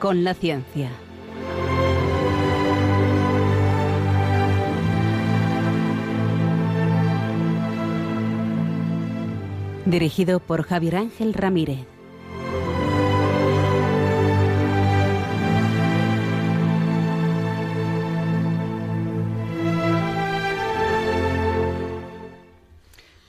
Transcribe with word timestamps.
Con 0.00 0.24
la 0.24 0.34
ciencia. 0.34 0.90
Dirigido 9.86 10.40
por 10.40 10.64
Javier 10.64 10.96
Ángel 10.96 11.32
Ramírez. 11.32 11.86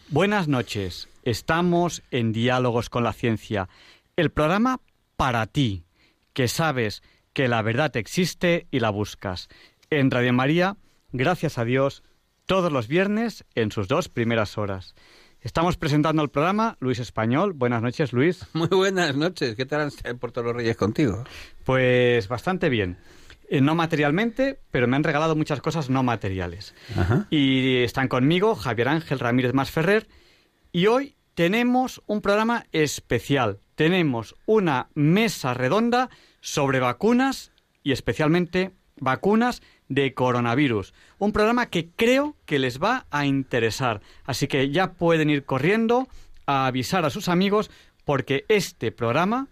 Buenas 0.10 0.48
noches. 0.48 1.08
Estamos 1.24 2.02
en 2.10 2.34
Diálogos 2.34 2.90
con 2.90 3.04
la 3.04 3.14
Ciencia, 3.14 3.70
el 4.16 4.32
programa 4.32 4.82
para 5.16 5.46
ti, 5.46 5.84
que 6.34 6.48
sabes 6.48 7.02
que 7.34 7.48
la 7.48 7.62
verdad 7.62 7.96
existe 7.98 8.68
y 8.72 8.80
la 8.80 8.90
buscas. 8.90 9.50
En 9.90 10.12
Radio 10.12 10.34
María, 10.34 10.78
gracias 11.12 11.58
a 11.58 11.66
Dios, 11.66 12.04
todos 12.46 12.72
los 12.72 12.88
viernes 12.88 13.46
en 13.56 13.72
sus 13.72 13.88
dos 13.88 14.10
primeras 14.10 14.58
horas. 14.58 14.96
Estamos 15.42 15.78
presentando 15.78 16.22
el 16.22 16.30
programa 16.30 16.78
Luis 16.82 17.00
Español. 17.00 17.54
Buenas 17.54 17.82
noches, 17.82 18.12
Luis. 18.12 18.46
Muy 18.54 18.68
buenas 18.68 19.16
noches. 19.16 19.56
¿Qué 19.56 19.66
tal 19.66 19.92
en 20.04 20.20
Puerto 20.20 20.44
los 20.44 20.54
Reyes 20.54 20.76
contigo? 20.76 21.24
Pues 21.64 22.28
bastante 22.28 22.68
bien. 22.68 22.98
Eh, 23.50 23.62
no 23.62 23.74
materialmente, 23.74 24.60
pero 24.70 24.88
me 24.88 24.98
han 24.98 25.04
regalado 25.04 25.36
muchas 25.36 25.62
cosas 25.62 25.90
no 25.90 26.04
materiales. 26.04 26.76
Ajá. 26.96 27.26
Y 27.30 27.78
están 27.78 28.10
conmigo 28.10 28.56
Javier 28.56 28.90
Ángel 28.90 29.20
Ramírez 29.20 29.54
Masferrer. 29.54 30.08
Y 30.72 30.88
hoy 30.88 31.16
tenemos 31.40 32.02
un 32.06 32.20
programa 32.20 32.66
especial. 32.74 33.62
Tenemos 33.76 34.36
una 34.46 34.90
mesa 34.94 35.54
redonda 35.54 36.10
sobre 36.42 36.82
vacunas 36.82 37.54
y 37.82 37.94
especialmente 37.94 38.72
vacunas 38.98 39.62
de 39.88 40.14
coronavirus. 40.14 40.94
Un 41.18 41.32
programa 41.32 41.68
que 41.68 41.92
creo 41.92 42.36
que 42.46 42.60
les 42.60 42.84
va 42.84 43.06
a 43.10 43.26
interesar. 43.26 44.02
Así 44.26 44.48
que 44.50 44.70
ya 44.70 44.92
pueden 44.92 45.30
ir 45.30 45.46
corriendo 45.46 46.10
a 46.46 46.68
avisar 46.68 47.06
a 47.06 47.10
sus 47.10 47.30
amigos 47.30 47.72
porque 48.04 48.44
este 48.50 48.92
programa 48.92 49.48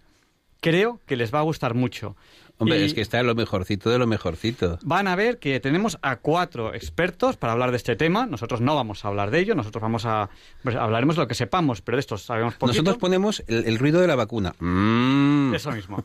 creo 0.60 1.00
que 1.06 1.16
les 1.16 1.32
va 1.32 1.38
a 1.38 1.48
gustar 1.48 1.72
mucho. 1.72 2.16
Hombre, 2.60 2.80
Y- 2.80 2.84
es 2.84 2.94
que 2.94 3.00
está 3.00 3.22
lo 3.22 3.34
mejorcito 3.34 3.88
de 3.88 3.98
lo 3.98 4.06
mejorcito. 4.06 4.78
Van 4.82 5.06
a 5.06 5.14
ver 5.14 5.38
que 5.38 5.60
tenemos 5.60 5.98
a 6.02 6.16
cuatro 6.16 6.74
expertos 6.74 7.36
para 7.36 7.52
hablar 7.52 7.70
de 7.70 7.76
este 7.76 7.94
tema. 7.94 8.26
Nosotros 8.26 8.60
no 8.60 8.74
vamos 8.74 9.04
a 9.04 9.08
hablar 9.08 9.30
de 9.30 9.38
ello, 9.38 9.54
nosotros 9.54 9.80
vamos 9.80 10.04
a 10.04 10.28
pues, 10.62 10.74
hablaremos 10.74 11.16
lo 11.16 11.28
que 11.28 11.34
sepamos, 11.34 11.82
pero 11.82 11.96
de 11.96 12.00
estos 12.00 12.22
sabemos 12.22 12.54
poquito. 12.54 12.82
Nosotros 12.82 12.98
ponemos 12.98 13.44
el, 13.46 13.64
el 13.66 13.78
ruido 13.78 14.00
de 14.00 14.08
la 14.08 14.16
vacuna. 14.16 14.54
Mm. 14.58 15.54
Eso 15.54 15.70
mismo. 15.70 16.02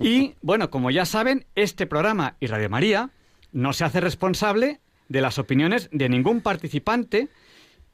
Y 0.00 0.34
bueno, 0.40 0.70
como 0.70 0.90
ya 0.90 1.04
saben, 1.04 1.44
este 1.54 1.86
programa 1.86 2.36
y 2.40 2.46
Radio 2.46 2.70
María 2.70 3.10
no 3.52 3.72
se 3.72 3.84
hace 3.84 4.00
responsable 4.00 4.80
de 5.08 5.20
las 5.20 5.38
opiniones 5.38 5.88
de 5.92 6.08
ningún 6.08 6.40
participante 6.40 7.28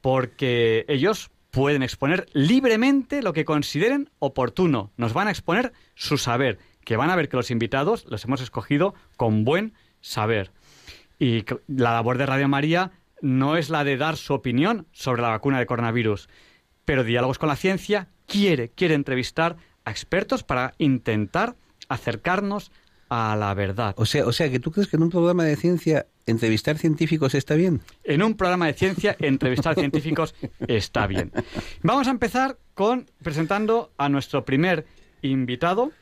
porque 0.01 0.85
ellos 0.89 1.31
pueden 1.51 1.83
exponer 1.83 2.27
libremente 2.33 3.23
lo 3.23 3.33
que 3.33 3.45
consideren 3.45 4.11
oportuno. 4.19 4.93
Nos 4.97 5.13
van 5.13 5.29
a 5.29 5.31
exponer 5.31 5.73
su 5.95 6.17
saber, 6.17 6.59
que 6.91 6.97
van 6.97 7.09
a 7.11 7.15
ver 7.15 7.29
que 7.29 7.37
los 7.37 7.53
invitados 7.53 8.05
los 8.09 8.25
hemos 8.25 8.41
escogido 8.41 8.97
con 9.17 9.45
buen 9.45 9.75
saber. 10.01 10.51
Y 11.21 11.45
la 11.69 11.93
labor 11.93 12.19
de 12.19 12.27
Radio 12.27 12.49
María 12.49 12.91
no 13.21 13.57
es 13.57 13.71
la 13.71 13.85
de 13.85 13.97
dar 13.97 14.17
su 14.17 14.35
opinión 14.35 14.89
sobre 14.91 15.23
la 15.23 15.29
vacuna 15.29 15.61
de 15.61 15.67
coronavirus, 15.67 16.29
pero 16.85 17.05
Diálogos 17.05 17.39
con 17.39 17.49
la 17.49 17.55
Ciencia 17.55 18.09
quiere, 18.27 18.71
quiere 18.71 18.95
entrevistar 18.95 19.57
a 19.85 19.93
expertos 19.93 20.43
para 20.43 20.75
intentar 20.79 21.55
acercarnos 21.89 22.73
a 23.09 23.37
la 23.37 23.55
verdad. 23.55 23.95
O 23.97 24.05
sea, 24.05 24.27
o 24.27 24.33
sea, 24.33 24.51
que 24.51 24.59
tú 24.59 24.73
crees 24.73 24.89
que 24.89 24.97
en 24.97 25.05
un 25.05 25.11
programa 25.11 25.45
de 25.45 25.55
ciencia 25.55 26.09
entrevistar 26.27 26.77
científicos 26.77 27.37
está 27.37 27.55
bien. 27.55 27.83
En 28.03 28.21
un 28.21 28.35
programa 28.35 28.67
de 28.67 28.73
ciencia, 28.73 29.15
entrevistar 29.21 29.77
científicos 29.77 30.35
está 30.67 31.07
bien. 31.07 31.31
Vamos 31.85 32.09
a 32.09 32.11
empezar 32.11 32.59
con 32.75 33.09
presentando 33.23 33.93
a 33.97 34.09
nuestro 34.09 34.45
primer 34.45 34.87
invitado, 35.23 35.93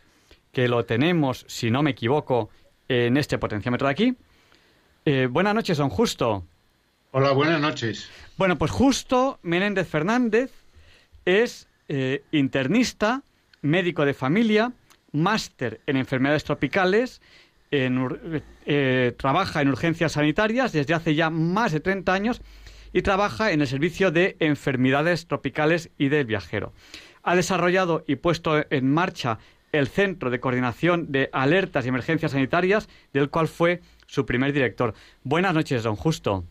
que 0.59 0.67
lo 0.67 0.85
tenemos, 0.85 1.45
si 1.47 1.71
no 1.71 1.85
me 1.85 1.91
equivoco, 1.91 2.51
en 2.89 3.17
este 3.17 3.39
potenciómetro 3.39 3.87
de 3.87 3.93
aquí. 3.93 4.17
Eh, 5.05 5.29
buenas 5.31 5.55
noches, 5.55 5.79
don 5.79 5.89
Justo. 5.89 6.45
Hola, 7.13 7.31
buenas 7.31 7.61
noches. 7.61 8.11
Bueno, 8.37 8.59
pues 8.59 8.73
Justo 8.73 9.39
Menéndez 9.43 9.87
Fernández 9.87 10.51
es 11.25 11.69
eh, 11.87 12.25
internista, 12.33 13.23
médico 13.63 14.05
de 14.05 14.15
familia, 14.15 14.73
máster 15.13 15.81
en 15.87 15.97
enfermedades 15.97 16.43
tropicales, 16.43 17.23
en 17.71 18.43
eh, 18.67 19.15
trabaja 19.17 19.63
en 19.63 19.69
urgencias 19.69 20.11
sanitarias 20.11 20.73
desde 20.73 20.93
hace 20.93 21.15
ya 21.15 21.31
más 21.31 21.71
de 21.71 21.79
30 21.79 22.13
años 22.13 22.43
y 22.93 23.03
trabaja 23.03 23.53
en 23.53 23.61
el 23.61 23.69
servicio 23.69 24.11
de 24.11 24.37
enfermedades 24.41 25.29
tropicales 25.29 25.91
y 25.99 26.09
del 26.09 26.27
viajero. 26.27 26.73
Ha 27.23 27.37
desarrollado 27.37 28.03
y 28.09 28.17
puesto 28.17 28.65
en 28.71 28.93
marcha 28.93 29.39
el 29.73 29.89
Centro 29.89 30.31
de 30.31 30.41
Coordinación 30.41 31.11
de 31.13 31.29
Alertas 31.33 31.85
y 31.85 31.89
Emergencias 31.89 32.33
Sanitarias, 32.33 32.89
del 33.13 33.31
cual 33.31 33.49
fue 33.49 33.81
su 34.07 34.25
primer 34.27 34.53
director. 34.53 34.95
Buenas 35.25 35.55
noches, 35.55 35.83
don 35.83 35.97
Justo. 35.97 36.45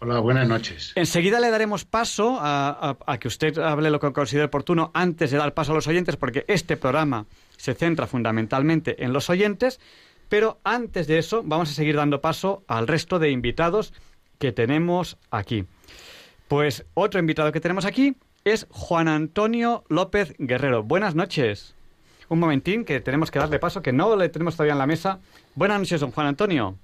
Hola, 0.00 0.20
buenas 0.20 0.46
noches. 0.48 0.92
Enseguida 0.94 1.40
le 1.40 1.50
daremos 1.50 1.84
paso 1.84 2.38
a, 2.40 2.68
a- 2.70 2.96
a 3.12 3.18
que 3.18 3.26
usted 3.26 3.58
hable 3.58 3.90
lo 3.90 3.98
que 3.98 4.12
considere 4.12 4.46
oportuno 4.46 4.92
antes 4.94 5.30
de 5.32 5.38
dar 5.38 5.54
paso 5.54 5.72
a 5.72 5.74
los 5.74 5.88
oyentes, 5.88 6.16
porque 6.16 6.44
este 6.46 6.76
programa 6.76 7.26
se 7.56 7.74
centra 7.74 8.06
fundamentalmente 8.06 9.02
en 9.04 9.12
los 9.12 9.28
oyentes, 9.28 9.80
pero 10.28 10.60
antes 10.62 11.08
de 11.08 11.18
eso 11.18 11.42
vamos 11.44 11.70
a 11.70 11.74
seguir 11.74 11.96
dando 11.96 12.20
paso 12.20 12.62
al 12.68 12.86
resto 12.86 13.18
de 13.18 13.30
invitados 13.30 13.92
que 14.38 14.52
tenemos 14.52 15.16
aquí. 15.32 15.64
Pues 16.46 16.84
otro 16.94 17.18
invitado 17.18 17.50
que 17.50 17.60
tenemos 17.60 17.84
aquí 17.84 18.14
es 18.44 18.66
Juan 18.70 19.08
Antonio 19.08 19.82
López 19.88 20.34
Guerrero. 20.38 20.84
Buenas 20.84 21.16
noches. 21.16 21.74
Un 22.28 22.38
momentín, 22.38 22.84
que 22.84 23.00
tenemos 23.00 23.30
que 23.30 23.38
darle 23.38 23.58
paso, 23.58 23.80
que 23.80 23.92
no 23.92 24.14
le 24.16 24.28
tenemos 24.28 24.54
todavía 24.54 24.72
en 24.74 24.78
la 24.78 24.86
mesa. 24.86 25.18
Buenas 25.54 25.78
noches, 25.78 26.00
don 26.00 26.10
Juan 26.10 26.26
Antonio. 26.26 26.76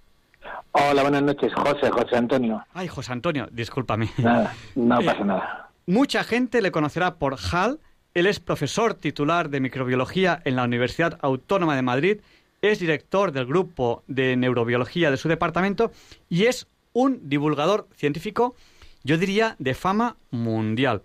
Hola, 0.72 1.03
buenas 1.03 1.22
noches, 1.22 1.53
José, 1.55 1.91
José 1.91 2.16
Antonio. 2.16 2.65
Ay, 2.72 2.88
José 2.88 3.12
Antonio, 3.12 3.49
discúlpame. 3.50 4.09
Nada, 4.19 4.55
no 4.75 5.00
Eh, 5.00 5.05
pasa 5.05 5.25
nada. 5.25 5.71
Mucha 5.87 6.25
gente 6.25 6.62
le 6.62 6.71
conocerá 6.72 7.16
por 7.16 7.37
HAL. 7.53 7.78
Él 8.15 8.27
es 8.27 8.41
profesor 8.41 8.94
titular 8.94 9.50
de 9.50 9.60
microbiología 9.60 10.41
en 10.44 10.56
la 10.56 10.65
Universidad 10.65 11.19
Autónoma 11.21 11.76
de 11.76 11.82
Madrid, 11.82 12.21
es 12.62 12.78
director 12.78 13.32
del 13.32 13.44
grupo 13.44 14.03
de 14.06 14.37
neurobiología 14.37 15.11
de 15.11 15.16
su 15.19 15.28
departamento 15.28 15.91
y 16.31 16.44
es 16.44 16.66
un 16.93 17.28
divulgador 17.28 17.88
científico, 17.97 18.55
yo 19.03 19.19
diría, 19.19 19.56
de 19.59 19.75
fama 19.75 20.16
mundial. 20.31 21.03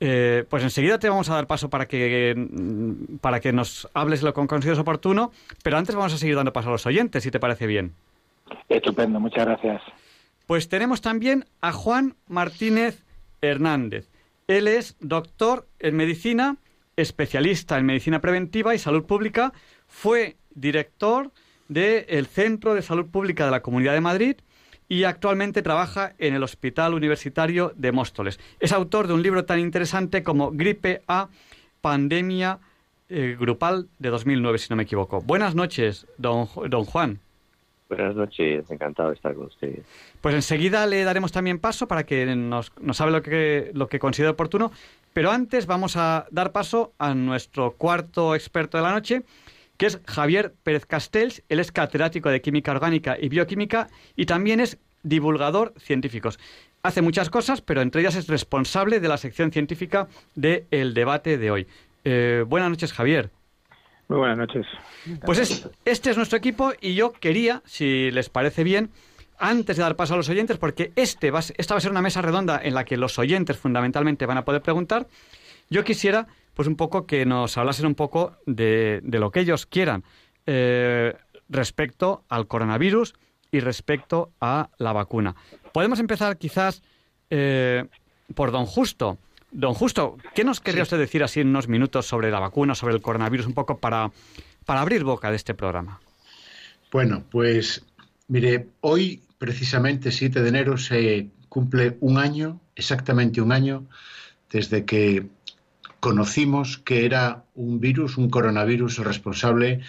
Eh, 0.00 0.44
pues 0.48 0.62
enseguida 0.62 0.98
te 0.98 1.08
vamos 1.08 1.28
a 1.28 1.34
dar 1.34 1.46
paso 1.46 1.70
para 1.70 1.86
que, 1.86 2.34
mm, 2.36 3.16
para 3.18 3.40
que 3.40 3.52
nos 3.52 3.88
hables 3.94 4.22
lo 4.22 4.32
que 4.32 4.46
consideres 4.46 4.78
oportuno, 4.78 5.32
pero 5.62 5.76
antes 5.76 5.94
vamos 5.94 6.14
a 6.14 6.18
seguir 6.18 6.36
dando 6.36 6.52
paso 6.52 6.68
a 6.68 6.72
los 6.72 6.86
oyentes, 6.86 7.22
si 7.22 7.30
te 7.30 7.40
parece 7.40 7.66
bien. 7.66 7.92
Estupendo, 8.68 9.18
muchas 9.18 9.46
gracias. 9.46 9.82
Pues 10.46 10.68
tenemos 10.68 11.00
también 11.00 11.44
a 11.60 11.72
Juan 11.72 12.14
Martínez 12.28 13.04
Hernández. 13.42 14.08
Él 14.46 14.68
es 14.68 14.96
doctor 15.00 15.66
en 15.78 15.96
medicina, 15.96 16.56
especialista 16.96 17.76
en 17.78 17.86
medicina 17.86 18.20
preventiva 18.20 18.74
y 18.74 18.78
salud 18.78 19.04
pública. 19.04 19.52
Fue 19.88 20.36
director 20.54 21.32
del 21.68 22.26
Centro 22.26 22.74
de 22.74 22.82
Salud 22.82 23.06
Pública 23.10 23.44
de 23.44 23.50
la 23.50 23.60
Comunidad 23.60 23.92
de 23.92 24.00
Madrid 24.00 24.36
y 24.88 25.04
actualmente 25.04 25.62
trabaja 25.62 26.14
en 26.18 26.34
el 26.34 26.42
Hospital 26.42 26.94
Universitario 26.94 27.72
de 27.76 27.92
Móstoles. 27.92 28.40
Es 28.60 28.72
autor 28.72 29.06
de 29.06 29.14
un 29.14 29.22
libro 29.22 29.44
tan 29.44 29.58
interesante 29.60 30.22
como 30.22 30.50
Gripe 30.50 31.02
A, 31.06 31.28
Pandemia 31.80 32.58
eh, 33.08 33.36
Grupal 33.38 33.88
de 33.98 34.10
2009, 34.10 34.58
si 34.58 34.66
no 34.70 34.76
me 34.76 34.82
equivoco. 34.82 35.20
Buenas 35.20 35.54
noches, 35.54 36.06
don, 36.16 36.48
don 36.68 36.84
Juan. 36.84 37.20
Buenas 37.88 38.14
noches, 38.14 38.70
encantado 38.70 39.08
de 39.08 39.14
estar 39.14 39.34
con 39.34 39.46
ustedes. 39.46 39.80
Pues 40.20 40.34
enseguida 40.34 40.86
le 40.86 41.04
daremos 41.04 41.32
también 41.32 41.58
paso 41.58 41.88
para 41.88 42.04
que 42.04 42.26
nos, 42.36 42.70
nos 42.80 43.00
hable 43.00 43.12
lo 43.12 43.22
que, 43.22 43.70
lo 43.72 43.88
que 43.88 43.98
considere 43.98 44.30
oportuno. 44.30 44.72
Pero 45.14 45.30
antes 45.30 45.66
vamos 45.66 45.96
a 45.96 46.26
dar 46.30 46.52
paso 46.52 46.92
a 46.98 47.14
nuestro 47.14 47.72
cuarto 47.72 48.34
experto 48.34 48.76
de 48.76 48.82
la 48.82 48.92
noche, 48.92 49.22
que 49.78 49.86
es 49.86 50.00
Javier 50.06 50.52
Pérez 50.62 50.84
Castells. 50.84 51.42
Él 51.48 51.60
es 51.60 51.72
catedrático 51.72 52.28
de 52.28 52.42
Química 52.42 52.72
Orgánica 52.72 53.16
y 53.18 53.30
Bioquímica 53.30 53.88
y 54.14 54.26
también 54.26 54.60
es 54.60 54.76
divulgador 55.02 55.72
científico. 55.78 56.28
Hace 56.82 57.00
muchas 57.02 57.30
cosas, 57.30 57.60
pero 57.62 57.80
entre 57.80 58.02
ellas 58.02 58.16
es 58.16 58.26
responsable 58.28 59.00
de 59.00 59.08
la 59.08 59.16
sección 59.16 59.50
científica 59.52 60.08
del 60.34 60.92
debate 60.94 61.38
de 61.38 61.50
hoy. 61.50 61.66
Eh, 62.04 62.44
buenas 62.46 62.70
noches, 62.70 62.92
Javier. 62.92 63.30
Muy 64.08 64.18
buenas 64.18 64.38
noches. 64.38 64.66
Pues 65.24 65.38
es- 65.38 65.68
este 65.84 66.10
es 66.10 66.16
nuestro 66.16 66.38
equipo 66.38 66.72
y 66.80 66.94
yo 66.94 67.12
quería, 67.12 67.62
si 67.66 68.10
les 68.10 68.28
parece 68.30 68.64
bien, 68.64 68.90
antes 69.38 69.76
de 69.76 69.82
dar 69.82 69.96
paso 69.96 70.14
a 70.14 70.16
los 70.16 70.28
oyentes, 70.28 70.56
porque 70.58 70.92
este 70.96 71.30
va 71.30 71.40
esta 71.40 71.74
va 71.74 71.78
a 71.78 71.80
ser 71.80 71.90
una 71.92 72.02
mesa 72.02 72.22
redonda 72.22 72.60
en 72.62 72.74
la 72.74 72.84
que 72.84 72.96
los 72.96 73.18
oyentes 73.18 73.56
fundamentalmente 73.58 74.26
van 74.26 74.38
a 74.38 74.44
poder 74.44 74.62
preguntar, 74.62 75.06
yo 75.70 75.84
quisiera 75.84 76.26
pues 76.58 76.66
un 76.66 76.74
poco 76.74 77.06
que 77.06 77.24
nos 77.24 77.56
hablasen 77.56 77.86
un 77.86 77.94
poco 77.94 78.36
de, 78.44 78.98
de 79.04 79.20
lo 79.20 79.30
que 79.30 79.38
ellos 79.38 79.64
quieran 79.64 80.02
eh, 80.44 81.14
respecto 81.48 82.24
al 82.28 82.48
coronavirus 82.48 83.14
y 83.52 83.60
respecto 83.60 84.32
a 84.40 84.68
la 84.78 84.92
vacuna. 84.92 85.36
Podemos 85.72 86.00
empezar 86.00 86.36
quizás 86.36 86.82
eh, 87.30 87.84
por 88.34 88.50
don 88.50 88.66
Justo. 88.66 89.18
Don 89.52 89.72
Justo, 89.72 90.16
¿qué 90.34 90.42
nos 90.42 90.58
querría 90.58 90.82
usted 90.82 90.98
decir 90.98 91.22
así 91.22 91.38
en 91.38 91.46
unos 91.46 91.68
minutos 91.68 92.06
sobre 92.06 92.28
la 92.28 92.40
vacuna, 92.40 92.74
sobre 92.74 92.94
el 92.94 93.02
coronavirus, 93.02 93.46
un 93.46 93.54
poco 93.54 93.78
para, 93.78 94.10
para 94.66 94.80
abrir 94.80 95.04
boca 95.04 95.30
de 95.30 95.36
este 95.36 95.54
programa? 95.54 96.00
Bueno, 96.90 97.22
pues 97.30 97.84
mire, 98.26 98.66
hoy 98.80 99.22
precisamente 99.38 100.10
7 100.10 100.42
de 100.42 100.48
enero 100.48 100.76
se 100.76 101.28
cumple 101.48 101.98
un 102.00 102.18
año, 102.18 102.58
exactamente 102.74 103.40
un 103.40 103.52
año, 103.52 103.86
desde 104.50 104.84
que 104.84 105.24
conocimos 106.00 106.78
que 106.78 107.04
era 107.04 107.44
un 107.54 107.80
virus, 107.80 108.16
un 108.16 108.30
coronavirus 108.30 108.98
responsable 108.98 109.80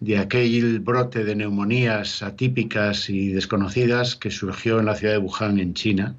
de 0.00 0.18
aquel 0.18 0.80
brote 0.80 1.24
de 1.24 1.34
neumonías 1.34 2.22
atípicas 2.22 3.08
y 3.08 3.28
desconocidas 3.28 4.14
que 4.14 4.30
surgió 4.30 4.78
en 4.78 4.86
la 4.86 4.94
ciudad 4.94 5.14
de 5.14 5.18
Wuhan, 5.18 5.58
en 5.58 5.74
China, 5.74 6.16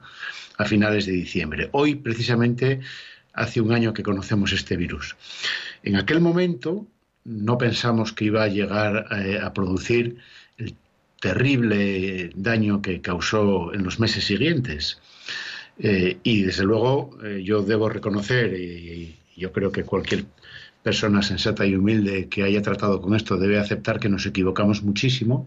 a 0.57 0.65
finales 0.65 1.05
de 1.05 1.11
diciembre. 1.11 1.69
Hoy, 1.73 1.95
precisamente, 1.95 2.79
hace 3.33 3.61
un 3.61 3.71
año 3.71 3.93
que 3.93 4.03
conocemos 4.03 4.51
este 4.51 4.77
virus. 4.77 5.15
En 5.83 5.95
aquel 5.95 6.21
momento 6.21 6.87
no 7.23 7.57
pensamos 7.57 8.13
que 8.13 8.25
iba 8.25 8.43
a 8.43 8.47
llegar 8.47 9.05
eh, 9.11 9.39
a 9.41 9.53
producir 9.53 10.17
el 10.57 10.73
terrible 11.19 12.31
daño 12.35 12.81
que 12.81 13.01
causó 13.01 13.73
en 13.73 13.83
los 13.83 13.99
meses 13.99 14.25
siguientes. 14.25 14.99
Eh, 15.79 16.17
y 16.23 16.41
desde 16.41 16.63
luego 16.63 17.15
eh, 17.23 17.43
yo 17.43 17.61
debo 17.61 17.89
reconocer, 17.89 18.59
y, 18.59 18.63
y 18.63 19.16
yo 19.37 19.51
creo 19.51 19.71
que 19.71 19.83
cualquier 19.83 20.25
persona 20.83 21.21
sensata 21.21 21.65
y 21.65 21.75
humilde 21.75 22.27
que 22.27 22.43
haya 22.43 22.61
tratado 22.61 23.01
con 23.01 23.15
esto 23.15 23.37
debe 23.37 23.59
aceptar 23.59 23.99
que 23.99 24.09
nos 24.09 24.25
equivocamos 24.25 24.83
muchísimo, 24.83 25.45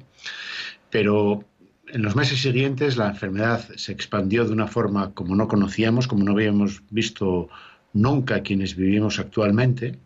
pero 0.91 1.45
en 1.89 2.03
los 2.03 2.15
meses 2.15 2.41
siguientes 2.41 2.97
la 2.97 3.09
enfermedad 3.09 3.69
se 3.77 3.93
expandió 3.93 4.45
de 4.45 4.53
una 4.53 4.69
forma 4.69 5.13
como 5.13 5.35
no 5.35 5.49
conocíamos, 5.49 6.07
como 6.07 6.25
no 6.25 6.33
habíamos 6.33 6.83
visto 6.91 7.49
nunca 7.93 8.43
quienes 8.43 8.77
vivimos 8.77 9.19
actualmente. 9.19 9.99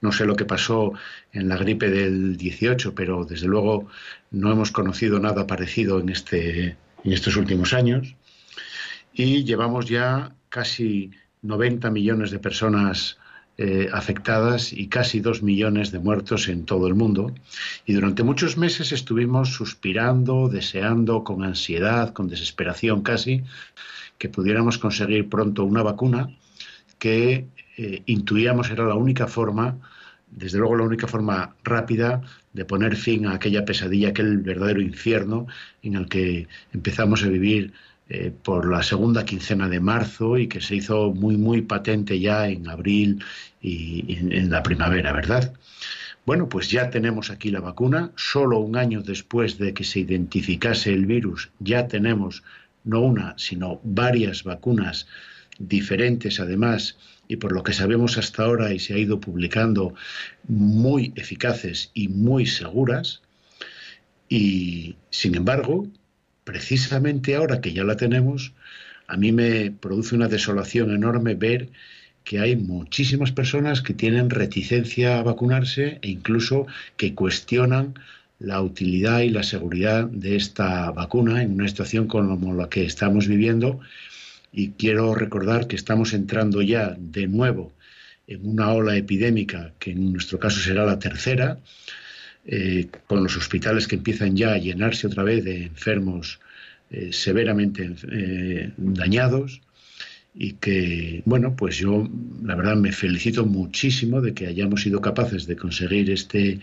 No 0.00 0.12
sé 0.12 0.24
lo 0.24 0.34
que 0.34 0.44
pasó 0.44 0.92
en 1.32 1.48
la 1.48 1.56
gripe 1.56 1.90
del 1.90 2.36
18, 2.36 2.94
pero 2.94 3.24
desde 3.24 3.46
luego 3.46 3.88
no 4.30 4.50
hemos 4.50 4.70
conocido 4.70 5.20
nada 5.20 5.46
parecido 5.46 6.00
en, 6.00 6.08
este, 6.08 6.76
en 7.04 7.12
estos 7.12 7.36
últimos 7.36 7.72
años. 7.74 8.16
Y 9.12 9.44
llevamos 9.44 9.86
ya 9.86 10.34
casi 10.48 11.10
90 11.42 11.90
millones 11.90 12.30
de 12.30 12.38
personas 12.38 13.18
eh, 13.60 13.88
afectadas 13.92 14.72
y 14.72 14.86
casi 14.86 15.18
dos 15.18 15.42
millones 15.42 15.90
de 15.90 15.98
muertos 15.98 16.46
en 16.46 16.64
todo 16.64 16.86
el 16.86 16.94
mundo. 16.94 17.34
Y 17.86 17.92
durante 17.92 18.22
muchos 18.22 18.56
meses 18.56 18.92
estuvimos 18.92 19.52
suspirando, 19.52 20.48
deseando, 20.48 21.24
con 21.24 21.42
ansiedad, 21.42 22.12
con 22.12 22.28
desesperación 22.28 23.02
casi, 23.02 23.42
que 24.16 24.28
pudiéramos 24.28 24.78
conseguir 24.78 25.28
pronto 25.28 25.64
una 25.64 25.82
vacuna 25.82 26.30
que 27.00 27.48
eh, 27.76 28.02
intuíamos 28.06 28.70
era 28.70 28.84
la 28.84 28.94
única 28.94 29.26
forma, 29.26 29.76
desde 30.30 30.58
luego 30.58 30.76
la 30.76 30.84
única 30.84 31.08
forma 31.08 31.56
rápida 31.64 32.22
de 32.52 32.64
poner 32.64 32.94
fin 32.94 33.26
a 33.26 33.34
aquella 33.34 33.64
pesadilla, 33.64 34.10
aquel 34.10 34.38
verdadero 34.38 34.80
infierno 34.80 35.48
en 35.82 35.96
el 35.96 36.08
que 36.08 36.46
empezamos 36.72 37.24
a 37.24 37.28
vivir 37.28 37.72
eh, 38.08 38.32
por 38.42 38.70
la 38.70 38.82
segunda 38.82 39.24
quincena 39.24 39.68
de 39.68 39.80
marzo 39.80 40.38
y 40.38 40.48
que 40.48 40.60
se 40.60 40.76
hizo 40.76 41.12
muy, 41.12 41.36
muy 41.36 41.62
patente 41.62 42.18
ya 42.18 42.48
en 42.48 42.68
abril 42.68 43.22
y, 43.60 44.16
en, 44.16 44.32
en 44.32 44.50
la 44.50 44.62
primavera, 44.62 45.12
¿verdad? 45.12 45.52
Bueno, 46.24 46.48
pues 46.48 46.70
ya 46.70 46.90
tenemos 46.90 47.30
aquí 47.30 47.50
la 47.50 47.60
vacuna. 47.60 48.12
Solo 48.16 48.58
un 48.58 48.76
año 48.76 49.02
después 49.02 49.58
de 49.58 49.72
que 49.74 49.84
se 49.84 50.00
identificase 50.00 50.92
el 50.92 51.06
virus, 51.06 51.50
ya 51.58 51.88
tenemos 51.88 52.42
no 52.84 53.00
una, 53.00 53.34
sino 53.36 53.80
varias 53.82 54.44
vacunas 54.44 55.06
diferentes 55.58 56.40
además 56.40 56.96
y 57.28 57.36
por 57.36 57.52
lo 57.52 57.62
que 57.62 57.72
sabemos 57.72 58.16
hasta 58.16 58.44
ahora 58.44 58.72
y 58.72 58.78
se 58.78 58.94
ha 58.94 58.98
ido 58.98 59.20
publicando 59.20 59.94
muy 60.46 61.12
eficaces 61.16 61.90
y 61.92 62.08
muy 62.08 62.46
seguras. 62.46 63.22
Y 64.28 64.96
sin 65.10 65.34
embargo, 65.34 65.86
precisamente 66.48 67.36
ahora 67.36 67.60
que 67.60 67.74
ya 67.74 67.84
la 67.84 67.98
tenemos, 67.98 68.54
a 69.06 69.18
mí 69.18 69.32
me 69.32 69.70
produce 69.70 70.14
una 70.14 70.28
desolación 70.28 70.90
enorme 70.94 71.34
ver 71.34 71.68
que 72.24 72.40
hay 72.40 72.56
muchísimas 72.56 73.32
personas 73.32 73.82
que 73.82 73.92
tienen 73.92 74.30
reticencia 74.30 75.18
a 75.18 75.22
vacunarse 75.22 75.98
e 76.00 76.08
incluso 76.08 76.66
que 76.96 77.14
cuestionan 77.14 77.92
la 78.38 78.62
utilidad 78.62 79.20
y 79.20 79.28
la 79.28 79.42
seguridad 79.42 80.06
de 80.06 80.36
esta 80.36 80.90
vacuna 80.90 81.42
en 81.42 81.52
una 81.52 81.68
situación 81.68 82.06
como 82.08 82.54
la 82.54 82.70
que 82.70 82.86
estamos 82.86 83.28
viviendo. 83.28 83.80
Y 84.50 84.70
quiero 84.70 85.14
recordar 85.14 85.66
que 85.66 85.76
estamos 85.76 86.14
entrando 86.14 86.62
ya 86.62 86.96
de 86.98 87.26
nuevo 87.26 87.72
en 88.26 88.48
una 88.48 88.72
ola 88.72 88.96
epidémica, 88.96 89.72
que 89.78 89.90
en 89.90 90.14
nuestro 90.14 90.38
caso 90.38 90.60
será 90.60 90.86
la 90.86 90.98
tercera, 90.98 91.58
eh, 92.50 92.88
con 93.06 93.22
los 93.22 93.36
hospitales 93.36 93.86
que 93.86 93.96
empiezan 93.96 94.34
ya 94.34 94.54
a 94.54 94.58
llenarse 94.58 95.06
otra 95.06 95.22
vez 95.22 95.44
de 95.44 95.64
enfermos 95.64 96.40
eh, 96.88 97.12
severamente 97.12 97.94
eh, 98.10 98.72
dañados 98.78 99.60
y 100.34 100.54
que, 100.54 101.22
bueno, 101.26 101.54
pues 101.54 101.76
yo 101.76 102.08
la 102.42 102.54
verdad 102.54 102.76
me 102.76 102.92
felicito 102.92 103.44
muchísimo 103.44 104.22
de 104.22 104.32
que 104.32 104.46
hayamos 104.46 104.80
sido 104.80 105.02
capaces 105.02 105.46
de 105.46 105.56
conseguir 105.56 106.10
este, 106.10 106.60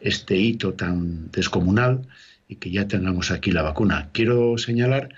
este 0.00 0.38
hito 0.38 0.72
tan 0.72 1.30
descomunal 1.32 2.06
y 2.48 2.56
que 2.56 2.70
ya 2.70 2.88
tengamos 2.88 3.30
aquí 3.30 3.50
la 3.50 3.60
vacuna. 3.60 4.08
Quiero 4.12 4.56
señalar 4.56 5.10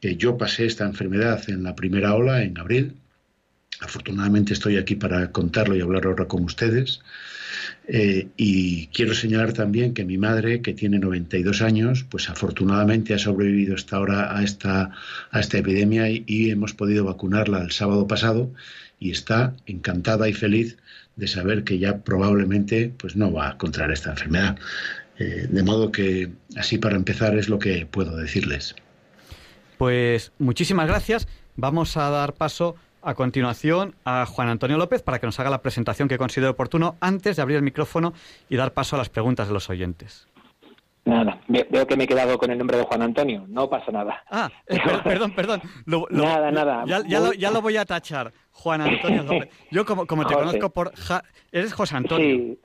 que 0.00 0.16
yo 0.16 0.36
pasé 0.36 0.66
esta 0.66 0.84
enfermedad 0.84 1.48
en 1.48 1.62
la 1.62 1.76
primera 1.76 2.14
ola, 2.16 2.42
en 2.42 2.58
abril. 2.58 2.96
Afortunadamente 3.78 4.52
estoy 4.52 4.78
aquí 4.78 4.96
para 4.96 5.30
contarlo 5.30 5.76
y 5.76 5.80
hablar 5.80 6.06
ahora 6.06 6.26
con 6.26 6.42
ustedes. 6.42 7.02
Eh, 7.86 8.28
y 8.36 8.86
quiero 8.88 9.14
señalar 9.14 9.52
también 9.52 9.94
que 9.94 10.04
mi 10.04 10.18
madre, 10.18 10.62
que 10.62 10.72
tiene 10.72 10.98
92 10.98 11.62
años, 11.62 12.04
pues 12.08 12.28
afortunadamente 12.30 13.14
ha 13.14 13.18
sobrevivido 13.18 13.74
hasta 13.74 13.96
ahora 13.96 14.36
a 14.36 14.42
esta, 14.42 14.90
a 15.30 15.40
esta 15.40 15.58
epidemia 15.58 16.08
y, 16.08 16.50
hemos 16.50 16.74
podido 16.74 17.04
vacunarla 17.04 17.62
el 17.62 17.72
sábado 17.72 18.06
pasado 18.06 18.50
y 19.00 19.10
está 19.10 19.54
encantada 19.66 20.28
y 20.28 20.32
feliz 20.32 20.76
de 21.16 21.26
saber 21.26 21.64
que 21.64 21.78
ya 21.78 21.98
probablemente 21.98 22.92
pues 22.96 23.16
no 23.16 23.32
va 23.32 23.50
a 23.50 23.58
contraer 23.58 23.92
esta 23.92 24.10
enfermedad. 24.10 24.58
Eh, 25.18 25.46
de 25.48 25.62
modo 25.62 25.92
que 25.92 26.32
así 26.56 26.78
para 26.78 26.96
empezar 26.96 27.36
es 27.38 27.48
lo 27.48 27.58
que 27.58 27.86
puedo 27.86 28.16
decirles. 28.16 28.74
Pues 29.78 30.32
muchísimas 30.38 30.86
gracias. 30.86 31.28
Vamos 31.56 31.96
a 31.96 32.10
dar 32.10 32.34
paso 32.34 32.76
a 33.04 33.14
continuación 33.14 33.94
a 34.04 34.26
Juan 34.26 34.48
Antonio 34.48 34.76
López 34.78 35.02
para 35.02 35.18
que 35.18 35.26
nos 35.26 35.38
haga 35.40 35.50
la 35.50 35.62
presentación 35.62 36.08
que 36.08 36.18
considere 36.18 36.50
oportuno 36.50 36.96
antes 37.00 37.36
de 37.36 37.42
abrir 37.42 37.56
el 37.58 37.62
micrófono 37.62 38.12
y 38.48 38.56
dar 38.56 38.72
paso 38.72 38.96
a 38.96 38.98
las 38.98 39.08
preguntas 39.08 39.48
de 39.48 39.54
los 39.54 39.68
oyentes. 39.70 40.28
Nada, 41.06 41.38
veo 41.48 41.86
que 41.86 41.96
me 41.98 42.04
he 42.04 42.06
quedado 42.06 42.38
con 42.38 42.50
el 42.50 42.56
nombre 42.56 42.78
de 42.78 42.84
Juan 42.84 43.02
Antonio, 43.02 43.44
no 43.48 43.68
pasa 43.68 43.92
nada. 43.92 44.22
Ah, 44.30 44.50
eh, 44.66 44.78
perdón, 45.04 45.32
perdón. 45.32 45.60
Lo, 45.84 46.06
lo, 46.08 46.24
nada, 46.24 46.50
nada. 46.50 46.84
Ya, 46.86 47.02
ya, 47.06 47.20
lo, 47.20 47.32
ya, 47.34 47.50
lo, 47.50 47.60
voy 47.60 47.76
a 47.76 47.84
tachar, 47.84 48.32
Juan 48.52 48.80
Antonio 48.80 49.22
López. 49.28 49.50
Yo 49.70 49.84
como, 49.84 50.06
como 50.06 50.22
te 50.26 50.32
José. 50.32 50.46
conozco 50.46 50.70
por... 50.70 50.94
Ja... 50.96 51.22
Eres 51.52 51.74
José 51.74 51.96
Antonio. 51.96 52.26
Sí. 52.26 52.58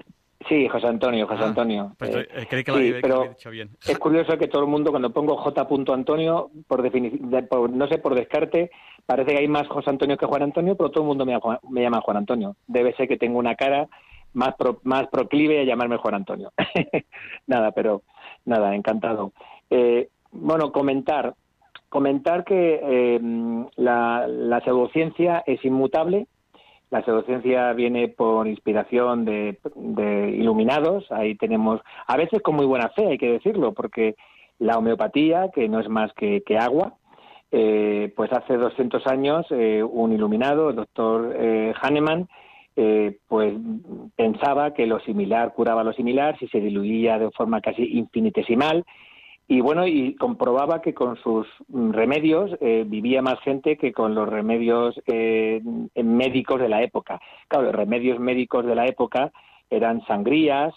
Sí, 0.48 0.70
José 0.70 0.88
Antonio, 0.88 1.28
José 1.28 1.44
Ah, 1.44 1.48
Antonio. 1.48 1.94
Pues 2.00 2.16
Eh, 2.16 2.28
eh, 2.34 2.48
creí 2.50 2.64
que 2.64 2.72
lo 2.72 2.78
sí, 2.78 2.88
había, 2.88 3.02
pero 3.02 3.24
dicho 3.28 3.50
bien. 3.50 3.72
Es 3.86 4.00
curioso 4.00 4.38
que 4.38 4.48
todo 4.48 4.62
el 4.62 4.70
mundo, 4.70 4.90
cuando 4.92 5.12
pongo 5.12 5.36
J. 5.36 5.68
Antonio, 5.94 6.50
por 6.66 6.82
definición, 6.82 7.30
por, 7.50 7.70
no 7.70 7.88
sé, 7.90 7.98
por 7.98 8.16
descarte, 8.16 8.72
parece 9.10 9.32
que 9.32 9.40
hay 9.40 9.48
más 9.48 9.68
José 9.68 9.90
Antonio 9.90 10.18
que 10.18 10.28
Juan 10.28 10.44
Antonio, 10.44 10.76
pero 10.78 10.92
todo 10.92 11.02
el 11.04 11.08
mundo 11.08 11.26
me, 11.26 11.32
llama- 11.82 12.02
Juan 12.02 12.18
Antonio. 12.18 12.56
Debe 12.68 12.94
ser 12.94 13.08
que 13.08 13.18
tengo 13.18 13.40
una 13.40 13.56
cara 13.56 13.88
más, 14.34 14.54
pro- 14.56 14.80
más 14.84 15.08
proclive 15.08 15.60
a 15.60 15.64
llamarme 15.64 15.98
Juan 15.98 16.14
Antonio. 16.14 16.52
nada, 17.48 17.72
pero 17.72 18.04
nada, 18.46 18.76
encantado. 18.76 19.32
Eh, 19.72 20.10
bueno, 20.32 20.72
comentar, 20.72 21.34
comentar 21.90 22.44
que 22.44 22.80
eh, 22.84 23.20
la, 23.78 24.28
la 24.28 24.62
pseudociencia 24.62 25.42
es 25.48 25.66
inmutable. 25.66 26.28
La 26.92 27.04
pseudociencia 27.04 27.74
viene 27.74 28.10
por 28.10 28.48
inspiración 28.48 29.26
de, 29.26 29.58
de 29.76 30.30
iluminados. 30.38 31.12
Ahí 31.12 31.34
tenemos, 31.34 31.82
a 32.06 32.16
veces 32.16 32.44
con 32.44 32.56
muy 32.56 32.68
buena 32.68 32.90
fe, 32.90 33.08
hay 33.08 33.18
que 33.18 33.32
decirlo, 33.32 33.74
porque 33.74 34.16
la 34.60 34.78
homeopatía, 34.78 35.50
que 35.52 35.68
no 35.68 35.80
es 35.80 35.90
más 35.90 36.14
que, 36.14 36.44
que 36.46 36.58
agua, 36.60 36.94
eh, 37.52 38.14
pues 38.16 38.32
hace 38.32 38.58
200 38.58 39.08
años 39.08 39.46
eh, 39.50 39.84
un 39.84 40.14
iluminado, 40.14 40.70
el 40.70 40.76
doctor 40.76 41.36
eh, 41.36 41.74
Hahnemann, 41.82 42.28
eh, 42.76 43.18
pues 43.28 43.54
pensaba 44.16 44.74
que 44.74 44.86
lo 44.86 45.00
similar 45.02 45.54
curaba 45.54 45.84
lo 45.84 45.94
similar 45.94 46.38
si 46.40 46.48
se 46.48 46.62
diluía 46.62 47.20
de 47.20 47.32
forma 47.32 47.62
casi 47.62 47.84
infinitesimal 47.98 48.86
y 49.52 49.62
bueno, 49.62 49.88
y 49.88 50.16
comprobaba 50.16 50.80
que 50.80 50.94
con 50.94 51.18
sus 51.18 51.48
mm, 51.70 51.90
remedios 51.90 52.52
eh, 52.62 52.86
vivía 52.88 53.24
más 53.24 53.40
gente 53.40 53.78
que 53.78 53.92
con 53.92 54.14
los 54.14 54.30
remedios 54.30 55.02
eh, 55.08 55.60
médicos 55.96 56.62
de 56.62 56.70
la 56.70 56.84
época. 56.84 57.20
Claro, 57.48 57.66
los 57.66 57.76
remedios 57.76 58.20
médicos 58.20 58.64
de 58.68 58.76
la 58.76 58.86
época 58.86 59.32
eran 59.72 60.06
sangrías, 60.06 60.76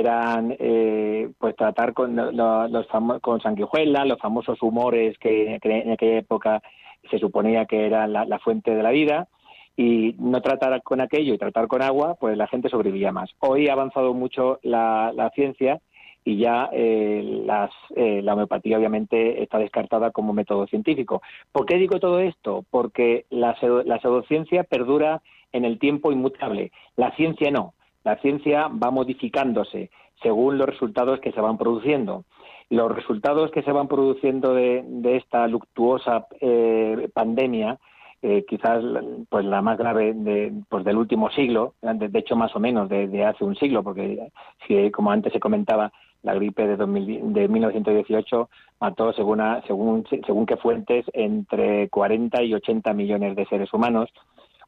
eran 0.00 0.56
eh, 0.58 1.30
pues 1.38 1.54
tratar 1.56 1.92
con 1.92 2.16
los 2.16 2.86
con 3.20 3.40
sanguijuela, 3.40 4.04
los 4.04 4.18
famosos 4.18 4.62
humores 4.62 5.18
que, 5.18 5.58
en 5.62 5.92
aquella 5.92 6.18
época 6.18 6.62
se 7.10 7.18
suponía 7.18 7.66
que 7.66 7.86
eran 7.86 8.12
la, 8.12 8.38
fuente 8.38 8.74
de 8.74 8.82
la 8.82 8.90
vida 8.90 9.28
y 9.76 10.14
no 10.18 10.40
tratar 10.40 10.82
con 10.82 11.00
aquello 11.00 11.34
y 11.34 11.38
tratar 11.38 11.66
con 11.66 11.82
agua, 11.82 12.16
pues 12.18 12.36
la 12.36 12.46
gente 12.46 12.68
sobrevivía 12.68 13.12
más. 13.12 13.30
Hoy 13.40 13.68
ha 13.68 13.72
avanzado 13.72 14.14
mucho 14.14 14.60
la 14.62 15.30
pciencia 15.34 15.80
y 16.24 16.36
ya 16.36 16.68
eh, 16.72 17.42
las, 17.44 17.70
eh, 17.96 18.22
la 18.22 18.34
homeopatía 18.34 18.78
obviamente 18.78 19.42
está 19.42 19.58
descartada 19.58 20.10
como 20.10 20.32
método 20.32 20.66
científico. 20.66 21.22
¿Por 21.50 21.66
qué 21.66 21.76
digo 21.76 21.98
todo 21.98 22.20
esto? 22.20 22.64
Porque 22.70 23.26
la, 23.30 23.56
la 23.84 24.00
pseudociencia 24.00 24.64
perdura 24.64 25.22
en 25.52 25.64
el 25.64 25.78
tiempo 25.78 26.12
inmutable, 26.12 26.72
la 26.96 27.14
ciencia 27.16 27.50
no. 27.50 27.74
La 28.04 28.16
ciencia 28.16 28.68
va 28.68 28.90
modificándose 28.90 29.90
según 30.22 30.58
los 30.58 30.68
resultados 30.68 31.20
que 31.20 31.32
se 31.32 31.40
van 31.40 31.58
produciendo. 31.58 32.24
Los 32.70 32.94
resultados 32.94 33.50
que 33.50 33.62
se 33.62 33.72
van 33.72 33.88
produciendo 33.88 34.54
de, 34.54 34.84
esta 35.16 35.46
luctuosa 35.46 36.26
eh, 36.40 37.08
pandemia, 37.12 37.78
quizás 38.46 38.84
pues 39.28 39.44
la 39.44 39.60
más 39.62 39.76
grave 39.76 40.14
de, 40.14 40.52
pues 40.68 40.84
del 40.84 40.96
último 40.96 41.28
siglo, 41.30 41.74
de, 41.82 42.18
hecho 42.18 42.36
más 42.36 42.54
o 42.54 42.60
menos 42.60 42.88
de, 42.88 43.24
hace 43.24 43.44
un 43.44 43.56
siglo, 43.56 43.82
porque 43.82 44.30
si, 44.66 44.90
como 44.92 45.10
antes 45.10 45.32
se 45.32 45.40
comentaba, 45.40 45.92
la 46.22 46.34
gripe 46.34 46.66
de, 46.66 47.48
1918 47.48 48.48
mató, 48.80 49.12
según, 49.12 49.40
según, 49.66 50.04
según 50.24 50.46
qué 50.46 50.56
fuentes, 50.56 51.04
entre 51.12 51.88
40 51.88 52.42
y 52.44 52.54
80 52.54 52.92
millones 52.92 53.36
de 53.36 53.44
seres 53.46 53.72
humanos. 53.72 54.08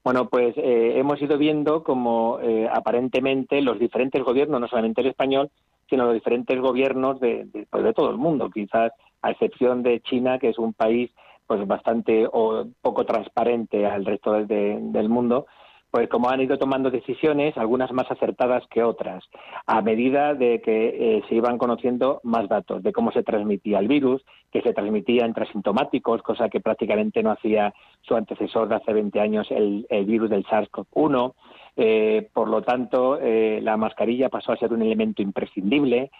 Bueno, 0.04 0.28
pues 0.28 0.54
eh, 0.58 0.99
hemos 0.99 1.20
ido 1.23 1.38
viendo 1.38 1.82
como 1.82 2.38
eh, 2.40 2.68
aparentemente 2.70 3.62
los 3.62 3.78
diferentes 3.78 4.23
gobiernos, 4.23 4.61
no 4.61 4.68
solamente 4.68 5.00
el 5.00 5.06
español, 5.06 5.50
sino 5.88 6.04
los 6.04 6.12
diferentes 6.14 6.61
gobiernos 6.61 7.18
pues 7.18 7.84
de 7.84 7.92
todo 7.94 8.11
el 8.11 8.18
mundo, 8.18 8.50
quizás 8.50 8.92
a 9.23 9.30
excepción 9.30 9.82
de 9.82 10.00
China, 10.00 10.38
que 10.38 10.50
es 10.50 10.58
un 10.58 10.75
país 10.75 11.11
pues 11.46 11.66
bastante 11.66 12.28
o 12.30 12.66
poco 12.82 13.06
transparente 13.06 13.87
al 13.87 14.04
resto 14.04 14.32
del 14.32 15.08
mundo, 15.08 15.46
pues 15.94 16.08
como 16.08 16.28
han 16.28 16.40
ido 16.40 16.58
tomando 16.58 16.90
decisiones, 16.90 17.56
algunas 17.56 17.92
más 17.92 18.10
acertadas 18.10 18.66
que 18.66 18.82
otras, 18.82 19.22
a 19.64 19.80
medida 19.80 20.34
de 20.34 20.60
que 20.60 20.88
eh, 20.88 21.22
se 21.28 21.36
iban 21.36 21.56
conociendo 21.56 22.20
más 22.24 22.48
datos 22.48 22.82
de 22.82 22.92
cómo 22.92 23.12
se 23.12 23.22
transmitía 23.22 23.78
el 23.78 23.86
virus, 23.86 24.24
que 24.50 24.60
se 24.60 24.72
transmitía 24.72 25.24
entre 25.24 25.44
asintomáticos, 25.44 26.20
cosa 26.22 26.48
que 26.48 26.58
prácticamente 26.58 27.22
no 27.22 27.30
hacía 27.30 27.72
su 28.02 28.16
antecesor 28.16 28.66
de 28.66 28.74
hace 28.74 28.92
20 28.92 29.20
años, 29.20 29.46
el, 29.52 29.86
virus 30.04 30.30
del 30.30 30.44
SARS-CoV-1. 30.46 31.34
Eh, 31.76 32.28
por 32.32 32.48
lo 32.48 32.62
tanto, 32.62 33.20
eh, 33.20 33.60
la 33.62 33.76
mascarilla 33.76 34.28
pasó 34.28 34.50
a 34.50 34.56
ser 34.56 34.72
un 34.72 34.82
elemento 34.82 35.22
imprescindible. 35.22 36.10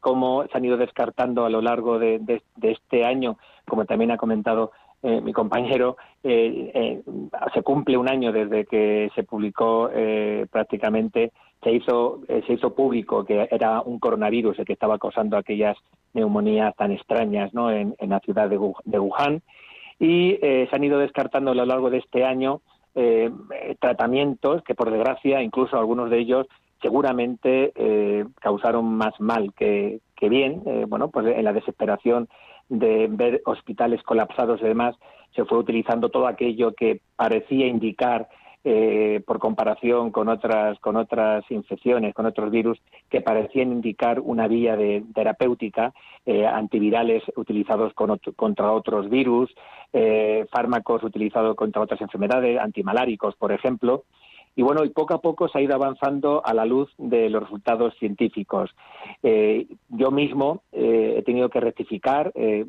cómo 0.00 0.44
se 0.46 0.56
han 0.56 0.64
ido 0.64 0.78
descartando 0.78 1.44
a 1.44 1.50
lo 1.50 1.60
largo 1.60 1.98
de 1.98 2.42
este 2.62 3.04
año, 3.04 3.36
como 3.66 3.84
también 3.84 4.10
ha 4.10 4.16
comentado 4.16 4.70
eh, 5.02 5.20
mi 5.20 5.32
compañero, 5.32 5.96
eh, 6.24 6.70
eh, 6.74 7.02
se 7.52 7.62
cumple 7.62 7.96
un 7.96 8.08
año 8.08 8.32
desde 8.32 8.64
que 8.64 9.10
se 9.14 9.22
publicó 9.24 9.90
prácticamente, 10.50 11.32
se 11.62 11.72
hizo, 11.72 12.20
se 12.26 12.52
hizo 12.52 12.74
público 12.74 13.24
que 13.24 13.48
era 13.50 13.82
un 13.82 13.98
coronavirus 13.98 14.58
el 14.58 14.64
que 14.64 14.72
estaba 14.72 14.98
causando 14.98 15.36
aquellas 15.36 15.76
neumonías 16.14 16.74
tan 16.76 16.92
extrañas 16.92 17.52
¿no? 17.52 17.70
en, 17.70 17.94
la 18.00 18.20
ciudad 18.20 18.48
de, 18.48 18.98
Wuhan. 18.98 19.42
Y 19.98 20.38
se 20.40 20.68
han 20.70 20.84
ido 20.84 20.98
descartando 20.98 21.50
a 21.50 21.54
lo 21.54 21.64
largo 21.64 21.90
de 21.90 21.98
este 21.98 22.24
año 22.24 22.60
tratamientos 23.80 24.62
que, 24.62 24.74
por 24.74 24.90
desgracia, 24.90 25.42
incluso 25.42 25.78
algunos 25.78 26.10
de 26.10 26.18
ellos 26.18 26.46
seguramente 26.80 27.72
causaron 28.40 28.96
más 28.96 29.18
mal 29.20 29.52
que, 29.54 30.00
que 30.16 30.28
bien. 30.28 30.62
bueno, 30.88 31.10
pues 31.10 31.26
en 31.26 31.44
la 31.44 31.52
desesperación 31.52 32.28
de 32.68 33.06
ver 33.10 33.42
hospitales 33.46 34.02
colapsados 34.02 34.60
y 34.60 34.64
demás, 34.64 34.96
se 35.34 35.44
fue 35.44 35.58
utilizando 35.58 36.08
todo 36.08 36.26
aquello 36.26 36.72
que 36.74 37.00
parecía 37.16 37.66
indicar 37.66 38.28
eh, 38.68 39.22
por 39.24 39.38
comparación 39.38 40.10
con 40.10 40.28
otras 40.28 40.76
con 40.80 40.96
otras 40.96 41.44
infecciones, 41.50 42.12
con 42.14 42.26
otros 42.26 42.50
virus 42.50 42.82
que 43.08 43.20
parecían 43.20 43.70
indicar 43.70 44.18
una 44.18 44.48
vía 44.48 44.76
de 44.76 45.04
terapéutica, 45.14 45.94
eh, 46.24 46.44
antivirales 46.44 47.22
utilizados 47.36 47.92
contra 47.94 48.72
otros 48.72 49.08
virus, 49.08 49.54
eh, 49.92 50.46
fármacos 50.50 51.04
utilizados 51.04 51.54
contra 51.54 51.80
otras 51.80 52.00
enfermedades, 52.00 52.58
antimaláricos, 52.58 53.36
por 53.36 53.52
ejemplo. 53.52 54.02
Y 54.56 54.62
bueno, 54.62 54.84
y 54.84 54.88
poco 54.88 55.12
a 55.12 55.20
poco 55.20 55.48
se 55.48 55.58
ha 55.58 55.60
ido 55.60 55.74
avanzando 55.74 56.40
a 56.44 56.54
la 56.54 56.64
luz 56.64 56.90
de 56.96 57.28
los 57.28 57.42
resultados 57.42 57.94
científicos. 57.98 58.74
Eh, 59.22 59.66
yo 59.90 60.10
mismo 60.10 60.62
eh, 60.72 61.16
he 61.18 61.22
tenido 61.22 61.50
que 61.50 61.60
rectificar. 61.60 62.32
Eh, 62.34 62.64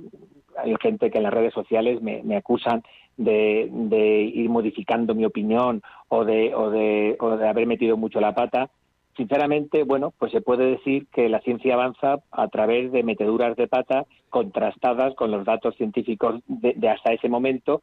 hay 0.57 0.75
gente 0.81 1.09
que 1.09 1.17
en 1.17 1.23
las 1.23 1.33
redes 1.33 1.53
sociales 1.53 2.01
me, 2.01 2.35
acusan 2.35 2.83
de, 3.15 4.31
ir 4.33 4.49
modificando 4.49 5.15
mi 5.15 5.23
opinión 5.23 5.81
o 6.09 6.25
de, 6.25 7.15
haber 7.47 7.67
metido 7.67 7.95
mucho 7.95 8.19
la 8.19 8.35
pata. 8.35 8.69
Sinceramente, 9.15 9.83
bueno, 9.83 10.13
pues 10.19 10.33
se 10.33 10.41
puede 10.41 10.65
decir 10.71 11.07
que 11.13 11.29
la 11.29 11.39
ciencia 11.39 11.75
avanza 11.75 12.19
a 12.31 12.47
través 12.49 12.91
de 12.91 13.03
meteduras 13.03 13.55
de 13.55 13.67
pata 13.67 14.05
contrastadas 14.29 15.15
con 15.15 15.31
los 15.31 15.45
datos 15.45 15.75
científicos 15.77 16.41
de 16.47 16.89
hasta 16.89 17.13
ese 17.13 17.29
momento 17.29 17.79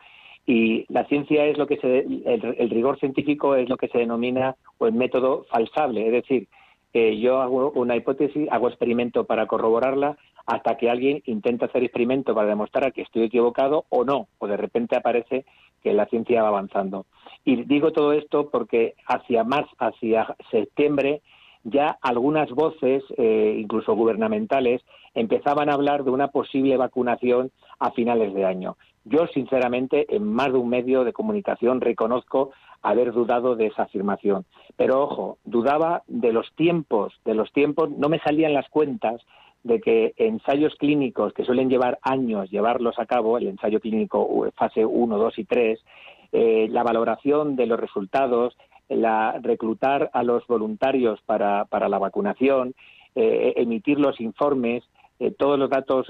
y 0.47 0.85
la 0.93 1.05
ciencia 1.07 1.47
es 1.47 1.57
lo 1.57 1.67
que 1.67 1.79
se, 1.79 2.01
el, 2.01 2.71
rigor 2.71 2.99
científico 2.99 3.55
es 3.55 3.69
lo 3.69 3.77
que 3.77 3.89
se 3.89 3.99
denomina 3.99 4.57
o 4.79 4.87
el 4.87 4.93
método 4.93 5.45
falsable, 5.51 6.07
es 6.07 6.13
decir, 6.13 6.49
yo 6.93 7.41
hago 7.41 7.73
una 7.75 7.97
hipótesis, 7.97 8.47
hago 8.53 8.69
experimento 8.69 9.25
para 9.25 9.47
corroborarla, 9.47 10.17
hasta 10.47 10.77
que 10.77 10.91
alguien 10.91 11.23
intenta 11.27 11.67
hacer 11.67 11.83
experimento 11.83 12.35
para 12.35 12.49
demostrar 12.49 12.93
que 12.93 13.03
estoy 13.03 13.25
equivocado 13.25 13.87
o 13.89 14.05
no, 14.05 14.29
o 14.39 14.47
de 14.47 14.57
repente 14.57 14.97
aparece 14.97 15.45
que 15.83 15.93
la 15.93 16.07
ciencia 16.07 16.43
va 16.43 16.49
avanzando. 16.49 17.07
Y 17.45 17.65
digo 17.65 17.93
todo 17.93 18.13
esto 18.13 18.51
porque 18.51 18.95
hacia 19.07 19.45
más, 19.45 19.65
hacia 19.79 20.35
septiembre, 20.51 21.23
ya 21.65 21.99
algunas 22.03 22.51
voces, 22.51 23.03
eh, 23.17 23.57
incluso 23.59 23.95
gubernamentales, 23.95 24.83
empezaban 25.15 25.69
a 25.69 25.75
hablar 25.75 26.05
de 26.05 26.11
una 26.11 26.29
posible 26.29 26.77
vacunación 26.77 27.51
a 27.79 27.91
finales 27.91 28.35
de 28.35 28.45
año. 28.45 28.77
Yo, 29.05 29.27
sinceramente, 29.27 30.15
en 30.15 30.25
más 30.25 30.53
de 30.53 30.59
un 30.59 30.69
medio 30.69 31.05
de 31.05 31.13
comunicación 31.13 31.81
reconozco 31.81 32.53
haber 32.83 33.13
dudado 33.13 33.57
de 33.57 33.67
esa 33.67 33.83
afirmación. 33.83 34.45
Pero 34.77 35.03
ojo, 35.03 35.39
dudaba 35.45 36.03
de 36.07 36.33
los 36.33 36.51
tiempos, 36.55 37.13
de 37.25 37.35
los 37.35 37.53
tiempos, 37.53 37.91
no 37.91 38.09
me 38.09 38.21
salían 38.21 38.55
las 38.55 38.69
cuentas 38.69 39.21
de 39.63 39.81
que 39.81 40.13
ensayos 40.19 40.75
clínicos 40.77 41.33
que 41.33 41.45
suelen 41.45 41.71
llevar 41.71 41.99
años 42.03 42.51
llevarlos 42.51 42.99
a 42.99 43.07
cabo, 43.07 43.39
el 43.39 43.49
ensayo 43.49 43.81
clínico 43.81 44.47
fase 44.55 44.85
1, 44.85 45.19
2 45.19 45.39
y 45.39 45.45
3, 45.45 45.85
eh, 46.33 46.69
la 46.71 46.83
valoración 46.83 47.57
de 47.57 47.67
los 47.67 47.81
resultados, 47.81 48.57
la 48.89 49.39
reclutar 49.43 50.11
a 50.13 50.23
los 50.23 50.47
voluntarios 50.47 51.21
para, 51.27 51.65
para 51.67 51.89
la 51.89 51.99
vacunación, 51.99 52.75
eh, 53.15 53.55
emitir 53.57 53.99
los 53.99 54.21
informes, 54.21 54.85
eh, 55.19 55.31
todos 55.31 55.59
los 55.59 55.71
datos 55.71 56.07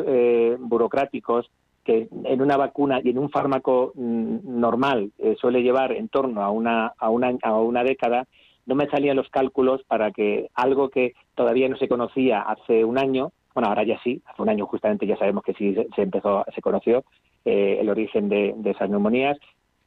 burocráticos 0.58 1.50
que 1.84 2.08
en 2.24 2.42
una 2.42 2.56
vacuna 2.56 3.00
y 3.04 3.10
en 3.10 3.18
un 3.18 3.30
fármaco 3.30 3.92
mm, 3.94 4.38
normal 4.60 5.12
eh, 5.18 5.36
suele 5.38 5.62
llevar 5.62 5.92
en 5.92 6.08
torno 6.08 6.42
a 6.42 6.50
una, 6.50 6.92
a, 6.98 7.10
una, 7.10 7.36
a 7.42 7.52
una 7.60 7.84
década, 7.84 8.26
no 8.66 8.74
me 8.74 8.88
salían 8.88 9.16
los 9.16 9.28
cálculos 9.28 9.84
para 9.84 10.10
que 10.10 10.48
algo 10.54 10.88
que 10.88 11.12
todavía 11.34 11.68
no 11.68 11.76
se 11.76 11.88
conocía 11.88 12.40
hace 12.40 12.84
un 12.84 12.98
año, 12.98 13.32
bueno, 13.54 13.68
ahora 13.68 13.84
ya 13.84 14.00
sí, 14.02 14.20
hace 14.24 14.42
un 14.42 14.48
año 14.48 14.66
justamente 14.66 15.06
ya 15.06 15.16
sabemos 15.18 15.44
que 15.44 15.52
sí 15.52 15.76
se, 15.94 16.02
empezó, 16.02 16.44
se 16.54 16.62
conoció 16.62 17.04
eh, 17.44 17.76
el 17.80 17.90
origen 17.90 18.28
de, 18.30 18.54
esas 18.64 18.88
neumonías, 18.88 19.38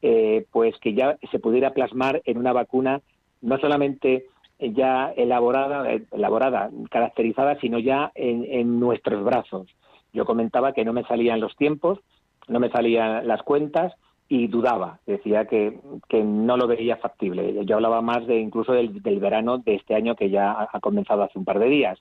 eh, 0.01 0.45
pues 0.51 0.77
que 0.79 0.93
ya 0.93 1.17
se 1.31 1.39
pudiera 1.39 1.73
plasmar 1.73 2.21
en 2.25 2.37
una 2.37 2.53
vacuna 2.53 3.01
no 3.41 3.57
solamente 3.59 4.25
ya 4.59 5.11
elaborada, 5.15 5.87
elaborada, 6.11 6.71
caracterizada, 6.89 7.59
sino 7.59 7.77
ya 7.77 8.11
en, 8.15 8.43
en 8.49 8.79
nuestros 8.79 9.23
brazos. 9.23 9.67
Yo 10.13 10.25
comentaba 10.25 10.73
que 10.73 10.83
no 10.83 10.93
me 10.93 11.03
salían 11.03 11.39
los 11.39 11.55
tiempos, 11.55 11.99
no 12.47 12.59
me 12.59 12.69
salían 12.69 13.27
las 13.27 13.43
cuentas 13.43 13.93
y 14.29 14.47
dudaba, 14.47 14.99
decía 15.05 15.45
que, 15.45 15.79
que 16.09 16.23
no 16.23 16.57
lo 16.57 16.67
veía 16.67 16.97
factible. 16.97 17.63
Yo 17.65 17.75
hablaba 17.75 18.01
más 18.01 18.25
de 18.27 18.39
incluso 18.39 18.73
del, 18.73 18.89
verano 19.19 19.59
de 19.59 19.75
este 19.75 19.95
año 19.95 20.15
que 20.15 20.29
ya 20.29 20.67
ha 20.71 20.79
comenzado 20.79 21.23
hace 21.23 21.37
un 21.37 21.45
par 21.45 21.59
de 21.59 21.67
días. 21.67 21.99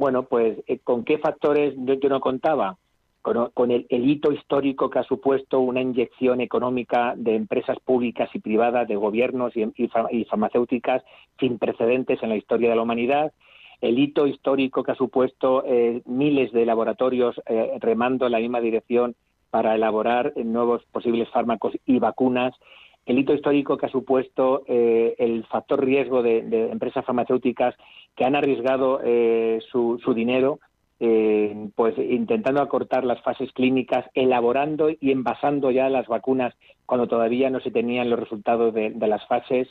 Bueno, 0.00 0.22
pues 0.22 0.58
eh, 0.66 0.78
¿con 0.78 1.04
qué 1.04 1.18
factores 1.18 1.74
yo, 1.76 2.08
no 2.08 2.20
contaba? 2.20 2.78
Con, 3.22 3.70
el, 3.70 3.86
hito 3.90 4.32
histórico 4.32 4.88
que 4.88 4.98
ha 4.98 5.02
supuesto 5.02 5.60
una 5.60 5.82
inyección 5.82 6.40
económica 6.40 7.12
de 7.16 7.36
empresas 7.36 7.78
públicas 7.80 8.30
y 8.32 8.38
privadas, 8.38 8.88
de 8.88 8.96
gobiernos 8.96 9.52
y 9.54 10.24
farmacéuticas 10.24 11.02
sin 11.38 11.58
precedentes 11.58 12.22
en 12.22 12.30
la 12.30 12.36
historia 12.36 12.70
de 12.70 12.76
la 12.76 12.82
humanidad, 12.82 13.32
el 13.82 13.98
hito 13.98 14.26
histórico 14.26 14.82
que 14.82 14.92
ha 14.92 14.94
supuesto 14.94 15.64
eh, 15.66 16.00
miles 16.06 16.50
de 16.52 16.64
laboratorios 16.64 17.40
eh, 17.46 17.76
remando 17.80 18.24
en 18.24 18.32
la 18.32 18.38
misma 18.38 18.60
dirección 18.60 19.14
para 19.50 19.74
elaborar 19.74 20.32
nuevos 20.36 20.82
posibles 20.90 21.28
fármacos 21.28 21.74
y 21.84 21.98
vacunas, 21.98 22.54
el 23.04 23.18
hito 23.18 23.34
histórico 23.34 23.76
que 23.76 23.86
ha 23.86 23.90
supuesto 23.90 24.62
el 24.66 25.44
factor 25.46 25.84
riesgo 25.84 26.22
de, 26.22 26.70
empresas 26.70 27.04
farmacéuticas 27.04 27.74
que 28.14 28.24
han 28.24 28.36
arriesgado 28.36 29.00
su, 29.72 29.98
su, 30.04 30.14
dinero 30.14 30.60
pues 31.74 31.96
intentando 31.96 32.60
acortar 32.60 33.04
las 33.04 33.22
fases 33.22 33.50
clínicas, 33.52 34.04
elaborando 34.12 34.90
y 34.90 35.12
envasando 35.12 35.70
ya 35.70 35.88
las 35.88 36.06
vacunas 36.08 36.54
cuando 36.84 37.08
todavía 37.08 37.48
no 37.48 37.60
se 37.60 37.70
tenían 37.70 38.10
los 38.10 38.18
resultados 38.18 38.74
de, 38.74 38.92
las 39.06 39.26
fases, 39.26 39.66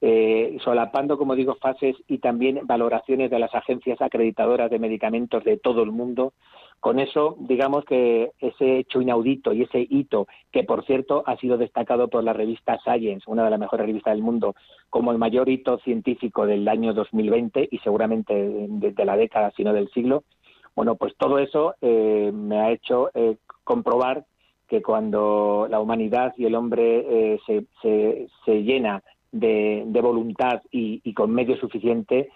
eh, 0.00 0.56
solapando, 0.62 1.18
como 1.18 1.34
digo, 1.34 1.56
fases 1.56 1.96
y 2.06 2.18
también 2.18 2.60
valoraciones 2.64 3.28
de 3.28 3.40
las 3.40 3.52
agencias 3.56 4.00
acreditadoras 4.00 4.70
de 4.70 4.78
medicamentos 4.78 5.42
de 5.42 5.56
todo 5.56 5.82
el 5.82 5.90
mundo. 5.90 6.34
Con 6.78 7.00
eso, 7.00 7.36
digamos 7.40 7.84
que 7.84 8.30
ese 8.38 8.78
hecho 8.78 9.00
inaudito 9.00 9.52
y 9.52 9.62
ese 9.62 9.84
hito, 9.90 10.28
que 10.52 10.62
por 10.62 10.84
cierto 10.86 11.24
ha 11.26 11.36
sido 11.38 11.58
destacado 11.58 12.06
por 12.06 12.22
la 12.22 12.34
revista 12.34 12.78
Science, 12.84 13.24
una 13.26 13.42
de 13.42 13.50
las 13.50 13.58
mejores 13.58 13.86
revistas 13.86 14.14
del 14.14 14.22
mundo, 14.22 14.54
como 14.90 15.10
el 15.10 15.18
mayor 15.18 15.48
hito 15.48 15.78
científico 15.78 16.46
del 16.46 16.68
año 16.68 16.94
2020 16.94 17.66
y 17.68 17.78
seguramente 17.78 18.32
de 18.68 19.04
la 19.04 19.16
década, 19.16 19.52
sino 19.56 19.72
del 19.72 19.90
siglo, 19.90 20.22
bueno, 20.78 20.94
pues 20.94 21.16
todo 21.16 21.40
eso 21.40 21.74
eh, 21.80 22.30
me 22.32 22.60
ha 22.60 22.70
hecho 22.70 23.10
eh, 23.12 23.38
comprobar 23.64 24.24
que 24.68 24.80
cuando 24.80 25.66
la 25.68 25.80
humanidad 25.80 26.34
y 26.36 26.44
el 26.44 26.54
hombre 26.54 27.32
eh, 27.34 27.40
se, 27.48 28.28
se, 28.44 28.62
llena 28.62 29.02
de, 29.32 29.82
voluntad 30.00 30.62
y, 30.70 31.12
con 31.14 31.32
medios 31.32 31.58
suficientes, 31.58 32.28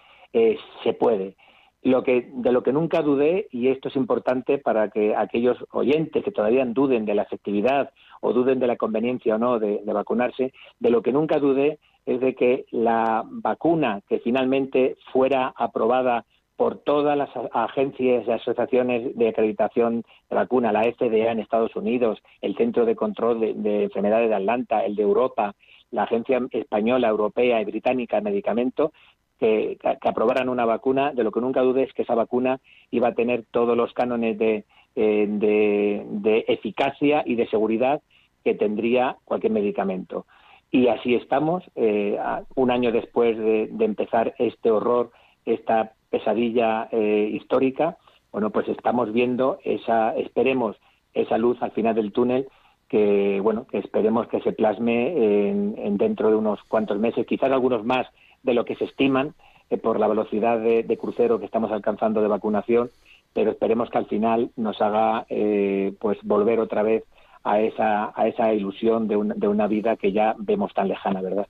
se 0.83 0.91
puede. 0.91 1.37
Lo 1.83 2.03
que, 2.03 2.31
de 2.33 2.51
lo 2.51 2.63
que 2.63 2.73
nunca 2.73 3.01
dudé, 3.01 3.47
y 3.49 3.69
esto 3.69 3.87
es 3.87 3.95
importante 3.95 4.57
para 4.57 4.89
que 4.89 5.15
aquellos 5.15 5.57
oyentes 5.71 6.21
que 6.21 6.31
todavía 6.31 6.65
duden 6.65 7.05
de 7.05 7.15
la 7.15 7.21
efectividad 7.21 7.91
o 8.19 8.33
duden 8.33 8.59
de 8.59 8.67
la 8.67 8.75
conveniencia 8.75 9.35
o 9.35 9.37
no 9.37 9.57
de 9.57 9.81
vacunarse, 9.85 10.51
de 10.81 10.89
lo 10.89 11.01
que 11.01 11.13
nunca 11.13 11.39
dudé 11.39 11.79
es 12.05 12.19
de 12.19 12.35
que 12.35 12.65
la 12.71 13.23
vacuna 13.25 14.01
que 14.09 14.19
finalmente 14.19 14.97
fuera 15.13 15.53
aprobada 15.55 16.25
por 16.55 16.77
todas 16.77 17.17
las 17.17 17.29
agencias 17.51 18.27
y 18.27 18.31
asociaciones 18.31 19.15
de 19.17 19.29
acreditación 19.29 20.03
de 20.29 20.35
vacuna, 20.35 20.71
la 20.71 20.83
FDA 20.83 21.31
en 21.31 21.39
Estados 21.39 21.75
Unidos, 21.75 22.19
el 22.41 22.55
Centro 22.55 22.85
de 22.85 22.95
Control 22.95 23.39
de, 23.39 23.83
Enfermedades 23.83 24.29
de 24.29 24.35
Atlanta, 24.35 24.85
el 24.85 24.95
de 24.95 25.01
Europa, 25.01 25.55
la 25.91 26.03
Agencia 26.03 26.39
Española, 26.51 27.07
Europea 27.07 27.59
y 27.61 27.65
Británica 27.65 28.17
de 28.17 28.23
Medicamentos, 28.23 28.91
que, 29.39 29.77
aprobaran 30.01 30.47
una 30.47 30.65
vacuna, 30.65 31.11
de 31.11 31.23
lo 31.23 31.31
que 31.31 31.41
nunca 31.41 31.61
dude 31.61 31.83
es 31.83 31.93
que 31.93 32.03
esa 32.03 32.15
vacuna 32.15 32.59
iba 32.91 33.09
a 33.09 33.15
tener 33.15 33.45
todos 33.51 33.75
los 33.75 33.91
cánones 33.93 34.37
de, 34.37 34.63
eh, 34.95 36.43
eficacia 36.47 37.23
y 37.25 37.35
de 37.35 37.47
seguridad 37.47 38.01
que 38.43 38.53
tendría 38.53 39.17
cualquier 39.25 39.53
medicamento. 39.53 40.27
Y 40.69 40.87
así 40.87 41.15
estamos, 41.15 41.63
eh, 41.75 42.17
un 42.55 42.71
año 42.71 42.91
después 42.91 43.37
de, 43.37 43.67
de 43.71 43.85
empezar 43.85 44.33
este 44.37 44.71
horror, 44.71 45.11
esta 45.45 45.93
pesadilla 46.13 46.89
eh, 46.91 47.27
histórica, 47.33 47.97
bueno, 48.31 48.51
pues 48.51 48.67
estamos 48.67 49.11
viendo 49.11 49.57
esa, 49.63 50.15
esperemos, 50.15 50.75
esa 51.11 51.39
luz 51.39 51.57
al 51.59 51.71
final 51.71 51.95
del 51.95 52.11
túnel 52.11 52.47
que, 52.87 53.39
bueno, 53.41 53.65
que 53.65 53.79
esperemos 53.79 54.27
que 54.27 54.39
se 54.41 54.51
plasme 54.51 55.49
en, 55.49 55.97
dentro 55.97 56.29
de 56.29 56.35
unos 56.35 56.61
cuantos 56.67 56.99
meses, 56.99 57.25
quizás 57.25 57.51
algunos 57.51 57.83
más 57.83 58.05
de 58.43 58.53
lo 58.53 58.63
que 58.63 58.75
se 58.75 58.85
estiman 58.85 59.33
eh, 59.71 59.77
por 59.77 59.99
la 59.99 60.07
velocidad 60.07 60.59
de, 60.59 60.97
crucero 61.01 61.39
que 61.39 61.45
estamos 61.45 61.71
alcanzando 61.71 62.21
de 62.21 62.27
vacunación, 62.27 62.91
pero 63.33 63.49
esperemos 63.49 63.89
que 63.89 63.97
al 63.97 64.05
final 64.05 64.51
nos 64.55 64.79
haga, 64.83 65.25
eh, 65.29 65.95
pues, 65.99 66.19
volver 66.21 66.59
otra 66.59 66.83
vez 66.83 67.05
a 67.43 67.59
esa, 67.59 68.13
a 68.15 68.27
esa 68.27 68.53
ilusión 68.53 69.07
de, 69.07 69.19
de 69.35 69.47
una 69.47 69.65
vida 69.65 69.95
que 69.95 70.11
ya 70.11 70.35
vemos 70.37 70.75
tan 70.75 70.89
lejana, 70.89 71.21
¿verdad? 71.21 71.47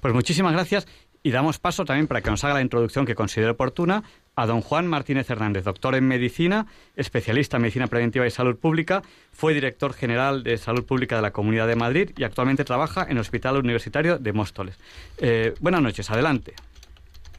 Pues 0.00 0.14
muchísimas 0.14 0.52
gracias. 0.52 0.86
Y 1.26 1.32
damos 1.32 1.58
paso 1.58 1.84
también 1.84 2.06
para 2.06 2.20
que 2.20 2.30
nos 2.30 2.44
haga 2.44 2.54
la 2.54 2.60
introducción 2.60 3.04
que 3.04 3.16
considere 3.16 3.50
oportuna 3.50 4.04
a 4.36 4.46
don 4.46 4.60
Juan 4.60 4.86
Martínez 4.86 5.28
Hernández, 5.28 5.64
doctor 5.64 5.96
en 5.96 6.06
medicina, 6.06 6.66
especialista 6.94 7.56
en 7.56 7.62
medicina 7.62 7.88
preventiva 7.88 8.24
y 8.28 8.30
salud 8.30 8.56
pública, 8.56 9.02
fue 9.32 9.52
director 9.52 9.92
general 9.92 10.44
de 10.44 10.56
salud 10.56 10.86
pública 10.86 11.16
de 11.16 11.22
la 11.22 11.32
Comunidad 11.32 11.66
de 11.66 11.74
Madrid 11.74 12.12
y 12.16 12.22
actualmente 12.22 12.62
trabaja 12.62 13.02
en 13.02 13.16
el 13.16 13.18
Hospital 13.18 13.56
Universitario 13.56 14.18
de 14.18 14.32
Móstoles. 14.32 14.78
Eh, 15.18 15.52
buenas 15.58 15.82
noches, 15.82 16.08
adelante. 16.12 16.54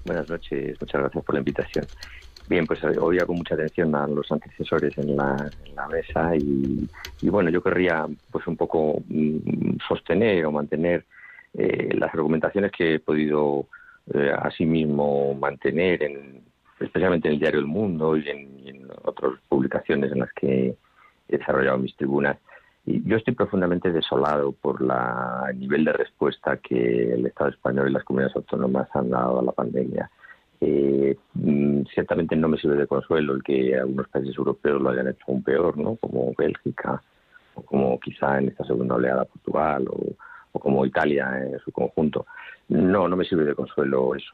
Buenas 0.03 0.27
noches, 0.27 0.75
muchas 0.81 1.01
gracias 1.03 1.23
por 1.23 1.35
la 1.35 1.39
invitación. 1.39 1.85
Bien, 2.49 2.67
pues 2.67 2.83
eh, 2.83 2.87
oía 2.99 3.25
con 3.25 3.37
mucha 3.37 3.55
atención 3.55 3.95
a 3.95 4.05
los 4.05 4.29
antecesores 4.29 4.97
en 4.97 5.15
la, 5.15 5.49
mesa 5.89 6.35
y, 6.35 7.29
bueno, 7.29 7.49
yo 7.49 7.63
querría 7.63 8.05
pues 8.31 8.45
un 8.47 8.57
poco 8.57 9.01
mm, 9.07 9.77
sostener 9.87 10.45
o 10.45 10.51
mantener 10.51 11.05
eh, 11.53 11.95
las 11.97 12.13
argumentaciones 12.13 12.73
que 12.73 12.95
he 12.95 12.99
podido 12.99 13.65
eh, 14.13 14.31
asimismo 14.37 15.33
mantener, 15.35 16.03
en, 16.03 16.41
especialmente 16.79 17.27
en 17.27 17.35
el 17.35 17.39
diario 17.39 17.59
El 17.59 17.65
Mundo 17.65 18.17
y 18.17 18.27
en, 18.29 18.57
otras 19.03 19.33
publicaciones 19.47 20.11
en 20.11 20.19
las 20.19 20.33
que 20.33 20.75
he 21.29 21.37
desarrollado 21.37 21.77
mis 21.77 21.95
tribunas. 21.95 22.37
Y 22.85 23.03
yo 23.07 23.17
estoy 23.17 23.33
profundamente 23.33 23.91
desolado 23.91 24.51
por 24.51 24.81
la, 24.81 25.45
el 25.49 25.59
nivel 25.59 25.85
de 25.85 25.93
respuesta 25.93 26.57
que 26.57 27.13
el 27.13 27.25
Estado 27.25 27.49
español 27.49 27.89
y 27.89 27.93
las 27.93 28.03
comunidades 28.03 28.35
autónomas 28.35 28.89
han 28.93 29.09
dado 29.09 29.39
a 29.39 29.43
la 29.43 29.51
pandemia. 29.51 30.09
Eh, 30.59 31.15
mm, 31.33 31.83
ciertamente 31.93 32.35
no 32.35 32.47
me 32.47 32.57
sirve 32.57 32.77
de 32.77 32.87
consuelo 32.87 33.35
el 33.35 33.43
que 33.43 33.75
algunos 33.75 34.07
países 34.07 34.35
europeos 34.37 34.81
lo 34.81 34.89
hayan 34.89 35.09
hecho 35.09 35.25
aún 35.27 35.43
peor, 35.43 35.77
¿no? 35.77 35.95
como 35.97 36.33
Bélgica, 36.37 37.01
o 37.55 37.61
como 37.61 37.99
quizá 37.99 38.39
en 38.39 38.49
esta 38.49 38.65
segunda 38.65 38.95
oleada 38.95 39.25
Portugal, 39.25 39.85
o, 39.89 40.59
como 40.59 40.85
Italia 40.85 41.39
en 41.39 41.59
su 41.59 41.71
conjunto. 41.71 42.25
No, 42.69 43.07
no 43.07 43.15
me 43.15 43.25
sirve 43.25 43.45
de 43.45 43.55
consuelo 43.55 44.15
eso. 44.15 44.33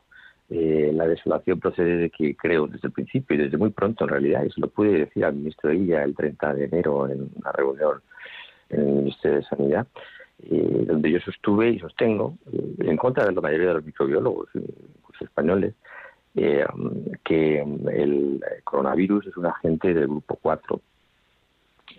Eh, 0.49 0.91
la 0.93 1.07
desolación 1.07 1.59
procede 1.59 1.97
de 1.97 2.09
que 2.09 2.35
creo 2.35 2.67
desde 2.67 2.87
el 2.87 2.93
principio 2.93 3.35
y 3.35 3.39
desde 3.39 3.57
muy 3.57 3.69
pronto 3.69 4.03
en 4.03 4.09
realidad, 4.09 4.43
y 4.43 4.51
se 4.51 4.61
lo 4.61 4.67
pude 4.67 4.99
decir 4.99 5.25
al 5.25 5.35
ministro 5.35 5.69
de 5.69 5.77
Villa 5.77 6.03
el 6.03 6.15
30 6.15 6.53
de 6.53 6.65
enero 6.65 7.09
en 7.09 7.29
una 7.35 7.51
reunión 7.51 8.01
en 8.69 8.79
el 8.79 8.93
Ministerio 8.95 9.37
de 9.37 9.43
Sanidad, 9.45 9.87
eh, 10.43 10.85
donde 10.87 11.11
yo 11.11 11.19
sostuve 11.19 11.69
y 11.69 11.79
sostengo, 11.79 12.37
eh, 12.51 12.75
en 12.79 12.97
contra 12.97 13.25
de 13.25 13.31
la 13.31 13.41
mayoría 13.41 13.69
de 13.69 13.73
los 13.75 13.85
microbiólogos 13.85 14.49
españoles, 15.21 15.73
que 16.33 17.59
el 17.59 18.43
coronavirus 18.63 19.27
es 19.27 19.37
un 19.37 19.45
agente 19.45 19.93
del 19.93 20.07
grupo 20.07 20.37
4 20.41 20.81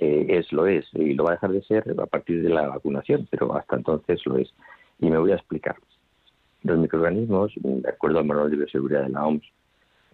eh, 0.00 0.26
es 0.28 0.52
lo 0.52 0.66
es 0.66 0.86
y 0.94 1.14
lo 1.14 1.24
va 1.24 1.30
a 1.30 1.34
dejar 1.34 1.52
de 1.52 1.62
ser 1.62 1.94
a 1.98 2.06
partir 2.06 2.42
de 2.42 2.48
la 2.48 2.68
vacunación, 2.68 3.28
pero 3.30 3.54
hasta 3.56 3.76
entonces 3.76 4.20
lo 4.26 4.38
es. 4.38 4.52
Y 4.98 5.10
me 5.10 5.18
voy 5.18 5.32
a 5.32 5.36
explicar. 5.36 5.76
Los 6.64 6.78
microorganismos, 6.78 7.52
de 7.56 7.88
acuerdo 7.88 8.18
al 8.18 8.24
manual 8.24 8.50
de 8.50 8.56
bioseguridad 8.56 9.02
de 9.02 9.10
la 9.10 9.26
OMS, 9.26 9.44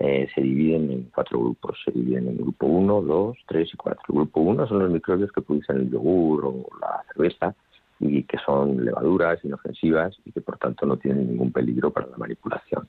eh, 0.01 0.29
se 0.35 0.41
dividen 0.41 0.91
en 0.91 1.03
cuatro 1.15 1.39
grupos. 1.39 1.79
Se 1.85 1.93
dividen 1.93 2.27
en 2.27 2.39
grupo 2.39 2.67
1, 2.67 3.03
2, 3.03 3.39
3 3.47 3.69
y 3.73 3.77
4. 3.77 4.03
El 4.09 4.15
grupo 4.15 4.41
1 4.41 4.67
son 4.67 4.79
los 4.81 4.91
microbios 4.91 5.31
que 5.31 5.43
producen 5.43 5.77
el 5.77 5.91
yogur 5.91 6.45
o 6.47 6.67
la 6.81 7.05
cerveza 7.13 7.55
y 8.01 8.25
que 8.25 8.39
son 8.39 8.85
levaduras 8.85 9.45
inofensivas 9.45 10.17
y 10.25 10.33
que 10.33 10.41
por 10.41 10.59
tanto 10.59 10.87
no 10.87 10.97
tienen 10.97 11.29
ningún 11.29 11.53
peligro 11.53 11.93
para 11.93 12.09
la 12.09 12.17
manipulación. 12.17 12.89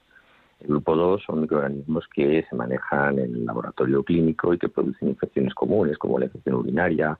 El 0.62 0.68
grupo 0.68 0.96
2 0.96 1.24
son 1.24 1.42
microorganismos 1.42 2.08
que 2.08 2.46
se 2.50 2.56
manejan 2.56 3.20
en 3.20 3.36
el 3.36 3.46
laboratorio 3.46 4.04
clínico 4.04 4.54
y 4.54 4.58
que 4.58 4.70
producen 4.70 5.10
infecciones 5.10 5.54
comunes 5.54 5.98
como 5.98 6.18
la 6.18 6.26
infección 6.26 6.56
urinaria 6.56 7.20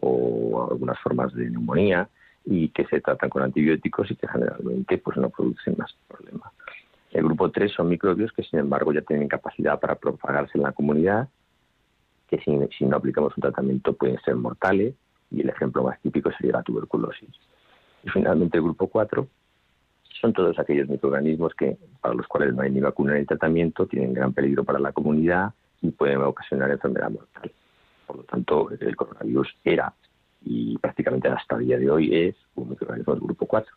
o 0.00 0.68
algunas 0.70 0.98
formas 1.00 1.34
de 1.34 1.50
neumonía 1.50 2.08
y 2.44 2.68
que 2.68 2.84
se 2.86 3.00
tratan 3.00 3.30
con 3.30 3.42
antibióticos 3.42 4.10
y 4.10 4.16
que 4.16 4.28
generalmente 4.28 4.98
pues 4.98 5.16
no 5.16 5.30
producen 5.30 5.76
más 5.78 5.94
problemas. 6.08 6.52
El 7.10 7.24
grupo 7.24 7.50
3 7.50 7.72
son 7.72 7.88
microbios 7.88 8.32
que 8.32 8.42
sin 8.42 8.58
embargo 8.58 8.92
ya 8.92 9.02
tienen 9.02 9.28
capacidad 9.28 9.78
para 9.78 9.96
propagarse 9.96 10.56
en 10.56 10.64
la 10.64 10.72
comunidad, 10.72 11.28
que 12.28 12.38
si, 12.38 12.50
si 12.76 12.86
no 12.86 12.96
aplicamos 12.96 13.36
un 13.36 13.42
tratamiento 13.42 13.92
pueden 13.92 14.18
ser 14.20 14.34
mortales 14.36 14.94
y 15.30 15.42
el 15.42 15.48
ejemplo 15.50 15.82
más 15.82 16.00
típico 16.00 16.30
sería 16.32 16.52
la 16.52 16.62
tuberculosis. 16.62 17.30
Y 18.02 18.08
finalmente 18.08 18.56
el 18.56 18.64
grupo 18.64 18.88
4 18.88 19.28
son 20.20 20.32
todos 20.32 20.58
aquellos 20.58 20.88
microorganismos 20.88 21.54
que, 21.54 21.76
para 22.00 22.14
los 22.14 22.26
cuales 22.26 22.54
no 22.54 22.62
hay 22.62 22.70
ni 22.70 22.80
vacuna 22.80 23.14
ni 23.14 23.24
tratamiento, 23.24 23.86
tienen 23.86 24.14
gran 24.14 24.32
peligro 24.32 24.64
para 24.64 24.78
la 24.78 24.92
comunidad 24.92 25.52
y 25.80 25.90
pueden 25.90 26.18
ocasionar 26.18 26.70
enfermedad 26.70 27.10
mortal. 27.10 27.52
Por 28.06 28.16
lo 28.16 28.22
tanto, 28.24 28.70
el 28.70 28.96
coronavirus 28.96 29.48
era 29.64 29.92
y 30.44 30.78
prácticamente 30.78 31.28
hasta 31.28 31.56
el 31.56 31.66
día 31.66 31.78
de 31.78 31.90
hoy 31.90 32.14
es 32.14 32.34
un 32.54 32.70
microorganismo 32.70 33.14
del 33.14 33.22
grupo 33.22 33.46
4. 33.46 33.72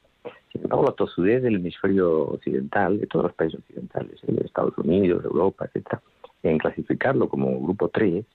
Sin 0.52 0.64
embargo, 0.64 0.86
la 0.86 0.94
tosudez 0.94 1.44
del 1.44 1.56
hemisferio 1.56 2.30
occidental, 2.30 3.00
de 3.00 3.08
todos 3.08 3.26
los 3.26 3.34
países 3.34 3.60
occidentales, 3.60 4.20
de 4.24 4.46
Estados 4.46 4.78
Unidos, 4.78 5.24
Europa, 5.24 5.66
etcétera, 5.66 6.02
en 6.44 6.58
clasificarlo 6.58 7.28
como 7.28 7.60
grupo 7.60 7.90
3, 7.90 8.26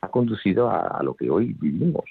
ha 0.00 0.08
conducido 0.08 0.70
a, 0.70 1.02
lo 1.02 1.14
que 1.14 1.30
hoy 1.30 1.54
vivimos. 1.60 2.04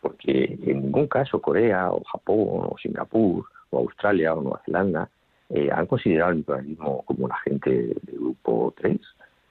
Porque 0.00 0.58
en 0.62 0.82
ningún 0.82 1.08
caso 1.08 1.40
Corea 1.40 1.90
o 1.90 2.02
Japón 2.04 2.68
o 2.70 2.76
Singapur 2.80 3.44
o 3.70 3.78
Australia 3.78 4.34
o 4.34 4.42
Nueva 4.42 4.62
Zelanda 4.64 5.08
eh, 5.50 5.70
han 5.72 5.86
considerado 5.86 6.30
el 6.30 6.38
microorganismo 6.38 7.02
como 7.04 7.24
un 7.24 7.32
agente 7.32 7.70
de 7.70 8.12
grupo 8.12 8.74
3, 8.76 8.98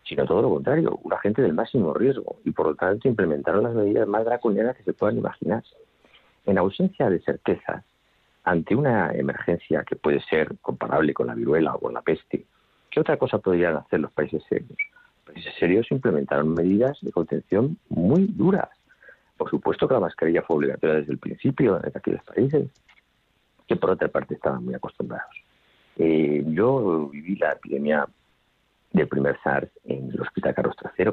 sino 0.07 0.25
todo 0.25 0.41
lo 0.41 0.49
contrario, 0.49 0.99
un 1.03 1.13
agente 1.13 1.41
del 1.41 1.53
máximo 1.53 1.93
riesgo 1.93 2.37
y 2.45 2.51
por 2.51 2.67
lo 2.67 2.75
tanto 2.75 3.07
implementaron 3.07 3.63
las 3.63 3.73
medidas 3.73 4.07
más 4.07 4.23
draconianas 4.23 4.77
que 4.77 4.83
se 4.83 4.93
puedan 4.93 5.17
imaginar. 5.17 5.63
En 6.45 6.57
ausencia 6.57 7.09
de 7.09 7.19
certezas, 7.19 7.83
ante 8.43 8.75
una 8.75 9.11
emergencia 9.11 9.83
que 9.83 9.97
puede 9.97 10.21
ser 10.21 10.57
comparable 10.61 11.13
con 11.13 11.27
la 11.27 11.35
viruela 11.35 11.75
o 11.75 11.79
con 11.79 11.93
la 11.93 12.01
peste, 12.01 12.45
¿qué 12.89 12.99
otra 13.01 13.17
cosa 13.17 13.39
podrían 13.39 13.75
hacer 13.75 13.99
los 13.99 14.11
países 14.13 14.41
serios? 14.47 14.77
Los 15.25 15.33
países 15.33 15.53
serios 15.59 15.91
implementaron 15.91 16.53
medidas 16.53 16.97
de 17.01 17.11
contención 17.11 17.77
muy 17.89 18.27
duras. 18.27 18.69
Por 19.35 19.49
supuesto 19.49 19.87
que 19.87 19.93
la 19.93 19.99
mascarilla 19.99 20.41
fue 20.43 20.55
obligatoria 20.55 20.95
desde 20.95 21.11
el 21.11 21.19
principio 21.19 21.83
en 21.83 21.91
aquellos 21.93 22.23
países, 22.23 22.69
que 23.67 23.75
por 23.75 23.89
otra 23.89 24.07
parte 24.07 24.35
estaban 24.35 24.63
muy 24.63 24.73
acostumbrados. 24.73 25.35
Eh, 25.97 26.43
yo 26.47 27.09
viví 27.09 27.35
la 27.35 27.51
epidemia 27.51 28.07
del 28.91 29.07
primer 29.07 29.37
SARS 29.43 29.69
en 29.85 30.11
el 30.11 30.21
Hospital 30.21 30.55
Carlos 30.55 30.75
III. 30.97 31.11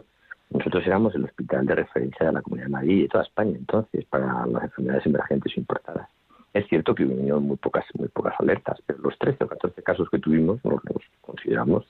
Nosotros 0.51 0.87
éramos 0.87 1.15
el 1.15 1.25
hospital 1.25 1.67
de 1.67 1.75
referencia 1.75 2.27
de 2.27 2.33
la 2.33 2.43
Comunidad 2.43 2.67
de 2.67 2.73
Madrid 2.73 2.97
y 2.97 3.03
de 3.03 3.09
toda 3.09 3.25
España 3.25 3.57
entonces 3.57 4.05
para 4.05 4.47
las 4.47 4.65
enfermedades 4.65 5.07
emergentes 5.07 5.57
importadas. 5.57 6.09
Es 6.53 6.69
cierto 6.69 6.95
que 6.95 7.05
hubo 7.05 7.41
muy 7.41 7.57
pocas, 7.57 7.85
muy 7.99 8.09
pocas 8.09 8.35
alertas, 8.39 8.81
pero 8.87 9.01
los 9.01 9.19
13 9.19 9.43
o 9.43 9.49
14 9.49 9.83
casos 9.83 10.09
que 10.09 10.21
tuvimos 10.21 10.61
los 10.63 10.81
consideramos 11.21 11.85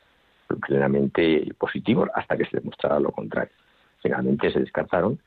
plenamente 0.67 1.53
positivos 1.59 2.09
hasta 2.15 2.37
que 2.37 2.47
se 2.47 2.59
demostrara 2.59 2.99
lo 3.01 3.13
contrario. 3.13 3.53
Finalmente 4.03 4.51
se 4.51 4.61
descartaron, 4.61 5.19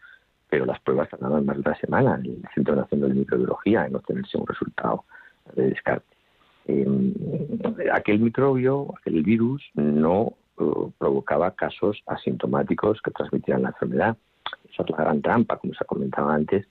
pero 0.50 0.66
las 0.66 0.80
pruebas 0.80 1.10
tardaron 1.10 1.46
más 1.46 1.58
de 1.58 1.62
una 1.62 1.78
semana 1.78 2.16
en 2.16 2.26
el 2.26 2.50
Centro 2.56 2.76
Nacional 2.76 3.10
de 3.10 3.16
Microbiología 3.16 3.86
en 3.86 3.96
obtenerse 3.96 4.38
un 4.38 4.48
resultado 4.48 5.04
de 5.56 5.70
descarte. 5.70 6.16
Em, 6.66 7.14
aquel 7.94 8.20
microbio, 8.20 8.94
aquel 8.98 9.24
virus, 9.24 9.64
no 9.76 10.34
eh, 10.60 10.92
provocaba 10.98 11.52
casos 11.52 12.02
asintomáticos 12.08 13.02
que 13.02 13.12
transmitían 13.12 13.64
la 13.64 13.70
enfermedad. 13.70 14.18
Esa 14.72 14.84
es 14.84 14.90
la 14.90 14.98
gran 14.98 15.22
trampa, 15.22 15.58
como 15.58 15.74
se 15.74 15.84
ha 15.84 15.88
comentado 15.88 16.30
antes, 16.30 16.68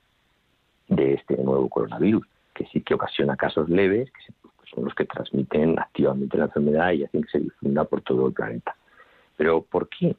de 0.89 1.15
este 1.15 1.37
nuevo 1.37 1.69
coronavirus, 1.69 2.27
que 2.55 2.67
sí 2.67 2.81
que 2.81 2.95
ocasiona 2.95 3.37
casos 3.37 3.69
leves, 3.69 4.11
que 4.11 4.33
son 4.75 4.85
los 4.85 4.95
que 4.95 5.05
transmiten 5.05 5.79
activamente 5.79 6.39
la 6.39 6.45
enfermedad 6.45 6.93
y 6.93 7.05
hacen 7.05 7.23
que 7.23 7.31
se 7.31 7.41
difunda 7.41 7.85
por 7.85 8.03
todo 8.03 8.27
el 8.29 8.33
planeta. 8.33 8.77
Pero 9.37 9.63
¿por 9.63 9.89
qué 9.89 10.17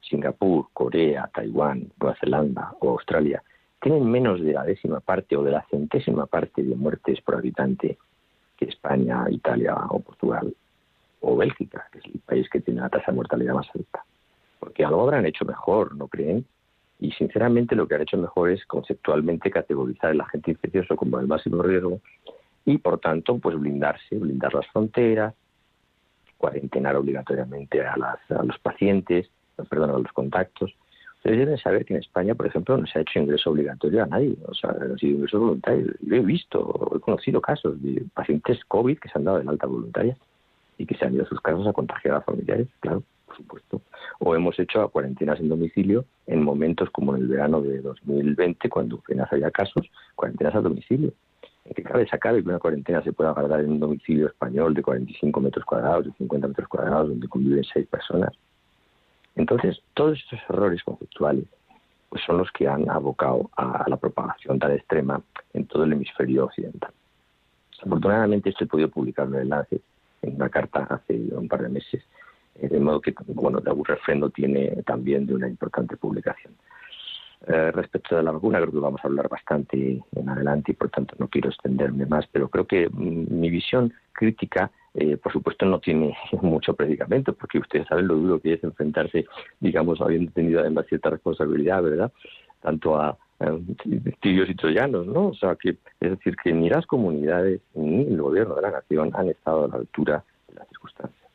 Singapur, 0.00 0.68
Corea, 0.72 1.30
Taiwán, 1.32 1.90
Nueva 2.00 2.16
Zelanda 2.20 2.74
o 2.80 2.90
Australia 2.90 3.42
tienen 3.80 4.10
menos 4.10 4.40
de 4.40 4.52
la 4.52 4.64
décima 4.64 5.00
parte 5.00 5.36
o 5.36 5.42
de 5.42 5.50
la 5.50 5.66
centésima 5.70 6.26
parte 6.26 6.62
de 6.62 6.74
muertes 6.74 7.20
por 7.20 7.36
habitante 7.36 7.98
que 8.56 8.64
España, 8.66 9.26
Italia 9.28 9.74
o 9.90 10.00
Portugal 10.00 10.54
o 11.24 11.36
Bélgica, 11.36 11.88
que 11.90 11.98
es 11.98 12.04
el 12.06 12.20
país 12.20 12.48
que 12.50 12.60
tiene 12.60 12.80
la 12.80 12.88
tasa 12.88 13.10
de 13.10 13.16
mortalidad 13.16 13.54
más 13.54 13.68
alta. 13.74 14.04
Porque 14.60 14.84
algo 14.84 15.02
habrán 15.02 15.26
hecho 15.26 15.44
mejor, 15.44 15.96
¿no 15.96 16.08
creen? 16.08 16.44
Y 17.00 17.10
sinceramente 17.12 17.74
lo 17.74 17.88
que 17.88 17.94
han 17.94 18.02
hecho 18.02 18.18
mejor 18.18 18.50
es 18.50 18.64
conceptualmente 18.66 19.50
categorizar 19.50 20.10
el 20.12 20.20
agente 20.20 20.52
infeccioso 20.52 20.96
como 20.96 21.18
el 21.18 21.26
máximo 21.26 21.62
riesgo 21.62 22.00
y 22.64 22.78
por 22.78 22.98
tanto 22.98 23.38
pues 23.38 23.58
blindarse, 23.58 24.16
blindar 24.16 24.54
las 24.54 24.66
fronteras, 24.68 25.34
cuarentenar 26.38 26.96
obligatoriamente 26.96 27.84
a, 27.84 27.94
a 27.94 28.42
los 28.44 28.58
pacientes, 28.58 29.28
perdón, 29.68 29.90
a 29.90 29.98
los 29.98 30.12
contactos, 30.12 30.74
Ustedes 31.24 31.38
deben 31.38 31.56
saber 31.56 31.86
que 31.86 31.94
en 31.94 32.00
España, 32.00 32.34
por 32.34 32.46
ejemplo, 32.46 32.76
no 32.76 32.86
se 32.86 32.98
ha 32.98 33.00
hecho 33.00 33.18
ingreso 33.18 33.48
obligatorio 33.48 34.02
a 34.02 34.06
nadie, 34.06 34.36
o 34.46 34.52
sea, 34.52 34.72
ha 34.72 34.98
sido 34.98 35.14
ingreso 35.14 35.40
voluntario. 35.40 35.86
Yo 36.02 36.16
he 36.16 36.20
visto, 36.20 36.92
he 36.94 37.00
conocido 37.00 37.40
casos 37.40 37.82
de 37.82 38.04
pacientes 38.12 38.62
COVID 38.66 38.98
que 38.98 39.08
se 39.08 39.16
han 39.16 39.24
dado 39.24 39.40
de 39.40 39.48
alta 39.48 39.66
voluntaria 39.66 40.18
y 40.78 40.86
que 40.86 40.96
se 40.96 41.04
han 41.04 41.14
ido 41.14 41.24
a 41.24 41.28
sus 41.28 41.40
casas 41.40 41.66
a 41.66 41.72
contagiar 41.72 42.16
a 42.16 42.20
familiares, 42.20 42.68
claro, 42.80 43.02
por 43.26 43.36
supuesto. 43.36 43.80
O 44.18 44.34
hemos 44.34 44.58
hecho 44.58 44.88
cuarentenas 44.88 45.40
en 45.40 45.48
domicilio 45.48 46.04
en 46.26 46.42
momentos 46.42 46.90
como 46.90 47.14
en 47.14 47.22
el 47.22 47.28
verano 47.28 47.60
de 47.60 47.80
2020, 47.80 48.68
cuando 48.68 48.96
apenas 48.96 49.32
había 49.32 49.50
casos, 49.50 49.90
cuarentenas 50.14 50.54
a 50.54 50.60
domicilio. 50.60 51.12
En 51.64 51.74
que 51.74 51.82
cabe 51.82 52.06
sacar 52.06 52.34
que 52.34 52.48
una 52.48 52.58
cuarentena 52.58 53.02
se 53.02 53.12
pueda 53.12 53.30
guardar 53.30 53.60
en 53.60 53.70
un 53.72 53.80
domicilio 53.80 54.26
español 54.26 54.74
de 54.74 54.82
45 54.82 55.40
metros 55.40 55.64
cuadrados, 55.64 56.04
de 56.06 56.12
50 56.12 56.48
metros 56.48 56.68
cuadrados, 56.68 57.08
donde 57.08 57.28
conviven 57.28 57.64
seis 57.64 57.86
personas. 57.86 58.32
Entonces, 59.34 59.80
todos 59.94 60.18
estos 60.18 60.38
errores 60.48 60.82
conceptuales 60.82 61.44
pues 62.14 62.22
son 62.26 62.38
los 62.38 62.50
que 62.52 62.68
han 62.68 62.88
abocado 62.88 63.50
a 63.56 63.84
la 63.88 63.96
propagación 63.96 64.56
tan 64.60 64.70
extrema 64.70 65.20
en 65.52 65.66
todo 65.66 65.82
el 65.82 65.94
hemisferio 65.94 66.44
occidental. 66.44 66.92
Afortunadamente 67.84 68.50
esto 68.50 68.62
he 68.62 68.68
podido 68.68 68.88
publicar 68.88 69.26
en 69.26 69.34
enlace 69.34 69.80
en 70.26 70.36
una 70.36 70.48
carta 70.48 70.86
hace 70.90 71.14
un 71.32 71.48
par 71.48 71.62
de 71.62 71.68
meses, 71.68 72.02
eh, 72.56 72.68
de 72.68 72.80
modo 72.80 73.00
que, 73.00 73.14
bueno, 73.28 73.60
de 73.60 73.70
algún 73.70 73.84
refrendo 73.84 74.30
tiene 74.30 74.82
también 74.86 75.26
de 75.26 75.34
una 75.34 75.48
importante 75.48 75.96
publicación. 75.96 76.54
Eh, 77.46 77.70
respecto 77.72 78.16
a 78.16 78.22
la 78.22 78.30
vacuna, 78.30 78.58
creo 78.58 78.72
que 78.72 78.78
vamos 78.78 79.00
a 79.04 79.08
hablar 79.08 79.28
bastante 79.28 80.02
en 80.14 80.28
adelante 80.28 80.72
y 80.72 80.74
por 80.74 80.88
tanto 80.88 81.14
no 81.18 81.28
quiero 81.28 81.50
extenderme 81.50 82.06
más, 82.06 82.26
pero 82.32 82.48
creo 82.48 82.66
que 82.66 82.88
mm, 82.88 83.38
mi 83.38 83.50
visión 83.50 83.92
crítica 84.12 84.70
eh, 84.94 85.16
por 85.16 85.32
supuesto 85.32 85.66
no 85.66 85.80
tiene 85.80 86.16
mucho 86.42 86.74
predicamento, 86.74 87.34
porque 87.34 87.58
ustedes 87.58 87.86
saben 87.88 88.06
lo 88.06 88.14
duro 88.14 88.40
que 88.40 88.54
es 88.54 88.64
enfrentarse, 88.64 89.26
digamos, 89.60 90.00
habiendo 90.00 90.30
tenido 90.32 90.60
además 90.60 90.86
cierta 90.88 91.10
responsabilidad, 91.10 91.82
¿verdad? 91.82 92.12
Tanto 92.62 92.96
a, 92.96 93.18
tibios 94.20 94.48
y 94.48 94.54
troyanos, 94.54 95.06
¿no? 95.06 95.28
O 95.28 95.34
sea, 95.34 95.56
que 95.56 95.70
es 96.00 96.10
decir, 96.10 96.36
que 96.42 96.52
ni 96.52 96.68
las 96.68 96.86
comunidades 96.86 97.60
ni 97.74 98.02
el 98.02 98.20
gobierno 98.20 98.54
de 98.54 98.62
la 98.62 98.70
nación 98.70 99.10
han 99.14 99.28
estado 99.28 99.64
a 99.64 99.68
la 99.68 99.76
altura 99.76 100.24
de 100.48 100.54
las 100.54 100.68
circunstancias. 100.68 101.28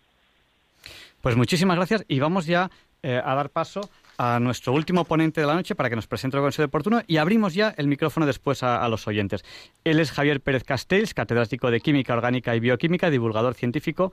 Pues 1.22 1.36
muchísimas 1.36 1.76
gracias 1.76 2.06
y 2.08 2.20
vamos 2.20 2.46
ya 2.46 2.70
eh, 3.04 3.22
a 3.24 3.36
dar 3.36 3.50
paso 3.50 3.82
a 4.18 4.40
nuestro 4.40 4.74
último 4.74 5.06
ponente 5.06 5.40
de 5.40 5.48
la 5.48 5.54
noche 5.54 5.76
para 5.76 5.90
que 5.90 5.96
nos 5.96 6.08
presente 6.08 6.36
el 6.36 6.44
consejo 6.44 6.68
oportuno 6.68 7.02
y 7.08 7.18
abrimos 7.18 7.54
ya 7.54 7.74
el 7.78 7.88
micrófono 7.88 8.26
después 8.26 8.64
a, 8.64 8.86
los 8.90 9.08
oyentes. 9.08 9.46
Él 9.86 10.00
es 10.00 10.12
Javier 10.12 10.42
Pérez 10.42 10.66
Castells, 10.66 11.14
catedrático 11.14 11.72
de 11.72 11.80
Química 11.80 12.14
Orgánica 12.14 12.56
y 12.56 12.60
Bioquímica, 12.60 13.10
divulgador 13.10 13.54
científico. 13.54 14.12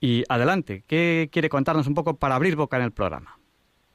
Y 0.00 0.24
adelante, 0.30 0.84
¿qué 0.86 1.28
quiere 1.30 1.50
contarnos 1.50 1.86
un 1.86 1.94
poco 1.94 2.16
para 2.16 2.34
abrir 2.34 2.56
boca 2.56 2.78
en 2.78 2.84
el 2.84 2.92
programa? 2.92 3.36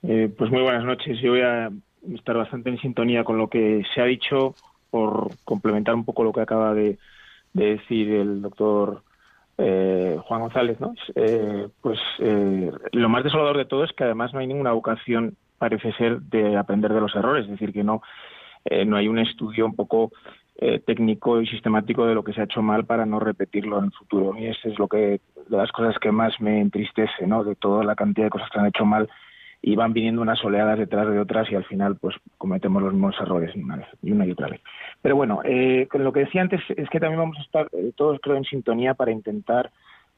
Eh, 0.03 0.31
pues 0.37 0.51
muy 0.51 0.61
buenas 0.61 0.83
noches. 0.83 1.19
Yo 1.21 1.31
voy 1.31 1.41
a 1.41 1.71
estar 2.13 2.37
bastante 2.37 2.69
en 2.69 2.79
sintonía 2.79 3.23
con 3.23 3.37
lo 3.37 3.49
que 3.49 3.83
se 3.93 4.01
ha 4.01 4.05
dicho 4.05 4.55
por 4.89 5.29
complementar 5.43 5.95
un 5.95 6.05
poco 6.05 6.23
lo 6.23 6.33
que 6.33 6.41
acaba 6.41 6.73
de, 6.73 6.97
decir 7.53 8.11
el 8.11 8.41
doctor 8.41 9.01
eh, 9.57 10.19
Juan 10.23 10.41
González, 10.41 10.79
¿no? 10.79 10.93
Eh, 11.15 11.67
pues 11.81 11.99
lo 12.19 13.09
más 13.09 13.23
desolador 13.23 13.57
de 13.57 13.65
todo 13.65 13.83
es 13.83 13.91
que 13.93 14.03
además 14.03 14.33
no 14.33 14.39
hay 14.39 14.47
ninguna 14.47 14.73
vocación 14.73 15.35
parece 15.57 15.91
ser 15.93 16.21
de 16.21 16.55
aprender 16.55 16.93
de 16.93 17.01
los 17.01 17.15
errores, 17.15 17.45
es 17.45 17.51
decir, 17.51 17.73
que 17.73 17.83
no, 17.83 18.01
eh, 18.65 18.85
no 18.85 18.97
hay 18.97 19.07
un 19.07 19.19
estudio 19.19 19.65
un 19.65 19.75
poco 19.75 20.11
eh, 20.57 20.79
técnico 20.79 21.41
y 21.41 21.47
sistemático 21.47 22.05
de 22.05 22.15
lo 22.15 22.23
que 22.23 22.33
se 22.33 22.41
ha 22.41 22.45
hecho 22.45 22.61
mal 22.61 22.85
para 22.85 23.05
no 23.05 23.19
repetirlo 23.19 23.79
en 23.79 23.85
el 23.85 23.91
futuro. 23.91 24.37
Y 24.37 24.47
eso 24.47 24.69
es 24.69 24.79
lo 24.79 24.87
que, 24.87 24.97
de 24.97 25.57
las 25.57 25.71
cosas 25.71 25.97
que 25.99 26.11
más 26.11 26.39
me 26.39 26.61
entristece, 26.61 27.27
¿no? 27.27 27.43
De 27.43 27.55
toda 27.55 27.83
la 27.83 27.95
cantidad 27.95 28.27
de 28.27 28.31
cosas 28.31 28.49
que 28.49 28.59
han 28.59 28.67
hecho 28.67 28.85
mal 28.85 29.09
y 29.61 29.75
van 29.75 29.93
viniendo 29.93 30.21
unas 30.21 30.43
oleadas 30.45 30.79
detrás 30.79 31.09
de 31.09 31.19
otras 31.19 31.51
y 31.51 31.55
al 31.55 31.65
final 31.65 31.97
pues 31.97 32.15
cometemos 32.37 32.81
los 32.81 32.93
mismos 32.93 33.15
errores 33.19 33.55
una 33.55 33.77
vez 33.77 33.87
y 34.01 34.11
una 34.11 34.25
y 34.25 34.31
otra 34.31 34.49
vez. 34.49 34.61
Pero 35.01 35.15
bueno, 35.15 35.41
eh, 35.43 35.87
lo 35.93 36.13
que 36.13 36.21
decía 36.21 36.41
antes 36.41 36.61
es 36.69 36.89
que 36.89 36.99
también 36.99 37.19
vamos 37.19 37.37
a 37.37 37.41
estar 37.41 37.67
todos 37.95 38.19
creo 38.21 38.37
en 38.37 38.45
sintonía 38.45 38.93
para 38.93 39.11
intentar 39.11 39.71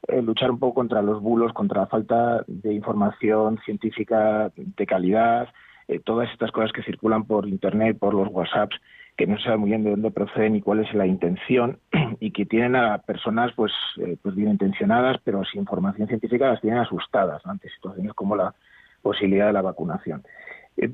eh, 0.08 0.22
luchar 0.22 0.50
un 0.50 0.58
poco 0.58 0.74
contra 0.74 1.02
los 1.02 1.20
bulos, 1.20 1.52
contra 1.52 1.82
la 1.82 1.86
falta 1.86 2.42
de 2.46 2.72
información 2.72 3.58
científica 3.64 4.50
de 4.56 4.86
calidad, 4.86 5.48
eh, 5.88 6.00
todas 6.02 6.30
estas 6.30 6.50
cosas 6.52 6.72
que 6.72 6.82
circulan 6.82 7.24
por 7.24 7.46
Internet, 7.46 7.98
por 7.98 8.14
los 8.14 8.28
WhatsApps, 8.28 8.76
que 9.16 9.26
no 9.26 9.38
sabe 9.38 9.58
muy 9.58 9.70
bien 9.70 9.84
de 9.84 9.90
dónde 9.90 10.10
proceden 10.10 10.56
y 10.56 10.62
cuál 10.62 10.80
es 10.80 10.94
la 10.94 11.06
intención 11.06 11.78
y 12.20 12.30
que 12.30 12.46
tienen 12.46 12.76
a 12.76 12.98
personas 12.98 13.52
pues, 13.54 13.72
eh, 13.98 14.16
pues 14.22 14.34
bien 14.34 14.50
intencionadas, 14.50 15.18
pero 15.22 15.44
sin 15.44 15.60
información 15.60 16.08
científica 16.08 16.48
las 16.48 16.60
tienen 16.60 16.80
asustadas 16.80 17.44
ante 17.44 17.68
situaciones 17.68 18.14
como 18.14 18.36
la 18.36 18.54
posibilidad 19.02 19.46
de 19.46 19.52
la 19.52 19.62
vacunación. 19.62 20.22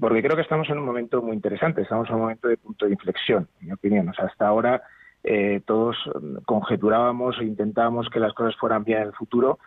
porque 0.01 0.23
creo 0.23 0.37
que 0.37 0.43
estamos 0.43 0.69
en 0.71 0.79
un 0.79 0.85
momento 0.85 1.23
muy 1.23 1.35
interesante, 1.35 1.83
estamos 1.83 2.09
en 2.09 2.17
un 2.17 2.21
momento 2.23 2.49
de 2.49 2.57
punto 2.57 2.87
de 2.87 2.93
inflexión, 2.93 3.49
en 3.61 3.67
mi 3.69 3.73
opinión. 3.73 4.09
O 4.09 4.15
sea, 4.15 4.27
hasta 4.27 4.47
ahora 4.47 4.83
eh, 5.23 5.61
todos 5.67 5.97
conjeturábamos 6.45 7.37
e 7.41 7.45
intentábamos 7.45 8.09
que 8.11 8.21
las 8.21 8.33
cosas 8.33 8.57
fueran 8.57 8.85
bien 8.85 8.99
en 8.99 9.09
el 9.09 9.13
futuro, 9.13 9.59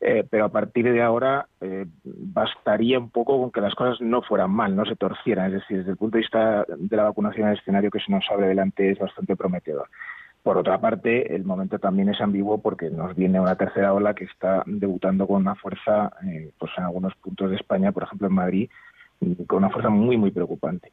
eh, 0.00 0.26
pero 0.28 0.46
a 0.46 0.48
partir 0.48 0.90
de 0.90 1.00
ahora 1.00 1.46
eh, 1.60 1.86
bastaría 2.02 2.98
un 2.98 3.10
poco 3.10 3.38
con 3.40 3.52
que 3.52 3.60
las 3.60 3.74
cosas 3.74 4.00
no 4.00 4.22
fueran 4.22 4.50
mal, 4.50 4.74
no 4.74 4.84
se 4.84 4.96
torcieran. 4.96 5.46
Es 5.46 5.60
decir, 5.60 5.78
desde 5.78 5.92
el 5.92 5.96
punto 5.96 6.16
de 6.16 6.22
vista 6.22 6.66
de 6.66 6.96
la 6.96 7.04
vacunación, 7.04 7.48
el 7.48 7.58
escenario 7.58 7.90
que 7.90 8.00
se 8.00 8.10
nos 8.10 8.24
abre 8.30 8.48
delante 8.48 8.90
es 8.90 8.98
bastante 8.98 9.36
prometedor. 9.36 9.88
Por 10.42 10.58
otra 10.58 10.80
parte, 10.80 11.34
el 11.34 11.44
momento 11.44 11.78
también 11.78 12.08
es 12.08 12.20
ambiguo 12.20 12.58
porque 12.58 12.90
nos 12.90 13.14
viene 13.14 13.38
una 13.38 13.54
tercera 13.54 13.92
ola 13.92 14.14
que 14.14 14.24
está 14.24 14.64
debutando 14.66 15.26
con 15.26 15.42
una 15.42 15.54
fuerza, 15.54 16.10
pues 16.58 16.72
en 16.76 16.84
algunos 16.84 17.14
puntos 17.16 17.50
de 17.50 17.56
España, 17.56 17.92
por 17.92 18.02
ejemplo 18.02 18.26
en 18.26 18.34
Madrid, 18.34 18.70
con 19.46 19.58
una 19.58 19.70
fuerza 19.70 19.88
muy, 19.88 20.16
muy 20.16 20.32
preocupante. 20.32 20.90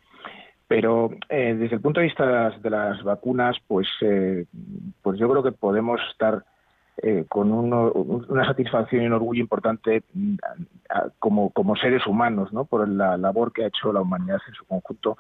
Pero 0.67 1.09
eh, 1.29 1.55
desde 1.57 1.77
el 1.77 1.81
punto 1.81 1.99
de 1.99 2.05
vista 2.05 2.51
de 2.51 2.69
las, 2.69 3.03
vacunas, 3.03 3.57
pues, 3.67 3.87
eh, 4.01 4.45
pues 5.01 5.17
yo 5.17 5.27
creo 5.27 5.41
que 5.41 5.51
podemos 5.51 5.99
estar 6.11 6.45
eh, 7.01 7.25
con 7.27 7.51
una 7.51 8.45
satisfacción 8.45 9.01
y 9.01 9.07
un 9.07 9.13
orgullo 9.13 9.41
importante 9.41 10.03
mm, 10.13 10.35
como, 11.17 11.49
como 11.49 11.75
seres 11.75 12.05
humanos, 12.05 12.53
¿no? 12.53 12.65
Por 12.65 12.87
la 12.87 13.17
labor 13.17 13.51
que 13.51 13.63
ha 13.63 13.67
hecho 13.67 13.91
la 13.91 14.01
humanidad 14.01 14.37
en 14.47 14.53
su 14.53 14.63
conjunto, 14.65 15.17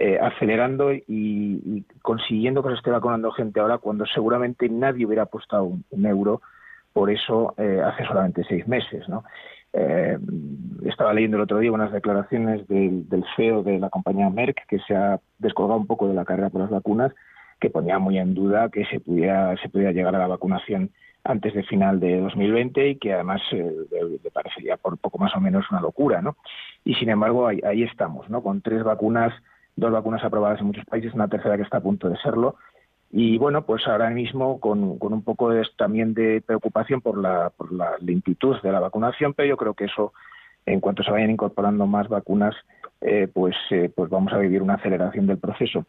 eh, 0.00 0.18
acelerando 0.20 0.92
y, 0.92 1.84
consiguiendo 2.02 2.62
que 2.62 2.70
se 2.70 2.76
esté 2.76 2.90
vacunando 2.90 3.30
gente 3.32 3.60
ahora 3.60 3.78
cuando 3.78 4.06
seguramente 4.06 4.68
nadie 4.68 5.06
hubiera 5.06 5.24
apostado 5.24 5.64
un, 5.64 6.06
euro 6.06 6.40
por 6.92 7.10
eso 7.10 7.54
eh, 7.56 7.80
hace 7.84 8.04
solamente 8.06 8.42
seis 8.48 8.66
meses, 8.66 9.08
¿no? 9.08 9.24
estaba 10.84 11.14
leyendo 11.14 11.36
el 11.36 11.44
otro 11.44 11.60
día 11.60 11.70
unas 11.70 11.92
declaraciones 11.92 12.66
del, 12.66 13.24
CEO 13.36 13.62
de 13.62 13.78
la 13.78 13.88
compañía 13.88 14.28
Merck 14.28 14.66
que 14.66 14.80
se 14.80 14.96
ha 14.96 15.20
descolgado 15.38 15.78
un 15.78 15.86
poco 15.86 16.08
de 16.08 16.14
la 16.14 16.24
carrera 16.24 16.50
por 16.50 16.62
las 16.62 16.70
vacunas 16.70 17.12
que 17.60 17.70
ponía 17.70 18.00
muy 18.00 18.18
en 18.18 18.34
duda 18.34 18.68
que 18.68 18.84
se 18.86 18.98
pudiera, 18.98 19.56
se 19.58 19.68
pudiera 19.68 19.92
llegar 19.92 20.16
a 20.16 20.18
la 20.18 20.26
vacunación 20.26 20.90
antes 21.24 21.54
de 21.54 21.62
final 21.62 22.00
de 22.00 22.20
2020 22.20 22.88
y 22.88 22.96
que 22.96 23.12
además 23.12 23.42
eh, 23.52 23.70
le 24.22 24.30
parecería 24.30 24.76
por 24.76 24.96
poco 24.98 25.18
más 25.18 25.34
o 25.36 25.40
menos 25.40 25.70
una 25.70 25.80
locura, 25.80 26.22
¿no? 26.22 26.36
Y 26.84 26.94
sin 26.94 27.10
embargo 27.10 27.46
ahí, 27.46 27.82
estamos, 27.82 28.28
¿no? 28.30 28.42
Con 28.42 28.62
tres 28.62 28.82
vacunas, 28.82 29.34
dos 29.80 29.92
vacunas 29.92 30.22
aprobadas 30.22 30.60
en 30.60 30.66
muchos 30.66 30.84
países, 30.84 31.14
una 31.14 31.28
tercera 31.28 31.56
que 31.56 31.62
está 31.62 31.78
a 31.78 31.82
punto 31.82 32.08
de 32.08 32.16
serlo. 32.18 32.56
Y 33.10 33.38
bueno, 33.38 33.66
pues 33.66 33.86
ahora 33.88 34.10
mismo 34.10 34.60
con, 34.60 34.98
con 34.98 35.12
un 35.12 35.22
poco 35.22 35.50
de, 35.50 35.66
también 35.76 36.14
de 36.14 36.42
preocupación 36.46 37.00
por 37.00 37.18
la, 37.18 37.50
por 37.50 37.72
la 37.72 37.92
lentitud 38.00 38.56
de 38.62 38.70
la 38.70 38.78
vacunación, 38.78 39.34
pero 39.34 39.48
yo 39.48 39.56
creo 39.56 39.74
que 39.74 39.86
eso, 39.86 40.12
en 40.64 40.78
cuanto 40.78 41.02
se 41.02 41.10
vayan 41.10 41.30
incorporando 41.30 41.86
más 41.86 42.08
vacunas, 42.08 42.54
eh, 43.00 43.26
pues, 43.32 43.56
eh, 43.70 43.90
pues 43.94 44.10
vamos 44.10 44.32
a 44.32 44.38
vivir 44.38 44.62
una 44.62 44.74
aceleración 44.74 45.26
del 45.26 45.38
proceso 45.38 45.86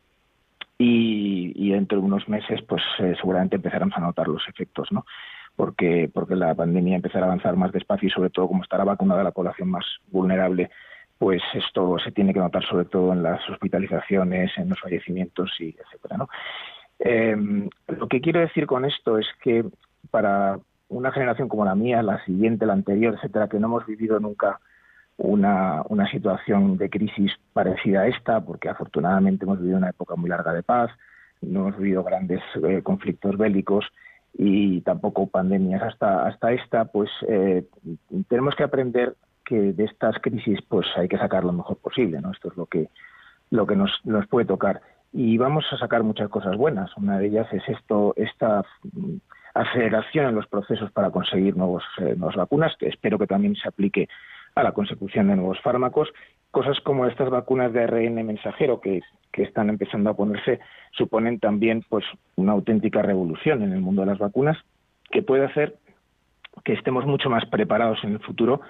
y, 0.83 1.69
dentro 1.71 1.99
de 1.99 2.03
unos 2.03 2.27
meses 2.27 2.61
pues 2.67 2.81
eh, 2.99 3.13
seguramente 3.19 3.55
empezaremos 3.55 3.95
a 3.95 4.01
notar 4.01 4.27
los 4.27 4.47
efectos, 4.47 4.91
¿no? 4.91 5.05
Porque, 5.55 6.09
porque 6.11 6.35
la 6.35 6.55
pandemia 6.55 6.95
empezará 6.95 7.25
a 7.25 7.29
avanzar 7.29 7.55
más 7.55 7.71
despacio 7.71 8.07
y 8.07 8.11
sobre 8.11 8.29
todo 8.29 8.47
como 8.47 8.63
estará 8.63 8.83
vacunada 8.83 9.23
la 9.23 9.31
población 9.31 9.69
más 9.69 9.85
vulnerable, 10.07 10.71
pues 11.21 11.43
esto 11.53 11.99
se 12.03 12.11
tiene 12.11 12.33
que 12.33 12.39
notar 12.39 12.65
sobre 12.65 12.85
todo 12.85 13.13
en 13.13 13.21
las 13.21 13.47
hospitalizaciones, 13.47 14.57
en 14.57 14.69
los 14.69 14.79
fallecimientos 14.79 15.51
y 15.59 15.75
etcétera, 15.79 16.17
¿no? 16.17 16.27
Eh, 16.97 17.69
lo 17.89 18.07
que 18.07 18.21
quiero 18.21 18.39
decir 18.39 18.65
con 18.65 18.85
esto 18.85 19.19
es 19.19 19.27
que 19.43 19.63
para 20.09 20.57
una 20.89 21.11
generación 21.11 21.47
como 21.47 21.63
la 21.63 21.75
mía, 21.75 22.01
la 22.01 22.25
siguiente, 22.25 22.65
la 22.65 22.73
anterior, 22.73 23.13
etcétera, 23.13 23.47
que 23.47 23.59
no 23.59 23.67
hemos 23.67 23.85
vivido 23.85 24.19
nunca 24.19 24.61
una, 25.17 25.83
una 25.89 26.09
situación 26.09 26.77
de 26.77 26.89
crisis 26.89 27.33
parecida 27.53 28.01
a 28.01 28.07
esta, 28.07 28.43
porque 28.43 28.69
afortunadamente 28.69 29.45
hemos 29.45 29.59
vivido 29.59 29.77
una 29.77 29.91
época 29.91 30.15
muy 30.15 30.27
larga 30.27 30.53
de 30.53 30.63
paz, 30.63 30.89
no 31.41 31.59
hemos 31.59 31.77
vivido 31.77 32.03
grandes 32.03 32.41
eh, 32.67 32.81
conflictos 32.81 33.37
bélicos 33.37 33.85
y 34.33 34.81
tampoco 34.81 35.27
pandemias 35.27 35.83
hasta, 35.83 36.25
hasta 36.25 36.51
esta, 36.51 36.85
pues 36.85 37.11
eh, 37.27 37.63
tenemos 38.27 38.55
que 38.55 38.63
aprender 38.63 39.15
que 39.51 39.73
de 39.73 39.83
estas 39.83 40.15
crisis 40.21 40.59
pues 40.69 40.87
hay 40.95 41.09
que 41.09 41.17
sacar 41.17 41.43
lo 41.43 41.51
mejor 41.51 41.75
posible, 41.75 42.21
¿no? 42.21 42.31
Esto 42.31 42.47
es 42.47 42.55
lo 42.55 42.67
que, 42.67 42.87
lo 43.49 43.67
que 43.67 43.75
nos, 43.75 43.91
nos 44.05 44.25
puede 44.27 44.45
tocar. 44.45 44.79
Y 45.11 45.37
vamos 45.37 45.65
a 45.73 45.77
sacar 45.77 46.03
muchas 46.03 46.29
cosas 46.29 46.55
buenas. 46.55 46.95
Una 46.95 47.19
de 47.19 47.27
ellas 47.27 47.51
es 47.51 47.61
esto, 47.67 48.13
esta 48.15 48.63
mm, 48.93 49.17
aceleración 49.53 50.27
en 50.27 50.35
los 50.35 50.47
procesos 50.47 50.89
para 50.93 51.09
conseguir 51.09 51.57
nuevos, 51.57 51.83
eh, 51.97 52.15
nuevas 52.15 52.37
vacunas, 52.37 52.77
que 52.79 52.87
espero 52.87 53.19
que 53.19 53.27
también 53.27 53.57
se 53.57 53.67
aplique 53.67 54.07
a 54.55 54.63
la 54.63 54.71
consecución 54.71 55.27
de 55.27 55.35
nuevos 55.35 55.59
fármacos. 55.59 56.07
Cosas 56.49 56.79
como 56.79 57.05
estas 57.05 57.29
vacunas 57.29 57.73
de 57.73 57.83
ARN 57.83 58.25
mensajero 58.25 58.79
que, 58.79 59.01
que 59.33 59.43
están 59.43 59.69
empezando 59.69 60.11
a 60.11 60.15
ponerse 60.15 60.61
suponen 60.91 61.39
también 61.39 61.83
pues 61.89 62.05
una 62.37 62.53
auténtica 62.53 63.01
revolución 63.01 63.63
en 63.63 63.73
el 63.73 63.81
mundo 63.81 64.03
de 64.03 64.07
las 64.07 64.19
vacunas 64.19 64.57
que 65.11 65.21
puede 65.21 65.43
hacer 65.43 65.75
que 66.63 66.73
estemos 66.73 67.05
mucho 67.05 67.29
más 67.29 67.45
preparados 67.45 67.99
en 68.03 68.13
el 68.13 68.19
futuro, 68.19 68.61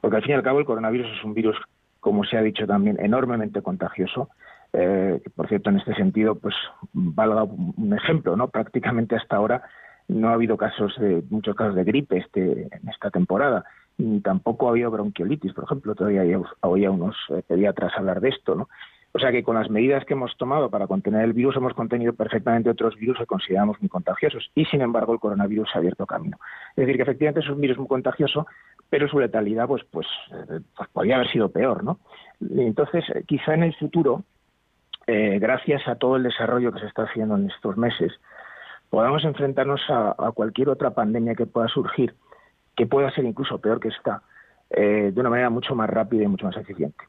porque 0.00 0.16
al 0.16 0.22
fin 0.22 0.32
y 0.32 0.34
al 0.34 0.42
cabo 0.42 0.60
el 0.60 0.66
coronavirus 0.66 1.06
es 1.06 1.24
un 1.24 1.34
virus, 1.34 1.56
como 2.00 2.24
se 2.24 2.36
ha 2.36 2.42
dicho 2.42 2.66
también, 2.66 2.98
enormemente 3.00 3.62
contagioso. 3.62 4.28
Eh, 4.72 5.20
por 5.34 5.48
cierto, 5.48 5.70
en 5.70 5.78
este 5.78 5.94
sentido, 5.94 6.34
pues 6.34 6.54
valga 6.92 7.44
un 7.44 7.94
ejemplo, 7.96 8.36
¿no? 8.36 8.48
Prácticamente 8.48 9.16
hasta 9.16 9.36
ahora 9.36 9.62
no 10.08 10.28
ha 10.28 10.34
habido 10.34 10.56
casos 10.56 10.94
de 10.98 11.22
muchos 11.30 11.56
casos 11.56 11.74
de 11.74 11.84
gripe 11.84 12.18
este, 12.18 12.68
en 12.70 12.88
esta 12.88 13.10
temporada 13.10 13.64
ni 13.98 14.20
tampoco 14.20 14.66
ha 14.66 14.70
habido 14.70 14.90
bronquiolitis, 14.90 15.52
por 15.52 15.64
ejemplo, 15.64 15.94
todavía 15.94 16.22
oía 16.60 16.90
unos 16.90 17.16
eh, 17.30 17.42
pediatras 17.46 17.92
hablar 17.96 18.20
de 18.20 18.28
esto, 18.28 18.54
¿no? 18.54 18.68
O 19.16 19.18
sea 19.18 19.32
que 19.32 19.42
con 19.42 19.56
las 19.56 19.70
medidas 19.70 20.04
que 20.04 20.12
hemos 20.12 20.36
tomado 20.36 20.68
para 20.68 20.86
contener 20.86 21.24
el 21.24 21.32
virus 21.32 21.56
hemos 21.56 21.72
contenido 21.72 22.12
perfectamente 22.12 22.68
otros 22.68 22.96
virus 22.96 23.16
que 23.16 23.24
consideramos 23.24 23.80
muy 23.80 23.88
contagiosos 23.88 24.50
y 24.54 24.66
sin 24.66 24.82
embargo 24.82 25.14
el 25.14 25.20
coronavirus 25.20 25.70
ha 25.74 25.78
abierto 25.78 26.04
camino. 26.04 26.38
Es 26.70 26.76
decir, 26.76 26.96
que 26.96 27.02
efectivamente 27.02 27.40
es 27.40 27.48
un 27.48 27.58
virus 27.58 27.78
muy 27.78 27.88
contagioso, 27.88 28.46
pero 28.90 29.08
su 29.08 29.18
letalidad 29.18 29.66
pues, 29.66 29.84
pues, 29.90 30.06
eh, 30.32 30.60
pues 30.76 30.88
podría 30.90 31.16
haber 31.16 31.30
sido 31.30 31.48
peor, 31.48 31.82
¿no? 31.82 31.98
entonces, 32.40 33.04
eh, 33.14 33.24
quizá 33.26 33.54
en 33.54 33.62
el 33.62 33.74
futuro, 33.76 34.22
gracias 35.06 35.86
a 35.86 35.94
todo 35.94 36.16
el 36.16 36.24
desarrollo 36.24 36.72
que 36.72 36.80
se 36.80 36.86
está 36.86 37.04
haciendo 37.04 37.36
en 37.36 37.48
estos 37.48 37.76
meses, 37.76 38.12
podamos 38.90 39.24
enfrentarnos 39.24 39.80
a 39.88 40.32
cualquier 40.34 40.68
otra 40.68 40.90
pandemia 40.90 41.36
que 41.36 41.46
pueda 41.46 41.68
surgir 41.68 42.12
que 42.76 42.86
pueda 42.86 43.10
ser 43.10 43.24
incluso 43.24 43.58
peor 43.58 43.80
que 43.80 43.88
esta, 43.88 44.22
eh, 44.70 45.10
de 45.12 45.20
una 45.20 45.30
manera 45.30 45.50
mucho 45.50 45.74
más 45.74 45.88
rápida 45.88 46.24
y 46.24 46.28
mucho 46.28 46.46
más 46.46 46.56
eficiente. 46.56 47.02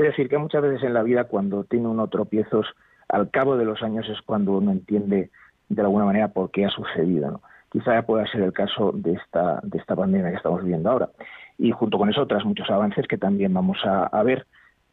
Es 0.00 0.06
decir, 0.06 0.30
que 0.30 0.38
muchas 0.38 0.62
veces 0.62 0.82
en 0.82 0.94
la 0.94 1.02
vida 1.02 1.24
cuando 1.24 1.64
tiene 1.64 1.86
uno 1.86 2.08
tropiezos, 2.08 2.66
al 3.06 3.30
cabo 3.30 3.58
de 3.58 3.66
los 3.66 3.82
años 3.82 4.08
es 4.08 4.18
cuando 4.22 4.52
uno 4.52 4.70
entiende 4.70 5.28
de 5.68 5.82
alguna 5.82 6.06
manera 6.06 6.28
por 6.28 6.50
qué 6.50 6.64
ha 6.64 6.70
sucedido. 6.70 7.42
Quizá 7.70 8.00
pueda 8.06 8.26
ser 8.28 8.40
el 8.40 8.54
caso 8.54 8.92
de 8.94 9.12
esta, 9.12 9.60
de 9.62 9.76
esta 9.76 9.94
pandemia 9.94 10.30
que 10.30 10.38
estamos 10.38 10.62
viviendo 10.62 10.90
ahora. 10.90 11.10
Y 11.58 11.72
junto 11.72 11.98
con 11.98 12.08
eso 12.08 12.22
otras 12.22 12.46
muchos 12.46 12.70
avances 12.70 13.06
que 13.06 13.18
también 13.18 13.52
vamos 13.52 13.76
a, 13.84 14.22
ver, 14.22 14.46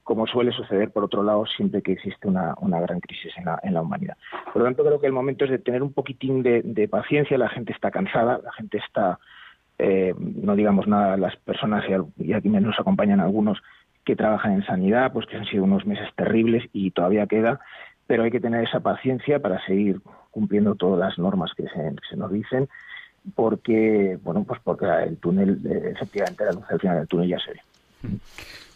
como 0.03 0.27
suele 0.27 0.51
suceder 0.51 0.91
por 0.91 1.05
otro 1.05 1.23
lado 1.23 1.45
siempre 1.45 1.81
que 1.81 1.93
existe 1.93 2.27
una, 2.27 2.55
una 2.59 2.81
gran 2.81 2.99
crisis 2.99 3.31
en 3.37 3.45
la, 3.45 3.61
en 3.63 3.75
la, 3.75 3.83
humanidad. 3.83 4.17
Por 4.51 4.61
lo 4.61 4.65
tanto, 4.65 4.83
creo 4.83 4.99
que 4.99 5.07
el 5.07 5.13
momento 5.13 5.45
es 5.45 5.51
de 5.51 5.59
tener 5.59 5.83
un 5.83 5.93
poquitín 5.93 6.43
de, 6.43 6.63
de 6.63 6.89
paciencia, 6.89 7.37
la 7.37 7.47
gente 7.47 7.71
está 7.71 7.91
cansada, 7.91 8.41
la 8.43 8.51
gente 8.51 8.79
está 8.79 9.19
eh, 9.79 10.13
no 10.17 10.55
digamos 10.55 10.87
nada 10.87 11.17
las 11.17 11.35
personas, 11.37 11.85
y 12.17 12.33
aquí 12.33 12.49
nos 12.49 12.79
acompañan 12.79 13.19
algunos 13.19 13.61
que 14.07 14.15
trabajan 14.15 14.53
en 14.53 14.65
sanidad, 14.65 15.11
pues 15.11 15.25
que 15.27 15.35
han 15.35 15.45
sido 15.45 15.65
unos 15.65 15.85
meses 15.85 16.07
terribles 16.15 16.63
y 16.71 16.91
todavía 16.91 17.27
queda, 17.27 17.59
pero 18.07 18.23
hay 18.23 18.31
que 18.31 18.39
tener 18.39 18.63
esa 18.63 18.79
paciencia 18.79 19.39
para 19.41 19.63
seguir 19.65 19.99
cumpliendo 20.31 20.75
todas 20.75 20.97
las 20.97 21.19
normas 21.19 21.51
que 21.57 21.65
se, 21.67 22.15
nos 22.15 22.31
dicen, 22.31 22.69
porque, 23.35 24.17
bueno, 24.23 24.45
pues 24.45 24.61
porque 24.63 24.85
el 24.85 25.17
túnel, 25.17 25.59
eh, 25.69 25.91
efectivamente, 25.93 26.45
la 26.45 26.53
luz 26.53 26.63
al 26.69 26.79
final 26.79 26.99
del 26.99 27.07
túnel 27.09 27.27
ya 27.27 27.39
se 27.39 27.51
ve. 27.51 27.59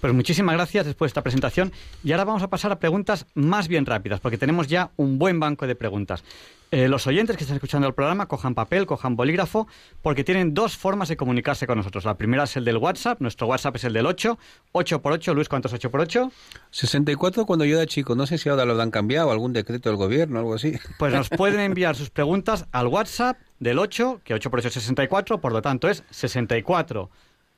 Pues 0.01 0.13
muchísimas 0.13 0.55
gracias 0.55 0.87
después 0.87 1.09
de 1.09 1.11
esta 1.11 1.21
presentación. 1.21 1.71
Y 2.03 2.11
ahora 2.11 2.25
vamos 2.25 2.41
a 2.41 2.49
pasar 2.49 2.71
a 2.71 2.79
preguntas 2.79 3.27
más 3.35 3.67
bien 3.67 3.85
rápidas, 3.85 4.19
porque 4.19 4.39
tenemos 4.39 4.67
ya 4.67 4.89
un 4.97 5.19
buen 5.19 5.39
banco 5.39 5.67
de 5.67 5.75
preguntas. 5.75 6.23
Eh, 6.71 6.87
los 6.87 7.05
oyentes 7.05 7.37
que 7.37 7.43
están 7.43 7.57
escuchando 7.57 7.87
el 7.87 7.93
programa 7.93 8.25
cojan 8.27 8.55
papel, 8.55 8.87
cojan 8.87 9.15
bolígrafo, 9.15 9.67
porque 10.01 10.23
tienen 10.23 10.55
dos 10.55 10.75
formas 10.75 11.07
de 11.09 11.17
comunicarse 11.17 11.67
con 11.67 11.77
nosotros. 11.77 12.03
La 12.03 12.17
primera 12.17 12.45
es 12.45 12.57
el 12.57 12.65
del 12.65 12.77
WhatsApp, 12.77 13.21
nuestro 13.21 13.45
WhatsApp 13.45 13.75
es 13.75 13.83
el 13.83 13.93
del 13.93 14.07
8, 14.07 14.39
8 14.71 15.01
por 15.03 15.11
8. 15.11 15.35
Luis, 15.35 15.49
¿cuántos 15.49 15.71
8 15.71 15.91
por 15.91 15.99
8? 15.99 16.31
64 16.71 17.45
cuando 17.45 17.65
yo 17.65 17.77
era 17.77 17.85
chico, 17.85 18.15
no 18.15 18.25
sé 18.25 18.39
si 18.39 18.49
ahora 18.49 18.65
lo 18.65 18.81
han 18.81 18.89
cambiado, 18.89 19.31
algún 19.31 19.53
decreto 19.53 19.89
del 19.89 19.97
gobierno, 19.97 20.39
algo 20.39 20.55
así. 20.55 20.79
Pues 20.97 21.13
nos 21.13 21.29
pueden 21.29 21.59
enviar 21.71 21.95
sus 21.95 22.09
preguntas 22.09 22.65
al 22.71 22.87
WhatsApp 22.87 23.37
del 23.59 23.77
8, 23.77 24.21
que 24.23 24.33
8 24.33 24.49
por 24.49 24.59
8 24.59 24.69
es 24.69 24.73
64, 24.73 25.39
por 25.39 25.51
lo 25.51 25.61
tanto 25.61 25.89
es 25.89 26.03
64 26.09 27.11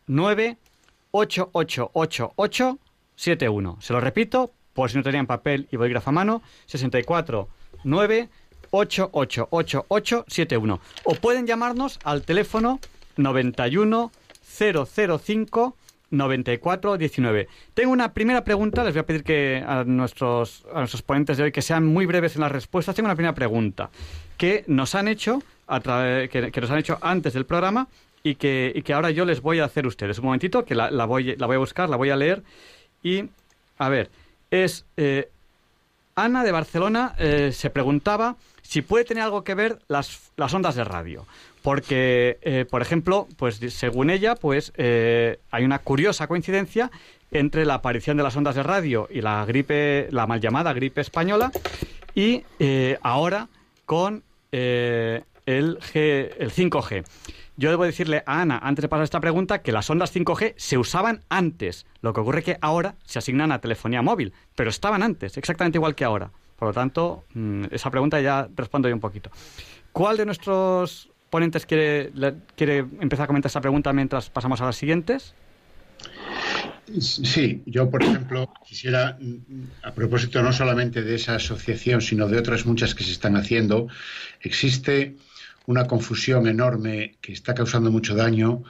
9 0.07 0.57
888871. 1.13 3.77
Se 3.79 3.93
lo 3.93 4.01
repito, 4.01 4.51
por 4.73 4.89
si 4.89 4.97
no 4.97 5.03
tenían 5.03 5.27
papel 5.27 5.69
y 5.71 5.77
bolígrafo 5.77 6.09
a 6.09 6.13
mano, 6.13 6.41
64 6.65 7.47
9 7.85 8.27
888871. 8.71 10.81
O 11.05 11.15
pueden 11.15 11.47
llamarnos 11.47 11.99
al 12.03 12.23
teléfono 12.23 12.81
91 13.17 14.11
005 14.43 15.77
9419. 16.13 17.47
Tengo 17.73 17.91
una 17.91 18.13
primera 18.13 18.43
pregunta, 18.43 18.83
les 18.83 18.93
voy 18.93 19.01
a 19.01 19.05
pedir 19.05 19.23
que 19.23 19.63
a 19.65 19.83
nuestros, 19.83 20.65
a 20.73 20.79
nuestros 20.79 21.01
ponentes 21.01 21.37
de 21.37 21.43
hoy 21.43 21.51
que 21.51 21.61
sean 21.61 21.85
muy 21.85 22.05
breves 22.05 22.35
en 22.35 22.41
las 22.41 22.51
respuestas. 22.51 22.95
Tengo 22.95 23.07
una 23.07 23.15
primera 23.15 23.33
pregunta 23.33 23.89
que 24.37 24.63
nos 24.67 24.95
han 24.95 25.07
hecho 25.07 25.41
a 25.67 25.79
que, 25.79 26.51
nos 26.61 26.71
han 26.71 26.79
hecho 26.79 26.97
antes 27.01 27.33
del 27.33 27.45
programa 27.45 27.87
y 28.23 28.35
que, 28.35 28.71
y 28.73 28.81
que 28.81 28.93
ahora 28.93 29.11
yo 29.11 29.25
les 29.25 29.41
voy 29.41 29.59
a 29.59 29.65
hacer 29.65 29.85
ustedes. 29.85 30.17
Un 30.17 30.25
momentito, 30.25 30.63
que 30.63 30.75
la, 30.75 30.89
la, 30.89 31.05
voy, 31.05 31.35
la 31.35 31.45
voy 31.45 31.57
a 31.57 31.59
buscar, 31.59 31.89
la 31.89 31.97
voy 31.97 32.09
a 32.09 32.15
leer. 32.15 32.41
Y, 33.03 33.25
a 33.77 33.89
ver, 33.89 34.09
es... 34.49 34.85
Eh, 34.97 35.29
Ana 36.15 36.43
de 36.43 36.51
Barcelona 36.51 37.15
eh, 37.17 37.51
se 37.51 37.71
preguntaba 37.71 38.35
si 38.61 38.83
puede 38.83 39.03
tener 39.03 39.23
algo 39.23 39.43
que 39.43 39.55
ver 39.55 39.79
las, 39.87 40.31
las 40.37 40.53
ondas 40.53 40.75
de 40.75 40.83
radio. 40.83 41.25
Porque, 41.63 42.37
eh, 42.43 42.65
por 42.69 42.83
ejemplo, 42.83 43.27
pues 43.35 43.59
según 43.69 44.11
ella, 44.11 44.35
pues 44.35 44.73
hay 44.77 45.63
una 45.65 45.79
curiosa 45.79 46.27
coincidencia 46.27 46.91
entre 47.31 47.65
la 47.65 47.75
aparición 47.75 48.15
de 48.15 48.21
las 48.21 48.35
ondas 48.35 48.53
de 48.53 48.61
radio 48.61 49.07
y 49.09 49.21
la 49.21 49.43
gripe, 49.45 50.07
la 50.11 50.27
mal 50.27 50.39
llamada 50.39 50.71
gripe 50.73 51.01
española, 51.01 51.51
y 52.13 52.43
ahora 53.01 53.47
con 53.85 54.21
el, 54.51 55.23
G, 55.47 56.29
el 56.37 56.51
5G. 56.51 57.05
Yo 57.55 57.69
debo 57.69 57.83
decirle 57.83 58.23
a 58.25 58.41
Ana, 58.41 58.59
antes 58.63 58.81
de 58.81 58.89
pasar 58.89 59.03
esta 59.03 59.19
pregunta, 59.19 59.61
que 59.61 59.71
las 59.71 59.89
ondas 59.89 60.13
5G 60.15 60.55
se 60.57 60.77
usaban 60.77 61.21
antes. 61.29 61.85
Lo 62.01 62.13
que 62.13 62.21
ocurre 62.21 62.39
es 62.39 62.45
que 62.45 62.57
ahora 62.61 62.95
se 63.05 63.19
asignan 63.19 63.51
a 63.51 63.61
telefonía 63.61 64.01
móvil, 64.01 64.33
pero 64.55 64.69
estaban 64.69 65.03
antes, 65.03 65.37
exactamente 65.37 65.77
igual 65.77 65.93
que 65.93 66.03
ahora. 66.03 66.31
Por 66.57 66.69
lo 66.69 66.73
tanto, 66.73 67.25
mm, 67.33 67.65
esa 67.71 67.91
pregunta 67.91 68.19
ya 68.21 68.47
respondo 68.55 68.89
yo 68.89 68.95
un 68.95 69.01
poquito. 69.01 69.29
¿Cuál 69.91 70.17
de 70.17 70.25
nuestros 70.25 71.09
ponentes 71.29 71.65
quiere, 71.65 72.11
quiere 72.55 72.79
empezar 72.99 73.25
a 73.25 73.27
comentar 73.27 73.49
esa 73.49 73.61
pregunta 73.61 73.93
mientras 73.93 74.29
pasamos 74.29 74.61
a 74.61 74.65
las 74.65 74.75
siguientes? 74.75 75.35
Sí, 76.99 77.63
yo, 77.65 77.89
por 77.89 78.03
ejemplo, 78.03 78.51
quisiera, 78.67 79.17
a 79.83 79.91
propósito 79.93 80.41
no 80.41 80.51
solamente 80.51 81.01
de 81.01 81.15
esa 81.15 81.35
asociación, 81.35 82.01
sino 82.01 82.27
de 82.27 82.37
otras 82.37 82.65
muchas 82.65 82.93
que 82.93 83.03
se 83.03 83.11
están 83.11 83.35
haciendo, 83.35 83.87
existe 84.41 85.15
una 85.65 85.85
confusión 85.87 86.47
enorme 86.47 87.17
que 87.21 87.33
está 87.33 87.53
causando 87.53 87.91
mucho 87.91 88.15
daño 88.15 88.63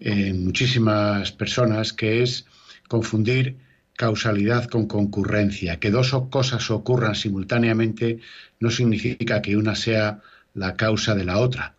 en 0.00 0.44
muchísimas 0.44 1.32
personas, 1.32 1.92
que 1.92 2.22
es 2.22 2.46
confundir 2.88 3.56
causalidad 3.96 4.66
con 4.66 4.86
concurrencia. 4.86 5.78
Que 5.78 5.90
dos 5.90 6.14
cosas 6.30 6.70
ocurran 6.70 7.14
simultáneamente 7.14 8.18
no 8.60 8.70
significa 8.70 9.40
que 9.40 9.56
una 9.56 9.74
sea 9.74 10.20
la 10.54 10.76
causa 10.76 11.14
de 11.14 11.24
la 11.24 11.38
otra. 11.38 11.73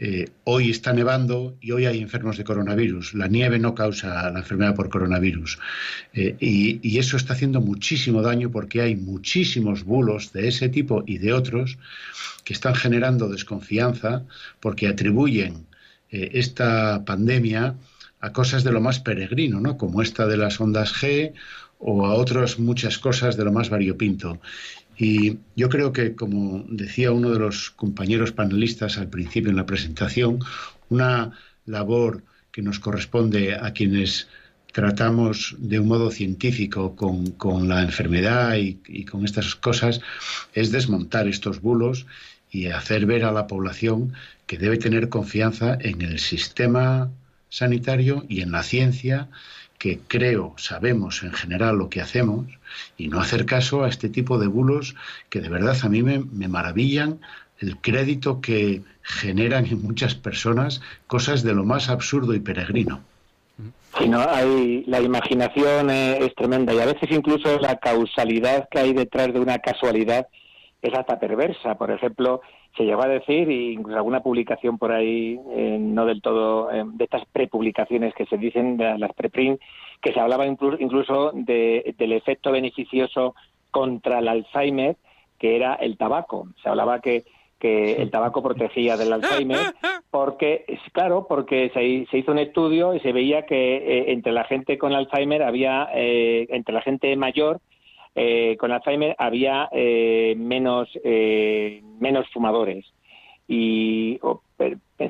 Eh, 0.00 0.30
hoy 0.44 0.70
está 0.70 0.92
nevando 0.92 1.56
y 1.60 1.72
hoy 1.72 1.86
hay 1.86 2.00
enfermos 2.00 2.36
de 2.36 2.44
coronavirus. 2.44 3.14
La 3.14 3.26
nieve 3.26 3.58
no 3.58 3.74
causa 3.74 4.30
la 4.30 4.38
enfermedad 4.38 4.76
por 4.76 4.90
coronavirus. 4.90 5.58
Eh, 6.14 6.36
y, 6.38 6.98
eso 6.98 7.16
está 7.16 7.32
haciendo 7.32 7.60
muchísimo 7.60 8.22
daño 8.22 8.50
porque 8.50 8.80
hay 8.80 8.94
muchísimos 8.94 9.82
bulos 9.82 10.32
de 10.32 10.48
ese 10.48 10.68
tipo 10.68 11.02
y 11.04 11.18
de 11.18 11.32
otros 11.32 11.78
que 12.44 12.52
están 12.52 12.76
generando 12.76 13.28
desconfianza 13.28 14.22
porque 14.60 14.86
atribuyen 14.86 15.66
eh, 16.10 16.30
esta 16.34 17.04
pandemia 17.04 17.74
a 18.20 18.32
cosas 18.32 18.62
de 18.62 18.72
lo 18.72 18.80
más 18.80 19.00
peregrino, 19.00 19.60
¿no? 19.60 19.76
como 19.76 20.00
esta 20.00 20.26
de 20.26 20.36
las 20.36 20.60
ondas 20.60 20.92
G 20.94 21.32
o 21.78 22.06
a 22.06 22.14
otras 22.14 22.58
muchas 22.58 22.98
cosas 22.98 23.36
de 23.36 23.44
lo 23.44 23.52
más 23.52 23.70
variopinto. 23.70 24.40
Y 24.98 25.38
yo 25.54 25.68
creo 25.68 25.92
que, 25.92 26.16
como 26.16 26.64
decía 26.68 27.12
uno 27.12 27.30
de 27.30 27.38
los 27.38 27.70
compañeros 27.70 28.32
panelistas 28.32 28.98
al 28.98 29.08
principio 29.08 29.50
en 29.50 29.56
la 29.56 29.64
presentación, 29.64 30.40
una 30.88 31.38
labor 31.66 32.24
que 32.50 32.62
nos 32.62 32.80
corresponde 32.80 33.54
a 33.54 33.72
quienes 33.72 34.26
tratamos 34.72 35.54
de 35.58 35.78
un 35.78 35.86
modo 35.86 36.10
científico 36.10 36.96
con, 36.96 37.68
la 37.68 37.82
enfermedad 37.82 38.56
y, 38.56 38.80
y, 38.88 39.04
con 39.04 39.24
estas 39.24 39.54
cosas 39.54 40.00
es 40.52 40.72
desmontar 40.72 41.28
estos 41.28 41.60
bulos 41.60 42.06
y 42.50 42.66
hacer 42.66 43.06
ver 43.06 43.24
a 43.24 43.32
la 43.32 43.46
población 43.46 44.14
que 44.46 44.58
debe 44.58 44.78
tener 44.78 45.08
confianza 45.08 45.78
en 45.80 46.02
el 46.02 46.18
sistema 46.18 47.10
sanitario 47.50 48.26
y 48.28 48.40
en 48.40 48.50
la 48.50 48.62
ciencia 48.62 49.28
que 49.78 50.00
creo 50.06 50.54
sabemos 50.56 51.22
en 51.22 51.32
general 51.32 51.78
lo 51.78 51.88
que 51.88 52.00
hacemos 52.00 52.46
y 52.96 53.08
no 53.08 53.20
hacer 53.20 53.46
caso 53.46 53.84
a 53.84 53.88
este 53.88 54.08
tipo 54.08 54.38
de 54.38 54.48
bulos 54.48 54.96
que 55.30 55.40
de 55.40 55.48
verdad 55.48 55.76
a 55.82 55.88
mí 55.88 56.02
me, 56.02 56.18
maravillan 56.48 57.20
el 57.60 57.76
crédito 57.78 58.40
que 58.40 58.82
generan 59.02 59.66
en 59.66 59.82
muchas 59.82 60.14
personas 60.14 60.82
cosas 61.06 61.42
de 61.42 61.54
lo 61.54 61.64
más 61.64 61.88
absurdo 61.88 62.34
y 62.34 62.40
peregrino. 62.40 63.00
Sí, 63.98 64.08
no, 64.08 64.20
hay, 64.20 64.84
la 64.86 65.00
imaginación 65.00 65.90
es 65.90 66.34
tremenda 66.34 66.72
y 66.72 66.78
a 66.78 66.86
veces 66.86 67.10
incluso 67.10 67.58
la 67.58 67.76
causalidad 67.78 68.68
que 68.70 68.78
hay 68.78 68.92
detrás 68.92 69.32
de 69.32 69.40
una 69.40 69.58
casualidad 69.58 70.28
es 70.82 70.94
hasta 70.94 71.18
perversa. 71.18 71.76
Por 71.76 71.90
ejemplo, 71.90 72.40
se 72.78 72.84
llegó 72.84 73.02
a 73.02 73.08
decir, 73.08 73.50
y 73.50 73.72
incluso 73.72 73.98
alguna 73.98 74.20
publicación 74.20 74.78
por 74.78 74.92
ahí, 74.92 75.38
eh, 75.50 75.78
no 75.80 76.06
del 76.06 76.22
todo, 76.22 76.70
eh, 76.70 76.84
de 76.86 77.04
estas 77.04 77.26
prepublicaciones 77.26 78.14
que 78.14 78.24
se 78.26 78.38
dicen, 78.38 78.76
de 78.76 78.96
las 78.96 79.12
preprint, 79.12 79.60
que 80.00 80.12
se 80.12 80.20
hablaba 80.20 80.46
incluso 80.46 81.32
de, 81.34 81.94
del 81.98 82.12
efecto 82.12 82.52
beneficioso 82.52 83.34
contra 83.72 84.20
el 84.20 84.28
Alzheimer, 84.28 84.96
que 85.38 85.56
era 85.56 85.74
el 85.74 85.98
tabaco. 85.98 86.48
Se 86.62 86.68
hablaba 86.68 87.00
que, 87.00 87.24
que 87.58 87.94
el 88.00 88.10
tabaco 88.10 88.42
protegía 88.42 88.96
del 88.96 89.12
Alzheimer, 89.12 89.74
porque, 90.10 90.64
claro, 90.92 91.26
porque 91.28 91.70
se, 91.74 92.06
se 92.10 92.18
hizo 92.18 92.30
un 92.30 92.38
estudio 92.38 92.94
y 92.94 93.00
se 93.00 93.12
veía 93.12 93.44
que 93.44 93.76
eh, 93.76 94.12
entre 94.12 94.32
la 94.32 94.44
gente 94.44 94.78
con 94.78 94.94
Alzheimer 94.94 95.42
había, 95.42 95.88
entre 95.92 96.72
la 96.72 96.80
gente 96.80 97.14
mayor, 97.16 97.60
eh, 98.20 98.56
con 98.56 98.72
Alzheimer 98.72 99.14
había 99.16 99.68
eh, 99.70 100.34
menos 100.36 100.88
eh, 101.04 101.80
menos 102.00 102.28
fumadores. 102.30 102.84
Y 103.46 104.18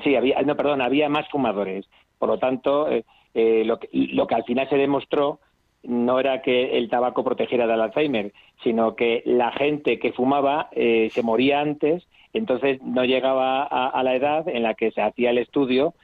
sí 0.04 0.14
había 0.14 0.42
no 0.42 0.56
perdón 0.56 0.82
había 0.82 1.08
más 1.08 1.28
fumadores. 1.30 1.88
Por 2.18 2.28
lo 2.28 2.38
tanto 2.38 2.86
lo 3.34 3.78
que, 3.78 3.88
lo 3.92 4.26
que 4.26 4.34
al 4.34 4.44
final 4.44 4.68
se 4.68 4.76
demostró 4.76 5.40
no 5.84 6.20
era 6.20 6.42
que 6.42 6.76
el 6.76 6.90
tabaco 6.90 7.24
protegiera 7.24 7.66
del 7.66 7.80
Alzheimer, 7.80 8.32
sino 8.62 8.94
que 8.94 9.22
la 9.24 9.52
gente 9.52 9.98
que 9.98 10.12
fumaba 10.12 10.68
se 10.72 11.22
moría 11.22 11.60
antes, 11.60 12.06
entonces 12.32 12.82
no 12.82 13.04
llegaba 13.04 13.62
a, 13.62 14.02
la 14.02 14.14
edad 14.14 14.48
en 14.48 14.64
la 14.64 14.74
que 14.74 14.90
se 14.90 15.00
hacía 15.00 15.30
el 15.30 15.38
estudio 15.38 15.94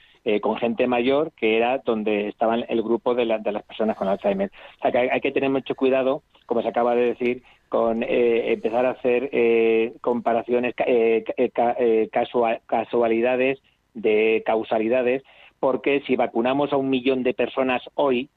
con 0.40 0.56
gente 0.56 0.86
mayor, 0.86 1.32
que 1.32 1.56
era 1.58 1.78
donde 1.78 2.28
estaban 2.28 2.64
el 2.68 2.82
grupo 2.82 3.14
de, 3.14 3.26
de, 3.40 3.52
las 3.52 3.62
personas 3.62 3.94
con 3.96 4.08
Alzheimer. 4.08 4.50
O 4.78 4.82
sea 4.82 4.90
que 4.90 4.98
hay, 5.10 5.20
que 5.20 5.32
tener 5.32 5.50
mucho 5.50 5.74
cuidado 5.74 6.22
como 6.46 6.62
se 6.62 6.68
acaba 6.68 6.94
de 6.94 7.06
decir, 7.06 7.42
con 7.68 8.02
eh, 8.02 8.52
empezar 8.52 8.86
a 8.86 8.90
hacer 8.90 9.30
eh, 9.32 9.94
comparaciones, 10.00 10.74
eh, 10.86 11.24
casualidades 12.66 13.60
de 13.94 14.42
causalidades, 14.44 15.22
porque 15.60 16.02
si 16.06 16.16
vacunamos 16.16 16.72
a 16.72 16.76
un 16.76 16.90
millón 16.90 17.22
de 17.22 17.34
personas 17.34 17.82
hoy, 17.94 18.28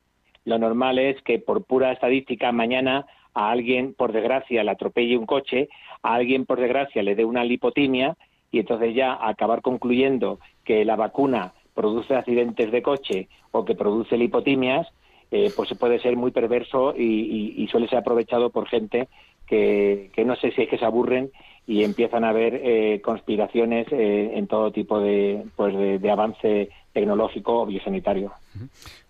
lo 0.46 0.58
normal 0.58 0.98
es 0.98 1.22
que 1.24 1.40
por 1.40 1.66
pura 1.66 1.92
estadística 1.92 2.52
mañana 2.52 3.06
a 3.34 3.52
alguien, 3.52 3.94
por 3.94 4.14
desgracia, 4.14 4.64
le 4.64 4.72
atropelle 4.72 5.18
un 5.18 5.26
coche, 5.26 5.68
a 6.02 6.16
alguien, 6.16 6.46
por 6.46 6.60
desgracia, 6.60 7.04
le 7.04 7.16
dé 7.16 7.26
una 7.26 7.44
lipotimia 7.44 8.16
y 8.50 8.60
entonces 8.60 8.96
ya 8.96 9.18
acabar 9.20 9.62
concluyendo 9.62 10.40
que 10.64 10.86
la 10.86 10.96
vacuna 10.96 11.54
produce 11.78 12.16
accidentes 12.16 12.72
de 12.72 12.82
coche 12.82 13.30
o 13.52 13.64
que 13.64 13.76
produce 13.76 14.18
lipotimias, 14.18 14.88
eh, 15.30 15.52
pues 15.56 15.70
puede 15.78 16.00
ser 16.00 16.16
muy 16.18 16.32
perverso 16.32 16.96
y, 16.98 17.68
suele 17.72 17.88
ser 17.88 18.00
aprovechado 18.00 18.50
por 18.50 18.68
gente 18.68 19.08
que, 19.46 20.10
no 20.26 20.36
sé 20.38 20.52
si 20.52 20.64
es 20.64 20.70
que 20.70 20.80
se 20.80 20.86
aburren 20.86 21.30
y 21.68 21.84
empiezan 21.84 22.24
a 22.24 22.34
ver 22.34 22.60
eh, 22.64 23.02
conspiraciones 23.04 23.88
eh, 23.92 24.32
en 24.34 24.48
todo 24.48 24.72
tipo 24.72 25.00
de, 25.00 25.44
pues 25.56 26.02
de, 26.02 26.12
avance 26.12 26.70
tecnológico 26.94 27.62
o 27.62 27.66
biosanitario. 27.68 28.32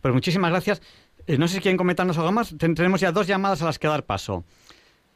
Pues 0.02 0.14
muchísimas 0.14 0.52
gracias. 0.52 0.82
no 1.38 1.48
sé 1.48 1.56
si 1.56 1.62
quieren 1.62 1.78
comentarnos 1.78 2.18
algo 2.18 2.34
más. 2.34 2.54
Tenemos 2.58 3.00
ya 3.00 3.14
dos 3.14 3.28
llamadas 3.28 3.62
a 3.62 3.66
las 3.66 3.80
que 3.80 3.88
dar 3.88 4.04
paso. 4.04 4.44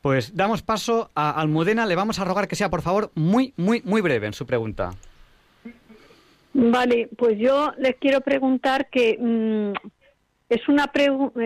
Pues 0.02 0.36
damos 0.36 0.62
paso 0.62 1.10
a 1.16 1.32
Almudena. 1.32 1.86
Le 1.86 1.96
vamos 1.96 2.20
a 2.20 2.24
rogar 2.24 2.48
que 2.48 2.56
sea, 2.56 2.70
por 2.70 2.82
favor, 2.82 3.12
muy, 3.16 3.54
muy, 3.58 3.82
muy 3.84 4.02
breve 4.02 4.28
en 4.28 4.34
su 4.34 4.46
pregunta. 4.46 4.92
Vale, 6.54 7.10
pues 7.18 7.38
yo 7.38 7.72
les 7.78 7.96
quiero 7.96 8.22
preguntar 8.22 8.90
que 8.90 9.18
mm, 9.20 9.74
es 10.50 10.68
una 10.68 10.92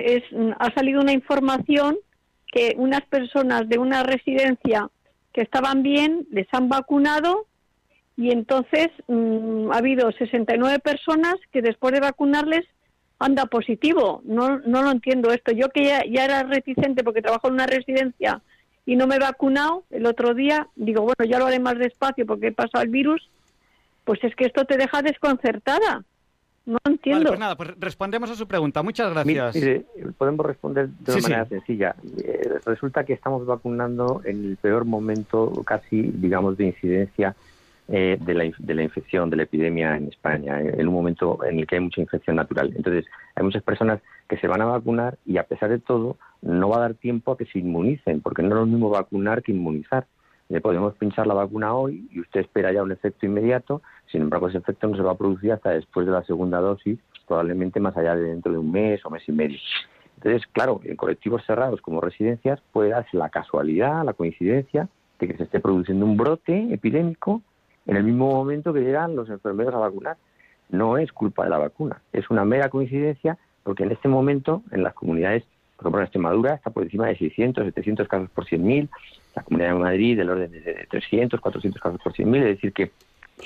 es, 0.04 0.24
ha 0.58 0.74
salido 0.74 1.02
una 1.02 1.14
información 1.14 1.98
que 2.52 2.74
unas 2.78 3.02
personas 3.02 3.68
de 3.70 3.78
una 3.78 4.04
residencia 4.04 4.90
que 5.34 5.42
estaban 5.42 5.84
bien 5.84 6.26
les 6.32 6.48
han 6.54 6.70
vacunado 6.70 7.46
y 8.18 8.32
entonces 8.32 8.90
mm, 9.08 9.72
ha 9.72 9.78
habido 9.78 10.12
69 10.12 10.80
personas 10.80 11.36
que 11.52 11.62
después 11.62 11.94
de 11.94 12.00
vacunarles 12.00 12.66
anda 13.20 13.46
positivo. 13.46 14.22
No, 14.26 14.60
no 14.60 14.82
lo 14.82 14.92
entiendo 14.92 15.32
esto. 15.32 15.52
Yo 15.52 15.70
que 15.70 15.86
ya, 15.86 16.04
ya 16.10 16.26
era 16.26 16.44
reticente 16.44 17.04
porque 17.04 17.22
trabajo 17.22 17.48
en 17.48 17.56
una 17.56 17.68
residencia 17.68 18.42
y 18.86 18.96
no 18.96 19.08
me 19.08 19.16
he 19.16 19.20
vacunado 19.20 19.84
el 19.90 20.06
otro 20.06 20.34
día, 20.34 20.68
digo, 20.76 21.02
bueno, 21.02 21.30
ya 21.30 21.40
lo 21.40 21.48
haré 21.48 21.60
más 21.60 21.78
despacio 21.78 22.26
porque 22.26 22.48
he 22.48 22.52
pasado 22.52 22.84
el 22.84 22.90
virus, 22.90 23.30
pues 24.06 24.24
es 24.24 24.36
que 24.36 24.46
esto 24.46 24.64
te 24.66 24.78
deja 24.78 25.02
desconcertada. 25.02 26.04
No 26.66 26.80
entiendo. 26.86 27.28
pues 27.28 27.40
nada, 27.40 27.56
pues 27.56 27.72
respondemos 27.78 28.30
a 28.32 28.36
su 28.36 28.48
pregunta. 28.48 28.82
Muchas 28.82 29.12
gracias. 29.14 29.56
podemos 30.18 30.46
responder 30.46 30.90
de 30.90 31.14
una 31.14 31.22
manera 31.22 31.46
sencilla. 31.46 31.96
Eh, 32.18 32.60
resulta 32.66 33.04
que 33.04 33.14
estamos 33.14 33.46
vacunando 33.46 34.22
en 34.26 34.46
el 34.46 34.58
peor 34.58 34.86
momento 34.86 35.52
casi, 35.64 36.02
digamos, 36.02 36.58
de 36.58 36.66
incidencia 36.66 37.36
eh, 37.88 38.18
de, 38.20 38.34
la, 38.34 38.52
de 38.58 38.74
la 38.74 38.82
infección, 38.82 39.30
de 39.30 39.36
la 39.36 39.44
epidemia 39.44 39.96
en 39.96 40.08
España, 40.08 40.60
eh, 40.60 40.74
en 40.76 40.88
un 40.88 40.94
momento 40.96 41.38
en 41.46 41.60
el 41.60 41.68
que 41.68 41.76
hay 41.76 41.82
mucha 41.82 42.02
infección 42.02 42.36
natural. 42.36 42.74
Entonces, 42.76 43.06
hay 43.36 43.44
muchas 43.44 43.62
personas 43.62 44.02
que 44.28 44.38
se 44.38 44.48
van 44.48 44.62
a 44.62 44.66
vacunar 44.66 45.20
y 45.24 45.38
a 45.38 45.44
pesar 45.44 45.70
de 45.70 45.78
todo 45.78 46.18
no 46.42 46.70
va 46.70 46.78
a 46.78 46.80
dar 46.80 46.94
tiempo 46.96 47.32
a 47.32 47.38
que 47.38 47.46
se 47.46 47.60
inmunicen, 47.60 48.22
porque 48.22 48.42
no 48.42 48.50
es 48.50 48.56
lo 48.56 48.66
mismo 48.66 48.90
vacunar 48.90 49.44
que 49.44 49.52
inmunizar. 49.52 50.08
Le 50.50 50.62
podemos 50.62 50.96
pinchar 50.96 51.28
la 51.28 51.36
vacuna 51.36 51.76
hoy 51.76 52.08
y 52.12 52.22
usted 52.22 52.40
espera 52.40 52.74
ya 52.74 52.82
un 52.82 52.92
efecto 52.92 53.28
inmediato, 53.28 53.84
sin 54.12 54.22
embargo 54.22 54.48
ese 54.48 54.60
efecto 54.60 54.88
no 54.88 54.96
se 54.96 55.04
va 55.04 55.12
a 55.12 55.18
producir 55.18 55.52
hasta 55.52 55.72
después 55.72 56.06
de 56.06 56.12
la 56.12 56.24
segunda 56.24 56.60
dosis, 56.60 57.00
probablemente 57.28 57.80
más 57.80 57.96
allá 57.98 58.16
de 58.16 58.30
dentro 58.30 58.52
de 58.52 58.58
un 58.58 58.72
mes 58.72 59.06
o 59.06 59.10
mes 59.10 59.28
y 59.28 59.32
medio. 59.32 59.58
Entonces, 60.18 60.48
claro, 60.52 60.82
en 60.84 60.96
colectivos 60.96 61.44
cerrados 61.46 61.82
como 61.82 62.02
residencias 62.02 62.62
puede 62.72 62.90
darse 62.90 63.18
la 63.18 63.30
casualidad, 63.30 64.04
la 64.06 64.14
coincidencia 64.14 64.88
de 65.20 65.28
que 65.28 65.38
se 65.38 65.44
esté 65.44 65.60
produciendo 65.60 66.06
un 66.06 66.18
brote 66.18 66.74
epidémico 66.74 67.42
en 67.86 67.98
el 67.98 68.04
mismo 68.04 68.32
momento 68.32 68.74
que 68.74 68.82
llegan 68.82 69.16
los 69.16 69.30
enfermeros 69.30 69.74
a 69.76 69.80
vacunar. 69.80 70.18
No 70.70 70.98
es 70.98 71.12
culpa 71.12 71.44
de 71.44 71.52
la 71.52 71.58
vacuna, 71.58 72.02
es 72.12 72.30
una 72.30 72.44
mera 72.44 72.70
coincidencia 72.70 73.38
porque 73.64 73.84
en 73.84 73.92
este 73.92 74.08
momento 74.08 74.64
en 74.72 74.84
las 74.84 74.94
comunidades, 74.94 75.44
por 75.76 75.86
ejemplo 75.86 76.00
en 76.00 76.06
Extremadura 76.06 76.54
está 76.56 76.70
por 76.70 76.84
encima 76.84 77.08
de 77.08 77.18
600, 77.18 77.66
700 77.66 78.08
casos 78.08 78.30
por 78.30 78.46
100.000, 78.46 78.90
la 79.36 79.44
Comunidad 79.44 79.74
de 79.74 79.80
Madrid 79.80 80.18
del 80.18 80.30
orden 80.30 80.52
de 80.52 80.88
300, 80.90 81.40
400 81.40 81.82
casos 81.82 82.02
por 82.02 82.14
100.000, 82.14 82.38
es 82.38 82.46
decir 82.46 82.74
que 82.74 82.92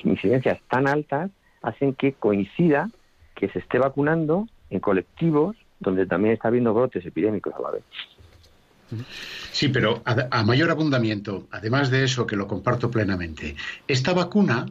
incidencias 0.04 0.60
tan 0.70 0.88
altas 0.88 1.32
hacen 1.62 1.94
que 1.94 2.14
coincida 2.14 2.90
que 3.36 3.50
se 3.50 3.60
esté 3.60 3.80
vacunando 3.80 4.48
en 4.70 4.80
colectivos 4.80 5.56
donde 5.80 6.06
también 6.06 6.34
está 6.34 6.50
habiendo 6.50 6.74
brotes 6.74 7.06
epidémicos 7.06 7.54
a 7.56 7.62
la 7.62 7.72
vez. 7.72 7.84
Sí, 9.52 9.70
pero 9.70 10.02
a, 10.06 10.44
mayor 10.44 10.72
abundamiento, 10.72 11.48
además 11.52 11.92
de 11.92 12.04
eso 12.04 12.26
que 12.26 12.36
lo 12.36 12.48
comparto 12.48 12.90
plenamente, 12.90 13.56
esta 13.88 14.14
vacuna 14.14 14.66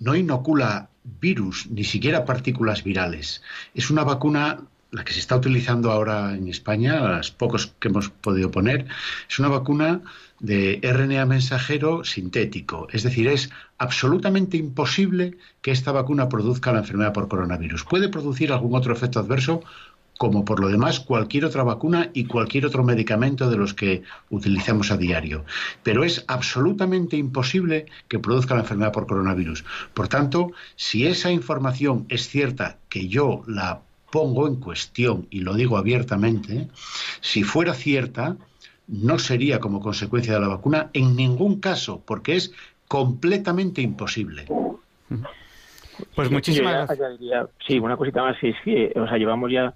no 0.00 0.16
inocula 0.16 0.88
virus, 1.04 1.68
ni 1.70 1.84
siquiera 1.84 2.24
partículas 2.24 2.82
virales. 2.82 3.42
Es 3.74 3.90
una 3.90 4.02
vacuna, 4.02 4.60
la 4.94 5.04
que 5.04 5.12
se 5.12 5.18
está 5.18 5.36
utilizando 5.36 5.90
ahora 5.90 6.34
en 6.36 6.46
España, 6.46 7.00
las 7.00 7.32
pocos 7.32 7.74
que 7.80 7.88
hemos 7.88 8.10
podido 8.10 8.52
poner, 8.52 8.86
es 9.28 9.38
una 9.40 9.48
vacuna 9.48 10.02
de 10.38 10.78
RNA 10.82 11.26
mensajero 11.26 12.04
sintético. 12.04 12.86
Es 12.92 13.02
decir, 13.02 13.26
es 13.26 13.50
absolutamente 13.78 14.56
imposible 14.56 15.36
que 15.62 15.72
esta 15.72 15.90
vacuna 15.90 16.28
produzca 16.28 16.72
la 16.72 16.78
enfermedad 16.78 17.12
por 17.12 17.26
coronavirus. 17.26 17.82
Puede 17.84 18.08
producir 18.08 18.52
algún 18.52 18.76
otro 18.76 18.92
efecto 18.92 19.18
adverso, 19.18 19.64
como 20.16 20.44
por 20.44 20.60
lo 20.60 20.68
demás 20.68 21.00
cualquier 21.00 21.44
otra 21.44 21.64
vacuna 21.64 22.10
y 22.14 22.26
cualquier 22.26 22.64
otro 22.64 22.84
medicamento 22.84 23.50
de 23.50 23.56
los 23.56 23.74
que 23.74 24.04
utilizamos 24.30 24.92
a 24.92 24.96
diario. 24.96 25.44
Pero 25.82 26.04
es 26.04 26.24
absolutamente 26.28 27.16
imposible 27.16 27.86
que 28.06 28.20
produzca 28.20 28.54
la 28.54 28.60
enfermedad 28.60 28.92
por 28.92 29.08
coronavirus. 29.08 29.64
Por 29.92 30.06
tanto, 30.06 30.52
si 30.76 31.04
esa 31.04 31.32
información 31.32 32.06
es 32.08 32.28
cierta, 32.28 32.78
que 32.88 33.08
yo 33.08 33.42
la 33.48 33.80
pongo 34.14 34.46
en 34.46 34.60
cuestión 34.60 35.26
y 35.28 35.40
lo 35.40 35.54
digo 35.54 35.76
abiertamente, 35.76 36.68
si 37.20 37.42
fuera 37.42 37.74
cierta, 37.74 38.36
no 38.86 39.18
sería 39.18 39.58
como 39.58 39.80
consecuencia 39.80 40.34
de 40.34 40.38
la 40.38 40.46
vacuna 40.46 40.90
en 40.92 41.16
ningún 41.16 41.58
caso, 41.58 42.00
porque 42.06 42.36
es 42.36 42.54
completamente 42.86 43.82
imposible. 43.82 44.46
Pues 46.14 46.30
muchísimas 46.30 46.86
gracias. 46.86 47.48
Sí, 47.66 47.80
una 47.80 47.96
cosita 47.96 48.22
más, 48.22 48.36
es 48.40 48.54
que, 48.64 48.92
o 48.94 49.04
sea, 49.08 49.18
llevamos 49.18 49.50
ya 49.50 49.74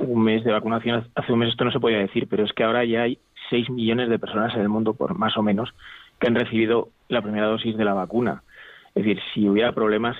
un 0.00 0.24
mes 0.24 0.42
de 0.42 0.50
vacunación. 0.50 1.06
Hace 1.14 1.32
un 1.32 1.38
mes 1.38 1.50
esto 1.50 1.64
no 1.64 1.70
se 1.70 1.78
podía 1.78 1.98
decir, 1.98 2.26
pero 2.28 2.44
es 2.44 2.52
que 2.54 2.64
ahora 2.64 2.84
ya 2.84 3.02
hay 3.02 3.20
6 3.50 3.70
millones 3.70 4.08
de 4.08 4.18
personas 4.18 4.52
en 4.56 4.62
el 4.62 4.68
mundo, 4.68 4.94
por 4.94 5.16
más 5.16 5.36
o 5.36 5.44
menos, 5.44 5.72
que 6.18 6.26
han 6.26 6.34
recibido 6.34 6.88
la 7.06 7.22
primera 7.22 7.46
dosis 7.46 7.76
de 7.76 7.84
la 7.84 7.94
vacuna. 7.94 8.42
Es 8.96 9.04
decir, 9.04 9.22
si 9.32 9.48
hubiera 9.48 9.70
problemas, 9.70 10.16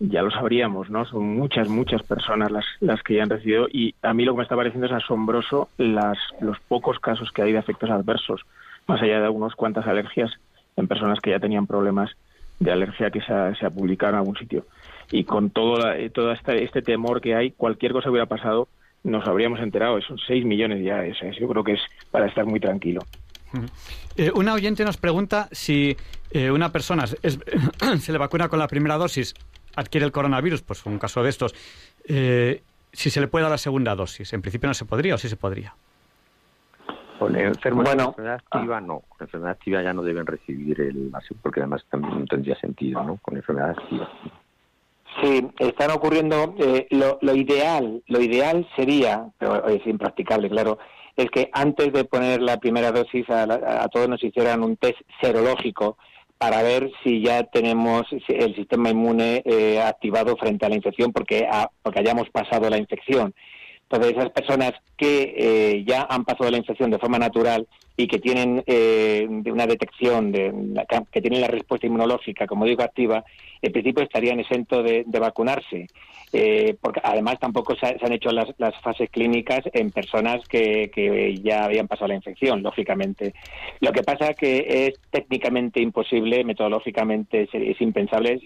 ya 0.00 0.22
lo 0.22 0.30
sabríamos, 0.30 0.90
¿no? 0.90 1.04
Son 1.06 1.24
muchas, 1.24 1.68
muchas 1.68 2.02
personas 2.02 2.50
las, 2.50 2.64
las 2.80 3.02
que 3.02 3.14
ya 3.14 3.24
han 3.24 3.30
recibido 3.30 3.66
y 3.70 3.94
a 4.02 4.14
mí 4.14 4.24
lo 4.24 4.32
que 4.32 4.38
me 4.38 4.42
está 4.44 4.56
pareciendo 4.56 4.86
es 4.86 4.92
asombroso 4.92 5.68
las, 5.76 6.18
los 6.40 6.58
pocos 6.60 6.98
casos 7.00 7.30
que 7.32 7.42
hay 7.42 7.52
de 7.52 7.58
efectos 7.58 7.90
adversos, 7.90 8.42
más 8.86 9.02
allá 9.02 9.18
de 9.18 9.26
algunas 9.26 9.54
cuantas 9.54 9.86
alergias 9.86 10.30
en 10.76 10.86
personas 10.86 11.20
que 11.20 11.30
ya 11.30 11.40
tenían 11.40 11.66
problemas 11.66 12.10
de 12.60 12.72
alergia 12.72 13.10
que 13.10 13.20
se 13.20 13.32
ha, 13.32 13.54
se 13.54 13.66
ha 13.66 13.70
publicado 13.70 14.12
en 14.12 14.18
algún 14.18 14.36
sitio. 14.36 14.66
Y 15.10 15.24
con 15.24 15.50
todo, 15.50 15.78
la, 15.78 15.96
todo 16.10 16.32
este, 16.32 16.64
este 16.64 16.82
temor 16.82 17.20
que 17.20 17.34
hay, 17.34 17.50
cualquier 17.52 17.92
cosa 17.92 18.10
hubiera 18.10 18.26
pasado, 18.26 18.68
nos 19.04 19.26
habríamos 19.26 19.60
enterado. 19.60 20.00
Son 20.02 20.18
6 20.18 20.44
millones 20.44 20.84
ya. 20.84 21.04
Es, 21.04 21.16
yo 21.38 21.48
creo 21.48 21.64
que 21.64 21.72
es 21.72 21.80
para 22.10 22.26
estar 22.26 22.44
muy 22.44 22.60
tranquilo. 22.60 23.00
Eh, 24.16 24.30
una 24.34 24.52
oyente 24.52 24.84
nos 24.84 24.98
pregunta 24.98 25.48
si 25.52 25.96
eh, 26.30 26.50
una 26.50 26.70
persona 26.70 27.04
es, 27.22 27.38
se 28.00 28.12
le 28.12 28.18
vacuna 28.18 28.48
con 28.48 28.58
la 28.58 28.68
primera 28.68 28.96
dosis, 28.96 29.34
adquiere 29.76 30.06
el 30.06 30.12
coronavirus, 30.12 30.62
pues 30.62 30.84
un 30.86 30.98
caso 30.98 31.22
de 31.22 31.30
estos, 31.30 31.54
eh, 32.06 32.62
si 32.92 33.10
se 33.10 33.20
le 33.20 33.28
puede 33.28 33.44
dar 33.44 33.50
la 33.50 33.58
segunda 33.58 33.94
dosis. 33.94 34.32
En 34.32 34.42
principio 34.42 34.68
no 34.68 34.74
se 34.74 34.84
podría 34.84 35.14
o 35.14 35.18
sí 35.18 35.28
se 35.28 35.36
podría. 35.36 35.74
Con 37.18 37.34
enfermos 37.34 37.84
bueno, 37.84 38.04
enfermedad 38.10 38.40
activa 38.46 38.76
ah. 38.76 38.80
no, 38.80 39.00
con 39.08 39.22
enfermedad 39.22 39.52
activa 39.52 39.82
ya 39.82 39.92
no 39.92 40.02
deben 40.02 40.24
recibir 40.24 40.80
el 40.80 41.10
porque 41.42 41.60
además 41.60 41.84
también 41.90 42.20
no 42.20 42.26
tendría 42.26 42.58
sentido, 42.60 43.02
¿no? 43.02 43.16
Con 43.16 43.36
enfermedad 43.36 43.70
activa. 43.70 44.08
Sí, 45.20 45.48
están 45.58 45.90
ocurriendo. 45.90 46.54
Eh, 46.58 46.86
lo, 46.90 47.18
lo, 47.22 47.34
ideal, 47.34 48.02
lo 48.06 48.20
ideal 48.20 48.68
sería, 48.76 49.26
pero 49.36 49.66
es 49.66 49.84
impracticable, 49.84 50.48
claro, 50.48 50.78
es 51.16 51.28
que 51.30 51.50
antes 51.52 51.92
de 51.92 52.04
poner 52.04 52.40
la 52.40 52.58
primera 52.58 52.92
dosis 52.92 53.28
a, 53.28 53.42
a 53.42 53.88
todos 53.88 54.08
nos 54.08 54.22
hicieran 54.22 54.62
un 54.62 54.76
test 54.76 55.00
serológico 55.20 55.98
para 56.38 56.62
ver 56.62 56.90
si 57.02 57.20
ya 57.20 57.42
tenemos 57.42 58.06
el 58.28 58.54
sistema 58.54 58.90
inmune 58.90 59.42
eh, 59.44 59.80
activado 59.80 60.36
frente 60.36 60.64
a 60.64 60.68
la 60.68 60.76
infección 60.76 61.12
porque, 61.12 61.48
porque 61.82 61.98
hayamos 62.00 62.30
pasado 62.30 62.70
la 62.70 62.78
infección. 62.78 63.34
Entonces, 63.82 64.16
esas 64.16 64.30
personas 64.30 64.72
que 64.96 65.34
eh, 65.36 65.84
ya 65.86 66.06
han 66.08 66.24
pasado 66.24 66.50
la 66.50 66.58
infección 66.58 66.90
de 66.90 66.98
forma 66.98 67.18
natural 67.18 67.66
y 67.98 68.06
que 68.06 68.20
tienen 68.20 68.62
eh, 68.64 69.26
una 69.28 69.66
detección, 69.66 70.30
de, 70.30 70.54
que 71.10 71.20
tienen 71.20 71.40
la 71.40 71.48
respuesta 71.48 71.88
inmunológica, 71.88 72.46
como 72.46 72.64
digo, 72.64 72.84
activa, 72.84 73.24
en 73.60 73.72
principio 73.72 74.04
estarían 74.04 74.38
exentos 74.38 74.84
de, 74.84 75.04
vacunarse. 75.18 75.88
Eh, 76.32 76.76
porque 76.80 77.00
además 77.02 77.40
tampoco 77.40 77.74
se, 77.74 77.86
han 77.86 78.12
hecho 78.12 78.30
las, 78.30 78.54
fases 78.82 79.10
clínicas 79.10 79.62
en 79.72 79.90
personas 79.90 80.46
que, 80.46 80.92
que, 80.94 81.40
ya 81.42 81.64
habían 81.64 81.88
pasado 81.88 82.06
la 82.06 82.14
infección, 82.14 82.62
lógicamente. 82.62 83.34
Lo 83.80 83.90
que 83.90 84.04
pasa 84.04 84.32
que 84.32 84.86
es 84.86 85.00
técnicamente 85.10 85.82
imposible, 85.82 86.44
metodológicamente 86.44 87.42
es, 87.42 87.48
es 87.52 87.80
impensable, 87.80 88.40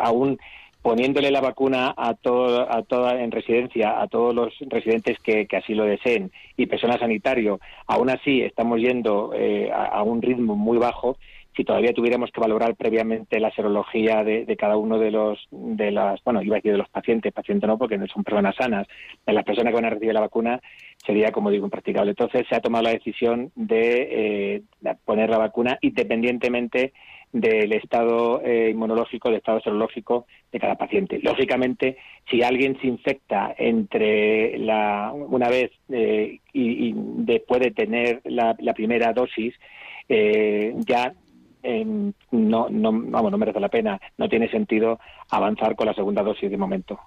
aún 0.00 0.38
poniéndole 0.84 1.30
la 1.30 1.40
vacuna 1.40 1.94
a 1.96 2.12
todo, 2.12 2.70
a 2.70 2.82
toda 2.82 3.22
en 3.22 3.30
residencia, 3.30 4.02
a 4.02 4.06
todos 4.06 4.34
los 4.34 4.52
residentes 4.68 5.18
que, 5.20 5.48
así 5.56 5.72
lo 5.74 5.84
deseen 5.84 6.30
y 6.58 6.66
personal 6.66 6.98
sanitario, 6.98 7.58
aún 7.86 8.10
así 8.10 8.42
estamos 8.42 8.78
yendo 8.78 9.32
eh, 9.34 9.70
a, 9.72 10.02
un 10.02 10.20
ritmo 10.20 10.56
muy 10.56 10.76
bajo. 10.76 11.16
Si 11.56 11.64
todavía 11.64 11.94
tuviéramos 11.94 12.30
que 12.32 12.40
valorar 12.40 12.74
previamente 12.74 13.40
la 13.40 13.50
serología 13.52 14.24
de, 14.24 14.44
cada 14.58 14.76
uno 14.76 14.98
de 14.98 15.10
los, 15.10 15.38
de 15.50 15.90
las, 15.90 16.22
bueno, 16.22 16.42
iba 16.42 16.56
a 16.56 16.58
decir 16.58 16.72
de 16.72 16.78
los 16.78 16.90
pacientes, 16.90 17.32
pacientes 17.32 17.66
no, 17.66 17.78
porque 17.78 17.96
no 17.96 18.06
son 18.08 18.22
personas 18.22 18.54
sanas, 18.54 18.86
de 19.26 19.32
las 19.32 19.44
personas 19.44 19.70
que 19.70 19.76
van 19.76 19.86
a 19.86 19.90
recibir 19.90 20.12
la 20.12 20.20
vacuna, 20.20 20.60
sería, 21.06 21.32
como 21.32 21.50
digo, 21.50 21.64
impracticable. 21.64 22.10
Entonces 22.10 22.44
se 22.46 22.56
ha 22.56 22.60
tomado 22.60 22.84
la 22.84 22.90
decisión 22.90 23.52
de, 23.54 24.08
eh, 24.10 24.62
poner 25.06 25.30
la 25.30 25.38
vacuna 25.38 25.78
independientemente 25.80 26.92
del 27.34 27.72
estado 27.72 28.40
eh, 28.44 28.70
inmunológico, 28.70 29.28
del 29.28 29.38
estado 29.38 29.60
serológico 29.60 30.26
de 30.52 30.60
cada 30.60 30.76
paciente. 30.76 31.18
Lógicamente, 31.20 31.98
si 32.30 32.44
alguien 32.44 32.78
se 32.80 32.86
infecta 32.86 33.52
entre 33.58 34.56
la, 34.58 35.12
una 35.12 35.48
vez 35.48 35.72
eh, 35.88 36.38
y, 36.52 36.92
después 36.94 37.60
de 37.60 37.72
tener 37.72 38.20
la, 38.24 38.54
primera 38.72 39.12
dosis, 39.12 39.52
eh, 40.08 40.74
ya 40.86 41.12
no, 42.30 42.68
no, 42.70 42.92
vamos, 42.92 43.32
no 43.32 43.38
merece 43.38 43.58
la 43.58 43.68
pena, 43.68 44.00
no 44.16 44.28
tiene 44.28 44.48
sentido 44.48 45.00
avanzar 45.28 45.74
con 45.74 45.86
la 45.88 45.94
segunda 45.94 46.22
dosis 46.22 46.48
de 46.48 46.56
momento. 46.56 47.00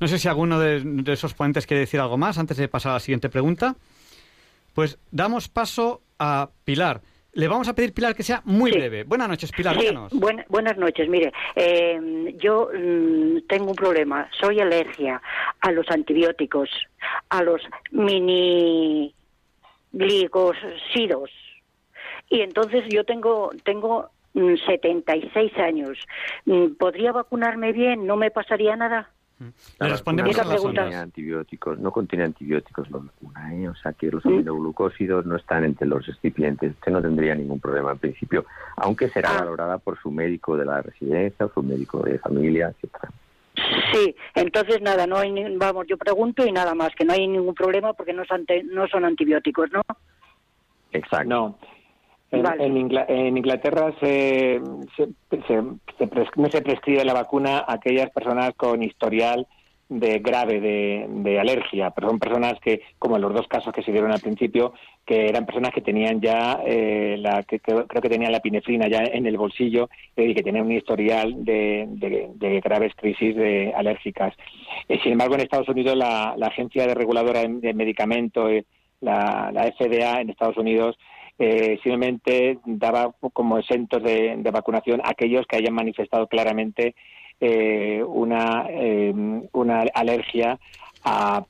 No 0.00 0.08
sé 0.08 0.18
si 0.18 0.28
alguno 0.28 0.58
de 0.58 1.12
esos 1.12 1.34
ponentes 1.34 1.66
quiere 1.66 1.80
decir 1.80 2.00
algo 2.00 2.16
más 2.16 2.38
antes 2.38 2.56
de 2.56 2.68
pasar 2.68 2.92
a 2.92 2.94
la 2.94 3.00
siguiente 3.00 3.28
pregunta. 3.28 3.76
Pues 4.74 4.98
damos 5.10 5.48
paso 5.48 6.00
a 6.18 6.48
Pilar. 6.64 7.02
Le 7.34 7.48
vamos 7.48 7.66
a 7.66 7.74
pedir, 7.74 7.94
Pilar, 7.94 8.14
que 8.14 8.22
sea 8.22 8.42
muy 8.44 8.70
breve. 8.70 9.04
Buenas 9.04 9.28
noches, 9.28 9.52
Pilar. 9.52 9.78
Sí, 9.78 9.88
buenas 10.48 10.76
noches. 10.76 11.08
Mire, 11.08 11.32
eh, 11.56 12.34
yo 12.36 12.68
mm, 12.74 13.46
tengo 13.48 13.70
un 13.70 13.74
problema. 13.74 14.28
Soy 14.38 14.60
alergia 14.60 15.20
a 15.60 15.72
los 15.72 15.90
antibióticos, 15.90 16.68
a 17.30 17.42
los 17.42 17.62
mini 17.90 19.14
glicosidos. 19.92 21.30
Y 22.28 22.42
entonces 22.42 22.84
yo 22.90 23.04
tengo, 23.04 23.50
tengo 23.64 24.10
76 24.34 25.52
mm, 25.56 25.60
años. 25.60 25.98
Mm, 26.44 26.74
¿Podría 26.74 27.12
vacunarme 27.12 27.72
bien? 27.72 28.06
¿No 28.06 28.16
me 28.16 28.30
pasaría 28.30 28.76
nada? 28.76 29.11
Le 29.80 29.88
respondemos 29.88 30.38
a 30.38 30.44
la 30.44 30.56
contiene 30.56 30.96
antibióticos, 30.96 31.78
no 31.78 31.90
contiene 31.90 32.24
antibióticos 32.24 32.90
la 32.90 32.98
vacuna, 32.98 33.54
¿eh? 33.54 33.68
o 33.68 33.74
sea 33.74 33.92
que 33.92 34.10
los 34.10 34.24
aminoglucósidos 34.24 35.26
no 35.26 35.36
están 35.36 35.64
entre 35.64 35.86
los 35.86 36.06
recipientes. 36.06 36.72
Usted 36.72 36.92
no 36.92 37.02
tendría 37.02 37.34
ningún 37.34 37.60
problema 37.60 37.92
en 37.92 37.98
principio, 37.98 38.44
aunque 38.76 39.08
será 39.08 39.30
ah. 39.36 39.40
valorada 39.40 39.78
por 39.78 40.00
su 40.00 40.10
médico 40.10 40.56
de 40.56 40.64
la 40.64 40.82
residencia 40.82 41.48
su 41.52 41.62
médico 41.62 42.00
de 42.02 42.18
familia, 42.18 42.68
etcétera. 42.68 43.10
Sí, 43.92 44.16
entonces 44.34 44.80
nada, 44.80 45.06
no 45.06 45.18
hay, 45.18 45.56
vamos, 45.56 45.86
yo 45.86 45.96
pregunto 45.98 46.46
y 46.46 46.52
nada 46.52 46.74
más, 46.74 46.94
que 46.94 47.04
no 47.04 47.12
hay 47.12 47.26
ningún 47.28 47.54
problema 47.54 47.92
porque 47.92 48.12
no 48.12 48.24
son, 48.24 48.46
no 48.70 48.88
son 48.88 49.04
antibióticos, 49.04 49.70
¿no? 49.72 49.82
Exacto. 50.92 51.28
No. 51.28 51.58
En, 52.32 53.36
Inglaterra 53.36 53.92
se, 54.00 54.58
no 56.36 56.50
se 56.50 56.62
prescribe 56.62 57.04
la 57.04 57.12
vacuna 57.12 57.58
a 57.58 57.74
aquellas 57.74 58.08
personas 58.10 58.54
con 58.56 58.82
historial 58.82 59.46
de 60.00 60.20
grave 60.20 60.60
de, 60.60 61.38
alergia, 61.38 61.90
pero 61.90 62.08
son 62.08 62.18
personas 62.18 62.54
que, 62.60 62.80
como 62.98 63.16
en 63.16 63.22
los 63.22 63.34
dos 63.34 63.46
casos 63.48 63.72
que 63.72 63.82
se 63.82 63.92
dieron 63.92 64.12
al 64.12 64.20
principio, 64.20 64.72
que 65.04 65.28
eran 65.28 65.44
personas 65.44 65.72
que 65.74 65.82
tenían 65.82 66.20
ya, 66.20 66.60
eh, 66.64 67.16
la, 67.18 67.42
que, 67.42 67.60
creo 67.60 67.86
que 67.86 68.08
tenían 68.08 68.32
la 68.32 68.40
pinefrina 68.40 68.88
ya 68.88 69.02
en 69.02 69.26
el 69.26 69.36
bolsillo 69.36 69.90
y 70.16 70.34
que 70.34 70.42
tenían 70.42 70.66
un 70.66 70.72
historial 70.72 71.44
de, 71.44 72.60
graves 72.64 72.94
crisis 72.96 73.36
de 73.36 73.72
alérgicas. 73.76 74.34
Eh, 74.88 74.98
sin 75.02 75.12
embargo, 75.12 75.34
en 75.34 75.40
Estados 75.42 75.68
Unidos 75.68 75.96
la, 75.96 76.34
Agencia 76.40 76.86
de 76.86 76.94
Reguladora 76.94 77.42
de 77.46 77.74
Medicamentos, 77.74 78.50
eh, 78.50 78.64
la, 79.00 79.50
la 79.52 79.70
FDA 79.72 80.20
en 80.20 80.30
Estados 80.30 80.56
Unidos, 80.56 80.96
simplemente 81.38 82.58
daba 82.64 83.12
como 83.32 83.58
exentos 83.58 84.02
de, 84.02 84.36
vacunación 84.52 85.00
a 85.00 85.10
aquellos 85.10 85.46
que 85.46 85.56
hayan 85.56 85.74
manifestado 85.74 86.26
claramente 86.28 86.94
eh, 87.44 88.00
una, 88.06 88.66
eh, 88.70 89.12
una 89.52 89.80
alergia 89.94 90.60
a, 91.02 91.44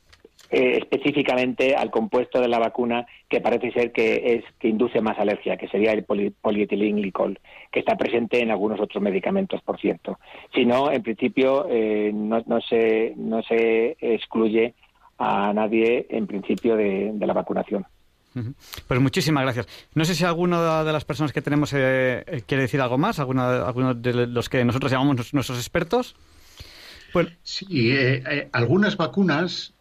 eh, 0.50 0.78
específicamente 0.78 1.74
al 1.76 1.90
compuesto 1.90 2.40
de 2.40 2.48
la 2.48 2.58
vacuna 2.58 3.06
que 3.28 3.42
parece 3.42 3.72
ser 3.72 3.92
que 3.92 4.36
es 4.36 4.44
que 4.58 4.68
induce 4.68 5.02
más 5.02 5.18
alergia, 5.18 5.58
que 5.58 5.68
sería 5.68 5.92
el 5.92 6.04
poli, 6.04 6.30
polietilenglicol, 6.30 7.38
que 7.70 7.80
está 7.80 7.98
presente 7.98 8.40
en 8.40 8.50
algunos 8.50 8.80
otros 8.80 9.02
medicamentos, 9.02 9.60
por 9.60 9.78
cierto. 9.78 10.18
Si 10.54 10.64
no, 10.64 10.90
en 10.90 11.02
principio 11.02 11.66
no, 11.68 12.42
no, 12.46 12.60
se, 12.62 13.12
no 13.18 13.42
se 13.42 13.98
excluye 14.00 14.72
a 15.18 15.52
nadie 15.52 16.06
en 16.08 16.26
principio 16.26 16.74
de 16.74 17.14
la 17.18 17.34
vacunación. 17.34 17.84
Pues 18.86 19.00
muchísimas 19.00 19.42
gracias. 19.44 19.66
No 19.94 20.04
sé 20.04 20.14
si 20.14 20.24
alguno 20.24 20.84
de 20.84 20.92
las 20.92 21.04
personas 21.04 21.32
que 21.32 21.42
tenemos 21.42 21.72
eh, 21.72 22.24
eh, 22.26 22.42
quiere 22.46 22.62
decir 22.62 22.80
algo 22.80 22.98
más, 22.98 23.18
alguno, 23.18 23.94
de 23.94 24.26
los 24.26 24.48
que 24.48 24.64
nosotros 24.64 24.90
llamamos 24.90 25.32
nuestros 25.32 25.58
expertos. 25.58 26.14
Bueno. 27.12 27.30
Sí, 27.42 27.90
eh, 27.92 28.48
algunas 28.52 28.96
vacunas, 28.96 29.74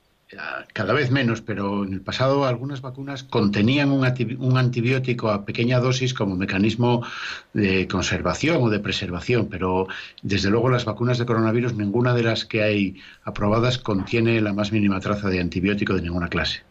cada 0.74 0.94
vez 0.94 1.12
menos, 1.12 1.42
pero 1.42 1.86
en 1.86 1.94
el 1.94 2.02
pasado 2.02 2.46
algunas 2.46 2.82
vacunas 2.82 3.24
contenían 3.24 3.90
un, 3.90 4.06
un, 4.40 4.58
antibiótico 4.58 5.30
a 5.30 5.46
pequeña 5.46 5.80
dosis 5.80 6.14
como 6.14 6.36
mecanismo 6.36 7.06
de 7.54 7.88
conservación 7.88 8.58
o 8.62 8.70
de 8.70 8.80
preservación, 8.80 9.48
pero 9.50 9.88
desde 10.24 10.50
luego 10.50 10.70
las 10.70 10.84
vacunas 10.84 11.18
de 11.18 11.26
coronavirus, 11.26 11.74
ninguna 11.76 12.14
de 12.14 12.24
las 12.24 12.46
que 12.46 12.64
hay 12.64 12.98
aprobadas 13.24 13.78
contiene 13.78 14.42
la 14.42 14.52
más 14.52 14.74
mínima 14.74 15.00
traza 15.00 15.30
de 15.30 15.40
antibiótico 15.40 15.94
de 15.94 16.02
ninguna 16.02 16.28
clase. 16.28 16.64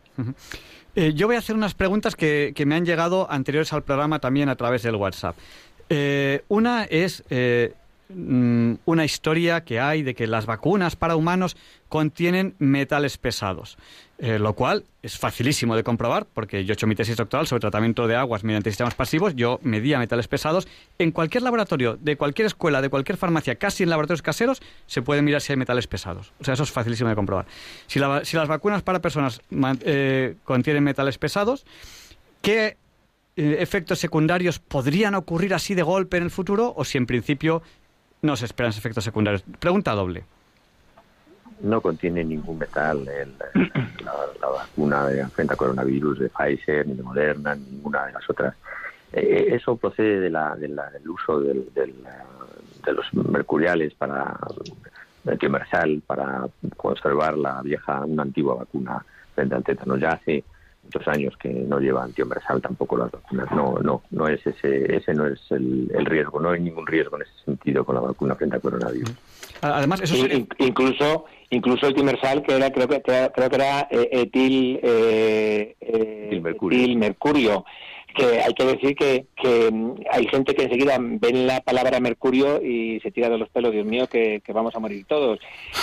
Eh, 0.97 1.13
yo 1.15 1.27
voy 1.27 1.37
a 1.37 1.39
hacer 1.39 1.55
unas 1.55 1.75
preguntas 1.75 2.17
que, 2.17 2.53
me 2.67 2.75
han 2.75 2.85
llegado 2.85 3.31
anteriores 3.31 3.73
al 3.73 3.83
programa 3.83 4.19
también 4.19 4.49
a 4.49 4.57
través 4.57 4.83
del 4.83 4.97
WhatsApp. 4.97 5.37
Eh, 5.89 6.43
una 6.49 6.85
es, 6.85 7.25
eh, 7.31 7.75
Mm, 8.13 8.75
una 8.87 9.05
historia 9.05 9.63
que 9.63 9.79
hay 9.79 10.03
de 10.03 10.17
que 10.17 10.27
las 10.27 10.45
vacunas 10.45 10.97
para 10.97 11.15
humanos 11.15 11.57
contienen 11.89 12.57
metales 12.59 13.19
pesados, 13.19 13.79
eh, 14.23 14.39
lo 14.39 14.53
cual 14.53 14.85
es 15.03 15.19
facilísimo 15.19 15.75
de 15.75 15.83
comprobar 15.83 16.27
porque 16.27 16.65
yo 16.65 16.73
he 16.73 16.75
hecho 16.75 16.87
mi 16.87 16.95
tesis 16.95 17.17
doctoral 17.17 17.47
sobre 17.47 17.61
tratamiento 17.61 18.07
de 18.07 18.17
aguas 18.17 18.45
mediante 18.45 18.71
sistemas 18.71 18.95
pasivos, 18.95 19.35
yo 19.35 19.59
medía 19.63 19.99
metales 19.99 20.29
pesados. 20.29 20.69
En 20.99 21.11
cualquier 21.11 21.43
laboratorio, 21.43 21.97
de 21.99 22.17
cualquier 22.17 22.47
escuela, 22.47 22.83
de 22.83 22.91
cualquier 22.91 23.17
farmacia, 23.17 23.55
casi 23.55 23.83
en 23.83 23.91
laboratorios 23.91 24.23
caseros, 24.23 24.61
se 24.87 25.01
puede 25.01 25.23
mirar 25.23 25.41
si 25.41 25.53
hay 25.53 25.57
metales 25.57 25.87
pesados. 25.87 26.33
O 26.39 26.45
sea, 26.45 26.55
eso 26.55 26.65
es 26.65 26.71
facilísimo 26.71 27.09
de 27.09 27.17
comprobar. 27.17 27.47
Si, 27.87 27.99
las 27.99 28.49
vacunas 28.49 28.83
para 28.83 29.01
personas 29.01 29.41
eh, 29.85 30.37
contienen 30.45 30.85
metales 30.85 31.17
pesados, 31.17 31.65
¿qué 32.43 32.77
eh, 33.37 33.57
efectos 33.61 33.99
secundarios 33.99 34.59
podrían 34.59 35.15
ocurrir 35.15 35.55
así 35.55 35.75
de 35.75 35.83
golpe 35.83 36.19
en 36.19 36.25
el 36.25 36.31
futuro 36.31 36.75
o 36.77 36.85
si 36.85 36.99
en 36.99 37.07
principio 37.07 37.63
no 38.23 38.37
se 38.37 38.45
esperan 38.45 38.71
efectos 38.71 39.05
secundarios. 39.05 39.43
Pregunta 39.59 39.93
doble. 39.93 40.25
No 41.63 41.81
contiene 41.81 42.25
ningún 42.25 42.59
metal 42.59 43.05
la, 43.05 44.49
vacuna 44.51 45.07
de 45.09 45.27
frente 45.29 45.53
al 45.53 45.59
coronavirus 45.59 46.21
de 46.21 46.29
Pfizer, 46.31 46.87
ni 46.87 46.95
de 46.95 47.03
Moderna, 47.03 47.55
ni 47.55 47.65
ninguna 47.65 48.07
de 48.07 48.13
las 48.13 48.29
otras. 48.29 48.55
Eh, 49.13 49.49
eso 49.51 49.77
procede 49.77 50.21
de 50.21 50.31
la, 50.31 50.57
del 50.57 50.79
uso 51.09 51.41
de 51.41 51.55
los 52.87 53.15
mercuriales 53.15 53.95
para 53.95 54.37
el 55.25 56.03
para 56.07 56.49
conservar 56.77 57.37
la 57.37 57.63
vieja, 57.63 58.05
una 58.05 58.23
antigua 58.23 58.55
vacuna 58.55 59.05
frente 59.35 59.55
al 59.55 59.65
tétano. 59.65 59.97
Ya 59.97 60.13
hace 60.13 60.45
muchos 60.93 61.07
años 61.09 61.37
que 61.37 61.49
no 61.49 61.79
lleva 61.79 62.05
antiuniversal 62.05 62.61
tampoco 62.61 62.97
las 62.97 63.11
vacunas. 63.11 63.51
No, 63.53 63.79
no, 63.83 64.03
no 64.11 64.29
es 64.29 64.45
ese, 64.47 64.97
ese 64.97 65.15
no 65.15 65.27
es 65.27 65.41
el, 65.51 65.89
riesgo. 66.05 66.41
No 66.41 66.51
hay 66.51 66.61
ningún 66.61 66.87
riesgo 66.87 67.17
en 67.17 67.23
ese 67.23 67.45
sentido 67.45 67.85
con 67.85 67.95
la 67.95 68.01
vacuna 68.01 68.35
frente 68.35 68.57
al 68.57 68.63
coronavirus. 68.63 69.13
Además, 69.61 70.01
eso 70.01 70.17
incluso 70.59 71.27
incluso 71.51 71.87
el 71.87 71.95
timersal 71.95 72.43
que 72.43 72.57
era 72.57 72.73
creo 72.73 72.89
que 72.89 73.03
creo 73.03 73.51
que 73.51 73.57
era 73.57 73.89
eh, 73.91 74.09
etil, 74.13 74.81
eh, 74.83 75.77
eh 75.81 76.41
mercurio 76.97 77.65
que 78.15 78.41
hay 78.41 78.55
que 78.55 78.65
decir 78.65 78.95
que, 78.95 79.27
que, 79.37 79.71
mm, 79.71 79.95
hay 80.11 80.27
gente 80.27 80.55
que 80.55 80.65
enseguida 80.65 80.99
ven 81.01 81.47
la 81.47 81.61
palabra 81.61 82.01
mercurio 82.01 82.63
y 82.63 83.01
se 83.01 83.11
tira 83.11 83.29
de 83.29 83.39
los 83.39 83.49
pelos, 83.49 83.73
Dios 83.73 83.87
mío, 83.87 84.07
que, 84.07 84.43
vamos 84.53 84.75
a 84.75 84.81
morir 84.81 85.05
todos. 85.07 85.39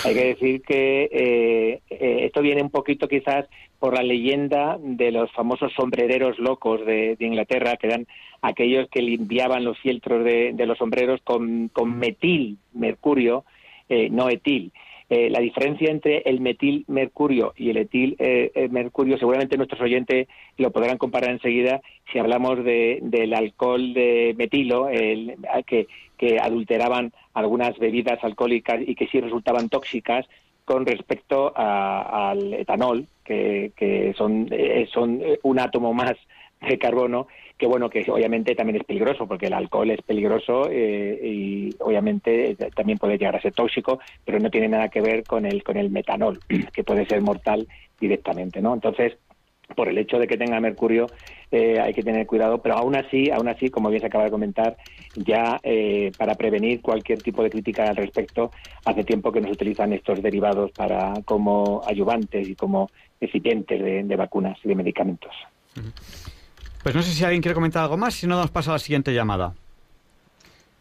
Hay 0.05 0.13
que 0.13 0.25
decir 0.25 0.61
que 0.61 1.09
eh, 1.11 1.81
eh, 1.89 2.25
esto 2.25 2.41
viene 2.41 2.61
un 2.61 2.69
poquito 2.69 3.07
quizás 3.07 3.45
por 3.79 3.93
la 3.93 4.03
leyenda 4.03 4.77
de 4.79 5.11
los 5.11 5.31
famosos 5.31 5.71
sombrereros 5.73 6.39
locos 6.39 6.85
de, 6.85 7.15
Inglaterra, 7.19 7.77
que 7.77 7.87
eran 7.87 8.07
aquellos 8.41 8.89
que 8.89 9.01
limpiaban 9.01 9.63
los 9.63 9.77
fieltros 9.79 10.23
de, 10.23 10.53
los 10.65 10.77
sombreros 10.77 11.21
con, 11.23 11.69
con 11.69 11.97
metil 11.97 12.57
mercurio, 12.73 13.45
eh, 13.89 14.09
no 14.09 14.29
etil. 14.29 14.71
Eh, 15.09 15.29
la 15.29 15.39
diferencia 15.39 15.89
entre 15.89 16.17
el 16.25 16.41
metil 16.41 16.83
mercurio 16.87 17.53
y 17.55 17.69
el 17.69 17.77
etil 17.77 18.17
eh, 18.19 18.51
eh, 18.53 19.17
seguramente 19.17 19.55
nuestros 19.55 19.79
oyentes 19.79 20.27
lo 20.57 20.71
podrán 20.71 20.97
comparar 20.97 21.29
enseguida 21.29 21.81
si 22.11 22.19
hablamos 22.19 22.61
de, 22.65 22.99
del 23.01 23.33
alcohol 23.33 23.93
de 23.93 24.35
metilo, 24.37 24.89
el, 24.89 25.37
que, 25.65 25.87
que 26.17 26.39
adulteraban 26.39 27.13
algunas 27.33 27.77
bebidas 27.77 28.21
alcohólicas 28.21 28.81
y 28.85 28.95
que 28.95 29.07
sí 29.07 29.21
resultaban 29.21 29.69
tóxicas 29.69 30.25
con 30.65 30.85
respecto 30.85 31.53
al 31.55 32.53
etanol, 32.53 33.07
que, 33.23 33.71
que 33.77 34.13
son, 34.17 34.49
son 34.91 35.21
un 35.43 35.59
átomo 35.59 35.93
más 35.93 36.15
de 36.67 36.77
carbono 36.77 37.27
que 37.57 37.65
bueno, 37.65 37.89
que 37.89 38.05
obviamente 38.09 38.55
también 38.55 38.77
es 38.77 38.83
peligroso, 38.83 39.27
porque 39.27 39.47
el 39.47 39.53
alcohol 39.53 39.89
es 39.89 40.01
peligroso 40.01 40.69
eh, 40.69 41.19
y 41.23 41.69
obviamente 41.79 42.55
también 42.75 42.97
puede 42.97 43.17
llegar 43.17 43.35
a 43.35 43.41
ser 43.41 43.53
tóxico, 43.53 43.99
pero 44.23 44.39
no 44.39 44.49
tiene 44.49 44.69
nada 44.69 44.89
que 44.89 45.01
ver 45.01 45.23
con 45.23 45.45
el, 45.45 45.63
con 45.63 45.77
el 45.77 45.89
metanol, 45.89 46.39
que 46.73 46.83
puede 46.83 47.05
ser 47.05 47.21
mortal 47.21 47.67
directamente, 47.99 48.61
¿no? 48.61 48.73
Entonces, 48.73 49.17
por 49.75 49.89
el 49.89 49.97
hecho 49.97 50.17
de 50.17 50.27
que 50.27 50.37
tenga 50.37 50.59
mercurio 50.59 51.07
eh, 51.51 51.79
hay 51.79 51.93
que 51.93 52.03
tener 52.03 52.25
cuidado, 52.27 52.61
pero 52.61 52.75
aún 52.75 52.95
así, 52.95 53.29
aún 53.31 53.47
así, 53.47 53.69
como 53.69 53.89
bien 53.89 54.01
se 54.01 54.07
acaba 54.07 54.25
de 54.25 54.31
comentar, 54.31 54.77
ya 55.15 55.59
eh, 55.63 56.11
para 56.17 56.35
prevenir 56.35 56.81
cualquier 56.81 57.21
tipo 57.21 57.43
de 57.43 57.49
crítica 57.49 57.89
al 57.89 57.95
respecto, 57.95 58.51
hace 58.85 59.03
tiempo 59.03 59.31
que 59.31 59.41
nos 59.41 59.51
utilizan 59.51 59.93
estos 59.93 60.21
derivados 60.21 60.71
para 60.71 61.13
como 61.25 61.81
ayudantes 61.87 62.47
y 62.47 62.55
como 62.55 62.89
recipientes 63.19 64.07
de, 64.07 64.15
vacunas 64.15 64.57
y 64.63 64.67
de 64.67 64.75
medicamentos. 64.75 65.33
Pues 66.87 66.95
no 66.95 67.01
sé 67.01 67.11
si 67.11 67.21
alguien 67.25 67.41
quiere 67.41 67.53
comentar 67.53 67.83
algo 67.83 67.97
más, 67.97 68.13
si 68.13 68.27
no 68.27 68.37
damos 68.37 68.49
paso 68.49 68.71
a 68.71 68.75
la 68.75 68.79
siguiente 68.79 69.13
llamada. 69.13 69.53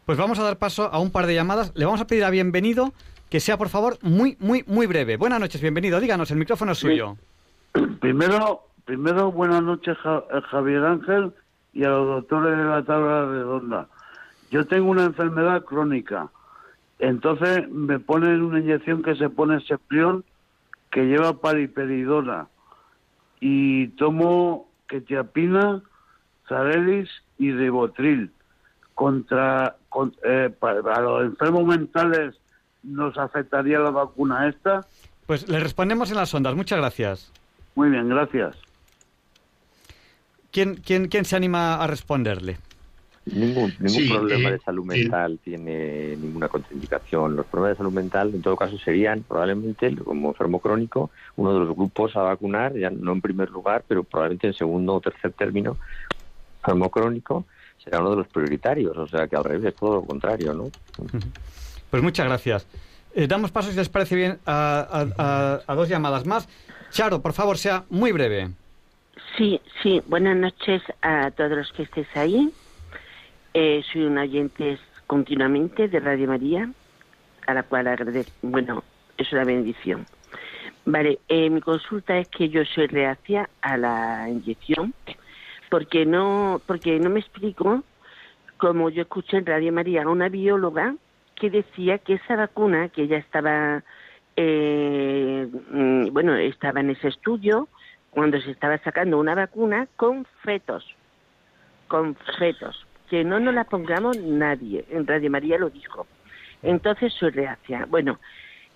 Pues 0.05 0.17
vamos 0.17 0.39
a 0.39 0.43
dar 0.43 0.55
paso 0.55 0.85
a 0.89 0.99
un 0.99 1.11
par 1.11 1.25
de 1.25 1.35
llamadas. 1.35 1.73
Le 1.75 1.83
vamos 1.83 1.99
a 1.99 2.07
pedir 2.07 2.23
a 2.23 2.29
bienvenido 2.29 2.93
que 3.29 3.41
sea, 3.41 3.57
por 3.57 3.67
favor, 3.67 3.97
muy, 4.01 4.37
muy, 4.39 4.63
muy 4.67 4.87
breve. 4.87 5.17
Buenas 5.17 5.41
noches, 5.41 5.59
bienvenido. 5.59 5.99
Díganos, 5.99 6.31
el 6.31 6.37
micrófono 6.37 6.71
es 6.71 6.77
suyo. 6.77 7.17
Primero, 7.99 8.61
primero 8.85 9.33
buenas 9.33 9.61
noches, 9.61 9.97
eh, 10.05 10.41
Javier 10.49 10.85
Ángel, 10.85 11.33
y 11.73 11.83
a 11.83 11.89
los 11.89 12.07
doctores 12.07 12.57
de 12.57 12.63
la 12.63 12.85
tabla 12.85 13.25
redonda. 13.25 13.89
Yo 14.49 14.65
tengo 14.65 14.89
una 14.89 15.03
enfermedad 15.03 15.65
crónica. 15.65 16.29
Entonces 16.99 17.67
me 17.69 17.99
ponen 17.99 18.43
una 18.43 18.59
inyección 18.59 19.03
que 19.03 19.13
se 19.17 19.29
pone 19.29 19.59
Seprión, 19.59 20.23
que 20.89 21.03
lleva 21.03 21.41
pariperidona. 21.41 22.47
Y 23.41 23.87
tomo 23.89 24.69
quetiapina, 24.87 25.83
Zarelis 26.47 27.09
y 27.37 27.51
Ribotril. 27.51 28.31
Contra, 28.93 29.75
eh, 30.23 30.49
para, 30.59 31.01
los 31.01 31.25
enfermos 31.25 31.65
mentales, 31.65 32.35
¿nos 32.81 33.17
afectaría 33.17 33.79
la 33.79 33.91
vacuna 33.91 34.47
esta? 34.47 34.85
Pues 35.27 35.47
le 35.47 35.59
respondemos 35.59 36.09
en 36.09 36.17
las 36.17 36.33
ondas. 36.33 36.55
Muchas 36.55 36.79
gracias. 36.79 37.31
Muy 37.75 37.89
bien, 37.89 38.09
gracias. 38.09 38.55
¿Quién, 40.51 40.75
quién, 40.75 41.09
quién 41.09 41.25
se 41.25 41.35
anima 41.35 41.75
a 41.75 41.85
responderle? 41.85 42.57
Ningún, 43.33 43.73
ningún 43.79 44.07
problema 44.07 44.49
eh, 44.49 44.51
de 44.53 44.59
salud 44.59 44.85
mental 44.85 45.39
tiene 45.43 46.15
ninguna 46.15 46.47
contraindicación. 46.47 47.35
Los 47.35 47.45
problemas 47.45 47.77
de 47.77 47.83
salud 47.83 47.93
mental, 47.93 48.31
en 48.33 48.41
todo 48.41 48.55
caso, 48.55 48.77
serían 48.77 49.23
probablemente, 49.23 49.93
como 49.97 50.29
enfermo 50.29 50.59
crónico, 50.59 51.11
uno 51.35 51.53
de 51.53 51.59
los 51.59 51.75
grupos 51.75 52.15
a 52.15 52.21
vacunar, 52.21 52.73
ya 52.75 52.89
no 52.89 53.11
en 53.11 53.21
primer 53.21 53.49
lugar, 53.49 53.83
pero 53.87 54.03
probablemente 54.03 54.47
en 54.47 54.53
segundo 54.53 54.95
o 54.95 55.01
tercer 55.01 55.33
término, 55.33 55.77
enfermo 56.67 56.89
crónico, 56.89 57.45
será 57.83 57.99
uno 57.99 58.11
de 58.11 58.15
los 58.17 58.27
prioritarios. 58.27 58.97
O 58.97 59.07
sea 59.07 59.27
que 59.27 59.35
al 59.35 59.43
revés 59.43 59.65
es 59.65 59.75
todo 59.75 59.95
lo 59.95 60.01
contrario, 60.03 60.53
¿no? 60.53 60.69
Pues 61.89 62.03
muchas 62.03 62.27
gracias. 62.27 62.67
Eh, 63.15 63.27
damos 63.27 63.51
paso, 63.51 63.71
si 63.71 63.77
les 63.77 63.89
parece 63.89 64.15
bien, 64.15 64.39
a, 64.45 65.61
a 65.65 65.75
dos 65.75 65.87
llamadas 65.89 66.25
más. 66.25 66.47
Charo, 66.91 67.21
por 67.21 67.33
favor, 67.33 67.57
sea 67.57 67.85
muy 67.89 68.11
breve. 68.11 68.49
Sí, 69.37 69.61
sí. 69.81 70.01
Buenas 70.07 70.35
noches 70.35 70.81
a 71.01 71.31
todos 71.31 71.51
los 71.51 71.71
que 71.71 71.83
estéis 71.83 72.07
ahí. 72.15 72.51
Eh, 73.53 73.81
soy 73.91 74.03
un 74.03 74.17
oyente 74.17 74.77
continuamente 75.07 75.87
de 75.87 75.99
Radio 75.99 76.27
María, 76.27 76.69
a 77.47 77.53
la 77.53 77.63
cual 77.63 77.87
agradezco. 77.87 78.33
Bueno, 78.41 78.83
es 79.17 79.31
una 79.31 79.45
bendición. 79.45 80.05
Vale, 80.85 81.19
eh, 81.27 81.49
mi 81.49 81.61
consulta 81.61 82.17
es 82.17 82.27
que 82.29 82.49
yo 82.49 82.63
soy 82.65 82.87
reacia 82.87 83.49
a 83.61 83.77
la 83.77 84.29
inyección 84.29 84.93
porque 85.69 86.05
no, 86.05 86.61
porque 86.65 86.99
no 86.99 87.09
me 87.09 87.19
explico 87.19 87.83
como 88.57 88.89
yo 88.89 89.03
escuché 89.03 89.37
en 89.37 89.45
Radio 89.45 89.71
María 89.71 90.03
a 90.03 90.09
una 90.09 90.29
bióloga 90.29 90.95
que 91.35 91.49
decía 91.49 91.99
que 91.99 92.15
esa 92.15 92.35
vacuna 92.35 92.89
que 92.89 93.07
ya 93.07 93.17
estaba, 93.17 93.83
eh, 94.35 95.47
mm, 95.71 96.07
bueno, 96.11 96.35
estaba 96.35 96.79
en 96.79 96.89
ese 96.89 97.09
estudio 97.09 97.67
cuando 98.09 98.41
se 98.41 98.51
estaba 98.51 98.77
sacando 98.79 99.19
una 99.19 99.35
vacuna 99.35 99.87
con 99.95 100.25
fetos, 100.43 100.83
con 101.87 102.15
fetos, 102.39 102.85
que 103.09 103.23
no 103.23 103.39
nos 103.39 103.53
la 103.53 103.65
pongamos 103.65 104.17
nadie. 104.17 104.85
En 104.89 105.05
Radio 105.05 105.29
María 105.29 105.59
lo 105.59 105.69
dijo. 105.69 106.07
Entonces 106.63 107.13
soy 107.13 107.29
reacia. 107.29 107.85
Bueno, 107.87 108.19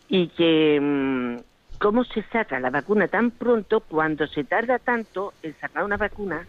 y 0.07 0.27
que 0.27 0.79
mm, 0.79 1.37
cómo 1.79 2.03
se 2.03 2.21
saca 2.31 2.59
la 2.59 2.69
vacuna 2.69 3.07
tan 3.07 3.31
pronto 3.31 3.79
cuando 3.79 4.27
se 4.27 4.43
tarda 4.43 4.77
tanto 4.77 5.33
en 5.41 5.55
sacar 5.59 5.83
una 5.83 5.97
vacuna 5.97 6.45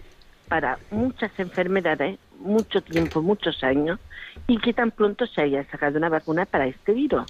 para 0.53 0.79
muchas 0.91 1.31
enfermedades, 1.39 2.19
mucho 2.39 2.83
tiempo, 2.83 3.23
muchos 3.23 3.65
años, 3.65 3.99
y 4.47 4.59
que 4.59 4.75
tan 4.75 4.91
pronto 4.91 5.27
se 5.27 5.41
haya 5.41 5.65
sacado 5.71 5.97
una 5.97 6.11
vacuna 6.11 6.45
para 6.45 6.67
este 6.67 6.93
virus. 6.93 7.25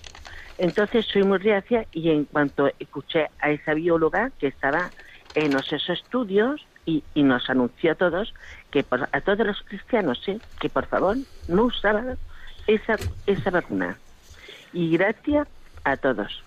Entonces 0.58 1.06
soy 1.06 1.22
muy 1.22 1.38
reacia 1.38 1.86
y 1.92 2.10
en 2.10 2.24
cuanto 2.24 2.68
escuché 2.80 3.28
a 3.38 3.52
esa 3.52 3.74
bióloga 3.74 4.32
que 4.40 4.48
estaba 4.48 4.90
en 5.36 5.56
esos 5.56 5.88
estudios 5.88 6.66
y, 6.84 7.04
nos 7.14 7.48
anunció 7.48 7.92
a 7.92 7.94
todos 7.94 8.34
que 8.72 8.84
a 8.90 9.20
todos 9.20 9.46
los 9.46 9.62
cristianos 9.62 10.20
que 10.58 10.68
por 10.68 10.86
favor 10.86 11.16
no 11.46 11.66
usaran 11.66 12.18
esa, 12.66 12.96
esa 13.28 13.50
vacuna. 13.52 13.98
Y 14.72 14.96
gracias 14.96 15.46
a 15.84 15.96
todos. 15.96 16.42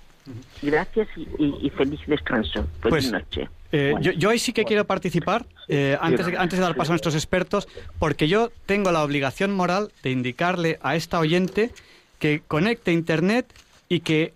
Gracias 0.61 1.07
y, 1.38 1.69
feliz 1.71 1.99
descanso. 2.07 2.67
Feliz 2.82 2.89
pues, 2.89 3.11
noche. 3.11 3.49
Eh, 3.71 3.93
yo, 4.01 4.11
yo, 4.11 4.30
ahí 4.30 4.39
sí 4.39 4.53
que 4.53 4.63
quiero 4.63 4.86
participar, 4.86 5.45
eh, 5.67 5.97
antes, 5.99 6.26
de, 6.26 6.38
antes 6.38 6.57
de 6.57 6.63
dar 6.63 6.76
paso 6.76 6.91
a 6.91 6.93
nuestros 6.93 7.15
expertos, 7.15 7.67
porque 7.99 8.28
yo 8.28 8.51
tengo 8.65 8.91
la 8.91 9.03
obligación 9.03 9.53
moral 9.53 9.91
de 10.01 10.11
indicarle 10.11 10.80
a 10.82 10.95
esta 10.95 11.19
oyente 11.19 11.71
que 12.19 12.41
conecte 12.47 12.91
Internet 12.91 13.53
y 13.89 13.99
que, 13.99 14.34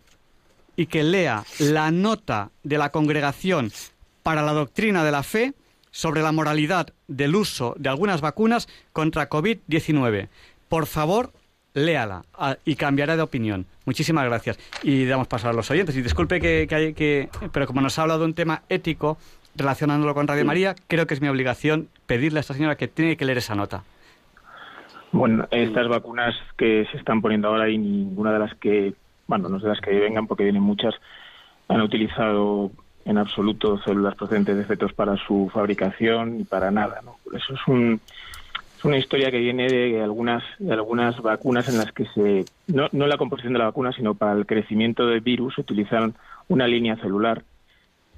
y 0.76 0.88
que 0.88 1.04
lea 1.04 1.44
la 1.60 1.92
nota 1.92 2.52
de 2.64 2.78
la 2.78 2.92
congregación 2.92 3.72
para 4.24 4.42
la 4.42 4.54
doctrina 4.54 5.04
de 5.04 5.12
la 5.12 5.24
fe 5.24 5.54
sobre 5.92 6.22
la 6.22 6.32
moralidad 6.32 6.94
del 7.08 7.36
uso 7.36 7.76
de 7.78 7.90
algunas 7.90 8.22
vacunas 8.22 8.68
contra 8.94 9.30
COVID-19. 9.30 10.28
Por 10.68 10.86
favor, 10.86 11.32
léala 11.74 12.24
y 12.66 12.76
cambiará 12.76 13.16
de 13.16 13.22
opinión. 13.22 13.66
Muchísimas 13.86 14.26
gracias. 14.26 14.60
Y 14.84 15.06
damos 15.06 15.28
paso 15.28 15.50
a 15.50 15.54
los 15.54 15.70
oyentes. 15.72 15.96
Y 15.96 16.02
disculpe 16.02 16.40
que, 16.40 16.68
que, 16.68 16.94
que 16.94 17.30
pero 17.52 17.68
como 17.68 17.82
nos 17.82 17.98
ha 17.98 18.04
hablado 18.04 18.22
de 18.22 18.26
un 18.26 18.34
tema 18.34 18.64
ético 18.70 19.18
relacionándolo 19.56 20.14
con 20.14 20.28
Radio 20.28 20.46
María, 20.46 20.76
creo 20.88 21.08
que 21.08 21.14
es 21.14 21.22
mi 21.22 21.28
obligación 21.28 21.90
pedirle 22.06 22.40
a 22.40 22.42
esta 22.42 22.54
señora 22.54 22.76
que 22.76 22.88
tiene 22.88 23.18
que 23.18 23.26
leer 23.26 23.40
esa 23.40 23.56
nota. 23.56 23.84
Bueno, 25.12 25.48
estas 25.52 25.88
vacunas 25.88 26.36
que 26.58 26.86
se 26.92 26.98
están 26.98 27.22
poniendo 27.22 27.48
ahora 27.48 27.70
y 27.70 27.78
ninguna 27.78 28.32
de 28.32 28.40
las 28.40 28.54
que, 28.56 28.94
bueno, 29.28 29.50
no 29.50 29.60
de 29.60 29.68
las 29.68 29.82
que 29.82 29.92
vengan 29.92 30.28
porque 30.28 30.44
vienen 30.44 30.62
muchas, 30.62 30.94
han 31.68 31.82
utilizado 31.82 32.72
en 33.06 33.18
absoluto 33.18 33.80
células 33.82 34.16
procedentes 34.16 34.56
de 34.56 34.66
fetos 34.66 34.94
para 34.94 35.18
su 35.18 35.50
fabricación 35.52 36.40
y 36.40 36.44
para 36.44 36.70
nada. 36.70 37.02
¿no? 37.04 37.18
Eso 37.36 37.54
es 37.54 37.60
un, 37.68 38.00
es 38.80 38.86
una 38.86 38.98
historia 38.98 39.30
que 39.30 39.40
viene 39.40 39.68
de 39.68 40.02
algunas, 40.02 40.42
algunas 40.72 41.22
vacunas 41.22 41.68
en 41.68 41.80
las 41.80 41.92
que 41.92 42.06
se, 42.06 42.46
no, 42.68 42.88
no 42.94 43.08
la 43.08 43.18
composición 43.18 43.52
de 43.52 43.60
la 43.60 43.66
vacuna, 43.66 43.92
sino 43.92 44.16
para 44.16 44.32
el 44.32 44.46
crecimiento 44.46 45.06
del 45.06 45.20
virus, 45.20 45.58
utilizan 45.58 46.14
una 46.48 46.66
línea 46.66 46.96
celular 46.96 47.44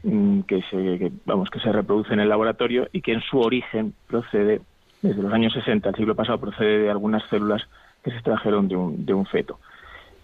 mm, 0.03 0.41
que 0.41 0.61
se, 0.69 1.11
vamos, 1.25 1.49
que 1.49 1.59
se 1.61 1.71
reproduce 1.71 2.13
en 2.13 2.19
el 2.19 2.29
laboratorio 2.29 2.87
y 2.91 3.01
que 3.01 3.13
en 3.13 3.21
su 3.21 3.39
origen 3.39 3.95
procede, 4.05 4.61
desde 5.01 5.23
los 5.23 5.33
años 5.33 5.51
60, 5.53 5.89
el 5.89 5.95
siglo 5.95 6.13
pasado, 6.13 6.39
procede 6.39 6.77
de 6.77 6.91
algunas 6.91 7.27
células 7.27 7.67
que 8.03 8.11
se 8.11 8.17
extrajeron 8.17 8.67
de 8.67 8.75
un, 8.75 9.03
de 9.03 9.15
un 9.15 9.25
feto. 9.25 9.59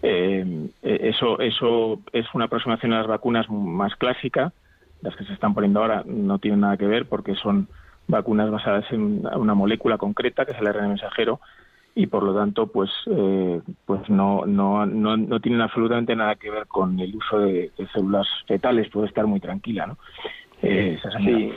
Eh, 0.04 0.70
eso, 0.84 1.40
eso 1.40 2.00
es 2.14 2.28
una 2.36 2.46
aproximación 2.46 2.94
a 2.94 3.00
las 3.00 3.08
vacunas 3.08 3.50
más 3.50 3.96
clásica, 3.96 4.54
las 5.02 5.16
que 5.16 5.24
se 5.24 5.34
están 5.34 5.56
poniendo 5.56 5.82
ahora 5.82 6.04
no 6.06 6.38
tienen 6.38 6.60
nada 6.60 6.78
que 6.78 6.86
ver 6.86 7.08
porque 7.08 7.34
son 7.34 7.68
vacunas 8.08 8.50
basadas 8.50 8.86
en 8.92 9.26
una 9.36 9.54
molécula 9.54 9.98
concreta, 9.98 10.46
que 10.46 10.54
es 10.54 10.60
el 10.60 10.68
ARN 10.68 10.90
mensajero, 10.90 11.40
y 11.98 12.06
por 12.06 12.22
lo 12.22 12.36
tanto, 12.36 12.68
pues, 12.68 12.92
eh, 13.08 13.60
pues 13.86 14.08
no, 14.08 14.46
no, 14.46 14.86
no, 14.86 15.18
no, 15.18 15.40
tienen 15.40 15.62
absolutamente 15.62 16.16
nada 16.16 16.36
que 16.36 16.52
ver 16.52 16.68
con 16.68 17.00
el 17.00 17.16
uso 17.16 17.40
de, 17.40 17.72
células 17.92 18.28
fetales, 18.48 18.90
puede 18.90 19.08
estar 19.08 19.26
muy 19.26 19.40
tranquila, 19.40 19.88
¿no? 19.88 19.98
Eh, 20.62 21.00
sí. 21.26 21.54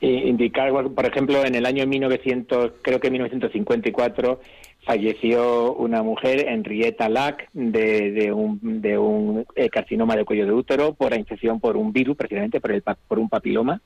indicar, 0.00 0.72
por 0.72 1.06
ejemplo, 1.06 1.44
en 1.44 1.54
el 1.54 1.64
año 1.64 1.86
1900, 1.86 2.72
creo 2.82 2.98
que 2.98 3.10
1954, 3.10 4.40
falleció 4.84 5.74
una 5.74 6.02
mujer, 6.02 6.48
Henrietta 6.48 7.08
Lack, 7.08 7.48
de, 7.52 8.10
de 8.10 8.32
un, 8.32 8.58
de 8.62 8.98
un 8.98 9.46
eh, 9.54 9.70
carcinoma 9.70 10.16
de 10.16 10.24
cuello 10.24 10.44
de 10.44 10.52
útero 10.52 10.94
por 10.94 11.12
la 11.12 11.18
infección 11.18 11.60
por 11.60 11.76
un 11.76 11.92
virus, 11.92 12.16
precisamente 12.16 12.60
por, 12.60 12.72
el, 12.72 12.82
por 12.82 13.20
un 13.20 13.28
papiloma 13.28 13.80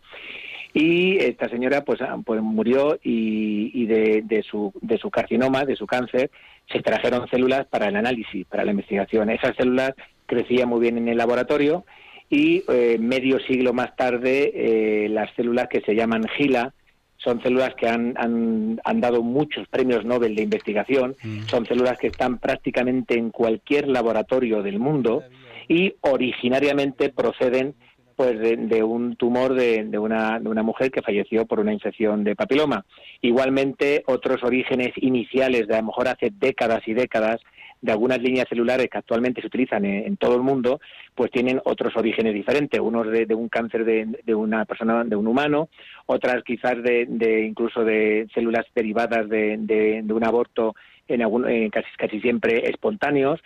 y 0.79 1.17
esta 1.17 1.49
señora 1.49 1.85
pues, 1.85 2.03
ah, 2.03 2.19
pues 2.23 2.43
murió 2.43 2.99
y, 3.03 3.87
de, 3.87 4.45
su, 4.47 4.75
de 4.83 4.99
su 4.99 5.11
carcinoma, 5.11 5.65
de 5.65 5.75
su 5.75 5.87
cáncer, 5.87 6.31
se 6.71 6.83
trajeron 6.83 7.27
células 7.29 7.67
para 7.67 7.89
el 7.89 7.97
análisis, 7.97 8.45
para 8.45 8.63
la 8.63 8.73
investigación. 8.73 9.31
Esas 9.31 9.57
células 9.57 9.93
crecían 10.27 10.69
muy 10.69 10.81
bien 10.81 10.99
en 10.99 11.09
el 11.09 11.17
laboratorio 11.17 11.87
y 12.29 12.63
eh, 12.69 12.99
medio 13.01 13.39
siglo 13.41 13.73
más 13.73 13.97
tarde 13.97 14.53
eh, 14.55 15.09
las 15.09 15.35
células 15.35 15.69
que 15.69 15.81
se 15.81 15.95
llaman 15.95 16.29
GILA, 16.37 16.75
son 17.17 17.43
células 17.43 17.75
que 17.75 17.89
han, 17.89 18.13
han, 18.19 19.01
dado 19.01 19.23
muchos 19.23 19.67
premios 19.69 20.05
Nobel 20.05 20.37
de 20.37 20.43
investigación, 20.43 21.17
mm. 21.23 21.45
son 21.47 21.65
células 21.65 21.99
que 21.99 22.09
están 22.09 22.37
prácticamente 22.37 23.15
en 23.15 23.31
cualquier 23.31 23.89
laboratorio 23.89 24.63
del 24.63 24.79
mundo 24.79 25.23
y 25.69 25.95
originariamente 26.03 27.09
proceden 27.09 27.75
pues 28.17 28.41
de, 28.41 28.83
un 28.83 29.17
tumor 29.17 29.55
de, 29.55 29.85
de, 29.85 29.99
una, 29.99 30.41
de 30.41 30.49
una 30.49 30.63
mujer 30.63 30.91
que 30.91 31.03
falleció 31.03 31.45
por 31.45 31.61
una 31.61 31.73
infección 31.73 32.25
de 32.25 32.35
papiloma. 32.35 32.85
Igualmente, 33.21 34.03
otros 34.07 34.43
orígenes 34.43 34.93
iniciales 34.97 35.69
de 35.69 35.75
a 35.75 35.81
lo 35.81 35.89
mejor 35.89 36.09
hace 36.09 36.33
décadas 36.39 36.81
y 36.87 36.95
décadas 36.95 37.41
de 37.83 37.93
algunas 37.93 38.21
líneas 38.21 38.47
celulares 38.49 38.89
que 38.91 38.99
actualmente 38.99 39.41
se 39.41 39.47
utilizan 39.47 39.85
en, 39.85 40.17
todo 40.17 40.35
el 40.37 40.43
mundo, 40.43 40.81
pues 41.15 41.31
tienen 41.31 41.61
otros 41.65 41.95
orígenes 41.97 42.35
diferentes, 42.35 42.81
unos 42.81 43.07
de, 43.09 43.27
un 43.35 43.49
cáncer 43.49 43.85
de, 43.85 44.07
de, 44.25 44.35
una 44.35 44.65
persona, 44.65 45.05
de 45.05 45.15
un 45.15 45.27
humano, 45.27 45.69
otras 46.07 46.43
quizás 46.43 46.83
de, 46.83 47.47
incluso 47.47 47.85
de 47.85 48.27
células 48.35 48.67
derivadas 48.75 49.29
de, 49.29 50.05
un 50.09 50.25
aborto 50.25 50.75
en 51.07 51.23
algún, 51.23 51.49
eh, 51.49 51.69
casi, 51.71 51.89
casi 51.97 52.21
siempre 52.21 52.69
espontáneos, 52.69 53.41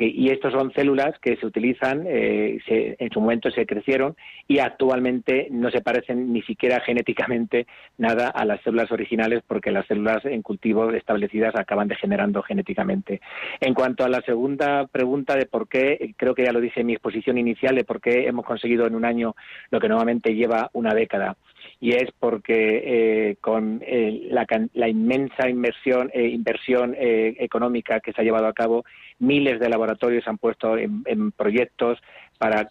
y 0.00 0.30
estos 0.30 0.52
son 0.52 0.72
células 0.72 1.18
que 1.20 1.36
se 1.36 1.46
utilizan, 1.46 2.04
eh, 2.06 2.58
en 2.66 3.10
su 3.10 3.20
momento 3.20 3.50
se 3.50 3.66
crecieron 3.66 4.16
y 4.48 4.58
actualmente 4.58 5.48
no 5.50 5.70
se 5.70 5.80
parecen 5.80 6.32
ni 6.32 6.42
siquiera 6.42 6.80
genéticamente 6.86 7.66
nada 7.98 8.28
a 8.28 8.44
las 8.44 8.60
células 8.62 8.90
originales 8.90 9.42
porque 9.46 9.70
las 9.70 9.86
células 9.86 10.24
en 10.24 10.42
cultivo 10.42 10.90
establecidas 10.90 11.54
acaban 11.54 11.88
degenerando 11.88 12.42
genéticamente. 12.42 13.20
En 13.60 13.74
cuanto 13.74 14.04
a 14.04 14.08
la 14.08 14.20
segunda 14.22 14.86
pregunta 14.86 15.36
de 15.36 15.46
por 15.46 15.68
qué, 15.68 16.14
creo 16.16 16.34
que 16.34 16.44
ya 16.44 16.52
lo 16.52 16.60
dije 16.60 16.80
en 16.80 16.86
mi 16.86 16.94
exposición 16.94 17.38
inicial, 17.38 17.74
de 17.74 17.84
por 17.84 18.00
qué 18.00 18.26
hemos 18.26 18.44
conseguido 18.44 18.86
en 18.86 18.94
un 18.94 19.04
año 19.04 19.34
lo 19.70 19.80
que 19.80 19.88
normalmente 19.88 20.34
lleva 20.34 20.70
una 20.72 20.94
década 20.94 21.36
y 21.80 21.92
es 21.92 22.10
porque 22.18 23.30
eh, 23.30 23.36
con 23.40 23.82
eh, 23.86 24.28
la, 24.30 24.88
inmensa 24.88 25.48
inversión, 25.48 26.10
eh, 26.14 26.28
inversión 26.28 26.94
económica 26.98 28.00
que 28.00 28.12
se 28.12 28.20
ha 28.20 28.24
llevado 28.24 28.46
a 28.46 28.54
cabo, 28.54 28.84
miles 29.18 29.60
de 29.60 29.68
laboratorios 29.68 30.26
han 30.26 30.38
puesto 30.38 30.76
en, 30.78 31.32
proyectos 31.32 31.98
para, 32.38 32.68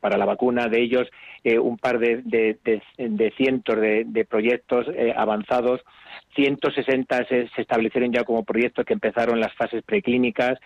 para 0.00 0.18
la 0.18 0.24
vacuna, 0.24 0.68
de 0.68 0.80
ellos 0.80 1.08
un 1.44 1.78
par 1.78 1.98
de, 1.98 2.22
de, 2.24 3.32
cientos 3.36 3.80
de, 3.80 4.26
proyectos 4.28 4.86
avanzados 5.16 5.80
160 6.34 7.26
se, 7.26 7.48
establecieron 7.56 8.12
ya 8.12 8.24
como 8.24 8.44
proyectos 8.44 8.84
que 8.84 8.92
empezaron 8.92 9.40
las 9.40 9.54
fases 9.54 9.82
preclínicas, 9.82 10.58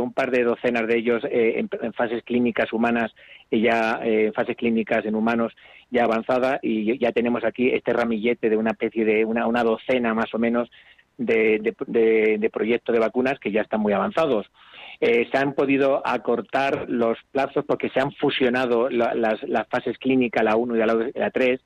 un 0.00 0.12
par 0.12 0.30
de 0.30 0.44
docenas 0.44 0.86
de 0.86 0.96
ellos 0.96 1.22
en, 1.24 1.68
fases 1.92 2.22
clínicas 2.22 2.72
humanas 2.72 3.12
ya 3.50 4.00
en 4.02 4.32
fases 4.32 4.56
clínicas 4.56 5.04
en 5.04 5.14
humanos 5.14 5.52
ya 5.90 6.04
avanzada 6.04 6.58
y 6.62 6.98
ya 6.98 7.12
tenemos 7.12 7.44
aquí 7.44 7.70
este 7.70 7.92
ramillete 7.92 8.48
de 8.50 8.56
una 8.56 8.70
especie 8.70 9.04
de 9.04 9.24
una, 9.24 9.46
una 9.46 9.62
docena 9.62 10.14
más 10.14 10.32
o 10.34 10.38
menos 10.38 10.70
de, 11.18 11.74
de, 11.86 12.50
proyectos 12.50 12.92
de 12.92 13.00
vacunas 13.00 13.38
que 13.38 13.52
ya 13.52 13.62
están 13.62 13.80
muy 13.80 13.92
avanzados. 13.92 14.46
Eh, 15.00 15.28
se 15.30 15.38
han 15.38 15.54
podido 15.54 16.06
acortar 16.06 16.86
los 16.88 17.18
plazos 17.30 17.64
porque 17.66 17.90
se 17.90 18.00
han 18.00 18.12
fusionado 18.12 18.88
las, 18.88 19.40
fases 19.68 19.98
clínicas, 19.98 20.44
la 20.44 20.56
1 20.56 20.76
y 20.76 21.12
la, 21.14 21.30
3. 21.30 21.60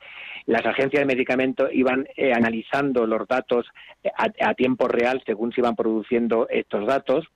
Las 0.47 0.65
agencias 0.65 1.01
de 1.01 1.07
medicamentos 1.07 1.71
iban 1.73 2.07
eh, 2.17 2.33
analizando 2.33 3.07
los 3.07 3.27
datos 3.29 3.67
eh, 4.03 4.11
a, 4.17 4.55
tiempo 4.55 4.89
real 4.89 5.23
según 5.27 5.53
se 5.53 5.61
iban 5.61 5.77
produciendo 5.77 6.49
estos 6.49 6.87
datos. 6.87 7.27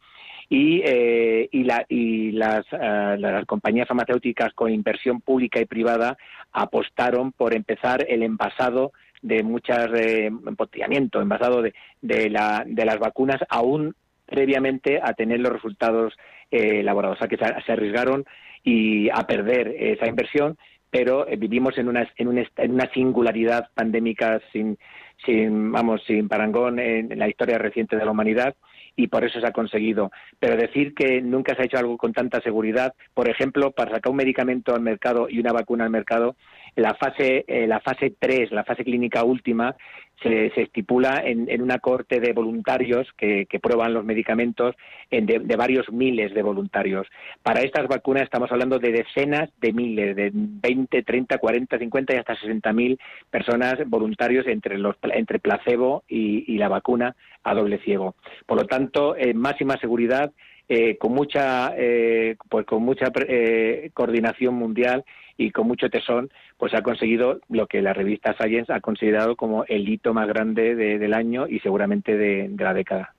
Y, 0.48 0.82
y, 0.84 1.64
las, 1.64 2.66
las, 2.70 3.46
compañías 3.46 3.88
farmacéuticas 3.88 4.52
con 4.52 4.70
inversión 4.70 5.22
pública 5.22 5.60
y 5.60 5.64
privada 5.64 6.18
apostaron 6.52 7.32
por 7.32 7.54
empezar 7.54 8.04
el 8.06 8.22
envasado 8.22 8.92
de 9.22 9.42
muchas 9.44 9.88
eh, 9.94 10.26
envasado 10.26 11.62
de, 11.62 11.74
de, 12.02 12.28
la, 12.28 12.64
de 12.66 12.84
las 12.84 12.98
vacunas 12.98 13.40
aún 13.48 13.94
previamente 14.26 15.00
a 15.02 15.14
tener 15.14 15.40
los 15.40 15.52
resultados 15.52 16.14
eh, 16.50 16.80
elaborados. 16.80 17.16
O 17.16 17.18
sea, 17.18 17.28
que 17.28 17.36
se, 17.36 17.72
arriesgaron 17.72 18.24
y 18.62 19.10
a 19.10 19.26
perder 19.26 19.74
esa 19.78 20.06
inversión, 20.06 20.56
pero 20.90 21.26
eh, 21.26 21.36
vivimos 21.36 21.78
en 21.78 21.88
una, 21.88 22.08
en, 22.16 22.28
una, 22.28 22.44
en 22.56 22.72
una 22.72 22.90
singularidad 22.92 23.70
pandémica 23.74 24.40
sin, 24.52 24.78
sin, 25.24 25.72
vamos, 25.72 26.02
sin 26.06 26.28
parangón 26.28 26.78
en 26.78 27.18
la 27.18 27.28
historia 27.28 27.58
reciente 27.58 27.96
de 27.96 28.04
la 28.04 28.10
humanidad 28.10 28.54
y 28.96 29.06
por 29.08 29.24
eso 29.24 29.40
se 29.40 29.46
ha 29.46 29.52
conseguido. 29.52 30.10
Pero 30.38 30.56
decir 30.56 30.94
que 30.94 31.20
nunca 31.22 31.54
se 31.54 31.62
ha 31.62 31.64
hecho 31.64 31.78
algo 31.78 31.96
con 31.96 32.12
tanta 32.12 32.40
seguridad, 32.40 32.94
por 33.14 33.28
ejemplo, 33.28 33.70
para 33.70 33.92
sacar 33.92 34.10
un 34.10 34.16
medicamento 34.16 34.74
al 34.74 34.82
mercado 34.82 35.28
y 35.28 35.38
una 35.38 35.52
vacuna 35.52 35.84
al 35.84 35.90
mercado, 35.90 36.36
la 36.76 36.94
fase, 36.94 37.44
eh, 37.46 37.66
la 37.66 37.80
fase 37.80 38.14
3, 38.18 38.52
la 38.52 38.64
fase 38.64 38.84
clínica 38.84 39.24
última, 39.24 39.76
se, 40.22 40.52
estipula 40.60 41.22
en, 41.24 41.62
una 41.62 41.78
corte 41.78 42.20
de 42.20 42.32
voluntarios 42.32 43.08
que, 43.16 43.46
prueban 43.60 43.94
los 43.94 44.04
medicamentos 44.04 44.74
de, 45.10 45.56
varios 45.56 45.90
miles 45.92 46.34
de 46.34 46.42
voluntarios. 46.42 47.06
Para 47.42 47.60
estas 47.60 47.86
vacunas 47.88 48.24
estamos 48.24 48.50
hablando 48.50 48.78
de 48.78 48.92
decenas 48.92 49.50
de 49.60 49.72
miles, 49.72 50.16
de 50.16 50.30
20, 50.32 51.02
30, 51.02 51.38
40, 51.38 51.78
50 51.78 52.14
y 52.14 52.16
hasta 52.16 52.36
60 52.36 52.72
mil 52.72 52.98
personas 53.30 53.74
voluntarios 53.86 54.46
entre, 54.46 54.78
los, 54.78 54.96
entre 55.02 55.38
placebo 55.38 56.04
y, 56.08 56.56
la 56.56 56.68
vacuna 56.68 57.16
a 57.42 57.54
doble 57.54 57.78
ciego. 57.78 58.14
Por 58.46 58.58
lo 58.58 58.66
tanto, 58.66 59.16
eh, 59.16 59.34
máxima 59.34 59.76
seguridad 59.78 60.32
eh, 60.68 60.96
con 60.96 61.12
mucha 61.12 61.74
eh, 61.76 62.36
pues 62.48 62.64
con 62.64 62.82
mucha 62.82 63.08
eh, 63.28 63.90
coordinación 63.92 64.54
mundial 64.54 65.04
y 65.36 65.50
con 65.50 65.66
mucho 65.66 65.88
tesón 65.90 66.30
pues 66.56 66.74
ha 66.74 66.82
conseguido 66.82 67.40
lo 67.48 67.66
que 67.66 67.82
la 67.82 67.92
revista 67.92 68.34
Science 68.34 68.72
ha 68.72 68.80
considerado 68.80 69.36
como 69.36 69.64
el 69.64 69.88
hito 69.88 70.14
más 70.14 70.28
grande 70.28 70.74
del 70.74 71.14
año 71.14 71.46
y 71.48 71.60
seguramente 71.60 72.16
de, 72.16 72.50
la 72.58 72.74
década. 72.74 73.14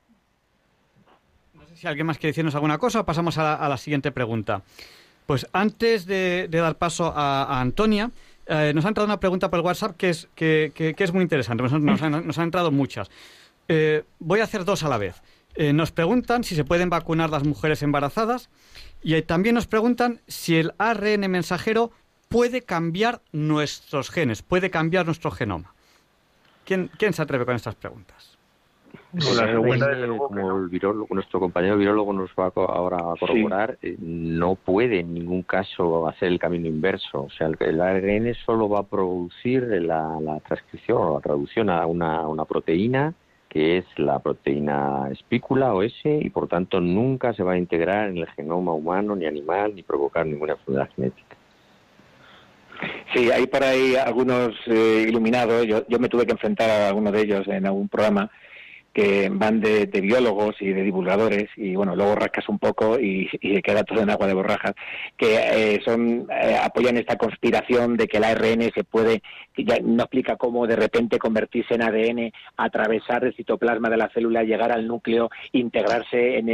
No 1.54 1.66
sé 1.66 1.76
si 1.76 1.88
alguien 1.88 2.08
más 2.08 2.18
quiere 2.18 2.32
decirnos 2.32 2.56
alguna 2.56 2.78
cosa 2.78 3.06
pasamos 3.06 3.38
a 3.38 3.68
la, 3.68 3.78
siguiente 3.78 4.12
pregunta. 4.12 4.62
Pues 5.26 5.48
antes 5.54 6.06
de, 6.06 6.48
dar 6.50 6.78
paso 6.78 7.14
a, 7.16 7.62
Antonia, 7.62 8.12
nos 8.48 8.86
ha 8.86 8.88
entrado 8.88 9.06
una 9.06 9.20
pregunta 9.20 9.50
por 9.50 9.60
el 9.60 9.66
WhatsApp 9.66 9.96
que 9.98 10.10
es, 10.10 10.30
que, 10.36 10.72
es 10.98 11.14
muy 11.14 11.24
interesante. 11.24 11.64
Nos, 11.64 12.02
han, 12.02 12.46
entrado 12.46 12.72
muchas. 12.72 13.10
voy 14.20 14.40
a 14.40 14.44
hacer 14.44 14.66
dos 14.66 14.84
a 14.84 14.90
la 14.90 14.98
vez. 14.98 15.22
Eh, 15.56 15.72
nos 15.72 15.92
preguntan 15.92 16.44
si 16.44 16.56
se 16.56 16.64
pueden 16.64 16.90
vacunar 16.90 17.30
las 17.30 17.44
mujeres 17.44 17.84
embarazadas 17.84 18.50
y 19.04 19.22
también 19.22 19.54
nos 19.54 19.68
preguntan 19.68 20.22
si 20.28 20.56
el 20.56 20.74
ARN 20.80 21.30
mensajero 21.30 21.92
puede 22.34 22.64
cambiar 22.64 23.22
nuestros 23.32 24.10
genes, 24.10 24.42
puede 24.42 24.72
cambiar 24.72 25.06
nuestro 25.06 25.30
genoma. 25.30 25.74
¿Quién, 26.66 26.90
quién 26.98 27.14
se 27.14 27.22
atreve 27.22 27.46
con 27.46 27.56
estas 27.56 27.76
preguntas? 27.76 28.32
como 29.12 30.58
el 30.58 30.70
virólogo, 30.70 31.14
nuestro 31.14 31.40
compañero 31.40 31.78
virólogo 31.78 32.14
nos 32.14 32.32
va 32.32 32.52
ahora 32.56 32.98
a 32.98 33.16
corroborar, 33.20 33.78
eh, 33.84 33.96
no 34.00 34.56
puede 34.56 35.02
en 35.02 35.14
ningún 35.14 35.44
caso 35.44 36.08
hacer 36.08 36.30
el 36.30 36.40
camino 36.40 36.68
inverso. 36.68 37.24
O 37.24 37.30
sea, 37.30 37.48
el, 37.48 37.82
ARN 37.82 38.34
solo 38.46 38.68
va 38.68 38.80
a 38.80 38.84
producir 38.84 39.64
la, 39.64 40.40
transcripción 40.48 40.98
o 40.98 41.14
la 41.16 41.22
traducción 41.22 41.70
a 41.70 41.86
una, 41.86 42.28
una 42.28 42.46
proteína 42.46 43.14
que 43.50 43.78
es 43.78 43.86
la 43.98 44.18
proteína 44.18 45.10
espícula 45.12 45.76
o 45.76 45.84
S 45.84 46.02
y 46.04 46.30
por 46.32 46.48
tanto 46.48 46.82
nunca 46.82 47.34
se 47.34 47.44
va 47.44 47.52
a 47.52 47.58
integrar 47.58 48.10
en 48.10 48.18
el 48.18 48.28
genoma 48.32 48.74
humano 48.74 49.16
ni 49.16 49.28
animal 49.28 49.76
ni 49.76 49.84
provocar 49.84 50.26
ninguna 50.26 50.54
enfermedad 50.54 50.90
genética. 50.96 51.38
Sí, 53.14 53.30
hay 53.32 53.48
por 53.48 53.64
ahí 53.64 53.96
algunos 53.96 54.56
eh, 54.68 55.06
iluminados, 55.08 55.66
yo, 55.68 55.86
yo 55.88 56.00
me 56.00 56.10
tuve 56.10 56.26
que 56.26 56.32
enfrentar 56.32 56.70
a 56.70 56.90
alguno 56.90 57.12
de 57.12 57.22
ellos 57.22 57.48
en 57.48 57.66
algún 57.66 57.88
programa 57.88 58.30
que 58.94 59.30
van 59.32 59.60
de, 59.60 59.86
biólogos 59.86 60.56
y 60.62 60.72
de 60.72 60.84
divulgadores 60.84 61.50
y 61.58 61.76
bueno 61.76 61.96
luego 61.96 62.16
rascas 62.16 62.48
un 62.48 62.60
poco 62.60 63.00
y, 63.00 63.28
y 63.42 63.62
queda 63.62 63.84
todo 63.84 64.02
en 64.02 64.12
agua 64.12 64.28
de 64.28 64.34
borrajas 64.34 64.74
que 65.18 65.36
eh, 65.36 65.82
son 65.84 66.28
eh, 66.32 66.58
apoyan 66.62 66.98
esta 66.98 67.18
conspiración 67.18 67.98
de 67.98 68.08
que 68.08 68.18
el 68.18 68.24
ARN 68.24 68.72
se 68.74 68.84
puede 68.84 69.24
ya 69.58 69.78
no 69.82 70.04
explica 70.04 70.36
cómo 70.36 70.68
de 70.68 70.76
repente 70.76 71.18
convertirse 71.18 71.74
en 71.74 71.82
ADN 71.82 72.32
atravesar 72.58 73.26
el 73.26 73.36
citoplasma 73.36 73.90
de 73.90 73.98
la 73.98 74.10
célula 74.10 74.44
llegar 74.44 74.72
al 74.72 74.88
núcleo 74.88 75.30
integrarse 75.52 76.38
en, 76.38 76.50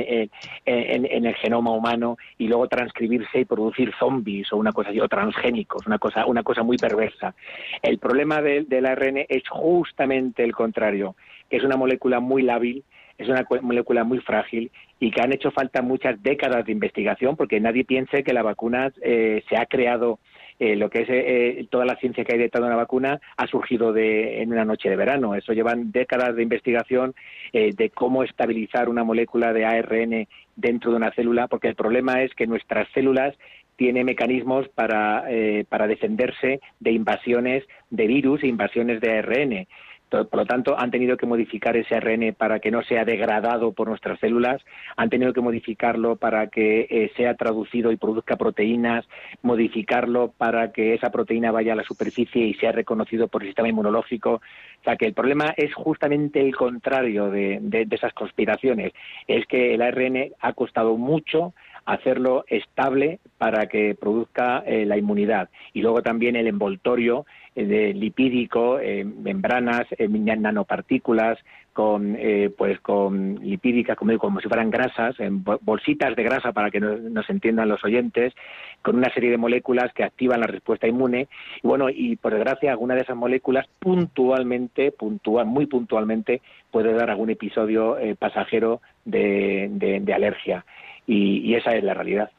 el 0.66 1.36
genoma 1.36 1.72
humano 1.72 2.18
y 2.38 2.48
luego 2.48 2.68
transcribirse 2.68 3.40
y 3.42 3.46
producir 3.46 3.94
zombies 4.00 4.52
o 4.54 4.58
una 4.58 4.72
cosa 4.72 4.90
así 4.90 5.00
o 5.02 5.08
transgénicos 5.10 5.86
una 5.88 5.98
cosa 5.98 6.26
una 6.26 6.44
cosa 6.44 6.64
muy 6.64 6.78
perversa. 6.78 7.34
El 7.82 7.98
problema 7.98 8.42
del 8.42 8.86
ARN 8.86 9.26
es 9.28 9.48
justamente 9.50 10.44
el 10.44 10.54
contrario 10.54 11.16
es 11.50 11.64
una 11.64 11.78
molécula 11.78 12.20
muy 12.20 12.43
lábil, 12.43 12.84
es 13.20 13.28
una 13.28 13.45
molécula 13.62 14.04
muy 14.04 14.20
frágil 14.20 14.72
y 15.00 15.12
que 15.12 15.22
han 15.22 15.34
hecho 15.34 15.52
falta 15.52 15.82
muchas 15.82 16.22
décadas 16.24 16.66
de 16.66 16.72
investigación 16.72 17.36
porque 17.36 17.60
nadie 17.60 17.84
piense 17.84 18.24
que 18.24 18.34
la 18.34 18.43
vacuna 18.43 18.91
eh, 19.02 19.43
se 19.50 19.58
ha 19.58 19.66
creado 19.66 20.20
eh, 20.58 20.76
lo 20.76 20.89
que 20.89 21.02
es 21.02 21.08
eh, 21.10 21.68
toda 21.70 21.86
la 21.86 21.97
ciencia 21.97 22.24
que 22.24 22.34
hay 22.34 22.39
detrás 22.39 22.62
de 22.62 22.68
una 22.68 22.76
vacuna 22.78 23.20
ha 23.38 23.47
surgido 23.47 23.93
de, 23.93 24.41
en 24.41 24.52
una 24.52 24.66
noche 24.66 24.89
de 24.89 24.95
verano. 24.95 25.36
Eso 25.36 25.54
llevan 25.54 25.91
décadas 25.91 26.36
de 26.36 26.43
investigación 26.43 27.14
de 27.52 27.91
cómo 27.93 28.24
estabilizar 28.24 28.89
una 28.89 29.04
molécula 29.04 29.54
de 29.54 29.66
ARN 29.66 30.28
dentro 30.56 30.91
de 30.91 30.97
una 30.97 31.12
célula, 31.12 31.47
porque 31.47 31.70
el 31.70 31.76
problema 31.76 32.22
es 32.22 32.34
que 32.36 32.45
nuestras 32.45 32.88
células 32.93 33.36
tienen 33.76 34.06
mecanismos 34.06 34.68
para, 34.70 35.24
para 35.70 35.88
defenderse 35.88 36.60
de 36.80 36.91
invasiones 36.91 37.64
de 37.89 38.08
virus 38.08 38.43
e 38.43 38.47
invasiones 38.47 39.02
de 39.02 39.18
ARN. 39.18 39.68
Por 40.10 40.36
lo 40.36 40.45
tanto, 40.45 40.78
han 40.78 40.89
tenido 40.89 41.18
que 41.18 41.28
modificar 41.28 41.78
ese 41.78 41.95
ARN 41.95 42.34
para 42.36 42.60
que 42.60 42.72
no 42.72 42.82
sea 42.82 43.05
degradado 43.05 43.74
por 43.74 43.88
nuestras 43.88 44.20
células, 44.20 44.62
han 44.97 45.10
tenido 45.10 45.34
que 45.34 45.41
modificarlo 45.41 46.16
para 46.16 46.47
que 46.47 46.88
eh, 46.89 47.12
sea 47.16 47.36
traducido 47.36 47.91
y 47.91 47.97
produzca 47.97 48.36
proteínas, 48.36 49.07
modificarlo 49.43 50.34
para 50.36 50.72
que 50.72 50.95
esa 50.95 51.12
proteína 51.12 51.51
vaya 51.51 51.74
a 51.74 51.76
la 51.76 51.84
superficie 51.84 52.43
y 52.45 52.55
sea 52.55 52.72
reconocido 52.72 53.28
por 53.28 53.43
el 53.43 53.49
sistema 53.49 53.70
inmunológico. 53.70 54.36
O 54.36 54.84
sea, 54.84 54.95
que 54.95 55.05
el 55.05 55.14
problema 55.14 55.53
es 55.57 55.74
justamente 55.74 56.39
el 56.41 56.55
contrario 56.55 57.30
de, 57.30 57.88
esas 57.91 58.14
conspiraciones. 58.14 58.93
Es 59.28 59.45
que 59.45 59.76
el 59.76 59.82
ARN 59.82 60.32
ha 60.39 60.53
costado 60.53 60.97
mucho 60.97 61.53
hacerlo 61.86 62.45
estable 62.47 63.20
para 63.38 63.68
que 63.68 63.95
produzca 63.95 64.64
eh, 64.66 64.86
la 64.86 64.97
inmunidad. 64.97 65.49
Y 65.74 65.82
luego 65.82 66.01
también 66.01 66.36
el 66.36 66.47
envoltorio 66.47 67.26
de 67.66 67.93
lipídico, 67.93 68.80
eh, 68.80 69.03
membranas, 69.03 69.86
eh, 69.97 70.07
nanopartículas, 70.07 71.38
con 71.74 72.18
pues 72.57 72.78
con 72.82 73.36
lipídicas, 73.36 73.95
como, 73.95 74.18
como 74.18 74.41
si 74.41 74.49
fueran 74.49 74.70
grasas, 74.70 75.18
en 75.20 75.45
bolsitas 75.45 76.14
de 76.14 76.24
grasa 76.24 76.51
para 76.51 76.70
que 76.70 76.82
nos, 76.82 77.30
entiendan 77.30 77.70
los 77.70 77.82
oyentes, 77.86 78.34
con 78.82 78.97
una 78.97 79.14
serie 79.14 79.32
de 79.32 79.38
moléculas 79.38 79.93
que 79.93 80.03
activan 80.03 80.41
la 80.41 80.47
respuesta 80.47 80.88
inmune. 80.88 81.30
Y 81.64 81.68
bueno, 81.68 81.89
y 81.89 82.18
por 82.18 82.34
desgracia, 82.34 82.72
alguna 82.72 82.95
de 82.95 83.01
esas 83.01 83.16
moléculas 83.16 83.66
puntualmente, 83.80 84.91
puntual, 84.91 85.45
muy 85.45 85.68
puntualmente, 85.68 86.41
puede 86.70 86.91
dar 86.91 87.12
algún 87.12 87.30
episodio 87.30 87.97
pasajero 88.18 88.82
de, 89.05 90.03
alergia. 90.14 90.66
y 91.07 91.53
esa 91.55 91.76
es 91.76 91.84
la 91.84 91.93
realidad. 91.93 92.30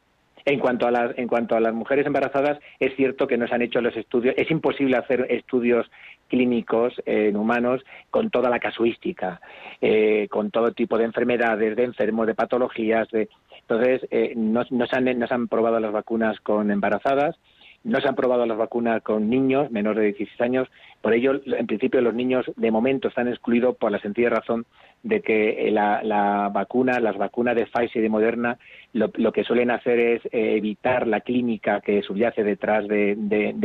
En 0.45 0.59
cuanto 0.59 0.87
a 0.87 0.91
las 0.91 1.17
en 1.17 1.27
cuanto 1.27 1.55
a 1.55 1.59
las 1.59 1.73
mujeres 1.73 2.05
embarazadas, 2.05 2.59
es 2.79 2.95
cierto 2.95 3.27
que 3.27 3.37
no 3.37 3.47
se 3.47 3.55
han 3.55 3.61
hecho 3.61 3.81
los 3.81 3.95
estudios, 3.95 4.35
es 4.37 4.49
imposible 4.49 4.97
hacer 4.97 5.27
estudios 5.29 5.89
clínicos 6.27 6.93
en 7.05 7.35
humanos 7.35 7.81
con 8.09 8.29
toda 8.29 8.49
la 8.49 8.59
casuística, 8.59 9.41
eh, 9.81 10.27
con 10.29 10.49
todo 10.49 10.71
tipo 10.71 10.97
de 10.97 11.05
enfermedades, 11.05 11.75
de 11.75 11.83
enfermos, 11.83 12.25
de 12.25 12.35
patologías, 12.35 13.09
de 13.09 13.29
entonces 13.61 14.07
eh, 14.11 14.33
no, 14.35 14.63
se 14.63 14.95
han, 14.95 15.19
no 15.19 15.27
se 15.27 15.33
han 15.33 15.47
probado 15.47 15.79
las 15.79 15.91
vacunas 15.91 16.39
con 16.39 16.71
embarazadas, 16.71 17.37
no 17.83 17.99
se 17.99 18.07
han 18.07 18.15
probado 18.15 18.45
las 18.45 18.57
vacunas 18.57 19.01
con 19.01 19.29
niños 19.29 19.71
menores 19.71 20.01
de 20.01 20.13
16 20.13 20.41
años, 20.41 20.67
por 21.01 21.13
ello, 21.13 21.41
en 21.45 21.65
principio, 21.65 21.99
los 21.99 22.13
niños 22.13 22.45
de 22.55 22.69
momento 22.69 23.07
están 23.07 23.27
excluidos 23.27 23.75
por 23.75 23.91
la 23.91 23.99
sencilla 23.99 24.29
razón 24.29 24.65
de 25.01 25.21
que 25.21 25.67
eh, 25.67 25.71
la, 25.71 26.49
vacuna, 26.53 26.99
las 26.99 27.17
vacunas 27.17 27.55
de 27.55 27.65
Pfizer 27.65 27.97
y 27.97 28.01
de 28.01 28.09
Moderna, 28.09 28.59
lo, 28.93 29.31
que 29.31 29.43
suelen 29.43 29.71
hacer 29.71 29.99
es 29.99 30.25
eh, 30.25 30.55
evitar 30.57 31.07
la 31.07 31.21
clínica 31.21 31.79
que 31.79 32.01
subyace 32.01 32.43
detrás 32.43 32.87
de, 32.87 33.15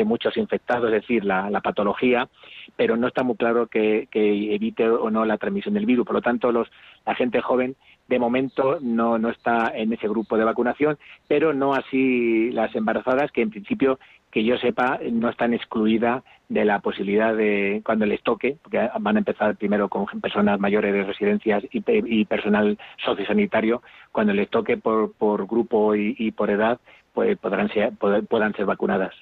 muchos 0.04 0.36
infectados, 0.36 0.86
es 0.86 1.02
decir, 1.02 1.24
la, 1.24 1.60
patología, 1.60 2.28
pero 2.76 2.96
no 2.96 3.08
está 3.08 3.22
muy 3.24 3.36
claro 3.36 3.66
que, 3.66 4.08
evite 4.12 4.88
o 4.88 5.10
no 5.10 5.24
la 5.24 5.38
transmisión 5.38 5.74
del 5.74 5.86
virus. 5.86 6.06
Por 6.06 6.14
lo 6.14 6.22
tanto, 6.22 6.52
los, 6.52 6.70
la 7.04 7.14
gente 7.14 7.40
joven 7.40 7.76
de 8.08 8.18
momento 8.20 8.78
no, 8.80 9.18
no 9.18 9.30
está 9.30 9.72
en 9.74 9.92
ese 9.92 10.08
grupo 10.08 10.36
de 10.36 10.44
vacunación, 10.44 10.96
pero 11.26 11.52
no 11.52 11.74
así 11.74 12.50
las 12.52 12.74
embarazadas, 12.76 13.32
que 13.32 13.42
en 13.42 13.50
principio, 13.50 13.98
que 14.36 14.44
yo 14.44 14.58
sepa, 14.58 15.00
no 15.12 15.30
están 15.30 15.54
excluidas 15.54 16.22
de 16.50 16.66
la 16.66 16.80
posibilidad 16.80 17.34
de, 17.34 17.80
cuando 17.82 18.04
les 18.04 18.22
toque, 18.22 18.58
porque 18.62 18.86
van 19.00 19.16
a 19.16 19.20
empezar 19.20 19.56
primero 19.56 19.88
con 19.88 20.04
personas 20.20 20.60
mayores 20.60 20.92
de 20.92 21.04
residencias 21.04 21.64
y, 21.72 21.82
y 21.86 22.26
personal 22.26 22.78
sociosanitario, 23.02 23.80
cuando 24.12 24.34
les 24.34 24.50
toque 24.50 24.76
por, 24.76 25.14
por 25.14 25.46
grupo 25.46 25.94
y, 25.94 26.30
por 26.32 26.50
edad, 26.50 26.78
pues 27.14 27.38
podrán 27.38 27.70
ser, 27.70 27.94
puedan 27.96 28.52
ser 28.52 28.66
vacunadas. 28.66 29.14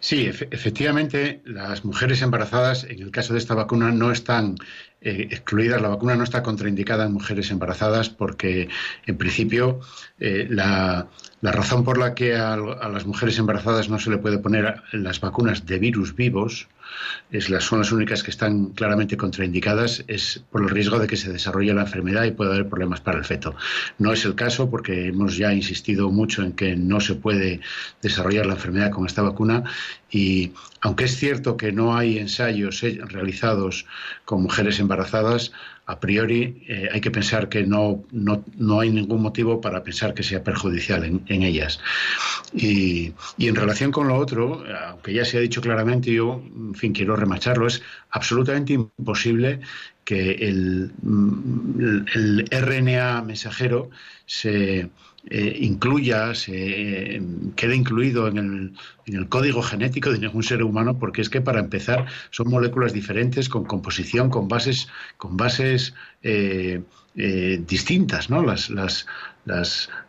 Sí, 0.00 0.26
efectivamente, 0.26 1.42
las 1.44 1.84
mujeres 1.84 2.22
embarazadas, 2.22 2.84
en 2.84 3.02
el 3.02 3.10
caso 3.10 3.32
de 3.32 3.38
esta 3.38 3.54
vacuna, 3.54 3.90
no 3.90 4.10
están 4.12 4.56
eh, 5.00 5.28
excluidas. 5.30 5.80
La 5.80 5.88
vacuna 5.88 6.16
no 6.16 6.24
está 6.24 6.42
contraindicada 6.42 7.06
en 7.06 7.12
mujeres 7.12 7.50
embarazadas 7.50 8.08
porque, 8.08 8.68
en 9.06 9.16
principio, 9.16 9.80
eh, 10.18 10.46
la, 10.50 11.08
razón 11.42 11.84
por 11.84 11.98
la 11.98 12.14
que 12.14 12.36
a, 12.36 12.56
las 12.56 13.06
mujeres 13.06 13.38
embarazadas 13.38 13.88
no 13.88 13.98
se 13.98 14.10
le 14.10 14.18
puede 14.18 14.38
poner 14.38 14.82
las 14.92 15.20
vacunas 15.20 15.66
de 15.66 15.78
virus 15.78 16.16
vivos 16.16 16.68
es 17.30 17.50
las, 17.50 17.64
son 17.64 17.82
únicas 17.92 18.22
que 18.22 18.30
están 18.30 18.66
claramente 18.66 19.16
contraindicadas, 19.16 20.04
es 20.06 20.44
por 20.50 20.62
el 20.62 20.68
riesgo 20.68 20.98
de 20.98 21.06
que 21.06 21.16
se 21.16 21.32
desarrolle 21.32 21.74
la 21.74 21.82
enfermedad 21.82 22.24
y 22.24 22.30
pueda 22.30 22.52
haber 22.52 22.68
problemas 22.68 23.00
para 23.00 23.18
el 23.18 23.24
feto. 23.24 23.54
No 23.98 24.12
es 24.12 24.24
el 24.24 24.34
caso 24.34 24.70
porque 24.70 25.08
hemos 25.08 25.36
ya 25.36 25.52
insistido 25.52 26.10
mucho 26.10 26.42
en 26.42 26.52
que 26.52 26.76
no 26.76 27.00
se 27.00 27.14
puede 27.14 27.60
desarrollar 28.02 28.46
la 28.46 28.54
enfermedad 28.54 28.90
con 28.90 29.06
esta 29.06 29.22
vacuna 29.22 29.64
y 30.10 30.52
aunque 30.80 31.04
es 31.04 31.16
cierto 31.16 31.56
que 31.56 31.72
no 31.72 31.96
hay 31.96 32.18
ensayos 32.18 32.82
eh, 32.84 33.00
realizados 33.04 33.86
con 34.24 34.42
mujeres 34.42 34.78
embarazadas, 34.78 35.52
a 35.86 36.00
priori 36.00 36.64
eh, 36.68 36.88
hay 36.92 37.00
que 37.00 37.12
pensar 37.12 37.48
que 37.48 37.64
no, 37.64 38.04
no, 38.10 38.80
hay 38.80 38.90
ningún 38.90 39.22
motivo 39.22 39.60
para 39.60 39.84
pensar 39.84 40.14
que 40.14 40.24
sea 40.24 40.42
perjudicial 40.42 41.04
en, 41.04 41.42
ellas. 41.42 41.78
Y, 42.52 43.12
en 43.38 43.54
relación 43.54 43.92
con 43.92 44.08
lo 44.08 44.16
otro, 44.16 44.64
aunque 44.88 45.14
ya 45.14 45.24
se 45.24 45.38
ha 45.38 45.40
dicho 45.40 45.60
claramente, 45.60 46.12
yo, 46.12 46.42
en 46.56 46.74
fin, 46.74 46.92
quiero 46.92 47.14
remacharlo, 47.14 47.68
es 47.68 47.82
absolutamente 48.10 48.72
imposible 48.72 49.60
que 50.04 50.32
el, 50.32 50.92
el 52.14 52.48
RNA 52.50 53.22
mensajero 53.22 53.90
se 54.26 54.90
eh, 55.28 55.58
incluya, 55.60 56.34
se 56.36 57.16
eh, 57.16 57.22
quede 57.56 57.74
incluido 57.74 58.28
en 58.28 58.38
el, 58.38 58.72
en 59.06 59.16
el, 59.16 59.28
código 59.28 59.60
genético 59.60 60.12
de 60.12 60.20
ningún 60.20 60.44
ser 60.44 60.62
humano, 60.62 61.00
porque 61.00 61.20
es 61.20 61.28
que 61.28 61.40
para 61.40 61.58
empezar 61.58 62.06
son 62.30 62.48
moléculas 62.48 62.92
diferentes, 62.92 63.48
con 63.48 63.64
composición, 63.64 64.30
con 64.30 64.46
bases, 64.46 64.88
con 65.16 65.36
bases 65.36 65.94
eh, 66.22 66.80
distintas, 67.66 68.30
¿no? 68.30 68.42
Las, 68.44 68.70
las, 68.70 69.06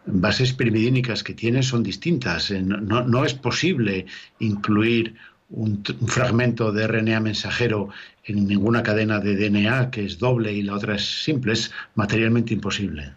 bases 0.05 0.53
pirimidínicas 0.53 1.23
que 1.23 1.33
tiene 1.33 1.63
son 1.63 1.83
distintas. 1.83 2.51
No, 2.51 3.03
no 3.03 3.25
es 3.25 3.33
posible 3.33 4.05
incluir 4.39 5.15
un, 5.49 5.83
un, 5.99 6.07
fragmento 6.07 6.71
de 6.71 6.87
RNA 6.87 7.19
mensajero 7.21 7.89
en 8.23 8.47
ninguna 8.47 8.83
cadena 8.83 9.19
de 9.19 9.35
DNA 9.35 9.91
que 9.91 10.05
es 10.05 10.17
doble 10.19 10.53
y 10.53 10.63
la 10.63 10.73
otra 10.75 10.95
es 10.95 11.23
simple, 11.23 11.53
es 11.53 11.71
materialmente 11.95 12.53
imposible. 12.53 13.13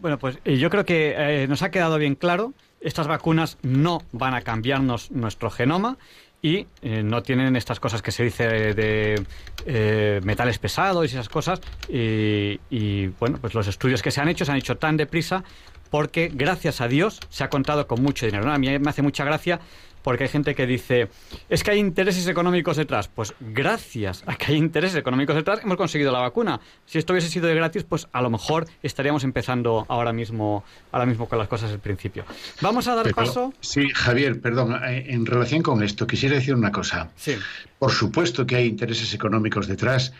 Bueno, 0.00 0.18
pues 0.18 0.38
eh, 0.44 0.56
yo 0.58 0.70
creo 0.70 0.84
que 0.84 1.14
eh, 1.16 1.48
nos 1.48 1.62
ha 1.62 1.70
quedado 1.70 1.98
bien 1.98 2.14
claro, 2.14 2.52
estas 2.80 3.08
vacunas 3.08 3.58
no 3.62 4.02
van 4.12 4.34
a 4.34 4.42
cambiarnos 4.42 5.10
nuestro 5.10 5.50
genoma 5.50 5.96
y 6.40 6.68
eh, 6.82 7.02
no 7.02 7.22
tienen 7.22 7.56
estas 7.56 7.80
cosas 7.80 8.00
que 8.00 8.12
se 8.12 8.22
dice 8.22 8.46
de, 8.46 10.20
metales 10.22 10.58
pesados 10.60 11.04
y 11.04 11.14
esas 11.14 11.28
cosas. 11.28 11.60
Y, 11.88 12.60
y, 12.70 13.08
bueno, 13.18 13.38
pues 13.40 13.54
los 13.54 13.66
estudios 13.66 14.02
que 14.02 14.12
se 14.12 14.20
han 14.20 14.28
hecho 14.28 14.44
se 14.44 14.52
han 14.52 14.58
hecho 14.58 14.76
tan 14.76 14.96
deprisa 14.96 15.42
porque, 15.90 16.30
gracias 16.32 16.80
a 16.80 16.88
Dios, 16.88 17.20
se 17.28 17.44
ha 17.44 17.50
contado 17.50 17.86
con 17.86 18.02
mucho 18.02 18.26
dinero. 18.26 18.50
A 18.50 18.58
mí 18.58 18.78
me 18.78 18.90
hace 18.90 19.02
mucha 19.02 19.24
gracia 19.24 19.60
porque 20.02 20.24
hay 20.24 20.30
gente 20.30 20.54
que 20.54 20.66
dice, 20.66 21.08
es 21.48 21.62
que 21.62 21.72
hay 21.72 21.78
intereses 21.78 22.26
económicos 22.28 22.76
detrás. 22.76 23.08
Pues 23.08 23.34
gracias 23.40 24.22
a 24.26 24.36
que 24.36 24.52
hay 24.52 24.58
intereses 24.58 24.96
económicos 24.96 25.36
detrás 25.36 25.60
hemos 25.62 25.76
conseguido 25.76 26.12
la 26.12 26.20
vacuna. 26.20 26.60
Si 26.86 26.98
esto 26.98 27.12
hubiese 27.12 27.28
sido 27.28 27.46
de 27.46 27.54
gratis, 27.54 27.84
pues 27.84 28.08
a 28.12 28.22
lo 28.22 28.30
mejor 28.30 28.66
estaríamos 28.82 29.24
empezando 29.24 29.84
ahora 29.88 30.12
mismo, 30.12 30.64
ahora 30.92 31.06
mismo 31.06 31.28
con 31.28 31.38
las 31.38 31.48
cosas 31.48 31.72
al 31.72 31.80
principio. 31.80 32.24
Vamos 32.62 32.88
a 32.88 32.94
dar 32.94 33.12
paso. 33.14 33.52
Sí, 33.60 33.90
Javier, 33.94 34.40
perdón, 34.40 34.80
eh, 34.84 35.06
en 35.08 35.26
relación 35.26 35.62
con 35.62 35.82
esto, 35.82 36.06
quisiera 36.06 36.36
decir 36.36 36.54
una 36.54 36.72
cosa. 36.72 37.10
Sí. 37.16 37.36
Por 37.78 37.92
supuesto 37.92 38.46
que 38.46 38.56
hay 38.56 38.66
intereses 38.66 39.12
económicos 39.12 39.66
detrás 39.66 40.12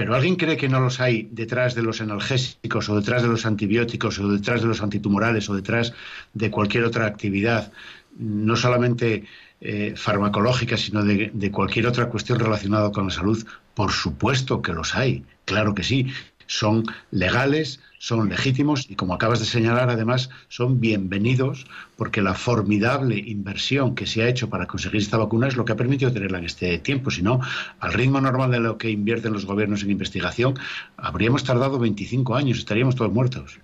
pero 0.00 0.14
¿alguien 0.14 0.36
cree 0.36 0.56
que 0.56 0.66
no 0.66 0.80
los 0.80 0.98
hay 0.98 1.28
detrás 1.30 1.74
de 1.74 1.82
los 1.82 2.00
analgésicos 2.00 2.88
o 2.88 2.96
detrás 2.96 3.20
de 3.20 3.28
los 3.28 3.44
antibióticos 3.44 4.18
o 4.18 4.28
detrás 4.32 4.62
de 4.62 4.68
los 4.68 4.80
antitumorales 4.80 5.50
o 5.50 5.54
detrás 5.54 5.92
de 6.32 6.50
cualquier 6.50 6.84
otra 6.84 7.04
actividad 7.04 7.70
no 8.18 8.56
solamente 8.56 9.26
eh, 9.60 9.92
farmacológica, 9.94 10.78
sino 10.78 11.04
de, 11.04 11.30
de, 11.34 11.50
cualquier 11.50 11.86
otra 11.86 12.08
cuestión 12.08 12.38
relacionada 12.38 12.90
con 12.92 13.08
la 13.08 13.10
salud, 13.10 13.46
por 13.74 13.92
supuesto 13.92 14.62
que 14.62 14.72
los 14.72 14.94
hay, 14.94 15.22
claro 15.44 15.74
que 15.74 15.82
sí. 15.82 16.06
Son 16.50 16.84
legales, 17.12 17.78
son 17.98 18.28
legítimos 18.28 18.86
y, 18.90 18.96
como 18.96 19.14
acabas 19.14 19.38
de 19.38 19.46
señalar, 19.46 19.88
además, 19.88 20.30
son 20.48 20.80
bienvenidos 20.80 21.64
porque 21.96 22.22
la 22.22 22.34
formidable 22.34 23.16
inversión 23.16 23.94
que 23.94 24.04
se 24.04 24.24
ha 24.24 24.28
hecho 24.28 24.50
para 24.50 24.66
conseguir 24.66 25.00
esta 25.00 25.16
vacuna 25.16 25.46
es 25.46 25.56
lo 25.56 25.64
que 25.64 25.72
ha 25.72 25.76
permitido 25.76 26.12
tenerla 26.12 26.38
en 26.38 26.46
este 26.46 26.76
tiempo. 26.78 27.12
Si 27.12 27.22
no, 27.22 27.40
al 27.78 27.92
ritmo 27.92 28.20
normal 28.20 28.50
de 28.50 28.58
lo 28.58 28.78
que 28.78 28.90
invierten 28.90 29.32
los 29.32 29.46
gobiernos 29.46 29.84
en 29.84 29.92
investigación, 29.92 30.58
habríamos 30.96 31.44
tardado 31.44 31.78
25 31.78 32.34
años, 32.34 32.58
estaríamos 32.58 32.96
todos 32.96 33.12
muertos. 33.12 33.60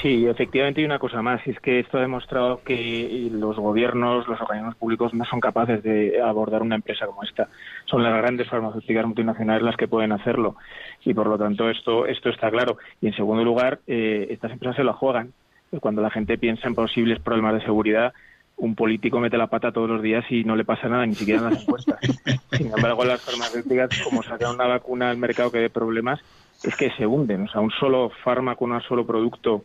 Sí, 0.00 0.26
efectivamente 0.26 0.80
hay 0.80 0.84
una 0.84 0.98
cosa 0.98 1.22
más, 1.22 1.46
y 1.46 1.50
es 1.50 1.60
que 1.60 1.78
esto 1.78 1.98
ha 1.98 2.00
demostrado 2.00 2.62
que 2.64 3.28
los 3.30 3.56
gobiernos, 3.56 4.26
los 4.26 4.40
organismos 4.40 4.74
públicos 4.76 5.12
no 5.14 5.24
son 5.24 5.38
capaces 5.38 5.82
de 5.82 6.20
abordar 6.20 6.62
una 6.62 6.76
empresa 6.76 7.06
como 7.06 7.22
esta. 7.22 7.48
Son 7.84 8.02
las 8.02 8.16
grandes 8.16 8.48
farmacéuticas 8.48 9.06
multinacionales 9.06 9.62
las 9.62 9.76
que 9.76 9.88
pueden 9.88 10.12
hacerlo 10.12 10.56
y 11.04 11.14
por 11.14 11.26
lo 11.26 11.38
tanto 11.38 11.68
esto, 11.68 12.06
esto 12.06 12.30
está 12.30 12.50
claro. 12.50 12.78
Y 13.00 13.08
en 13.08 13.14
segundo 13.14 13.44
lugar, 13.44 13.80
eh, 13.86 14.28
estas 14.30 14.52
empresas 14.52 14.76
se 14.76 14.84
la 14.84 14.92
juegan. 14.92 15.32
Cuando 15.80 16.02
la 16.02 16.10
gente 16.10 16.36
piensa 16.36 16.68
en 16.68 16.74
posibles 16.74 17.20
problemas 17.20 17.54
de 17.54 17.62
seguridad, 17.62 18.12
un 18.56 18.74
político 18.74 19.18
mete 19.20 19.38
la 19.38 19.46
pata 19.46 19.72
todos 19.72 19.88
los 19.88 20.02
días 20.02 20.24
y 20.30 20.44
no 20.44 20.54
le 20.54 20.64
pasa 20.64 20.88
nada, 20.88 21.06
ni 21.06 21.14
siquiera 21.14 21.40
en 21.40 21.50
las 21.50 21.62
encuestas. 21.62 21.98
Sin 22.52 22.66
embargo, 22.66 23.04
las 23.04 23.22
farmacéuticas, 23.22 24.02
como 24.02 24.22
sacan 24.22 24.54
una 24.54 24.66
vacuna 24.66 25.10
al 25.10 25.16
mercado 25.16 25.50
que 25.50 25.58
dé 25.58 25.70
problemas, 25.70 26.20
es 26.62 26.76
que 26.76 26.90
se 26.90 27.06
hunden. 27.06 27.44
O 27.44 27.48
sea, 27.48 27.60
un 27.60 27.70
solo 27.70 28.10
fármaco, 28.22 28.64
un 28.64 28.80
solo 28.82 29.06
producto 29.06 29.64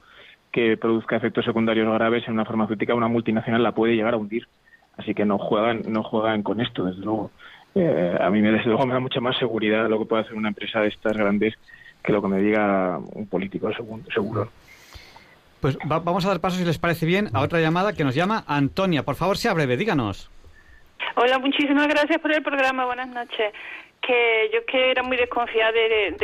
que 0.52 0.78
produzca 0.78 1.18
efectos 1.18 1.46
secundarios 1.46 1.92
graves 1.94 2.24
en 2.28 2.34
una 2.34 2.46
farmacéutica, 2.46 2.96
una 2.96 3.08
multinacional 3.08 3.64
la 3.64 3.74
puede 3.74 3.96
llegar 3.96 4.14
a 4.14 4.18
hundir. 4.18 4.48
Así 4.98 5.14
que 5.14 5.26
no 5.26 5.38
juegan, 5.38 5.82
no 5.88 6.04
juegan 6.04 6.44
con 6.44 6.60
esto, 6.62 6.86
desde 6.86 7.02
luego. 7.02 7.32
Eh, 7.76 8.18
a 8.20 8.30
mí 8.30 8.42
me, 8.42 8.52
desde 8.52 8.66
luego 8.66 8.86
me 8.86 8.94
da 8.94 9.00
mucha 9.00 9.22
más 9.22 9.38
seguridad 9.38 9.88
lo 9.88 10.00
que 10.00 10.06
puede 10.06 10.24
hacer 10.24 10.36
una 10.36 10.50
empresa 10.50 10.80
de 10.80 10.88
estas 10.88 11.16
grandes 11.16 11.54
que 12.04 12.12
lo 12.12 12.22
que 12.22 12.28
me 12.28 12.40
diga 12.40 13.00
un 13.14 13.28
político 13.28 13.70
seguro. 14.14 14.50
Pues 15.60 15.78
vamos 15.86 16.26
a 16.26 16.30
dar 16.30 16.40
paso, 16.40 16.58
si 16.58 16.66
les 16.66 16.78
parece 16.78 17.06
bien, 17.06 17.30
a 17.34 17.42
otra 17.42 17.60
llamada 17.60 17.94
que 17.94 18.04
nos 18.04 18.16
llama 18.16 18.44
Antonia. 18.48 19.04
Por 19.04 19.16
favor, 19.16 19.38
sea 19.38 19.54
breve, 19.54 19.78
díganos. 19.78 20.32
Hola, 21.16 21.40
muchísimas 21.40 21.88
gracias 21.88 22.20
por 22.20 22.32
el 22.32 22.42
programa. 22.42 22.86
Buenas 22.86 23.10
noches 23.10 23.54
que 24.02 24.50
yo 24.54 24.66
que 24.66 24.92
era 24.92 25.04
muy 25.04 25.18
desconfiada 25.18 25.72
de, 25.72 26.16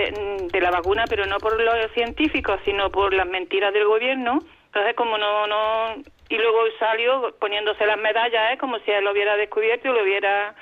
de, 0.52 0.62
la 0.62 0.72
vacuna, 0.72 1.06
pero 1.10 1.26
no 1.26 1.38
por 1.38 1.62
los 1.62 1.92
científicos, 1.92 2.60
sino 2.66 2.90
por 2.90 3.14
las 3.14 3.28
mentiras 3.28 3.74
del 3.74 3.86
gobierno. 3.86 4.40
Entonces, 4.68 4.96
como 4.96 5.18
no, 5.18 5.48
no, 5.48 5.96
y 6.30 6.38
luego 6.38 6.60
salió 6.80 7.36
poniéndose 7.40 7.86
las 7.86 7.98
medallas, 7.98 8.54
¿eh? 8.54 8.58
como 8.58 8.80
si 8.80 8.92
él 8.92 9.04
lo 9.04 9.12
hubiera 9.12 9.36
descubierto 9.36 9.90
y 9.90 9.94
lo 9.94 10.04
hubiera. 10.04 10.56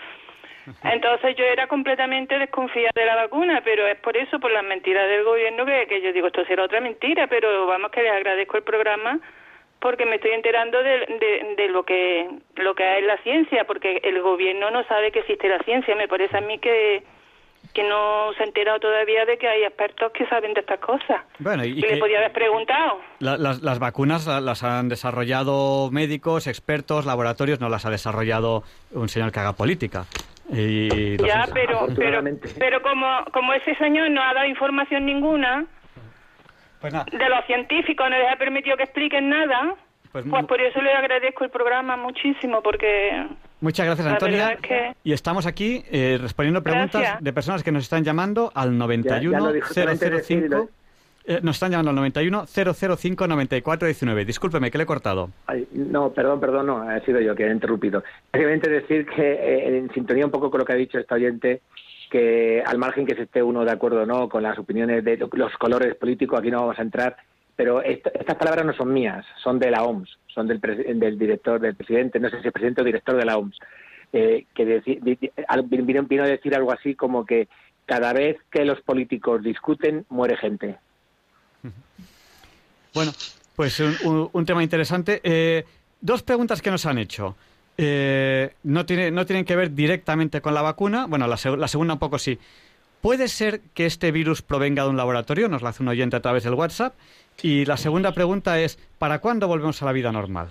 Entonces 0.83 1.35
yo 1.35 1.43
era 1.43 1.67
completamente 1.67 2.37
desconfiada 2.37 2.91
de 2.93 3.05
la 3.05 3.15
vacuna, 3.15 3.61
pero 3.63 3.87
es 3.87 3.97
por 3.97 4.15
eso, 4.15 4.39
por 4.39 4.51
las 4.51 4.63
mentiras 4.63 5.07
del 5.07 5.23
gobierno, 5.23 5.65
que, 5.65 5.87
que 5.87 6.01
yo 6.01 6.13
digo, 6.13 6.27
esto 6.27 6.45
será 6.45 6.63
otra 6.63 6.81
mentira, 6.81 7.27
pero 7.27 7.65
vamos 7.65 7.91
que 7.91 8.03
les 8.03 8.11
agradezco 8.11 8.57
el 8.57 8.63
programa 8.63 9.19
porque 9.81 10.05
me 10.05 10.15
estoy 10.15 10.31
enterando 10.31 10.81
de, 10.81 11.53
de, 11.57 11.67
lo 11.69 11.83
que 11.83 12.29
lo 12.55 12.75
que 12.75 12.99
es 12.99 13.05
la 13.05 13.17
ciencia, 13.23 13.65
porque 13.65 13.99
el 14.03 14.21
gobierno 14.21 14.69
no 14.69 14.83
sabe 14.85 15.11
que 15.11 15.19
existe 15.19 15.49
la 15.49 15.59
ciencia. 15.63 15.95
Me 15.95 16.07
parece 16.07 16.37
a 16.37 16.41
mí 16.41 16.59
que, 16.59 17.03
que 17.73 17.83
no 17.83 18.31
se 18.37 18.43
ha 18.43 18.45
enterado 18.45 18.79
todavía 18.79 19.25
de 19.25 19.39
que 19.39 19.47
hay 19.47 19.63
expertos 19.63 20.11
que 20.11 20.27
saben 20.27 20.53
de 20.53 20.61
estas 20.61 20.79
cosas. 20.79 21.23
Bueno, 21.39 21.65
y, 21.65 21.73
le 21.73 21.97
podía 21.97 22.19
haber 22.19 22.31
preguntado. 22.31 22.99
las, 23.19 23.61
las, 23.61 23.79
vacunas 23.79 24.27
las 24.27 24.63
han 24.63 24.87
desarrollado 24.87 25.89
médicos, 25.91 26.45
expertos, 26.45 27.07
laboratorios, 27.07 27.59
no 27.59 27.67
las 27.67 27.85
ha 27.85 27.89
desarrollado 27.89 28.63
un 28.91 29.09
señor 29.09 29.31
que 29.31 29.39
haga 29.39 29.53
política. 29.53 30.05
Y 30.53 31.17
ya, 31.17 31.47
pero, 31.53 31.87
pero, 31.95 32.21
pero 32.59 32.81
como, 32.81 33.07
como 33.31 33.53
ese 33.53 33.73
señor 33.75 34.11
no 34.11 34.21
ha 34.21 34.33
dado 34.33 34.45
información 34.45 35.05
ninguna, 35.05 35.65
pues 36.81 36.93
de 36.93 37.29
los 37.29 37.45
científicos 37.45 38.09
no 38.09 38.17
les 38.17 38.31
ha 38.31 38.35
permitido 38.37 38.75
que 38.75 38.83
expliquen 38.83 39.29
nada. 39.29 39.75
Pues, 40.11 40.25
pues 40.29 40.45
por 40.45 40.59
eso 40.59 40.81
le 40.81 40.91
agradezco 40.91 41.45
el 41.45 41.49
programa 41.49 41.95
muchísimo, 41.95 42.61
porque... 42.61 43.27
Muchas 43.61 43.85
gracias, 43.85 44.07
Antonia. 44.07 44.57
Y 45.03 45.13
estamos 45.13 45.45
aquí 45.45 45.83
eh, 45.89 46.17
respondiendo 46.19 46.61
preguntas 46.61 47.21
de 47.21 47.33
personas 47.33 47.63
que 47.63 47.71
nos 47.71 47.83
están 47.83 48.03
llamando 48.03 48.51
al 48.53 48.77
91 48.77 49.53
005 49.73 50.69
Eh, 51.23 51.39
nos 51.43 51.55
están 51.55 51.71
llamando 51.71 51.91
al 51.91 51.95
91 51.97 52.45
005 52.47 53.27
94 53.27 53.85
19. 53.85 54.25
Discúlpeme, 54.25 54.71
que 54.71 54.79
le 54.79 54.83
he 54.83 54.87
cortado. 54.87 55.29
Ay, 55.45 55.67
no, 55.71 56.11
perdón, 56.11 56.39
perdón, 56.39 56.65
no, 56.65 56.81
ha 56.81 56.99
sido 57.01 57.21
yo 57.21 57.35
que 57.35 57.45
he 57.45 57.51
interrumpido. 57.51 58.03
Simplemente 58.33 58.69
decir 58.69 59.05
que 59.05 59.33
eh, 59.33 59.77
en 59.77 59.93
sintonía 59.93 60.25
un 60.25 60.31
poco 60.31 60.49
con 60.49 60.59
lo 60.59 60.65
que 60.65 60.73
ha 60.73 60.77
dicho 60.77 60.97
esta 60.97 61.15
oyente, 61.15 61.61
que 62.11 62.61
al 62.63 62.77
margen 62.77 63.05
que 63.05 63.15
se 63.15 63.23
esté 63.23 63.41
uno 63.41 63.63
de 63.63 63.71
acuerdo 63.71 64.01
o 64.01 64.05
no 64.05 64.27
con 64.27 64.43
las 64.43 64.59
opiniones 64.59 65.03
de 65.03 65.17
los 65.17 65.53
colores 65.57 65.95
políticos, 65.95 66.39
aquí 66.39 66.51
no 66.51 66.59
vamos 66.59 66.77
a 66.77 66.81
entrar, 66.81 67.15
pero 67.55 67.81
est 67.81 68.05
estas 68.13 68.35
palabras 68.35 68.65
no 68.65 68.73
son 68.73 68.91
mías, 68.91 69.25
son 69.41 69.57
de 69.57 69.71
la 69.71 69.83
OMS, 69.83 70.09
son 70.27 70.45
del, 70.45 70.59
del 70.59 71.17
director, 71.17 71.59
del 71.59 71.73
presidente, 71.75 72.19
no 72.19 72.29
sé 72.29 72.41
si 72.41 72.47
es 72.47 72.53
presidente 72.53 72.81
o 72.81 72.83
director 72.83 73.15
de 73.15 73.25
la 73.25 73.37
OMS, 73.37 73.57
eh, 74.11 74.45
que 74.53 74.65
vino, 75.69 76.03
vino 76.03 76.23
a 76.23 76.27
decir 76.27 76.53
algo 76.53 76.73
así 76.73 76.95
como 76.95 77.25
que 77.25 77.47
cada 77.85 78.11
vez 78.11 78.37
que 78.51 78.65
los 78.65 78.81
políticos 78.81 79.41
discuten, 79.41 80.05
muere 80.09 80.35
gente. 80.35 80.77
Bueno, 82.93 83.13
pues 83.55 83.79
un, 83.79 84.45
tema 84.45 84.63
interesante. 84.63 85.21
Eh, 85.23 85.63
dos 86.01 86.23
preguntas 86.23 86.61
que 86.61 86.71
nos 86.71 86.85
han 86.85 86.97
hecho. 86.97 87.37
Eh, 87.83 88.53
no, 88.63 88.85
tiene, 88.85 89.09
no 89.09 89.25
tienen 89.25 89.43
que 89.43 89.55
ver 89.55 89.73
directamente 89.73 90.39
con 90.39 90.53
la 90.53 90.61
vacuna. 90.61 91.07
Bueno, 91.07 91.25
la, 91.27 91.37
segunda 91.37 91.93
un 91.93 91.99
poco 91.99 92.19
sí. 92.19 92.37
¿Puede 93.01 93.27
ser 93.27 93.61
que 93.73 93.87
este 93.87 94.11
virus 94.11 94.43
provenga 94.43 94.83
de 94.83 94.89
un 94.89 94.97
laboratorio? 94.97 95.49
Nos 95.49 95.63
lo 95.63 95.67
hace 95.67 95.81
un 95.81 95.89
oyente 95.89 96.15
a 96.15 96.21
través 96.21 96.43
del 96.43 96.53
WhatsApp. 96.53 96.93
Y 97.41 97.65
la 97.65 97.77
segunda 97.77 98.11
pregunta 98.11 98.59
es, 98.59 98.77
¿para 98.99 99.17
cuándo 99.17 99.47
volvemos 99.47 99.81
a 99.81 99.85
la 99.85 99.93
vida 99.93 100.11
normal? 100.11 100.49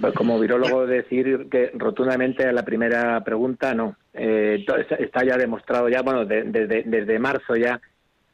Pues 0.00 0.12
como 0.14 0.40
virólogo 0.40 0.86
decir 0.86 1.46
que 1.48 1.70
rotundamente 1.74 2.44
a 2.44 2.52
la 2.52 2.64
primera 2.64 3.22
pregunta 3.22 3.74
no. 3.74 3.94
Eh, 4.14 4.64
está 4.98 5.24
ya 5.24 5.36
demostrado 5.36 5.88
ya, 5.88 6.02
bueno, 6.02 6.24
desde 6.24 7.18
marzo 7.20 7.54
ya 7.54 7.80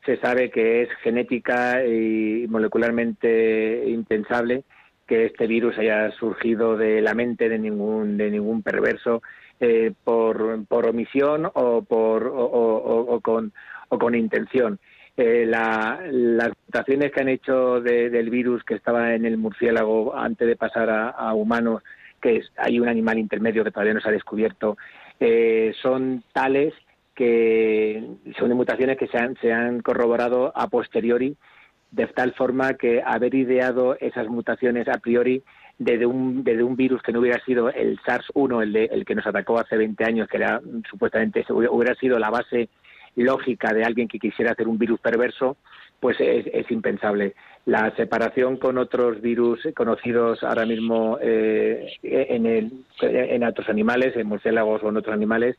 se 0.07 0.17
sabe 0.19 0.51
que 0.51 0.83
es 0.83 0.89
genética 1.03 1.85
y 1.85 2.47
molecularmente 2.49 3.85
impensable 3.89 4.65
que 5.09 5.25
este 5.25 5.47
virus 5.47 5.77
haya 5.79 6.11
surgido 6.13 6.77
de 6.77 7.01
la 7.01 7.15
mente 7.15 7.49
de 7.49 7.59
ningún 7.59 8.17
de 8.19 8.31
ningún 8.31 8.63
perverso 8.63 9.23
eh, 9.59 9.93
por, 10.05 10.65
por 10.67 10.87
omisión 10.87 11.51
o 11.53 11.83
por 11.83 12.31
o, 12.33 13.21
con 13.21 13.53
o 13.89 13.99
con 13.99 14.15
intención. 14.15 14.79
Eh, 15.17 15.47
las 15.47 16.53
mutaciones 16.67 17.11
que 17.11 17.21
han 17.21 17.29
hecho 17.29 17.81
del 17.81 18.31
virus 18.31 18.63
que 18.63 18.75
estaba 18.75 19.15
en 19.15 19.25
el 19.25 19.37
murciélago 19.37 20.17
antes 20.17 20.47
de 20.47 20.55
pasar 20.55 20.91
a, 20.91 21.35
humanos 21.35 21.83
que 22.21 22.43
hay 22.57 22.79
un 22.79 22.89
animal 22.89 23.19
intermedio 23.19 23.65
que 23.65 23.73
todavía 23.73 23.95
no 23.95 24.01
se 24.01 24.09
ha 24.11 24.13
descubierto 24.13 24.77
eh, 25.19 25.73
son 25.83 26.23
tales 26.33 26.73
que 27.19 28.01
son 28.39 28.53
mutaciones 28.53 28.97
que 28.97 29.09
se 29.09 29.19
han, 29.19 29.35
se 29.41 29.53
han 29.53 29.81
corroborado 29.81 30.53
a 30.55 30.69
posteriori, 30.69 31.37
de 31.91 32.07
tal 32.09 32.35
forma 32.35 32.75
que 32.75 33.03
haber 33.05 33.35
ideado 33.35 33.97
esas 34.01 34.29
mutaciones 34.29 34.89
a 34.89 34.99
priori 34.99 35.43
desde 35.79 36.07
un, 36.07 36.43
desde 36.45 36.63
un 36.63 36.77
virus 36.77 37.03
que 37.03 37.13
no 37.13 37.21
hubiera 37.21 37.43
sido 37.45 37.71
el 37.71 37.99
SARS-1, 38.01 38.63
el, 38.63 38.77
el 38.77 39.05
que 39.05 39.15
nos 39.15 39.27
atacó 39.27 39.59
hace 39.59 39.77
20 39.77 40.05
años, 40.05 40.29
que 40.29 40.39
era 40.39 40.61
supuestamente 40.91 41.45
hubiera 41.49 41.95
sido 41.95 42.19
la 42.19 42.31
base 42.31 42.69
lógica 43.17 43.73
de 43.73 43.85
alguien 43.85 44.09
que 44.09 44.19
quisiera 44.19 44.53
hacer 44.53 44.69
un 44.69 44.79
virus 44.79 45.01
perverso, 45.01 45.57
pues 46.01 46.21
es, 46.21 46.47
es 46.53 46.71
impensable. 46.71 47.35
La 47.67 47.95
separación 47.97 48.57
con 48.57 48.79
otros 48.79 49.21
virus 49.21 49.61
conocidos 49.77 50.43
ahora 50.43 50.65
mismo 50.65 51.19
eh, 51.21 51.93
en, 52.03 52.47
el, 52.47 52.73
en 53.01 53.45
otros 53.45 53.69
animales, 53.69 54.17
en 54.17 54.27
murciélagos 54.27 54.83
o 54.83 54.89
en 54.89 54.97
otros 54.97 55.15
animales, 55.15 55.57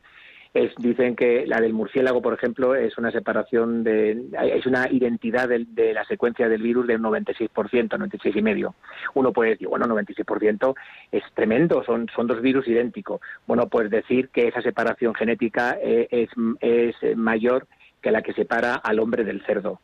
es, 0.52 0.72
dicen 0.78 1.14
que 1.14 1.46
la 1.46 1.60
del 1.60 1.72
murciélago, 1.72 2.20
por 2.20 2.34
ejemplo, 2.34 2.74
es 2.74 2.98
una 2.98 3.10
separación 3.10 3.84
de, 3.84 4.24
es 4.52 4.66
una 4.66 4.90
identidad 4.90 5.48
de, 5.48 5.94
la 5.94 6.04
secuencia 6.04 6.48
del 6.48 6.62
virus 6.62 6.86
del 6.86 7.00
96%, 7.00 7.50
96,5%. 7.50 8.74
Uno 9.14 9.32
puede 9.32 9.50
decir, 9.50 9.68
bueno, 9.68 9.86
96% 9.86 10.74
es 11.12 11.22
tremendo, 11.34 11.84
son, 11.84 12.08
son 12.14 12.26
dos 12.26 12.40
virus 12.40 12.66
idénticos. 12.66 13.20
Bueno, 13.46 13.68
pues 13.68 13.90
decir 13.90 14.28
que 14.30 14.48
esa 14.48 14.62
separación 14.62 15.14
genética 15.14 15.78
eh, 15.80 16.08
es, 16.10 16.30
es 16.60 17.16
mayor 17.16 17.66
que 18.00 18.10
la 18.10 18.22
que 18.22 18.32
separa 18.32 18.74
al 18.74 18.98
hombre 18.98 19.24
del 19.24 19.44
cerdo. 19.44 19.80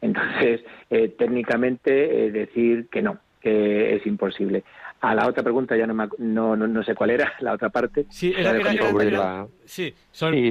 Entonces, 0.00 0.60
eh, 0.90 1.08
técnicamente, 1.08 2.26
eh, 2.26 2.30
decir 2.30 2.88
que 2.90 3.02
no, 3.02 3.18
que 3.40 3.96
es 3.96 4.06
imposible. 4.06 4.62
A 5.04 5.14
la 5.14 5.26
otra 5.26 5.42
pregunta 5.42 5.76
ya 5.76 5.86
no, 5.86 6.08
no, 6.18 6.56
no, 6.56 6.82
sé 6.82 6.94
cuál 6.94 7.10
era, 7.10 7.32
la 7.40 7.52
otra 7.52 7.68
parte. 7.68 8.06
Sí, 8.10 8.32
era, 8.36 8.52
la... 8.54 9.46
sí, 9.64 9.94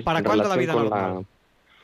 ¿para 0.04 0.24
cuándo 0.24 0.47
la 0.47 0.56
vida 0.56 0.74
normal? 0.74 1.26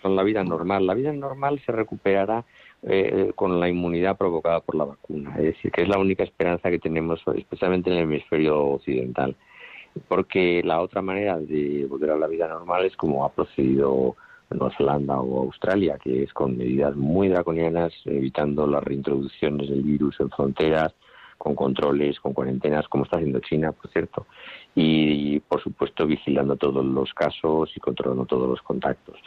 con 0.02 0.16
la 0.16 0.24
vida 0.24 0.44
normal. 0.44 0.86
La 0.86 0.94
vida 0.94 1.12
normal 1.12 1.62
se 1.66 1.72
recuperará 1.72 2.46
eh, 2.84 3.32
con 3.36 3.60
la 3.60 3.70
inmunidad 3.70 4.18
provocada 4.18 4.60
por 4.62 4.76
la 4.76 4.86
vacuna. 4.86 5.36
Es 5.38 5.56
decir, 5.56 5.72
que 5.72 5.82
es 5.82 5.90
la 5.90 5.98
única 5.98 6.24
esperanza 6.24 6.70
que 6.70 6.80
tenemos, 6.80 7.22
especialmente 7.36 7.90
en 7.90 7.98
el 7.98 8.04
hemisferio 8.04 8.58
occidental. 8.60 9.36
Porque 10.08 10.62
la 10.64 10.82
otra 10.82 11.02
manera 11.02 11.38
de 11.38 11.86
volver 11.90 12.12
a 12.12 12.18
la 12.18 12.28
vida 12.28 12.48
normal 12.48 12.86
es 12.86 12.96
como 12.96 13.26
ha 13.26 13.30
procedido 13.30 14.16
Nueva 14.50 14.76
Zelanda 14.78 15.20
o 15.20 15.44
Australia, 15.44 15.98
que 16.02 16.24
es 16.24 16.34
con 16.34 16.58
medidas 16.58 16.96
muy 16.96 17.28
draconianas, 17.28 17.94
evitando 18.06 18.66
las 18.68 18.84
reintroducciones 18.84 19.70
del 19.70 19.82
virus 19.82 20.20
en 20.20 20.30
fronteras, 20.30 20.94
con 21.40 21.56
controles, 21.56 22.20
con 22.20 22.34
cuarentenas, 22.34 22.88
como 22.90 23.06
está 23.06 23.16
haciendo 23.16 23.40
China, 23.40 23.72
por 23.72 23.90
cierto, 23.90 24.28
y, 24.76 25.40
por 25.40 25.64
supuesto 25.64 26.06
vigilando 26.06 26.58
todos 26.58 26.86
los 26.86 27.14
casos 27.14 27.72
y 27.76 27.80
controlando 27.80 28.26
todos 28.26 28.48
los 28.48 28.62
contactos. 28.62 29.18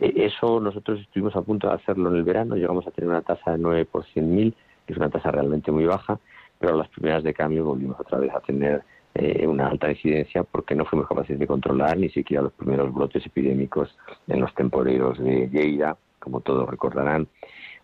E, 0.00 0.24
eso 0.24 0.60
nosotros 0.60 0.98
estuvimos 1.00 1.36
a 1.36 1.42
punto 1.42 1.68
de 1.68 1.74
hacerlo 1.74 2.08
en 2.08 2.16
el 2.16 2.24
verano, 2.24 2.56
llegamos 2.56 2.86
a 2.86 2.90
tener 2.90 3.10
una 3.10 3.20
tasa 3.20 3.52
de 3.52 3.58
9 3.58 3.84
por 3.84 4.04
100.000, 4.06 4.54
que 4.86 4.92
es 4.94 4.96
una 4.96 5.10
tasa 5.10 5.30
realmente 5.30 5.70
muy 5.70 5.84
baja, 5.84 6.18
pero 6.58 6.72
a 6.74 6.78
las 6.78 6.88
primeras 6.88 7.22
de 7.22 7.34
cambio 7.34 7.66
volvimos 7.66 8.00
otra 8.00 8.18
vez 8.18 8.34
a 8.34 8.40
tener 8.40 8.82
eh, 9.14 9.46
una 9.46 9.68
alta 9.68 9.90
incidencia 9.90 10.44
porque 10.44 10.74
no 10.74 10.86
fuimos 10.86 11.06
capaces 11.06 11.38
de 11.38 11.46
controlar 11.46 11.98
ni 11.98 12.08
siquiera 12.08 12.44
los 12.44 12.52
primeros 12.54 12.92
brotes 12.94 13.26
epidémicos 13.26 13.94
en 14.26 14.40
los 14.40 14.54
temporeros 14.54 15.18
de 15.18 15.50
Lleida, 15.50 15.98
como 16.18 16.40
todos 16.40 16.66
recordarán, 16.66 17.28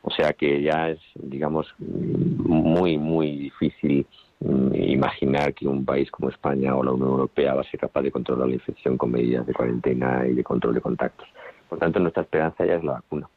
o 0.07 0.11
sea 0.11 0.34
que 0.34 0.62
ya 0.62 0.90
es, 0.90 1.00
digamos, 1.14 1.66
muy, 1.78 2.98
muy 2.98 3.38
difícil 3.38 4.07
mm, 4.40 4.74
imaginar 4.74 5.55
que 5.55 5.66
un 5.66 5.82
país 5.82 6.11
como 6.11 6.28
España 6.28 6.76
o 6.76 6.82
la 6.82 6.92
Unión 6.92 7.09
Europea 7.09 7.55
va 7.55 7.62
a 7.62 7.70
ser 7.70 7.80
capaz 7.80 8.02
de 8.02 8.11
controlar 8.11 8.48
la 8.48 8.55
infección 8.55 8.98
con 8.98 9.12
medidas 9.12 9.46
de 9.46 9.55
cuarentena 9.55 10.26
y 10.28 10.34
de 10.34 10.44
control 10.44 10.74
de 10.74 10.82
contactos. 10.82 11.26
Por 11.70 11.78
tanto, 11.78 12.00
nuestra 12.00 12.22
esperanza 12.22 12.66
ya 12.66 12.74
es 12.74 12.84
la 12.84 12.92
vacuna. 12.92 13.28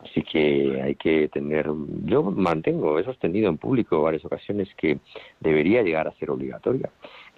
Así 0.00 0.22
que 0.22 0.80
hay 0.82 0.94
que 0.94 1.28
tener, 1.28 1.70
yo 2.04 2.22
mantengo, 2.22 2.98
he 2.98 3.04
sostenido 3.04 3.48
en 3.48 3.56
público 3.56 4.02
varias 4.02 4.24
ocasiones 4.24 4.68
que 4.76 4.98
debería 5.40 5.82
llegar 5.82 6.06
a 6.06 6.12
ser 6.12 6.30
obligatoria. 6.30 6.90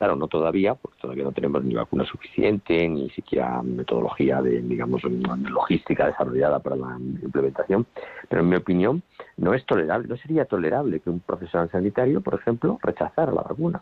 Claro, 0.03 0.17
no 0.17 0.27
todavía, 0.27 0.75
porque 0.75 1.01
todavía 1.01 1.23
no 1.23 1.31
tenemos 1.31 1.63
ni 1.63 1.75
vacuna 1.75 2.05
suficiente, 2.05 2.89
ni 2.89 3.09
siquiera 3.11 3.63
metodología 3.63 4.43
de, 4.43 4.61
digamos, 4.61 5.01
logística 5.05 6.07
desarrollada 6.07 6.59
para 6.59 6.75
la 6.75 6.99
implementación, 6.99 7.87
pero 8.29 8.43
en 8.43 8.49
mi 8.49 8.57
opinión 8.57 9.01
no 9.37 9.55
es 9.55 9.65
tolerable, 9.65 10.09
no 10.09 10.17
sería 10.17 10.45
tolerable 10.45 10.99
que 10.99 11.09
un 11.09 11.21
profesional 11.21 11.71
sanitario, 11.71 12.21
por 12.21 12.35
ejemplo, 12.35 12.81
rechazara 12.83 13.31
la 13.31 13.43
vacuna 13.43 13.81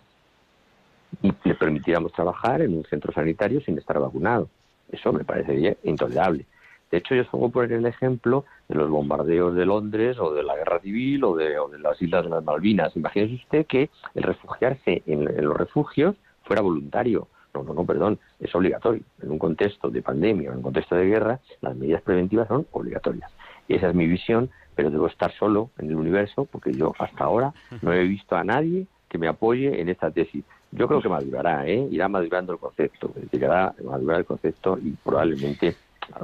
y 1.23 1.33
le 1.43 1.55
permitiéramos 1.55 2.13
trabajar 2.13 2.61
en 2.61 2.75
un 2.75 2.85
centro 2.85 3.15
sanitario 3.15 3.63
sin 3.63 3.79
estar 3.79 3.99
vacunado. 3.99 4.51
Eso 4.93 5.15
me 5.15 5.25
parecería 5.25 5.75
intolerable. 5.85 6.45
De 6.91 6.99
hecho, 6.99 7.15
yo 7.15 7.23
os 7.23 7.29
pongo 7.29 7.51
poner 7.51 7.73
el 7.73 7.87
ejemplo 7.87 8.45
de 8.69 8.75
los 8.75 8.91
bombardeos 8.91 9.55
de 9.55 9.65
Londres 9.65 10.19
o 10.19 10.35
de 10.35 10.43
la 10.43 10.57
guerra 10.57 10.81
civil 10.81 11.23
o 11.25 11.37
de, 11.37 11.57
las 11.79 12.01
islas 12.03 12.25
de 12.25 12.31
las 12.31 12.45
Malvinas. 12.45 12.97
Imagínese 12.97 13.35
usted 13.35 13.67
que 13.67 13.91
el 14.15 14.23
refugiarse 14.25 15.03
en, 15.07 15.25
los 15.25 15.57
refugios 15.57 16.17
fuera 16.45 16.63
voluntario. 16.63 17.29
No, 17.55 17.63
no, 17.63 17.75
no, 17.75 17.85
perdón, 17.85 18.19
es 18.41 18.55
obligatorio. 18.55 19.03
En 19.23 19.31
un 19.31 19.39
contexto 19.39 19.91
de 19.91 20.03
pandemia 20.03 20.51
o 20.51 20.53
en 20.53 20.59
un 20.59 20.65
contexto 20.65 20.97
de 20.97 21.07
guerra, 21.07 21.41
las 21.61 21.77
medidas 21.77 22.03
preventivas 22.03 22.49
son 22.49 22.67
obligatorias. 22.73 23.31
Y 23.69 23.75
esa 23.75 23.89
es 23.89 23.95
mi 23.95 24.07
visión, 24.07 24.51
pero 24.75 24.91
debo 24.91 25.07
estar 25.07 25.33
solo 25.33 25.71
en 25.79 25.91
el 25.91 25.97
universo 25.97 26.47
porque 26.47 26.73
yo 26.73 26.93
hasta 26.99 27.25
ahora 27.25 27.53
no 27.83 27.93
he 27.93 28.03
visto 28.05 28.37
a 28.37 28.45
nadie 28.45 28.87
que 29.09 29.19
me 29.19 29.29
apoye 29.29 29.81
en 29.81 29.89
esta 29.89 30.11
tesis. 30.11 30.45
Yo 30.73 30.87
creo 30.87 31.03
que 31.03 31.09
madurará, 31.09 31.67
¿eh? 31.67 31.89
irá 31.91 32.09
madurando 32.09 32.53
el 32.53 32.59
concepto, 32.59 33.13
llegará 33.33 33.67
a 33.67 33.83
madurar 33.83 34.21
el 34.21 34.25
concepto 34.25 34.79
y 34.81 34.91
probablemente 34.91 35.75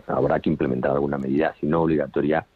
habrá 0.06 0.40
que 0.40 0.50
implementar 0.50 0.92
alguna 0.92 1.18
medida, 1.18 1.54
si 1.60 1.66
no 1.66 1.82
obligatoria, 1.82 2.46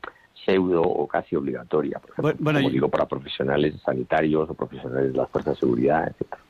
pseudo 0.45 0.83
o 0.83 1.07
casi 1.07 1.37
obligatoria, 1.37 1.99
por 1.99 2.11
ejemplo, 2.11 2.53
como 2.53 2.71
digo, 2.71 2.89
para 2.89 3.07
profesionales 3.07 3.75
sanitarios 3.85 4.49
o 4.49 4.55
profesionales 4.55 5.13
de 5.13 5.19
las 5.19 5.29
fuerzas 5.31 5.55
de 5.55 5.61
seguridad, 5.61 6.09
etcétera. 6.09 6.43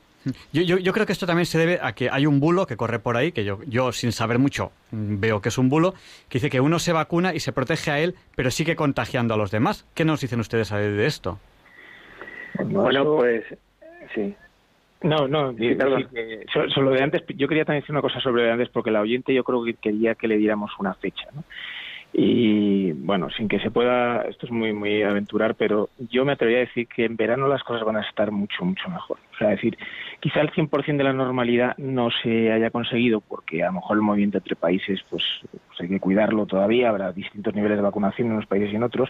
Yo, 0.53 0.61
yo, 0.61 0.93
creo 0.93 1.07
que 1.07 1.13
esto 1.13 1.25
también 1.25 1.47
se 1.47 1.57
debe 1.57 1.79
a 1.81 1.93
que 1.93 2.09
hay 2.11 2.27
un 2.27 2.39
bulo 2.39 2.67
que 2.67 2.77
corre 2.77 2.99
por 2.99 3.17
ahí, 3.17 3.31
que 3.31 3.43
yo, 3.43 3.59
yo 3.65 3.91
sin 3.91 4.11
saber 4.11 4.37
mucho 4.37 4.71
mm, 4.91 5.19
veo 5.19 5.41
que 5.41 5.49
es 5.49 5.57
un 5.57 5.67
bulo, 5.67 5.95
que 6.29 6.37
dice 6.37 6.51
que 6.51 6.61
uno 6.61 6.77
se 6.77 6.93
vacuna 6.93 7.33
y 7.33 7.39
se 7.39 7.51
protege 7.51 7.89
a 7.89 7.99
él, 7.99 8.15
pero 8.35 8.51
sigue 8.51 8.75
contagiando 8.75 9.33
a 9.33 9.37
los 9.37 9.49
demás. 9.49 9.87
¿Qué 9.95 10.05
nos 10.05 10.21
dicen 10.21 10.39
ustedes 10.39 10.69
de 10.69 11.05
esto? 11.07 11.39
Bueno, 12.63 13.15
pues 13.15 13.45
sí. 14.13 14.35
No, 15.03 15.27
no, 15.27 15.55
solo 16.73 16.91
de 16.91 17.01
antes, 17.03 17.23
yo 17.35 17.47
quería 17.47 17.65
también 17.65 17.81
decir 17.81 17.93
una 17.93 18.01
cosa 18.01 18.19
sobre 18.19 18.43
de 18.43 18.51
antes, 18.51 18.69
porque 18.69 18.91
la 18.91 19.01
oyente 19.01 19.33
yo 19.33 19.43
creo 19.43 19.63
que 19.63 19.73
quería 19.73 20.15
que 20.15 20.27
le 20.27 20.37
diéramos 20.37 20.71
una 20.79 20.93
fecha. 20.93 21.27
¿no? 21.33 21.43
Y 22.13 22.91
bueno, 22.91 23.29
sin 23.29 23.47
que 23.47 23.59
se 23.59 23.71
pueda, 23.71 24.23
esto 24.23 24.45
es 24.45 24.51
muy, 24.51 24.73
muy 24.73 25.01
aventurar, 25.01 25.55
pero 25.55 25.89
yo 26.09 26.25
me 26.25 26.33
atrevería 26.33 26.63
a 26.63 26.65
decir 26.65 26.87
que 26.87 27.05
en 27.05 27.15
verano 27.15 27.47
las 27.47 27.63
cosas 27.63 27.85
van 27.85 27.95
a 27.95 28.01
estar 28.01 28.31
mucho, 28.31 28.65
mucho 28.65 28.89
mejor. 28.89 29.17
O 29.33 29.37
sea, 29.37 29.49
decir, 29.49 29.77
quizá 30.19 30.41
el 30.41 30.51
100% 30.51 30.97
de 30.97 31.03
la 31.05 31.13
normalidad 31.13 31.77
no 31.77 32.09
se 32.11 32.51
haya 32.51 32.69
conseguido 32.69 33.21
porque 33.21 33.63
a 33.63 33.67
lo 33.67 33.73
mejor 33.73 33.95
el 33.95 34.03
movimiento 34.03 34.39
entre 34.39 34.57
países, 34.57 34.99
pues, 35.09 35.23
pues 35.51 35.79
hay 35.79 35.87
que 35.87 36.01
cuidarlo 36.01 36.45
todavía, 36.45 36.89
habrá 36.89 37.13
distintos 37.13 37.55
niveles 37.55 37.77
de 37.77 37.83
vacunación 37.83 38.27
en 38.27 38.33
unos 38.33 38.45
países 38.45 38.73
y 38.73 38.75
en 38.75 38.83
otros, 38.83 39.09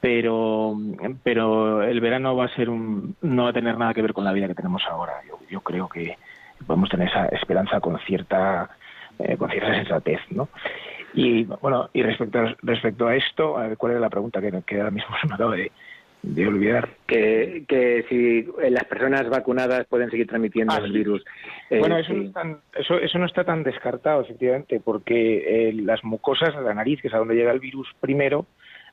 pero 0.00 0.76
pero 1.22 1.82
el 1.82 2.00
verano 2.00 2.34
va 2.36 2.46
a 2.46 2.54
ser 2.54 2.70
un 2.70 3.14
no 3.22 3.44
va 3.44 3.50
a 3.50 3.54
tener 3.54 3.76
nada 3.78 3.94
que 3.94 4.02
ver 4.02 4.12
con 4.12 4.24
la 4.24 4.32
vida 4.32 4.48
que 4.48 4.54
tenemos 4.54 4.82
ahora 4.88 5.14
yo, 5.28 5.38
yo 5.50 5.60
creo 5.60 5.88
que 5.88 6.16
podemos 6.66 6.88
tener 6.88 7.08
esa 7.08 7.26
esperanza 7.26 7.80
con 7.80 7.98
cierta 8.00 8.70
eh, 9.18 9.36
con 9.36 9.50
cierta 9.50 9.74
sensatez 9.74 10.20
no 10.30 10.48
y 11.14 11.44
bueno 11.44 11.90
y 11.92 12.02
respecto 12.02 12.38
a, 12.38 12.54
respecto 12.62 13.06
a 13.08 13.16
esto 13.16 13.58
a 13.58 13.66
ver, 13.68 13.76
cuál 13.76 13.92
era 13.92 14.00
la 14.00 14.10
pregunta 14.10 14.40
que, 14.40 14.62
que 14.66 14.76
ahora 14.78 14.90
mismo 14.90 15.14
se 15.20 15.26
me 15.28 15.34
acaba 15.34 15.54
de, 15.56 15.70
de 16.22 16.46
olvidar 16.46 16.88
que, 17.06 17.64
que 17.66 18.04
si 18.08 18.46
las 18.70 18.84
personas 18.84 19.28
vacunadas 19.30 19.86
pueden 19.86 20.10
seguir 20.10 20.26
transmitiendo 20.26 20.74
Ah, 20.74 20.80
el 20.84 20.92
virus. 20.92 21.24
Eh, 21.70 21.78
Bueno, 21.78 21.96
eso, 21.96 22.12
sí. 22.12 22.18
no 22.18 22.24
es 22.26 22.32
tan- 22.34 22.58
eso, 22.78 22.98
eso 22.98 23.18
no 23.18 23.24
está 23.24 23.42
tan 23.44 23.62
descartado, 23.62 24.20
efectivamente, 24.20 24.80
porque 24.84 25.68
eh, 25.70 25.72
las 25.72 26.04
mucosas 26.04 26.54
de 26.54 26.60
la 26.60 26.74
nariz, 26.74 27.00
que 27.00 27.08
es 27.08 27.14
a 27.14 27.18
donde 27.18 27.34
llega 27.36 27.52
el 27.52 27.58
virus 27.60 27.88
primero, 28.00 28.44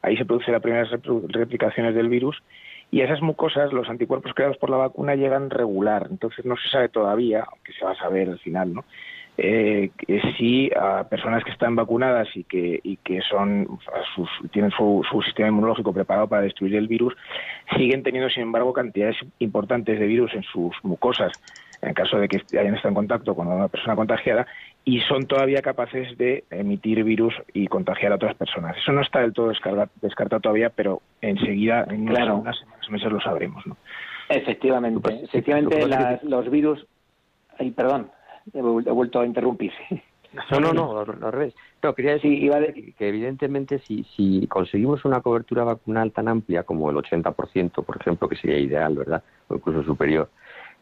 ahí 0.01 0.17
se 0.17 0.25
producen 0.25 0.53
las 0.53 0.61
primeras 0.61 0.89
replicaciones 1.29 1.95
del 1.95 2.09
virus, 2.09 2.41
y 2.89 3.01
a 3.01 3.05
esas 3.05 3.21
mucosas, 3.21 3.73
los 3.73 3.89
anticuerpos 3.89 4.33
creados 4.33 4.57
por 4.57 4.69
la 4.69 4.77
vacuna 4.77 5.15
llegan 5.15 5.49
regular. 5.49 6.07
Entonces 6.09 6.45
no 6.45 6.55
se 6.55 6.69
sabe 6.69 6.89
todavía, 6.89 7.43
aunque 7.45 7.73
se 7.73 7.83
va 7.83 7.91
a 7.91 7.97
saber 7.97 8.29
al 8.29 8.39
final, 8.39 8.73
¿no? 8.73 8.85
Eh, 9.39 9.91
que 9.97 10.19
si 10.35 10.71
a 10.75 11.03
personas 11.03 11.43
que 11.43 11.51
están 11.51 11.75
vacunadas 11.75 12.27
y 12.33 12.43
que, 12.43 13.21
son 13.29 13.67
sus, 14.15 14.27
tienen 14.51 14.71
su, 14.71 15.05
su 15.11 15.21
sistema 15.21 15.49
inmunológico 15.49 15.93
preparado 15.93 16.27
para 16.27 16.41
destruir 16.41 16.75
el 16.75 16.87
virus, 16.87 17.15
siguen 17.75 18.01
teniendo, 18.01 18.31
sin 18.31 18.43
embargo, 18.43 18.73
cantidades 18.73 19.17
importantes 19.37 19.99
de 19.99 20.07
virus 20.07 20.33
en 20.33 20.41
sus 20.41 20.73
mucosas, 20.81 21.33
en 21.83 21.93
caso 21.93 22.17
de 22.17 22.27
que 22.27 22.41
hayan 22.57 22.73
estado 22.73 22.89
en 22.89 22.95
contacto 22.95 23.35
con 23.35 23.47
una 23.47 23.67
persona 23.67 23.95
contagiada, 23.95 24.47
y 24.89 25.01
son 25.01 25.25
todavía 25.27 25.61
capaces 25.61 26.17
de 26.17 26.45
emitir 26.49 27.03
virus 27.03 27.33
y 27.53 27.67
contagiar 27.67 28.13
a 28.13 28.15
otras 28.15 28.35
personas. 28.35 28.77
Eso 28.77 28.93
no 28.93 29.01
está 29.01 29.19
del 29.19 29.33
todo 29.33 29.49
descartado 30.01 30.39
todavía, 30.39 30.69
pero 30.69 31.01
enseguida, 31.19 31.85
en 31.89 32.03
unas- 32.03 32.15
Claro. 32.15 32.38
unas 32.38 32.57
semanas 32.57 32.88
o 32.88 32.91
meses, 32.93 33.11
lo 33.11 33.19
sabremos. 33.19 33.67
¿no? 33.67 33.75
Efectivamente, 34.29 35.23
efectivamente 35.23 35.85
lo 35.85 35.97
que 35.97 36.19
los 36.23 36.49
virus... 36.49 36.88
Ay, 37.59 37.71
perdón, 37.71 38.11
he 38.53 38.61
vu- 38.61 38.88
he 38.88 38.91
vuelto 38.91 39.19
a 39.19 39.25
interrumpir. 39.25 39.71
No, 40.51 40.59
no, 40.59 40.73
no, 40.73 40.99
al, 40.99 41.31
revés. 41.31 41.55
No, 41.81 41.95
quería 41.95 42.11
decir 42.11 42.51
que, 42.51 42.93
que 42.93 43.07
evidentemente 43.07 43.79
si, 43.79 44.03
si 44.15 44.45
conseguimos 44.47 45.03
una 45.05 45.21
cobertura 45.21 45.63
vacunal 45.63 46.11
tan 46.11 46.27
amplia 46.27 46.63
como 46.63 46.89
el 46.91 46.97
80%, 46.97 47.83
por 47.83 47.97
ejemplo, 47.99 48.27
que 48.27 48.35
sería 48.35 48.59
ideal, 48.59 48.93
¿verdad? 48.95 49.23
O 49.47 49.55
incluso 49.55 49.83
superior, 49.83 50.29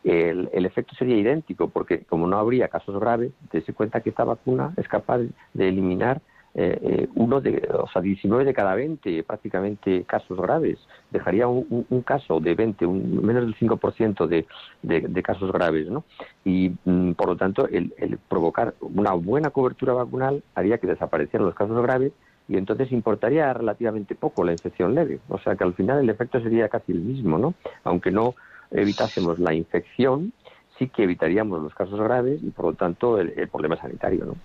el, 0.05 0.49
el 0.53 0.65
efecto 0.65 0.95
sería 0.95 1.17
idéntico, 1.17 1.69
porque 1.69 2.03
como 2.05 2.27
no 2.27 2.37
habría 2.37 2.67
casos 2.69 2.99
graves, 2.99 3.31
dése 3.51 3.73
cuenta 3.73 4.01
que 4.01 4.11
esta 4.11 4.23
vacuna 4.23 4.73
es 4.77 4.87
capaz 4.87 5.19
de 5.53 5.67
eliminar 5.67 6.21
eh, 6.57 6.79
eh, 6.81 7.07
uno 7.15 7.41
de, 7.41 7.67
o 7.73 7.85
sea, 7.89 8.01
19 8.01 8.45
de 8.45 8.53
cada 8.53 8.75
20 8.75 9.23
prácticamente 9.23 10.03
casos 10.05 10.39
graves. 10.39 10.77
Dejaría 11.11 11.47
un, 11.49 11.65
un- 11.69 11.85
un 11.89 12.01
caso 12.01 12.39
de 12.39 12.55
20, 12.55 12.85
un, 12.85 13.25
menos 13.25 13.43
del 13.43 13.55
5% 13.55 14.25
de, 14.27 14.45
de, 14.81 15.01
de 15.01 15.23
casos 15.23 15.51
graves, 15.51 15.89
¿no? 15.89 16.05
Y 16.45 16.71
mm, 16.85 17.11
por 17.13 17.27
lo 17.27 17.35
tanto, 17.35 17.67
el, 17.67 17.93
el 17.97 18.17
provocar 18.29 18.73
una 18.79 19.11
buena 19.13 19.49
cobertura 19.49 19.93
vacunal 19.93 20.43
haría 20.55 20.77
que 20.77 20.87
desaparecieran 20.87 21.45
los 21.45 21.55
casos 21.55 21.81
graves 21.83 22.13
y 22.47 22.55
entonces 22.57 22.91
importaría 22.93 23.51
relativamente 23.53 24.15
poco 24.15 24.43
la 24.45 24.53
infección 24.53 24.95
leve. 24.95 25.19
O 25.29 25.39
sea 25.39 25.55
que 25.57 25.63
al 25.65 25.73
final 25.73 25.99
el 25.99 26.09
efecto 26.09 26.39
sería 26.39 26.69
casi 26.69 26.91
el 26.93 26.99
mismo, 27.01 27.37
¿no? 27.37 27.55
Aunque 27.83 28.11
no 28.11 28.35
evitásemos 28.75 29.39
la 29.39 29.53
infección, 29.53 30.33
sí 30.77 30.89
que 30.89 31.03
evitaríamos 31.03 31.61
los 31.61 31.73
casos 31.73 31.99
graves 31.99 32.41
y 32.43 32.49
por 32.49 32.65
lo 32.65 32.73
tanto 32.73 33.19
el, 33.19 33.31
problema 33.49 33.77
sanitario, 33.77 34.25
¿no? 34.25 34.35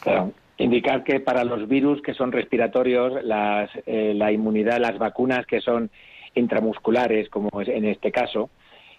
Claro. 0.00 0.32
Indicar 0.58 1.04
que 1.04 1.20
para 1.20 1.44
los 1.44 1.68
virus 1.68 2.02
que 2.02 2.12
son 2.12 2.32
respiratorios, 2.32 3.24
las, 3.24 3.70
eh, 3.86 4.12
la 4.14 4.30
inmunidad, 4.30 4.78
las 4.78 4.98
vacunas 4.98 5.46
que 5.46 5.60
son 5.60 5.90
intramusculares, 6.34 7.28
como 7.30 7.48
es 7.60 7.68
en 7.68 7.86
este 7.86 8.12
caso, 8.12 8.50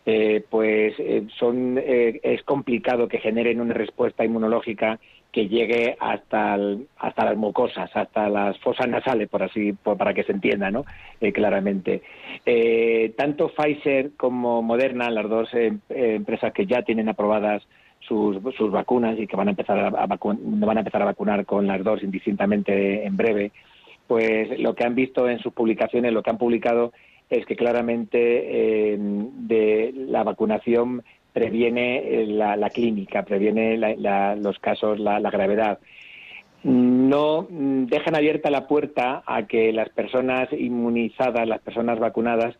eh, 0.05 0.43
pues 0.49 0.95
eh, 0.97 1.27
son 1.37 1.77
eh, 1.77 2.19
es 2.23 2.41
complicado 2.41 3.07
que 3.07 3.19
generen 3.19 3.61
una 3.61 3.75
respuesta 3.75 4.25
inmunológica 4.25 4.99
que 5.31 5.47
llegue 5.47 5.95
hasta 5.99 6.55
el- 6.55 6.87
hasta 6.97 7.25
las 7.25 7.37
mucosas, 7.37 7.89
hasta 7.95 8.27
las 8.29 8.57
fosas 8.59 8.87
nasales, 8.89 9.29
por 9.29 9.43
así 9.43 9.71
por- 9.73 9.97
para 9.97 10.13
que 10.13 10.23
se 10.23 10.33
entienda, 10.33 10.69
¿no? 10.71 10.83
Eh, 11.21 11.31
claramente. 11.31 12.01
Eh, 12.45 13.13
tanto 13.17 13.49
Pfizer 13.49 14.11
como 14.17 14.61
Moderna, 14.61 15.09
las 15.09 15.29
dos 15.29 15.53
eh, 15.53 15.73
eh, 15.89 16.15
empresas 16.15 16.51
que 16.53 16.65
ya 16.65 16.81
tienen 16.81 17.07
aprobadas 17.07 17.63
sus, 17.99 18.37
sus 18.57 18.71
vacunas 18.71 19.17
y 19.19 19.27
que 19.27 19.37
van 19.37 19.47
a 19.47 19.51
empezar 19.51 19.77
a, 19.79 19.87
a 20.03 20.07
van 20.07 20.77
a 20.77 20.81
empezar 20.81 21.01
a 21.01 21.05
vacunar 21.05 21.45
con 21.45 21.67
las 21.67 21.83
dos 21.83 22.03
indistintamente 22.03 23.05
en 23.05 23.15
breve, 23.15 23.51
pues 24.07 24.59
lo 24.59 24.75
que 24.75 24.83
han 24.83 24.95
visto 24.95 25.29
en 25.29 25.39
sus 25.39 25.53
publicaciones, 25.53 26.11
lo 26.11 26.23
que 26.23 26.31
han 26.31 26.37
publicado 26.37 26.91
es 27.29 27.45
que 27.45 27.55
claramente 27.55 28.17
eh, 28.19 28.97
de 28.99 29.93
la 29.95 30.23
vacunación 30.23 31.03
previene 31.33 31.97
eh, 31.97 32.25
la, 32.27 32.55
la 32.55 32.69
clínica, 32.69 33.23
previene 33.23 33.77
la- 33.77 34.35
los 34.35 34.59
casos, 34.59 34.99
la, 34.99 35.19
la 35.19 35.29
gravedad. 35.31 35.79
No 36.63 37.47
mm, 37.49 37.85
dejan 37.85 38.15
abierta 38.15 38.51
la 38.51 38.67
puerta 38.67 39.23
a 39.25 39.47
que 39.47 39.71
las 39.73 39.89
personas 39.89 40.49
inmunizadas, 40.53 41.47
las 41.47 41.61
personas 41.61 41.99
vacunadas, 41.99 42.55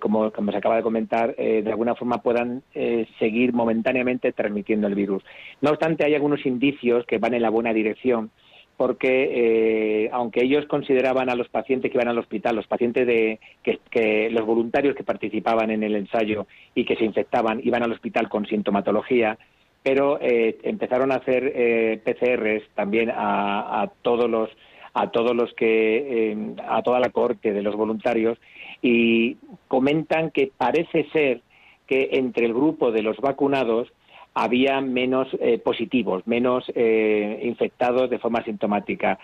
como, 0.00 0.30
como 0.32 0.52
se 0.52 0.58
acaba 0.58 0.76
de 0.76 0.82
comentar, 0.82 1.34
eh, 1.36 1.60
de 1.62 1.70
alguna 1.70 1.94
forma 1.94 2.22
puedan 2.22 2.62
eh, 2.74 3.06
seguir 3.18 3.52
momentáneamente 3.52 4.32
transmitiendo 4.32 4.86
el 4.86 4.94
virus. 4.94 5.22
No 5.60 5.70
obstante, 5.70 6.04
hay 6.04 6.14
algunos 6.14 6.46
indicios 6.46 7.04
que 7.04 7.18
van 7.18 7.34
en 7.34 7.42
la 7.42 7.50
buena 7.50 7.74
dirección, 7.74 8.30
porque 8.76 10.04
eh, 10.04 10.10
aunque 10.12 10.42
ellos 10.42 10.66
consideraban 10.66 11.30
a 11.30 11.34
los 11.34 11.48
pacientes 11.48 11.90
que 11.90 11.98
iban 11.98 12.08
al 12.08 12.18
hospital, 12.18 12.56
los 12.56 12.66
pacientes 12.66 13.06
de 13.06 13.38
que, 13.62 14.30
los 14.30 14.44
voluntarios 14.44 14.96
que 14.96 15.04
participaban 15.04 15.70
en 15.70 15.82
el 15.82 15.94
ensayo 15.94 16.46
y 16.74 16.84
que 16.84 16.96
se 16.96 17.04
infectaban 17.04 17.60
iban 17.62 17.82
al 17.82 17.92
hospital 17.92 18.28
con 18.28 18.46
sintomatología, 18.46 19.38
pero 19.82 20.18
eh, 20.20 20.58
empezaron 20.62 21.12
a 21.12 21.16
hacer 21.16 21.52
eh, 21.54 22.00
PCRs 22.04 22.68
también 22.74 23.10
a, 23.10 23.82
a 23.82 23.88
todos 24.02 24.28
los 24.28 24.50
a 24.94 25.10
todos 25.10 25.34
los 25.34 25.52
que 25.54 26.32
eh, 26.32 26.54
a 26.68 26.82
toda 26.82 27.00
la 27.00 27.10
corte 27.10 27.52
de 27.52 27.62
los 27.62 27.74
voluntarios 27.76 28.38
y 28.82 29.36
comentan 29.68 30.30
que 30.30 30.50
parece 30.56 31.06
ser 31.12 31.40
que 31.86 32.10
entre 32.12 32.46
el 32.46 32.54
grupo 32.54 32.92
de 32.92 33.02
los 33.02 33.16
vacunados 33.18 33.92
había 34.34 34.80
menos 34.80 35.28
eh, 35.40 35.58
positivos, 35.58 36.26
menos 36.26 36.64
eh, 36.74 37.40
infectados 37.42 38.08
de 38.08 38.18
forma 38.18 38.42
sintomática, 38.44 39.18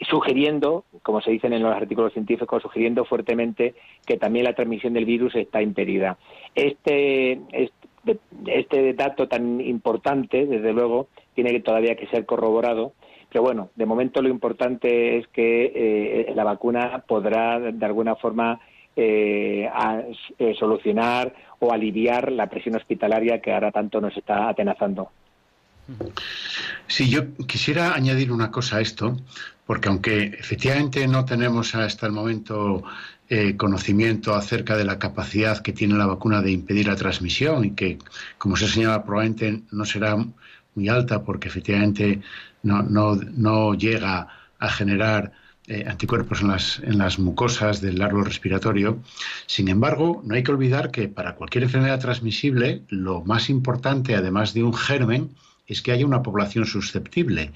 sugiriendo, 0.00 0.84
como 1.02 1.20
se 1.20 1.30
dicen 1.30 1.52
en 1.52 1.62
los 1.62 1.74
artículos 1.74 2.12
científicos, 2.12 2.62
sugiriendo 2.62 3.04
fuertemente 3.04 3.74
que 4.06 4.16
también 4.16 4.44
la 4.44 4.54
transmisión 4.54 4.94
del 4.94 5.04
virus 5.04 5.34
está 5.36 5.60
impedida. 5.60 6.16
Este, 6.54 7.40
este, 8.46 8.94
dato 8.94 9.28
tan 9.28 9.60
importante, 9.60 10.46
desde 10.46 10.72
luego, 10.72 11.08
tiene 11.34 11.52
que 11.52 11.60
todavía 11.60 11.96
que 11.96 12.06
ser 12.06 12.24
corroborado, 12.24 12.92
pero 13.30 13.42
bueno, 13.42 13.70
de 13.74 13.86
momento 13.86 14.22
lo 14.22 14.28
importante 14.28 15.18
es 15.18 15.26
que 15.28 15.72
eh, 15.74 16.32
la 16.34 16.44
vacuna 16.44 17.04
podrá 17.06 17.58
de 17.58 17.84
alguna 17.84 18.14
forma 18.14 18.60
eh, 18.96 19.68
a- 19.72 20.02
eh, 20.38 20.54
solucionar 20.58 21.34
o 21.58 21.72
aliviar 21.72 22.30
la 22.32 22.48
presión 22.48 22.76
hospitalaria 22.76 23.40
que 23.40 23.52
ahora 23.52 23.70
tanto 23.70 24.00
nos 24.00 24.16
está 24.16 24.48
atenazando. 24.48 25.10
Sí, 26.86 27.10
yo 27.10 27.34
quisiera 27.46 27.94
añadir 27.94 28.32
una 28.32 28.50
cosa 28.50 28.78
a 28.78 28.80
esto, 28.80 29.16
porque 29.66 29.88
aunque 29.88 30.24
efectivamente 30.24 31.06
no 31.08 31.24
tenemos 31.24 31.74
hasta 31.74 32.06
el 32.06 32.12
momento 32.12 32.82
eh, 33.28 33.56
conocimiento 33.56 34.34
acerca 34.34 34.76
de 34.76 34.84
la 34.84 34.98
capacidad 34.98 35.58
que 35.62 35.72
tiene 35.72 35.94
la 35.94 36.06
vacuna 36.06 36.42
de 36.42 36.52
impedir 36.52 36.86
la 36.86 36.96
transmisión 36.96 37.64
y 37.64 37.70
que, 37.72 37.98
como 38.38 38.56
se 38.56 38.68
señala, 38.68 39.02
probablemente 39.04 39.62
no 39.72 39.84
será 39.84 40.16
muy 40.74 40.88
alta 40.88 41.22
porque 41.22 41.48
efectivamente 41.48 42.20
no, 42.62 42.82
no, 42.82 43.16
no 43.16 43.74
llega 43.74 44.28
a 44.58 44.68
generar 44.68 45.32
eh, 45.66 45.84
anticuerpos 45.88 46.42
en 46.42 46.48
las, 46.48 46.78
en 46.80 46.98
las 46.98 47.18
mucosas 47.18 47.80
del 47.80 48.02
árbol 48.02 48.26
respiratorio. 48.26 48.98
Sin 49.46 49.68
embargo, 49.68 50.22
no 50.24 50.34
hay 50.34 50.42
que 50.42 50.52
olvidar 50.52 50.90
que 50.90 51.08
para 51.08 51.36
cualquier 51.36 51.64
enfermedad 51.64 52.00
transmisible, 52.00 52.82
lo 52.88 53.22
más 53.22 53.48
importante, 53.48 54.14
además 54.14 54.52
de 54.52 54.62
un 54.62 54.74
germen, 54.74 55.30
es 55.66 55.80
que 55.80 55.92
haya 55.92 56.06
una 56.06 56.22
población 56.22 56.66
susceptible. 56.66 57.52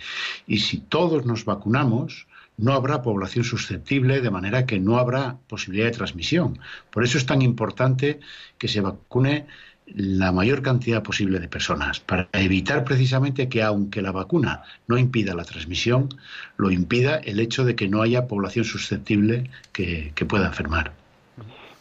Y 0.47 0.59
si 0.59 0.79
todos 0.79 1.27
nos 1.27 1.45
vacunamos, 1.45 2.27
no 2.57 2.73
habrá 2.73 3.03
población 3.03 3.45
susceptible, 3.45 4.21
de 4.21 4.31
manera 4.31 4.67
que 4.67 4.81
no 4.81 4.99
habrá 4.99 5.39
posibilidad 5.47 5.87
de 5.87 5.97
transmisión. 5.97 6.59
Por 6.91 7.05
eso 7.05 7.17
es 7.17 7.25
tan 7.25 7.41
importante 7.41 8.21
que 8.59 8.69
se 8.69 8.81
vacune 8.81 9.47
la 9.95 10.33
mayor 10.33 10.63
cantidad 10.63 11.03
posible 11.03 11.41
de 11.41 11.49
personas, 11.49 12.01
para 12.01 12.29
evitar 12.33 12.85
precisamente 12.85 13.49
que 13.49 13.63
aunque 13.63 14.03
la 14.03 14.13
vacuna 14.13 14.63
no 14.87 14.99
impida 14.99 15.35
la 15.35 15.45
transmisión, 15.45 16.09
lo 16.57 16.71
impida 16.71 17.17
el 17.17 17.41
hecho 17.41 17.65
de 17.65 17.75
que 17.75 17.89
no 17.89 18.03
haya 18.03 18.27
población 18.27 18.65
susceptible 18.65 19.51
que, 19.73 20.13
que 20.15 20.25
pueda 20.25 20.47
enfermar. 20.47 20.93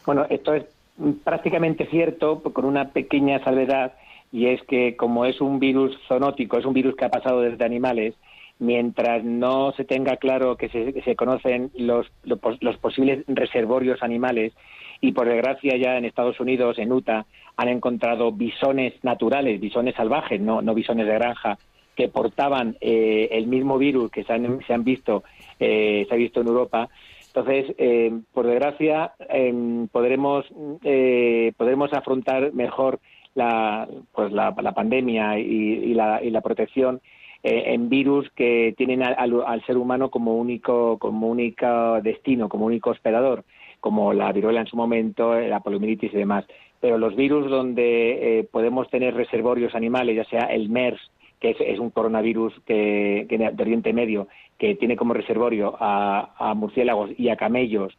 Bueno, 0.05 0.25
esto 0.29 0.53
es 0.53 0.65
prácticamente 1.23 1.85
cierto, 1.87 2.41
con 2.41 2.65
una 2.65 2.89
pequeña 2.89 3.43
salvedad, 3.43 3.93
y 4.31 4.47
es 4.47 4.61
que 4.63 4.95
como 4.95 5.25
es 5.25 5.39
un 5.41 5.59
virus 5.59 5.97
zoonótico, 6.07 6.57
es 6.57 6.65
un 6.65 6.73
virus 6.73 6.95
que 6.95 7.05
ha 7.05 7.09
pasado 7.09 7.41
desde 7.41 7.63
animales, 7.63 8.15
mientras 8.59 9.23
no 9.23 9.71
se 9.73 9.83
tenga 9.83 10.17
claro 10.17 10.57
que 10.57 10.69
se, 10.69 11.15
conocen 11.15 11.71
los, 11.75 12.07
los, 12.23 12.77
posibles 12.77 13.23
reservorios 13.27 14.01
animales, 14.01 14.53
y 14.99 15.11
por 15.11 15.27
desgracia 15.27 15.77
ya 15.77 15.97
en 15.97 16.05
Estados 16.05 16.39
Unidos, 16.39 16.79
en 16.79 16.91
Utah, 16.91 17.25
han 17.55 17.67
encontrado 17.67 18.31
bisones 18.31 18.93
naturales, 19.03 19.59
bisones 19.59 19.95
salvajes, 19.95 20.41
no, 20.41 20.61
no 20.61 20.73
bisones 20.73 21.05
de 21.05 21.13
granja, 21.13 21.57
que 21.95 22.07
portaban 22.07 22.77
eh, 22.81 23.29
el 23.31 23.47
mismo 23.47 23.77
virus 23.77 24.11
que 24.11 24.23
se 24.23 24.33
han, 24.33 24.59
se 24.65 24.73
han 24.73 24.83
visto, 24.83 25.23
eh, 25.59 26.05
se 26.07 26.13
ha 26.13 26.17
visto 26.17 26.41
en 26.41 26.47
Europa. 26.47 26.89
Entonces, 27.27 27.75
eh, 27.77 28.11
por 28.33 28.47
desgracia, 28.47 29.13
em, 29.29 29.87
podremos, 29.89 30.45
podremos 31.57 31.93
afrontar 31.93 32.51
mejor 32.53 32.99
la, 33.35 33.87
pues 34.11 34.31
la, 34.31 34.53
pandemia 34.73 35.37
y, 35.37 35.93
la, 35.93 36.23
y 36.23 36.31
la 36.31 36.41
protección 36.41 36.95
eh, 36.95 37.01
en 37.43 37.89
virus 37.89 38.29
que 38.31 38.73
tienen 38.77 39.03
al, 39.03 39.65
ser 39.65 39.77
humano 39.77 40.09
como 40.09 40.35
único, 40.35 40.97
como 40.97 41.27
único 41.27 42.01
destino, 42.01 42.49
como 42.49 42.65
único 42.65 42.89
hospedador, 42.91 43.43
como 43.79 44.13
la 44.13 44.31
viruela 44.31 44.61
en 44.61 44.67
su 44.67 44.75
momento, 44.75 45.35
eh, 45.35 45.47
la 45.47 45.59
poliomielitis 45.59 46.13
y 46.13 46.17
demás. 46.17 46.45
Pero 46.79 46.97
los 46.97 47.15
virus 47.15 47.49
donde 47.49 48.39
eh, 48.39 48.43
podemos 48.43 48.89
tener 48.89 49.13
reservorios 49.13 49.75
animales, 49.75 50.15
ya 50.15 50.25
sea 50.25 50.47
el 50.47 50.69
MERS, 50.69 50.99
que 51.39 51.55
es, 51.59 51.79
un 51.79 51.91
coronavirus 51.91 52.53
que, 52.65 53.27
de 53.29 53.61
Oriente 53.61 53.93
Medio, 53.93 54.27
que 54.57 54.75
tiene 54.75 54.95
como 54.95 55.13
reservorio 55.13 55.75
a, 55.79 56.53
murciélagos 56.55 57.11
y 57.17 57.29
a 57.29 57.35
camellos, 57.35 57.95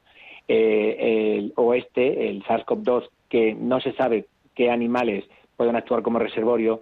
el, 0.49 1.53
o 1.55 1.75
este, 1.75 2.31
el 2.31 2.43
SARS-CoV-2, 2.43 3.09
que 3.29 3.55
no 3.55 3.81
se 3.81 3.93
sabe 3.93 4.27
qué 4.57 4.71
animales 4.71 5.25
pueden 5.57 5.77
actuar 5.77 6.03
como 6.03 6.19
reservorio, 6.19 6.81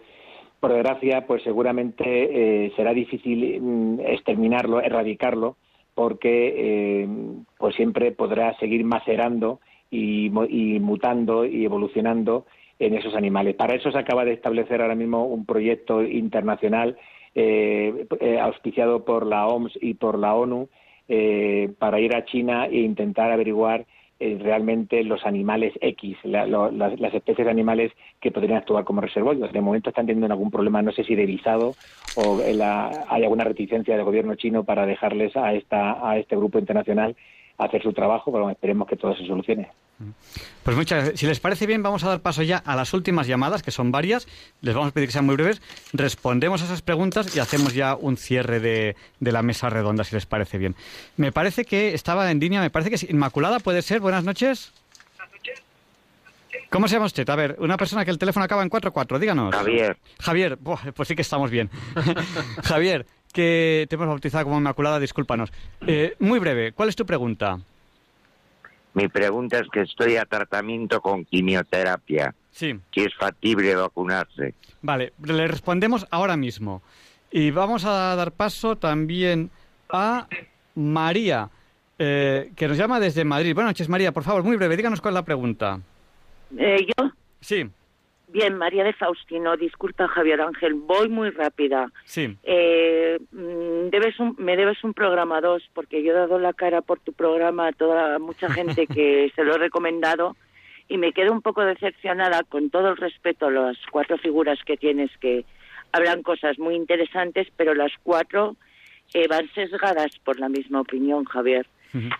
por 0.60 0.72
desgracia, 0.72 1.26
pues 1.26 1.42
seguramente 1.42 2.04
eh, 2.04 2.72
será 2.76 2.92
difícil 2.92 3.60
mm, 3.60 4.00
exterminarlo, 4.00 4.80
erradicarlo, 4.80 5.56
porque 5.94 6.54
eh, 6.56 7.08
pues 7.58 7.74
siempre 7.74 8.12
podrá 8.12 8.56
seguir 8.58 8.84
macerando 8.84 9.60
y, 9.90 10.28
mutando 10.80 11.44
y 11.44 11.64
evolucionando 11.64 12.46
en 12.78 12.94
esos 12.94 13.14
animales. 13.14 13.54
Para 13.54 13.74
eso 13.74 13.90
se 13.90 13.98
acaba 13.98 14.24
de 14.24 14.34
establecer 14.34 14.82
ahora 14.82 14.94
mismo 14.94 15.26
un 15.26 15.46
proyecto 15.46 16.02
internacional 16.02 16.98
eh, 17.34 18.06
auspiciado 18.40 19.04
por 19.04 19.26
la 19.26 19.46
OMS 19.46 19.78
y 19.80 19.94
por 19.94 20.18
la 20.18 20.34
ONU 20.34 20.68
para 21.78 22.00
ir 22.00 22.16
a 22.16 22.24
China 22.24 22.66
e 22.66 22.78
intentar 22.80 23.30
averiguar 23.30 23.86
eh, 24.18 24.38
realmente 24.40 25.04
los 25.04 25.26
animales 25.26 25.74
X, 25.80 26.16
las, 26.24 27.14
especies 27.14 27.44
de 27.44 27.50
animales 27.50 27.92
que 28.20 28.30
podrían 28.30 28.58
actuar 28.58 28.84
como 28.84 29.02
reservorios. 29.02 29.52
De 29.52 29.60
momento 29.60 29.90
están 29.90 30.06
teniendo 30.06 30.32
algún 30.32 30.50
problema, 30.50 30.80
no 30.80 30.92
sé 30.92 31.04
si 31.04 31.14
de 31.14 31.26
visado 31.26 31.74
o 32.14 32.40
hay 32.40 33.22
alguna 33.22 33.44
reticencia 33.44 33.94
del 33.94 34.04
gobierno 34.04 34.34
chino 34.34 34.64
para 34.64 34.86
dejarles 34.86 35.36
a, 35.36 35.52
esta, 35.52 36.08
a 36.08 36.16
este 36.18 36.34
grupo 36.34 36.58
internacional 36.58 37.14
hacer 37.58 37.82
su 37.82 37.92
trabajo, 37.92 38.32
pero 38.32 38.50
esperemos 38.50 38.88
que 38.88 38.96
todo 38.96 39.14
se 39.16 39.26
solucione. 39.26 39.70
Pues 40.62 40.76
muchas 40.76 40.98
gracias. 40.98 41.20
Si 41.20 41.26
les 41.26 41.40
parece 41.40 41.66
bien, 41.66 41.82
vamos 41.82 42.04
a 42.04 42.08
dar 42.08 42.20
paso 42.20 42.42
ya 42.42 42.58
a 42.58 42.76
las 42.76 42.92
últimas 42.92 43.26
llamadas, 43.26 43.62
que 43.62 43.70
son 43.70 43.90
varias. 43.92 44.26
Les 44.60 44.74
vamos 44.74 44.90
a 44.90 44.92
pedir 44.92 45.08
que 45.08 45.12
sean 45.12 45.24
muy 45.24 45.36
breves. 45.36 45.62
Respondemos 45.92 46.60
a 46.62 46.66
esas 46.66 46.82
preguntas 46.82 47.34
y 47.34 47.38
hacemos 47.38 47.72
ya 47.74 47.94
un 47.94 48.16
cierre 48.16 48.60
de, 48.60 48.96
la 49.20 49.42
mesa 49.42 49.70
redonda, 49.70 50.04
si 50.04 50.14
les 50.14 50.26
parece 50.26 50.58
bien. 50.58 50.74
Me 51.16 51.32
parece 51.32 51.64
que 51.64 51.94
estaba 51.94 52.30
en 52.30 52.40
línea, 52.40 52.60
me 52.60 52.70
parece 52.70 52.90
que 52.90 52.96
es 52.96 53.08
Inmaculada, 53.08 53.58
¿puede 53.60 53.82
ser? 53.82 54.00
Buenas 54.00 54.24
noches. 54.24 54.72
¿Cómo 56.70 56.88
se 56.88 56.94
llama 56.94 57.06
usted? 57.06 57.28
A 57.30 57.36
ver, 57.36 57.56
una 57.60 57.76
persona 57.76 58.04
que 58.04 58.10
el 58.10 58.18
teléfono 58.18 58.44
acaba 58.44 58.62
en 58.62 58.68
44, 58.68 59.18
díganos. 59.18 59.54
Javier. 59.54 59.96
Javier, 60.18 60.58
pues 60.58 61.08
sí 61.08 61.14
que 61.14 61.22
estamos 61.22 61.50
bien. 61.50 61.70
Javier, 62.64 63.06
que 63.36 63.86
te 63.90 63.96
hemos 63.96 64.08
bautizado 64.08 64.44
como 64.44 64.56
Inmaculada, 64.56 64.98
discúlpanos. 64.98 65.52
Eh, 65.86 66.16
muy 66.20 66.38
breve, 66.38 66.72
¿cuál 66.72 66.88
es 66.88 66.96
tu 66.96 67.04
pregunta? 67.04 67.60
Mi 68.94 69.08
pregunta 69.08 69.58
es 69.58 69.68
que 69.70 69.82
estoy 69.82 70.16
a 70.16 70.24
tratamiento 70.24 71.02
con 71.02 71.26
quimioterapia. 71.26 72.34
Sí. 72.50 72.80
Si 72.94 73.00
es 73.02 73.14
factible 73.14 73.74
vacunarse. 73.74 74.54
Vale, 74.80 75.12
le 75.22 75.46
respondemos 75.48 76.06
ahora 76.10 76.38
mismo. 76.38 76.80
Y 77.30 77.50
vamos 77.50 77.84
a 77.84 78.16
dar 78.16 78.32
paso 78.32 78.76
también 78.76 79.50
a 79.90 80.26
María, 80.74 81.50
eh, 81.98 82.52
que 82.56 82.68
nos 82.68 82.78
llama 82.78 82.98
desde 83.00 83.26
Madrid. 83.26 83.52
Buenas 83.54 83.72
noches, 83.72 83.90
María. 83.90 84.12
Por 84.12 84.22
favor, 84.22 84.44
muy 84.44 84.56
breve, 84.56 84.78
díganos 84.78 85.02
cuál 85.02 85.12
es 85.12 85.16
la 85.16 85.24
pregunta. 85.26 85.78
Eh, 86.56 86.86
¿Yo? 86.86 87.10
Sí. 87.40 87.68
Bien, 88.36 88.54
María 88.58 88.84
de 88.84 88.92
Faustino, 88.92 89.56
disculpa 89.56 90.08
Javier 90.08 90.42
Ángel, 90.42 90.74
voy 90.74 91.08
muy 91.08 91.30
rápida. 91.30 91.90
Sí. 92.04 92.36
Eh, 92.42 93.18
mm, 93.32 93.88
debes 93.88 94.20
un, 94.20 94.36
me 94.36 94.58
debes 94.58 94.84
un 94.84 94.92
programa 94.92 95.40
dos, 95.40 95.62
porque 95.72 96.02
yo 96.02 96.12
he 96.12 96.14
dado 96.14 96.38
la 96.38 96.52
cara 96.52 96.82
por 96.82 97.00
tu 97.00 97.14
programa 97.14 97.68
a 97.68 97.72
toda 97.72 98.18
mucha 98.18 98.50
gente 98.50 98.86
que 98.86 99.32
se 99.34 99.42
lo 99.42 99.54
he 99.54 99.58
recomendado 99.58 100.36
y 100.86 100.98
me 100.98 101.14
quedo 101.14 101.32
un 101.32 101.40
poco 101.40 101.64
decepcionada 101.64 102.42
con 102.42 102.68
todo 102.68 102.90
el 102.90 102.98
respeto 102.98 103.46
a 103.46 103.50
las 103.50 103.78
cuatro 103.90 104.18
figuras 104.18 104.58
que 104.66 104.76
tienes 104.76 105.10
que 105.16 105.46
hablan 105.92 106.22
cosas 106.22 106.58
muy 106.58 106.74
interesantes, 106.74 107.48
pero 107.56 107.72
las 107.72 107.92
cuatro 108.02 108.54
eh, 109.14 109.28
van 109.28 109.48
sesgadas 109.54 110.10
por 110.22 110.38
la 110.38 110.50
misma 110.50 110.82
opinión, 110.82 111.24
Javier. 111.24 111.66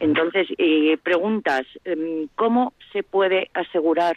Entonces, 0.01 0.49
eh, 0.57 0.97
preguntas, 1.03 1.67
em, 1.85 2.29
¿cómo 2.37 2.73
se 2.95 3.03
puede 3.03 3.51
asegurar 3.53 4.17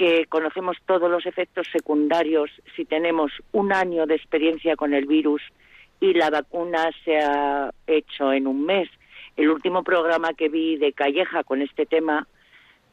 que 0.00 0.24
conocemos 0.30 0.78
todos 0.86 1.10
los 1.10 1.26
efectos 1.26 1.66
secundarios 1.70 2.50
si 2.74 2.86
tenemos 2.86 3.30
un 3.52 3.70
año 3.70 4.06
de 4.06 4.14
experiencia 4.14 4.74
con 4.74 4.94
el 4.94 5.04
virus 5.04 5.42
y 6.00 6.14
la 6.14 6.30
vacuna 6.30 6.88
se 7.04 7.18
ha 7.18 7.70
hecho 7.86 8.32
en 8.32 8.46
un 8.46 8.64
mes. 8.64 8.88
El 9.36 9.50
último 9.50 9.82
programa 9.82 10.32
que 10.32 10.48
vi 10.48 10.78
de 10.78 10.94
Calleja 10.94 11.44
con 11.44 11.60
este 11.60 11.84
tema, 11.84 12.26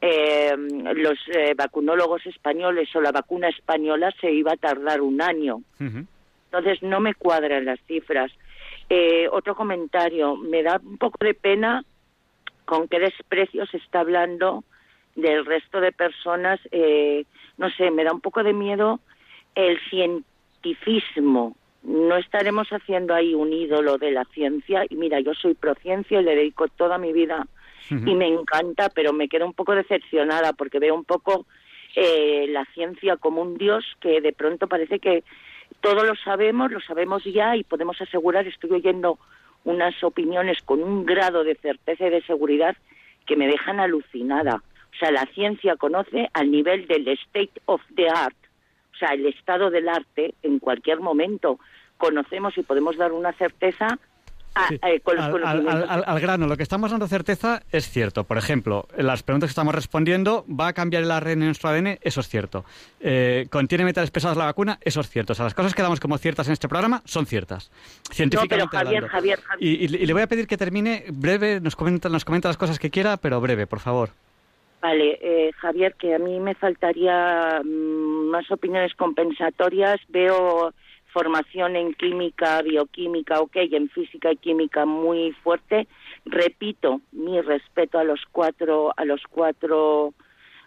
eh, 0.02 0.54
los 0.58 1.18
eh, 1.34 1.54
vacunólogos 1.56 2.26
españoles 2.26 2.94
o 2.94 3.00
la 3.00 3.14
vacuna 3.14 3.48
española 3.48 4.14
se 4.20 4.30
iba 4.34 4.52
a 4.52 4.58
tardar 4.58 5.00
un 5.00 5.22
año. 5.22 5.62
Entonces 5.80 6.84
no 6.84 7.00
me 7.00 7.14
cuadran 7.14 7.64
las 7.64 7.80
cifras. 7.88 8.34
Eh, 8.90 9.30
otro 9.32 9.56
comentario, 9.56 10.36
me 10.36 10.62
da 10.62 10.82
un 10.84 10.98
poco 10.98 11.24
de 11.24 11.36
pena 11.36 11.86
con 12.66 12.90
qué 12.90 13.00
desprecio 13.00 13.66
se 13.66 13.78
está 13.78 14.02
hablando 14.02 14.66
del 15.18 15.46
resto 15.46 15.82
de 15.82 15.92
personas, 15.92 16.60
eh, 16.72 17.26
no 17.58 17.70
sé, 17.72 17.92
me 17.92 18.04
da 18.04 18.14
un 18.14 18.22
poco 18.22 18.44
de 18.44 18.54
miedo 18.54 19.00
el 19.56 19.78
cientificismo. 19.90 21.58
No 21.84 22.18
estaremos 22.18 22.70
haciendo 22.70 23.14
ahí 23.14 23.34
un 23.34 23.52
ídolo 23.52 23.98
de 23.98 24.12
la 24.12 24.26
ciencia. 24.26 24.86
Y 24.90 24.96
mira, 24.96 25.20
yo 25.20 25.34
soy 25.34 25.56
prociencia 25.56 26.22
y 26.22 26.24
le 26.24 26.36
dedico 26.36 26.68
toda 26.68 26.98
mi 26.98 27.12
vida 27.14 27.48
y 27.90 28.16
me 28.16 28.28
encanta, 28.28 28.90
pero 28.90 29.14
me 29.14 29.30
quedo 29.30 29.46
un 29.46 29.54
poco 29.54 29.74
decepcionada 29.74 30.54
porque 30.54 30.80
veo 30.80 30.94
un 30.94 31.06
poco 31.06 31.46
eh, 31.96 32.46
la 32.50 32.66
ciencia 32.74 33.16
como 33.16 33.42
un 33.42 33.58
dios 33.58 33.86
que 34.02 34.20
de 34.20 34.34
pronto 34.34 34.68
parece 34.68 35.00
que 35.00 35.24
todo 35.80 36.04
lo 36.04 36.16
sabemos, 36.16 36.72
lo 36.72 36.82
sabemos 36.82 37.24
ya 37.24 37.56
y 37.56 37.64
podemos 37.64 38.00
asegurar, 38.02 38.46
estoy 38.46 38.72
oyendo 38.72 39.18
unas 39.64 40.04
opiniones 40.04 40.62
con 40.64 40.84
un 40.84 41.06
grado 41.06 41.44
de 41.44 41.56
certeza 41.56 42.08
y 42.08 42.10
de 42.10 42.22
seguridad 42.24 42.76
que 43.26 43.36
me 43.36 43.48
dejan 43.48 43.80
alucinada. 43.80 44.62
O 44.94 44.98
sea, 45.00 45.12
la 45.12 45.26
ciencia 45.34 45.76
conoce 45.76 46.30
al 46.34 46.52
nivel 46.52 46.88
del 46.88 47.08
state 47.08 47.62
of 47.66 47.82
the 47.96 48.10
art, 48.10 48.36
o 48.94 48.98
sea, 48.98 49.10
el 49.10 49.26
estado 49.28 49.70
del 49.70 49.90
arte 49.90 50.34
en 50.42 50.60
cualquier 50.60 51.00
momento. 51.00 51.60
Conocemos 51.98 52.58
y 52.58 52.64
podemos 52.64 52.98
dar 52.98 53.12
una 53.12 53.34
certeza 53.34 54.00
eh, 54.70 55.02
al, 56.06 56.20
grano, 56.20 56.48
lo 56.48 56.58
que 56.58 56.64
estamos 56.64 56.92
dando 56.92 57.08
certeza 57.08 57.62
es 57.72 57.90
cierto. 57.90 58.24
Por 58.24 58.38
ejemplo, 58.38 58.88
las 58.98 59.24
preguntas 59.24 59.50
que 59.50 59.52
estamos 59.52 59.76
respondiendo, 59.76 60.46
¿va 60.48 60.68
a 60.68 60.74
cambiar 60.74 61.04
el 61.04 61.12
ARN 61.12 61.30
en 61.30 61.46
nuestro 61.46 61.70
ADN? 61.70 62.00
Eso 62.02 62.22
es 62.22 62.28
cierto. 62.28 62.66
Eh, 63.00 63.48
¿Contiene 63.50 63.86
metales 63.86 64.12
pesados 64.12 64.38
la 64.38 64.46
vacuna? 64.46 64.80
Eso 64.82 65.02
es 65.02 65.10
cierto. 65.10 65.34
O 65.34 65.36
sea, 65.36 65.46
las 65.46 65.54
cosas 65.54 65.74
que 65.74 65.82
damos 65.82 66.00
como 66.00 66.18
ciertas 66.18 66.48
en 66.48 66.54
este 66.54 66.68
programa 66.68 67.02
son 67.06 67.26
ciertas. 67.26 67.72
Científicamente 68.12 68.78
Javier, 68.78 69.08
Javier, 69.08 69.40
Y, 69.60 69.88
le 69.88 70.14
voy 70.14 70.22
a 70.22 70.28
pedir 70.28 70.48
que 70.48 70.58
termine 70.58 71.06
breve, 71.12 71.60
nos 71.62 71.76
comenta, 71.76 72.10
nos 72.10 72.26
comenta 72.26 72.48
las 72.48 72.58
cosas 72.58 72.80
que 72.80 72.90
quiera, 72.90 73.18
pero 73.18 73.40
breve, 73.42 73.68
por 73.68 73.80
favor. 73.80 74.12
Vale, 74.82 75.18
eh, 75.22 75.52
Javier, 75.58 75.96
que 75.96 76.14
a 76.14 76.20
mí 76.20 76.40
me 76.40 76.54
faltaría 76.56 77.62
mm, 77.64 78.30
más 78.30 78.50
opiniones 78.52 78.94
compensatorias. 78.96 80.00
Veo 80.10 80.74
formación 81.14 81.76
en 81.76 81.94
química, 81.94 82.62
bioquímica, 82.62 83.42
ok, 83.42 83.56
en 83.72 83.90
física 83.90 84.32
y 84.32 84.38
química 84.38 84.86
muy 84.86 85.32
fuerte. 85.44 85.88
Repito 86.26 87.02
mi 87.12 87.42
respeto 87.42 87.98
a 87.98 88.04
los 88.04 88.22
cuatro, 88.32 88.94
a 88.96 89.04
los 89.06 89.22
cuatro 89.30 90.14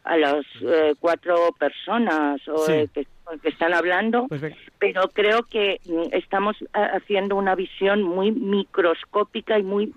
a 0.03 0.16
las 0.16 0.47
eh, 0.62 0.95
cuatro 0.99 1.37
personas 1.59 2.41
o, 2.49 2.57
Sí. 2.65 2.73
eh, 2.73 2.89
que, 2.93 3.07
que 3.43 3.49
están 3.51 3.74
hablando, 3.74 4.27
Pues 4.28 4.43
pero 4.78 5.09
creo 5.12 5.43
que 5.43 5.78
mm, 5.85 6.15
estamos 6.15 6.57
ah, 6.73 6.93
haciendo 6.95 7.37
una 7.37 7.55
visión 7.55 8.03
muy 8.03 8.32
microscópica 8.32 9.59
y 9.59 9.62
muy 9.62 9.93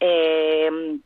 eh, 0.00 0.98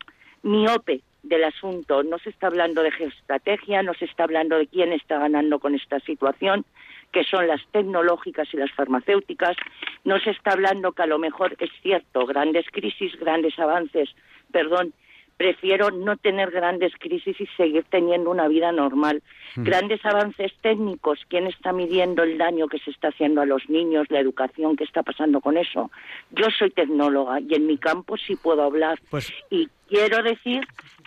miope 0.43 1.03
del 1.23 1.45
asunto. 1.45 2.03
No 2.03 2.19
se 2.19 2.31
está 2.31 2.49
hablando 2.49 2.83
de 2.83 2.93
geoestrategia, 2.93 3.83
no 3.83 3.95
se 3.95 4.05
está 4.05 4.25
hablando 4.25 4.57
de 4.57 4.67
quién 4.67 4.93
está 4.93 5.19
ganando 5.19 5.59
con 5.59 5.75
esta 5.75 6.01
situación, 6.01 6.65
que 7.13 7.25
son 7.25 7.47
las 7.47 7.61
tecnológicas 7.73 8.49
y 8.53 8.57
las 8.57 8.73
farmacéuticas. 8.73 9.57
No 10.05 10.19
se 10.21 10.31
está 10.31 10.53
hablando 10.53 10.93
que 10.93 11.03
a 11.03 11.07
lo 11.07 11.19
mejor 11.19 11.57
es 11.59 11.71
cierto, 11.83 12.27
grandes 12.27 12.67
crisis, 12.71 13.19
grandes 13.19 13.59
avances, 13.59 14.11
perdón, 14.53 14.93
prefiero 15.39 15.91
no 15.91 16.17
tener 16.17 16.51
grandes 16.51 16.93
crisis 16.99 17.41
y 17.41 17.47
seguir 17.57 17.85
teniendo 17.89 18.31
una 18.31 18.49
vida 18.49 18.73
normal. 18.73 19.23
Mm. 19.55 19.63
Grandes 19.63 20.05
avances 20.05 20.53
técnicos, 20.61 21.21
¿quién 21.29 21.47
está 21.47 21.73
midiendo 21.73 22.25
el 22.25 22.37
daño 22.37 22.67
que 22.67 22.81
se 22.81 22.91
está 22.91 23.09
haciendo 23.09 23.41
a 23.41 23.47
los 23.47 23.71
niños, 23.71 24.09
la 24.11 24.19
educación, 24.19 24.77
qué 24.77 24.85
está 24.85 25.03
pasando 25.03 25.41
con 25.41 25.57
eso? 25.57 25.91
Yo 26.33 26.47
soy 26.59 26.71
tecnóloga 26.71 27.41
y 27.41 27.55
en 27.55 27.67
mi 27.67 27.79
campo 27.79 28.17
sí 28.17 28.35
puedo 28.37 28.63
hablar. 28.63 28.99
Pues 29.11 29.33
Y 29.49 29.69
quiero 29.89 30.23
decir 30.23 30.61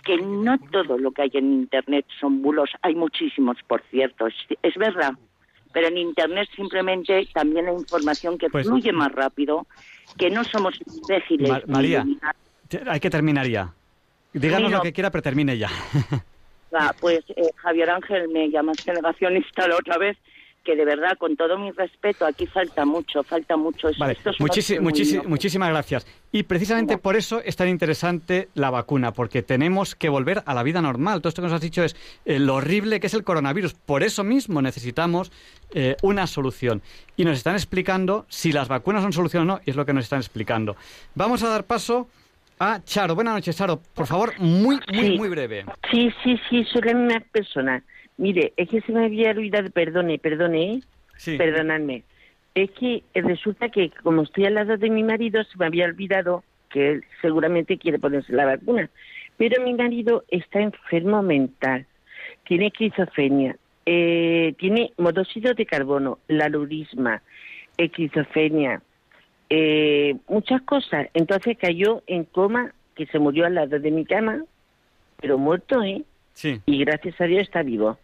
que 0.04 0.16
no 0.18 0.58
todo 0.58 0.98
lo 0.98 1.12
que 1.12 1.22
hay 1.22 1.30
en 1.34 1.52
Internet 1.52 2.04
son 2.20 2.42
bulos, 2.42 2.70
hay 2.82 2.94
muchísimos, 2.94 3.56
por 3.66 3.82
cierto, 3.90 4.26
es, 4.26 4.34
es 4.62 4.74
verdad. 4.76 5.12
Pero 5.72 5.88
en 5.88 5.96
Internet 5.98 6.48
simplemente 6.54 7.26
también 7.32 7.66
hay 7.68 7.74
información 7.74 8.36
que 8.36 8.50
Pues- 8.50 8.66
fluye 8.66 8.92
más 8.92 9.12
rápido, 9.12 9.66
que 10.18 10.28
no 10.30 10.44
somos 10.44 10.74
imbéciles. 10.86 11.48
Ma- 11.48 11.62
María, 11.66 12.04
hay 12.88 13.00
que 13.00 13.10
terminar 13.10 13.46
ya. 13.46 13.72
Díganos 14.32 14.70
no. 14.70 14.78
lo 14.78 14.82
que 14.82 14.92
quiera, 14.92 15.10
pero 15.10 15.22
termine 15.22 15.56
ya. 15.58 15.68
Ah, 16.74 16.94
Pues 16.98 17.20
eh, 17.36 17.50
Javier 17.56 17.90
Ángel 17.90 18.28
me 18.30 18.48
llamaste 18.48 18.94
negacionista 18.94 19.68
la 19.68 19.76
otra 19.76 19.98
vez, 19.98 20.16
que 20.64 20.76
de 20.76 20.84
verdad, 20.84 21.16
con 21.18 21.36
todo 21.36 21.58
mi 21.58 21.70
respeto, 21.72 22.24
aquí 22.24 22.46
falta 22.46 22.84
mucho, 22.84 23.22
falta 23.22 23.56
mucho. 23.56 23.88
Esto- 23.88 24.00
Vale, 24.00 24.12
esto 24.14 24.30
es 24.30 24.40
un 24.40 24.46
muchísi- 24.46 24.74
asunto 24.74 24.82
muy 24.82 24.92
muchísi- 24.92 25.16
loco. 25.16 25.28
muchísimas 25.28 25.68
gracias. 25.70 26.06
Y 26.30 26.44
precisamente 26.44 26.98
por 26.98 27.16
eso 27.16 27.40
es 27.44 27.56
tan 27.56 27.68
interesante 27.68 28.48
la 28.54 28.70
vacuna, 28.70 29.12
porque 29.12 29.42
tenemos 29.42 29.94
que 29.94 30.08
volver 30.08 30.42
a 30.46 30.54
la 30.54 30.62
vida 30.62 30.80
normal. 30.80 31.20
Todo 31.20 31.28
esto 31.30 31.42
que 31.42 31.46
nos 31.48 31.54
has 31.54 31.60
dicho 31.60 31.82
es 31.84 31.96
eh, 32.24 32.38
lo 32.38 32.54
horrible 32.54 33.00
que 33.00 33.08
es 33.08 33.14
el 33.14 33.24
coronavirus. 33.24 33.74
Por 33.74 34.02
eso 34.02 34.24
mismo 34.24 34.62
necesitamos 34.62 35.30
eh, 35.74 35.96
una 36.02 36.26
solución. 36.26 36.82
Y 37.16 37.24
nos 37.24 37.36
están 37.38 37.54
explicando 37.54 38.26
si 38.28 38.52
las 38.52 38.68
vacunas 38.68 39.02
son 39.02 39.12
solución 39.12 39.42
o 39.42 39.46
no, 39.54 39.60
y 39.64 39.70
es 39.70 39.76
lo 39.76 39.84
que 39.86 39.92
nos 39.92 40.04
están 40.04 40.20
explicando. 40.20 40.76
Vamos 41.14 41.42
a 41.42 41.48
dar 41.48 41.64
paso 41.64 42.08
a 42.58 42.80
Charo. 42.84 43.14
Buenas 43.14 43.34
noches, 43.34 43.56
Charo. 43.56 43.80
Por 43.94 44.06
favor, 44.06 44.34
muy, 44.38 44.78
muy, 44.92 45.06
Sí. 45.08 45.16
muy 45.18 45.28
breve. 45.28 45.64
Sí, 45.90 46.10
sí, 46.22 46.38
sí, 46.48 46.64
soy 46.72 46.82
la 46.82 46.94
misma 46.94 47.20
persona. 47.32 47.82
Mire, 48.22 48.52
es 48.56 48.68
que 48.68 48.80
se 48.82 48.92
me 48.92 49.04
había 49.04 49.32
olvidado, 49.32 49.68
perdone, 49.70 50.16
perdone, 50.16 50.74
¿eh? 50.74 50.80
Sí. 51.16 51.36
perdonadme. 51.36 52.04
Es 52.54 52.70
que 52.70 53.02
eh, 53.14 53.20
resulta 53.20 53.68
que 53.68 53.90
como 53.90 54.22
estoy 54.22 54.44
al 54.44 54.54
lado 54.54 54.76
de 54.76 54.90
mi 54.90 55.02
marido, 55.02 55.42
se 55.42 55.58
me 55.58 55.66
había 55.66 55.86
olvidado 55.86 56.44
que 56.70 56.92
él 56.92 57.04
seguramente 57.20 57.78
quiere 57.78 57.98
ponerse 57.98 58.32
la 58.32 58.44
vacuna. 58.44 58.88
Pero 59.38 59.60
mi 59.64 59.74
marido 59.74 60.22
está 60.28 60.60
enfermo 60.60 61.20
mental, 61.24 61.84
tiene 62.46 62.68
esquizofrenia, 62.68 63.56
eh, 63.86 64.54
tiene 64.56 64.92
monóxido 64.98 65.54
de 65.54 65.66
carbono, 65.66 66.20
lalurisma, 66.28 67.22
esquizofrenia, 67.76 68.82
eh, 69.50 70.14
muchas 70.28 70.62
cosas. 70.62 71.08
Entonces 71.14 71.58
cayó 71.58 72.04
en 72.06 72.22
coma, 72.22 72.72
que 72.94 73.06
se 73.06 73.18
murió 73.18 73.46
al 73.46 73.56
lado 73.56 73.80
de 73.80 73.90
mi 73.90 74.04
cama, 74.04 74.44
pero 75.20 75.38
muerto, 75.38 75.82
¿eh? 75.82 76.04
Sí. 76.34 76.60
Y 76.66 76.78
gracias 76.84 77.20
a 77.20 77.24
Dios 77.24 77.42
está 77.42 77.64
vivo. 77.64 77.98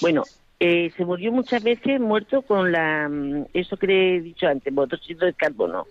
Bueno, 0.00 0.22
eh, 0.60 0.90
se 0.96 1.04
murió 1.04 1.32
muchas 1.32 1.62
veces 1.62 2.00
muerto 2.00 2.42
con 2.42 2.72
la, 2.72 3.08
mm, 3.08 3.46
eso 3.54 3.76
que 3.76 3.86
le 3.86 4.16
he 4.16 4.20
dicho 4.20 4.46
antes, 4.48 4.72
monóxido 4.72 5.26
de 5.26 5.32
carbono. 5.34 5.86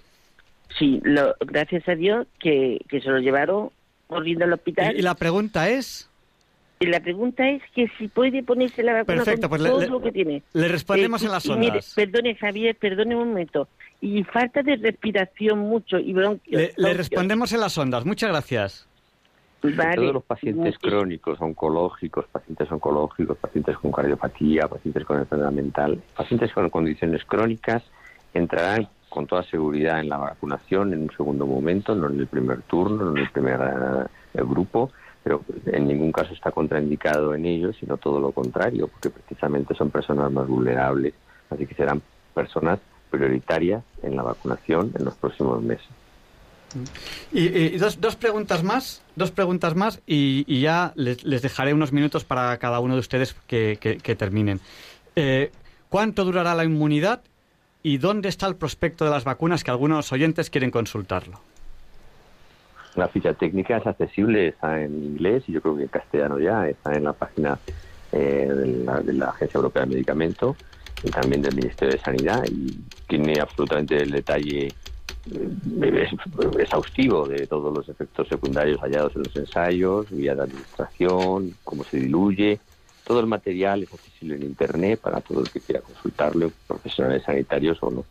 Sí, 0.77 0.99
lo, 1.03 1.35
gracias 1.39 1.87
a 1.87 1.95
Dios 1.95 2.27
que, 2.39 2.81
que 2.89 2.99
se 3.01 3.09
lo 3.09 3.19
llevaron 3.19 3.69
corriendo 4.07 4.45
al 4.45 4.53
hospital. 4.53 4.97
Y, 4.97 5.01
la 5.01 5.15
pregunta 5.15 5.69
es... 5.69 6.09
La 6.79 6.99
pregunta 6.99 7.49
es 7.49 7.63
que 7.73 7.87
si 7.97 8.07
puede 8.07 8.43
ponerse 8.43 8.83
la 8.83 8.93
vacuna 8.93 9.23
Perfecto, 9.23 9.49
con 9.49 9.49
pues 9.49 9.61
le- 9.61 9.69
todo 9.69 9.79
le- 9.81 9.87
lo 9.87 9.99
que 10.01 10.11
tiene. 10.11 10.43
le 10.53 10.67
respondemos 10.67 11.23
Eh, 11.23 11.25
en 11.25 11.31
las 11.31 11.45
y 11.45 11.49
mire, 11.53 11.67
ondas. 11.71 11.93
perdone, 11.95 12.35
Javier, 12.35 12.75
perdone 12.75 13.15
un 13.15 13.29
momento. 13.29 13.67
Y 13.99 14.23
falta 14.25 14.61
de 14.61 14.75
respiración 14.75 15.57
mucho 15.57 15.97
y 15.97 16.13
bronquios. 16.13 16.61
Le, 16.61 16.73
le 16.77 16.93
respondemos 16.93 17.51
en 17.51 17.61
las 17.61 17.75
ondas. 17.79 18.05
Muchas 18.05 18.29
gracias. 18.29 18.86
Sobre 19.75 19.95
todo 19.95 20.13
los 20.13 20.23
pacientes 20.23 20.77
crónicos, 20.77 21.39
oncológicos, 21.41 22.25
pacientes 22.27 22.71
oncológicos, 22.71 23.37
pacientes 23.37 23.77
con 23.77 23.91
cardiopatía, 23.91 24.67
pacientes 24.67 25.05
con 25.05 25.19
enfermedad 25.19 25.51
mental, 25.51 26.01
pacientes 26.15 26.53
con 26.53 26.69
condiciones 26.69 27.23
crónicas 27.25 27.83
entrarán 28.33 28.87
con 29.09 29.25
toda 29.25 29.43
seguridad 29.43 29.99
en 29.99 30.09
la 30.09 30.17
vacunación 30.17 30.93
en 30.93 31.03
un 31.03 31.11
segundo 31.11 31.45
momento, 31.45 31.95
no 31.95 32.07
en 32.07 32.19
el 32.19 32.27
primer 32.27 32.61
turno, 32.63 33.05
no 33.05 33.11
en 33.11 33.23
el 33.23 33.31
primer 33.31 33.59
eh, 34.33 34.41
grupo, 34.43 34.91
pero 35.23 35.41
en 35.65 35.87
ningún 35.87 36.11
caso 36.11 36.33
está 36.33 36.51
contraindicado 36.51 37.33
en 37.33 37.45
ellos, 37.45 37.75
sino 37.79 37.97
todo 37.97 38.19
lo 38.19 38.31
contrario, 38.31 38.87
porque 38.87 39.09
precisamente 39.09 39.73
son 39.75 39.89
personas 39.89 40.31
más 40.31 40.47
vulnerables, 40.47 41.13
así 41.49 41.65
que 41.65 41.75
serán 41.75 42.01
personas 42.33 42.79
prioritarias 43.09 43.83
en 44.03 44.15
la 44.15 44.23
vacunación 44.23 44.91
en 44.97 45.05
los 45.05 45.15
próximos 45.15 45.61
meses. 45.61 45.87
Y, 47.31 47.77
dos, 47.77 47.99
dos 48.01 48.15
preguntas 48.15 48.63
más, 48.63 49.01
dos 49.15 49.31
preguntas 49.31 49.75
más 49.75 50.01
y, 50.05 50.61
ya 50.61 50.93
les, 50.95 51.23
les 51.23 51.41
dejaré 51.41 51.73
unos 51.73 51.91
minutos 51.91 52.23
para 52.23 52.57
cada 52.57 52.79
uno 52.79 52.93
de 52.95 52.99
ustedes 52.99 53.35
que, 53.47 53.77
que- 53.79 54.15
terminen. 54.15 54.59
Eh, 55.15 55.51
¿Cuánto 55.89 56.25
durará 56.25 56.53
la 56.55 56.63
inmunidad 56.65 57.21
y 57.83 57.97
dónde 57.97 58.29
está 58.29 58.47
el 58.47 58.55
prospecto 58.55 59.05
de 59.05 59.11
las 59.11 59.23
vacunas 59.23 59.63
que 59.63 59.71
algunos 59.71 60.11
oyentes 60.11 60.49
quieren 60.49 60.71
consultarlo? 60.71 61.39
La 62.95 63.07
ficha 63.07 63.33
técnica 63.33 63.77
es 63.77 63.85
accesible, 63.85 64.47
está 64.49 64.81
en 64.81 64.91
inglés 65.03 65.43
y 65.47 65.53
yo 65.53 65.61
creo 65.61 65.77
que 65.77 65.83
en 65.83 65.87
castellano 65.89 66.39
ya, 66.39 66.67
está 66.67 66.93
en 66.93 67.03
la 67.03 67.13
página 67.13 67.59
eh, 68.11 68.49
de, 68.51 68.83
la, 68.83 68.99
de 69.01 69.13
la 69.13 69.29
Agencia 69.29 69.57
Europea 69.59 69.83
de 69.83 69.89
Medicamento 69.89 70.55
y 71.03 71.11
también 71.11 71.43
del 71.43 71.55
Ministerio 71.55 71.93
de 71.95 72.01
Sanidad 72.01 72.43
y 72.51 72.79
tiene 73.07 73.39
absolutamente 73.39 73.97
el 74.01 74.09
detalle 74.09 74.73
exhaustivo 76.59 77.27
de 77.27 77.47
todos 77.47 77.75
los 77.75 77.87
efectos 77.89 78.27
secundarios 78.27 78.79
hallados 78.81 79.15
en 79.15 79.23
los 79.23 79.35
ensayos, 79.35 80.09
vía 80.11 80.35
de 80.35 80.43
administración, 80.43 81.53
cómo 81.63 81.83
se 81.83 81.97
diluye. 81.97 82.59
Todo 83.05 83.19
el 83.19 83.27
material 83.27 83.83
es 83.83 83.93
accesible 83.93 84.35
en 84.35 84.43
Internet 84.43 84.99
para 85.01 85.21
todo 85.21 85.41
el 85.41 85.49
que 85.49 85.61
quiera 85.61 85.81
consultarlo, 85.81 86.51
profesionales 86.67 87.23
sanitarios 87.23 87.77
o 87.81 87.91
no. 87.91 88.05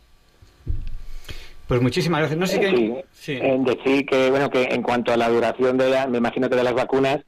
Pues 1.67 1.81
muchísimas 1.81 2.21
gracias. 2.21 2.39
No 2.39 2.47
sé 2.47 2.59
qué... 2.59 3.05
Sí, 3.11 3.37
en 3.41 3.63
decir 3.65 4.05
que 4.05 4.29
bueno 4.29 4.49
que 4.49 4.63
en 4.63 4.81
cuanto 4.81 5.11
a 5.11 5.17
la 5.17 5.29
duración 5.29 5.77
de 5.77 5.89
la, 5.89 6.07
me 6.07 6.17
imagino 6.17 6.49
que 6.49 6.55
de 6.55 6.63
las 6.63 6.73
vacunas, 6.73 7.19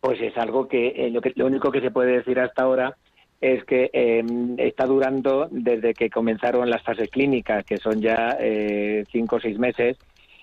pues 0.00 0.20
es 0.20 0.36
algo 0.36 0.68
que, 0.68 0.88
eh, 0.88 1.10
lo 1.10 1.20
que 1.20 1.32
lo 1.36 1.46
único 1.46 1.70
que 1.70 1.80
se 1.80 1.90
puede 1.90 2.16
decir 2.16 2.40
hasta 2.40 2.62
ahora 2.62 2.96
es 3.44 3.62
que 3.64 3.90
eh, 3.92 4.24
está 4.56 4.86
durando 4.86 5.48
desde 5.50 5.92
que 5.92 6.08
comenzaron 6.08 6.70
las 6.70 6.82
fases 6.82 7.10
clínicas, 7.10 7.62
que 7.66 7.76
son 7.76 8.00
ya 8.00 8.38
eh, 8.40 9.04
cinco 9.12 9.36
o 9.36 9.40
seis 9.40 9.58
meses, 9.58 9.98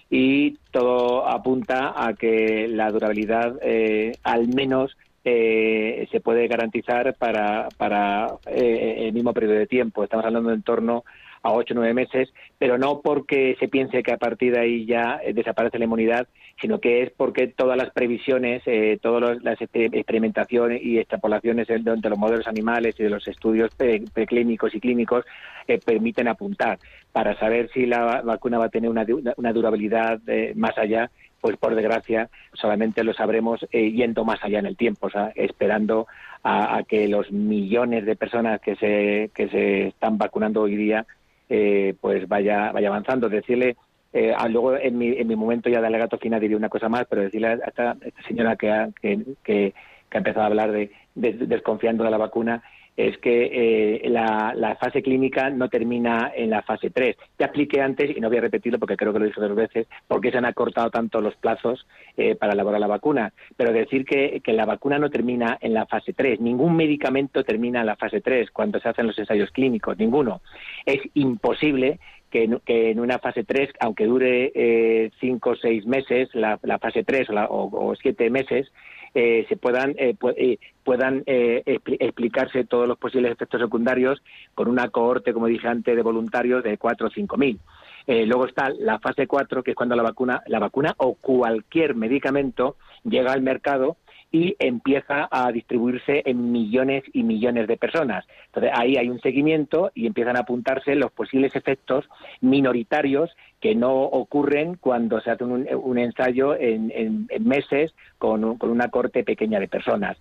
y 0.08 0.58
todo 0.70 1.28
apunta 1.28 1.96
a 1.96 2.14
que 2.14 2.68
la 2.68 2.92
durabilidad 2.92 3.58
eh, 3.64 4.12
al 4.22 4.48
menos 4.50 4.96
eh, 5.26 6.08
se 6.12 6.20
puede 6.20 6.48
garantizar 6.48 7.16
para, 7.16 7.70
para 7.76 8.36
eh, 8.46 9.08
el 9.08 9.14
mismo 9.14 9.34
periodo 9.34 9.56
de 9.56 9.66
tiempo. 9.66 10.04
Estamos 10.04 10.26
hablando 10.26 10.54
en 10.54 10.62
torno 10.62 11.04
a 11.44 11.52
ocho 11.52 11.74
o 11.74 11.78
nueve 11.78 11.94
meses, 11.94 12.32
pero 12.58 12.78
no 12.78 13.02
porque 13.02 13.56
se 13.60 13.68
piense 13.68 14.04
que 14.04 14.12
a 14.14 14.18
partir 14.18 14.54
de 14.54 14.60
ahí 14.60 14.86
ya 14.86 15.20
eh, 15.24 15.34
desaparece 15.34 15.80
la 15.80 15.86
inmunidad, 15.86 16.28
sino 16.62 16.80
que 16.80 17.02
es 17.02 17.12
porque 17.12 17.48
todas 17.48 17.78
las 17.78 17.90
previsiones, 17.92 18.62
eh, 18.68 19.00
todas 19.02 19.42
las 19.42 19.60
exper- 19.60 19.96
experimentaciones 19.96 20.82
y 20.84 21.00
extrapolaciones 21.00 21.68
de, 21.68 21.80
los 21.80 22.18
modelos 22.18 22.48
animales 22.48 22.96
y 23.00 23.04
de 23.04 23.10
los 23.10 23.28
estudios 23.28 23.74
pre- 23.76 24.04
preclínicos 24.14 24.76
y 24.76 24.80
clínicos 24.80 25.26
eh, 25.68 25.80
permiten 25.84 26.28
apuntar 26.28 26.78
para 27.12 27.38
saber 27.40 27.70
si 27.74 27.86
la 27.88 28.02
va- 28.02 28.22
vacuna 28.22 28.60
va 28.60 28.66
a 28.66 28.70
tener 28.70 28.90
una, 28.90 29.06
una 29.38 29.54
durabilidad 29.54 30.20
eh, 30.28 30.54
más 30.56 30.78
allá. 30.78 31.10
Pues 31.42 31.58
por 31.58 31.74
desgracia 31.74 32.30
solamente 32.54 33.04
lo 33.04 33.16
sabremos 33.16 33.66
yendo 33.72 34.24
más 34.24 34.44
allá 34.44 34.60
en 34.60 34.68
el 34.68 34.78
tiempo, 34.78 35.08
o 35.08 35.10
sea, 35.10 35.32
esperando 35.34 36.06
a, 36.44 36.78
a 36.78 36.84
que 36.84 37.08
los 37.08 37.32
millones 37.32 38.06
de 38.06 38.16
personas 38.16 38.62
que 38.62 38.76
se, 38.76 39.32
que 39.34 39.50
se 39.50 39.88
están 39.88 40.20
vacunando 40.20 40.62
hoy 40.62 40.76
día 40.76 41.08
eh, 41.54 41.94
pues 42.02 42.28
vaya 42.28 42.72
vaya 42.72 42.88
avanzando. 42.88 43.28
Decirle, 43.30 43.76
eh, 44.14 44.34
ah, 44.36 44.48
luego 44.48 44.78
en 44.78 44.98
mi, 44.98 45.10
en 45.10 45.28
mi 45.28 45.36
momento 45.36 45.70
ya 45.70 45.82
de 45.82 45.88
alegato 45.88 46.18
final 46.18 46.40
diré 46.40 46.56
una 46.56 46.70
cosa 46.70 46.88
más, 46.90 47.06
pero 47.10 47.22
decirle 47.22 47.48
a 47.48 47.54
esta, 47.54 47.98
esta 48.02 48.22
señora 48.28 48.56
que 48.56 48.72
ha, 48.72 48.90
que, 49.02 49.20
que, 49.44 49.74
que 50.10 50.18
ha 50.18 50.24
empezado 50.24 50.44
a 50.44 50.48
hablar 50.48 50.72
de, 50.72 50.92
de- 51.16 51.34
desconfiando 51.34 52.04
de 52.04 52.12
la 52.12 52.18
vacuna, 52.18 52.64
es 52.98 53.18
que 53.20 54.02
eh, 54.04 54.10
la, 54.10 54.78
fase 54.80 55.02
clínica 55.02 55.50
no 55.50 55.70
termina 55.70 56.32
en 56.36 56.50
la 56.50 56.62
fase 56.62 56.90
3. 56.90 57.16
Ya 57.40 57.46
expliqué 57.46 57.82
antes, 57.82 58.16
y 58.16 58.20
no 58.20 58.30
voy 58.30 58.38
a 58.38 58.42
repetirlo 58.42 58.80
porque 58.80 58.98
creo 58.98 59.14
que 59.14 59.20
lo 59.20 59.26
dicho 59.26 59.42
dos 59.42 59.56
veces, 59.56 59.88
por 60.08 60.22
qué 60.22 60.32
se 60.32 60.38
han 60.38 60.46
acortado 60.46 60.90
tanto 60.90 61.22
los 61.22 61.36
plazos 61.36 61.86
eh, 62.18 62.36
para 62.36 62.54
elaborar 62.54 62.80
la 62.80 62.88
vacuna. 62.88 63.34
Pero 63.56 63.72
decir 63.72 64.06
que, 64.06 64.42
la 64.52 64.66
vacuna 64.66 65.00
no 65.00 65.10
termina 65.10 65.58
en 65.62 65.74
la 65.74 65.86
fase 65.86 66.14
3. 66.14 66.42
Ningún 66.42 66.76
medicamento 66.76 67.44
termina 67.44 67.80
en 67.82 67.86
la 67.86 67.96
fase 67.96 68.22
3 68.22 68.52
cuando 68.52 68.80
se 68.80 68.90
hacen 68.90 69.08
los 69.08 69.18
ensayos 69.18 69.52
clínicos, 69.52 69.98
ninguno. 69.98 70.42
Es 70.86 71.00
imposible 71.14 72.00
que 72.30 72.50
en, 72.68 73.00
una 73.00 73.20
fase 73.20 73.44
3, 73.44 73.70
aunque 73.80 74.06
dure 74.06 75.12
5 75.20 75.50
o 75.50 75.56
6 75.56 75.86
meses, 75.86 76.30
la, 76.34 76.58
fase 76.80 77.04
3 77.04 77.28
o 77.50 77.94
7 78.02 78.30
meses, 78.30 78.72
eh, 79.14 79.46
se 79.50 79.58
puedan, 79.58 79.92
eh, 79.98 80.16
eh, 80.38 80.58
puedan 80.84 81.24
explicarse 81.26 82.64
todos 82.64 82.88
los 82.88 82.98
posibles 82.98 83.32
efectos 83.32 83.62
secundarios 83.62 84.22
con 84.56 84.68
una 84.68 84.88
cohorte, 84.90 85.34
como 85.34 85.48
dije 85.48 85.68
antes, 85.68 85.96
de 85.96 86.02
voluntarios 86.02 86.64
de 86.64 86.78
4 86.78 87.08
o 87.08 87.10
5 87.10 87.38
mil. 87.38 87.60
luego 88.08 88.46
está 88.48 88.70
la 88.70 89.00
fase 89.00 89.28
4, 89.28 89.64
que 89.64 89.72
es 89.72 89.78
cuando 89.78 89.96
la 89.96 90.04
vacuna, 90.04 90.42
la 90.48 90.60
vacuna 90.60 90.94
o 90.98 91.16
cualquier 91.16 91.96
medicamento 91.96 92.78
llega 93.04 93.34
al 93.34 93.42
mercado 93.42 93.98
y 94.32 94.56
empieza 94.60 95.28
a 95.30 95.52
distribuirse 95.52 96.24
en 96.26 96.52
millones 96.52 97.04
y 97.12 97.24
millones 97.24 97.68
de 97.68 97.78
personas. 97.78 98.26
Entonces 98.46 98.72
ahí 98.74 98.96
hay 98.96 99.10
un 99.10 99.20
seguimiento 99.20 99.92
y 99.94 100.08
empiezan 100.08 100.38
a 100.38 100.42
apuntarse 100.42 100.96
los 100.96 101.12
posibles 101.12 101.56
efectos 101.56 102.06
minoritarios 102.40 103.30
que 103.62 103.76
no 103.76 103.94
ocurren 103.94 104.76
cuando 104.76 105.22
se 105.22 105.30
hace 105.30 105.44
un, 105.44 105.98
ensayo 106.00 106.56
en, 106.60 107.28
meses 107.40 107.94
con, 108.18 108.44
una 108.44 108.90
corte 108.90 109.24
pequeña 109.24 109.60
de 109.60 109.68
personas. 109.68 110.18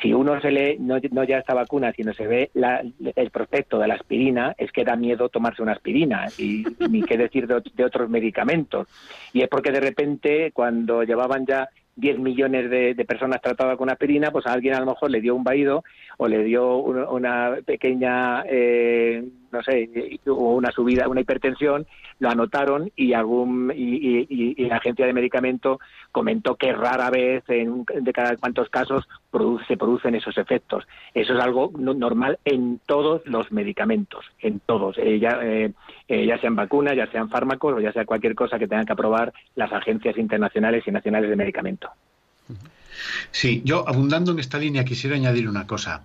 Si 0.00 0.14
uno 0.14 0.40
se 0.40 0.52
lee, 0.52 0.78
no, 0.78 0.98
ya 1.24 1.38
esta 1.38 1.54
vacuna, 1.54 1.92
sino 1.92 2.14
se 2.14 2.26
ve 2.26 2.50
el 2.54 3.30
prospecto 3.30 3.78
de 3.78 3.88
la 3.88 3.94
aspirina, 3.94 4.54
es 4.56 4.70
que 4.70 4.84
da 4.84 4.94
miedo 4.94 5.28
tomarse 5.28 5.62
una 5.62 5.72
aspirina, 5.72 6.26
y 6.38 6.64
ni 6.88 7.02
qué 7.02 7.18
decir 7.18 7.48
de, 7.48 7.62
de 7.74 7.84
otros 7.84 8.08
medicamentos. 8.08 8.86
Y 9.32 9.42
es 9.42 9.48
porque 9.48 9.72
de 9.72 9.80
repente, 9.80 10.52
cuando 10.52 11.02
llevaban 11.02 11.44
ya 11.46 11.68
10 11.96 12.18
millones 12.18 12.70
de, 12.70 13.04
personas 13.04 13.40
tratadas 13.40 13.76
con 13.76 13.90
aspirina, 13.90 14.30
pues 14.30 14.46
a 14.46 14.52
alguien 14.52 14.74
a 14.74 14.80
lo 14.80 14.86
mejor 14.86 15.10
le 15.10 15.20
dio 15.20 15.34
un 15.34 15.44
vaído 15.44 15.84
o 16.16 16.26
le 16.26 16.42
dio 16.42 16.76
una, 16.78 17.56
pequeña, 17.64 18.44
eh, 18.48 19.24
no 19.54 19.62
sé, 19.62 19.88
una 20.26 20.70
subida, 20.70 21.08
una 21.08 21.20
hipertensión, 21.20 21.86
lo 22.18 22.28
anotaron 22.28 22.90
y 22.96 23.12
algún 23.12 23.72
y, 23.74 24.54
la 24.66 24.76
agencia 24.76 25.06
de 25.06 25.12
medicamento 25.12 25.78
comentó 26.12 26.56
que 26.56 26.72
rara 26.72 27.10
vez, 27.10 27.44
en 27.48 27.84
de 27.84 28.12
cada 28.12 28.36
cuantos 28.36 28.68
casos, 28.68 29.08
se 29.66 29.76
producen 29.76 30.14
esos 30.14 30.36
efectos. 30.36 30.84
Eso 31.14 31.34
es 31.34 31.40
algo 31.40 31.72
normal 31.76 32.38
en 32.44 32.80
todos 32.84 33.22
los 33.24 33.50
medicamentos, 33.52 34.24
en 34.40 34.60
todos, 34.60 34.98
eh, 34.98 35.18
ya, 35.18 35.38
eh, 35.42 35.72
ya 36.08 36.38
sean 36.38 36.56
vacunas, 36.56 36.96
ya 36.96 37.06
sean 37.10 37.30
fármacos 37.30 37.74
o 37.74 37.80
ya 37.80 37.92
sea 37.92 38.04
cualquier 38.04 38.34
cosa 38.34 38.58
que 38.58 38.68
tengan 38.68 38.86
que 38.86 38.92
aprobar 38.92 39.32
las 39.54 39.72
agencias 39.72 40.18
internacionales 40.18 40.84
y 40.86 40.90
nacionales 40.90 41.30
de 41.30 41.36
medicamento. 41.36 41.90
Sí, 43.30 43.62
yo 43.64 43.88
abundando 43.88 44.32
en 44.32 44.38
esta 44.38 44.58
línea 44.58 44.84
quisiera 44.84 45.16
añadir 45.16 45.48
una 45.48 45.66
cosa. 45.66 46.04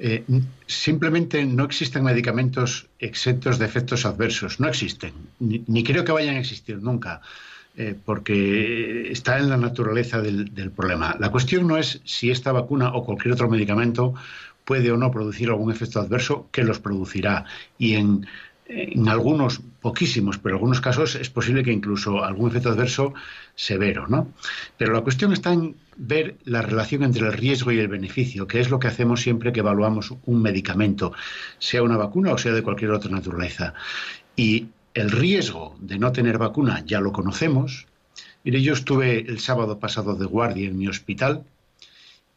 Eh, 0.00 0.24
simplemente 0.66 1.44
no 1.44 1.64
existen 1.64 2.04
medicamentos 2.04 2.86
exentos 3.00 3.58
de 3.58 3.66
efectos 3.66 4.06
adversos, 4.06 4.60
no 4.60 4.68
existen, 4.68 5.12
ni, 5.40 5.82
creo 5.82 6.04
que 6.04 6.12
vayan 6.12 6.36
a 6.36 6.38
existir 6.38 6.80
nunca, 6.80 7.20
eh, 7.76 7.96
porque 8.04 9.10
está 9.10 9.38
en 9.38 9.48
la 9.48 9.56
naturaleza 9.56 10.20
del, 10.20 10.54
del, 10.54 10.70
problema. 10.70 11.16
La 11.18 11.30
cuestión 11.30 11.66
no 11.66 11.76
es 11.76 12.00
si 12.04 12.30
esta 12.30 12.52
vacuna 12.52 12.94
o 12.94 13.04
cualquier 13.04 13.34
otro 13.34 13.48
medicamento 13.48 14.14
puede 14.64 14.92
o 14.92 14.96
no 14.96 15.10
producir 15.10 15.48
algún 15.48 15.72
efecto 15.72 15.98
adverso, 15.98 16.46
que 16.52 16.62
los 16.62 16.78
producirá. 16.78 17.46
Y 17.78 17.94
en 17.94 18.26
en 18.68 19.08
algunos, 19.08 19.60
poquísimos, 19.80 20.38
pero 20.38 20.54
en 20.54 20.58
algunos 20.58 20.80
casos 20.80 21.14
es 21.14 21.30
posible 21.30 21.62
que 21.62 21.72
incluso 21.72 22.22
algún 22.22 22.50
efecto 22.50 22.68
adverso 22.68 23.14
severo, 23.54 24.06
¿no? 24.08 24.32
Pero 24.76 24.92
la 24.92 25.00
cuestión 25.00 25.32
está 25.32 25.52
en 25.52 25.74
ver 25.96 26.36
la 26.44 26.62
relación 26.62 27.02
entre 27.02 27.26
el 27.26 27.32
riesgo 27.32 27.72
y 27.72 27.78
el 27.78 27.88
beneficio, 27.88 28.46
que 28.46 28.60
es 28.60 28.70
lo 28.70 28.78
que 28.78 28.88
hacemos 28.88 29.22
siempre 29.22 29.52
que 29.52 29.60
evaluamos 29.60 30.14
un 30.26 30.42
medicamento, 30.42 31.12
sea 31.58 31.82
una 31.82 31.96
vacuna 31.96 32.32
o 32.32 32.38
sea 32.38 32.52
de 32.52 32.62
cualquier 32.62 32.90
otra 32.90 33.10
naturaleza. 33.10 33.72
Y 34.36 34.68
el 34.94 35.10
riesgo 35.10 35.76
de 35.80 35.98
no 35.98 36.12
tener 36.12 36.38
vacuna 36.38 36.84
ya 36.86 37.00
lo 37.00 37.12
conocemos. 37.12 37.86
Mire, 38.44 38.62
yo 38.62 38.74
estuve 38.74 39.20
el 39.20 39.40
sábado 39.40 39.78
pasado 39.78 40.14
de 40.14 40.26
guardia 40.26 40.68
en 40.68 40.78
mi 40.78 40.88
hospital 40.88 41.44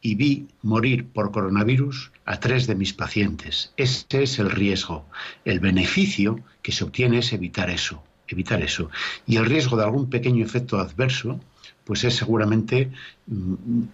y 0.02 0.16
vi 0.16 0.48
morir 0.62 1.06
por 1.06 1.30
coronavirus 1.30 2.10
a 2.24 2.40
tres 2.40 2.66
de 2.66 2.74
mis 2.74 2.92
pacientes. 2.92 3.72
Ese 3.76 4.24
es 4.24 4.38
el 4.40 4.50
riesgo. 4.50 5.06
El 5.44 5.60
beneficio 5.60 6.40
que 6.60 6.72
se 6.72 6.84
obtiene 6.84 7.18
es 7.18 7.32
evitar 7.32 7.70
eso, 7.70 8.02
evitar 8.26 8.60
eso. 8.60 8.90
Y 9.26 9.36
el 9.36 9.46
riesgo 9.46 9.76
de 9.76 9.84
algún 9.84 10.10
pequeño 10.10 10.44
efecto 10.44 10.78
adverso, 10.78 11.40
pues 11.84 12.02
es 12.02 12.16
seguramente 12.16 12.90
mm, 13.28 13.84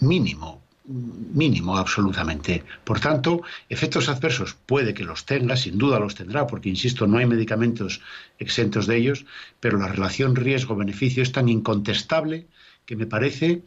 mínimo, 0.00 0.60
mínimo 0.84 1.78
absolutamente. 1.78 2.64
Por 2.84 3.00
tanto, 3.00 3.42
efectos 3.70 4.10
adversos 4.10 4.54
puede 4.66 4.92
que 4.92 5.04
los 5.04 5.24
tenga, 5.24 5.56
sin 5.56 5.78
duda 5.78 5.98
los 5.98 6.14
tendrá, 6.14 6.46
porque, 6.46 6.68
insisto, 6.68 7.06
no 7.06 7.16
hay 7.16 7.26
medicamentos 7.26 8.02
exentos 8.38 8.86
de 8.86 8.98
ellos, 8.98 9.24
pero 9.60 9.78
la 9.78 9.88
relación 9.88 10.36
riesgo-beneficio 10.36 11.22
es 11.22 11.32
tan 11.32 11.48
incontestable 11.48 12.46
que 12.84 12.96
me 12.96 13.06
parece 13.06 13.62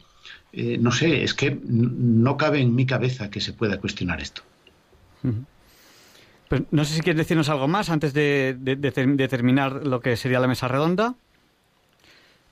eh, 0.52 0.76
no 0.78 0.92
sé, 0.92 1.24
es 1.24 1.32
que 1.32 1.58
no 1.64 2.36
cabe 2.36 2.60
en 2.60 2.74
mi 2.74 2.84
cabeza 2.84 3.30
que 3.30 3.40
se 3.40 3.52
pueda 3.54 3.78
cuestionar 3.80 4.20
esto. 4.20 4.42
Pues 6.48 6.62
no 6.70 6.84
sé 6.84 6.94
si 6.94 7.00
quieres 7.00 7.18
decirnos 7.18 7.48
algo 7.48 7.68
más 7.68 7.88
antes 7.88 8.12
de, 8.12 8.58
terminar 9.30 9.86
lo 9.86 10.00
que 10.00 10.16
sería 10.16 10.40
la 10.40 10.48
mesa 10.48 10.68
redonda. 10.68 11.14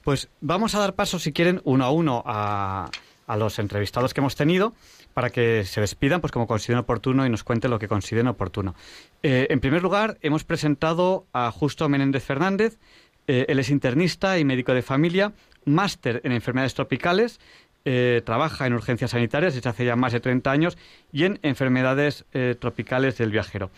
Pues 0.03 0.31
vamos 0.41 0.75
a 0.75 0.79
dar 0.79 0.95
paso, 0.95 1.19
si 1.19 1.33
quieren, 1.33 1.61
uno 1.65 1.85
a 1.85 1.91
uno 1.91 2.23
a, 2.25 2.91
los 3.37 3.59
entrevistados 3.59 4.15
que 4.15 4.21
hemos 4.21 4.35
tenido 4.35 4.73
para 5.15 5.31
que 5.31 5.65
se 5.65 5.81
despidan, 5.81 6.21
pues 6.21 6.33
como 6.33 6.47
consideren 6.47 6.81
oportuno 6.81 7.27
y 7.27 7.31
nos 7.31 7.45
cuenten 7.45 7.71
lo 7.71 7.79
que 7.79 7.87
consideren 7.87 8.29
oportuno. 8.29 8.75
Eh, 9.23 9.47
en 9.51 9.61
primer 9.61 9.83
lugar, 9.83 10.17
hemos 10.23 10.45
presentado 10.45 11.27
a 11.33 11.51
Justo 11.53 11.89
Menéndez 11.89 12.25
Fernández. 12.25 12.79
Eh, 13.27 13.45
él 13.49 13.59
es 13.59 13.71
internista 13.71 14.39
y 14.39 14.45
médico 14.45 14.73
de 14.73 14.83
familia, 14.83 15.33
máster 15.65 16.23
en 16.25 16.33
enfermedades 16.33 16.75
tropicales 16.75 17.39
eh, 17.86 18.20
trabaja 18.27 18.66
en 18.66 18.74
urgencias 18.74 19.12
sanitarias 19.12 19.55
desde 19.55 19.70
hace 19.70 19.86
ya 19.86 19.97
más 19.97 20.12
de 20.12 20.20
30 20.20 20.51
años 20.51 20.78
y 21.12 21.24
en 21.24 21.39
enfermedades 21.43 22.27
eh, 22.35 22.55
tropicales 22.59 23.16
del 23.16 23.31
viajero. 23.31 23.70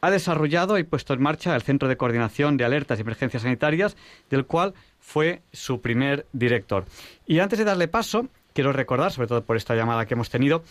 Ha 0.00 0.10
desarrollado 0.10 0.78
y 0.78 0.84
puesto 0.84 1.12
en 1.12 1.20
marcha 1.20 1.54
el 1.54 1.60
Centro 1.60 1.86
de 1.86 1.98
Coordinación 1.98 2.56
de 2.56 2.64
Alertas 2.64 2.98
y 2.98 3.02
Emergencias 3.02 3.42
Sanitarias, 3.42 3.98
del 4.30 4.46
cual 4.46 4.72
fue 4.98 5.42
su 5.52 5.82
primer 5.82 6.26
director. 6.32 6.86
Y 7.26 7.40
antes 7.40 7.58
de 7.58 7.66
darle 7.66 7.86
paso, 7.86 8.28
quiero 8.54 8.72
recordar, 8.72 9.12
sobre 9.12 9.28
todo 9.28 9.44
por 9.44 9.58
esta 9.58 9.74
llamada 9.74 10.06
que 10.06 10.14
hemos 10.14 10.30
tenido, 10.30 10.64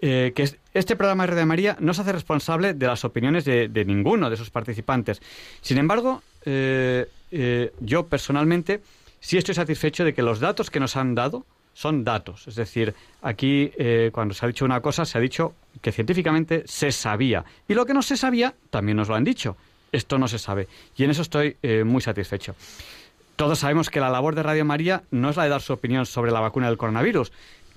eh, 0.00 0.32
que 0.36 0.48
este 0.72 0.94
programa 0.94 1.24
de 1.24 1.32
Radio 1.32 1.46
María 1.46 1.76
no 1.80 1.94
se 1.94 2.02
hace 2.02 2.12
responsable 2.12 2.74
de 2.74 2.86
las 2.86 3.04
opiniones 3.04 3.44
de, 3.44 3.84
ninguno 3.84 4.30
de 4.30 4.36
sus 4.36 4.50
participantes. 4.50 5.20
Sin 5.62 5.78
embargo, 5.78 6.22
yo 6.44 8.06
personalmente 8.06 8.82
sí 9.18 9.36
estoy 9.36 9.56
satisfecho 9.56 10.04
de 10.04 10.14
que 10.14 10.22
los 10.22 10.38
datos 10.38 10.70
que 10.70 10.78
nos 10.78 10.96
han 10.96 11.16
dado 11.16 11.44
son 11.76 12.04
datos. 12.04 12.48
Es 12.48 12.54
decir, 12.54 12.94
aquí 13.20 13.70
eh, 13.76 14.08
cuando 14.10 14.32
se 14.32 14.46
ha 14.46 14.48
dicho 14.48 14.64
una 14.64 14.80
cosa, 14.80 15.04
se 15.04 15.18
ha 15.18 15.20
dicho 15.20 15.52
que 15.82 15.92
científicamente 15.92 16.62
se 16.64 16.90
sabía. 16.90 17.44
Y 17.68 17.74
lo 17.74 17.84
que 17.84 17.92
no 17.92 18.00
se 18.00 18.16
sabía, 18.16 18.54
también 18.70 18.96
nos 18.96 19.08
lo 19.08 19.14
han 19.14 19.24
dicho. 19.24 19.58
Esto 19.92 20.16
no 20.16 20.26
se 20.26 20.38
sabe. 20.38 20.68
Y 20.96 21.04
en 21.04 21.10
eso 21.10 21.20
estoy 21.20 21.58
eh, 21.62 21.84
muy 21.84 22.00
satisfecho. 22.00 22.54
Todos 23.36 23.58
sabemos 23.58 23.90
que 23.90 24.00
la 24.00 24.08
labor 24.08 24.34
de 24.34 24.42
Radio 24.42 24.64
María 24.64 25.02
no 25.10 25.28
es 25.28 25.36
la 25.36 25.42
de 25.42 25.50
dar 25.50 25.60
su 25.60 25.74
opinión 25.74 26.06
sobre 26.06 26.32
la 26.32 26.40
vacuna 26.40 26.68
del 26.68 26.78
coronavirus, 26.78 27.30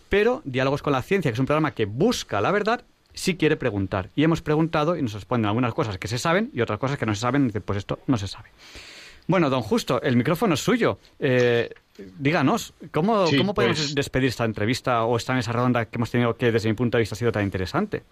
pero 0.08 0.42
Diálogos 0.46 0.82
con 0.82 0.94
la 0.94 1.02
Ciencia, 1.02 1.30
que 1.30 1.34
es 1.34 1.40
un 1.40 1.46
programa 1.46 1.72
que 1.72 1.84
busca 1.84 2.40
la 2.40 2.52
verdad, 2.52 2.86
sí 3.14 3.36
quiere 3.36 3.58
preguntar. 3.58 4.12
Y 4.16 4.24
hemos 4.24 4.42
preguntado 4.42 4.96
y 4.96 5.02
nos 5.02 5.12
responden 5.12 5.48
algunas 5.48 5.74
cosas 5.74 5.98
que 5.98 6.08
se 6.08 6.18
saben 6.18 6.52
y 6.54 6.62
otras 6.62 6.80
cosas 6.80 6.98
que 6.98 7.06
no 7.06 7.14
se 7.14 7.20
saben. 7.20 7.52
Pues 7.52 7.80
esto 7.80 8.00
no 8.08 8.18
se 8.18 8.30
sabe. 8.30 8.48
Bueno, 9.28 9.50
don 9.50 9.62
Justo, 9.62 10.02
el 10.02 10.16
micrófono 10.16 10.54
es 10.54 10.62
suyo. 10.62 11.00
Eh, 11.20 11.70
díganos, 12.18 12.74
¿cómo, 12.92 13.26
podemos 13.26 13.56
pues- 13.56 13.96
despedir 13.96 14.30
esta 14.30 14.46
entrevista 14.46 15.04
o 15.04 15.18
esta 15.18 15.34
mesa 15.34 15.52
redonda 15.52 15.86
que 15.86 15.98
hemos 15.98 16.12
tenido 16.12 16.36
que 16.36 16.52
desde 16.52 16.70
mi 16.70 16.76
punto 16.76 16.98
de 16.98 17.02
vista 17.02 17.16
ha 17.16 17.18
sido 17.18 17.32
tan 17.32 17.44
interesante? 17.44 18.04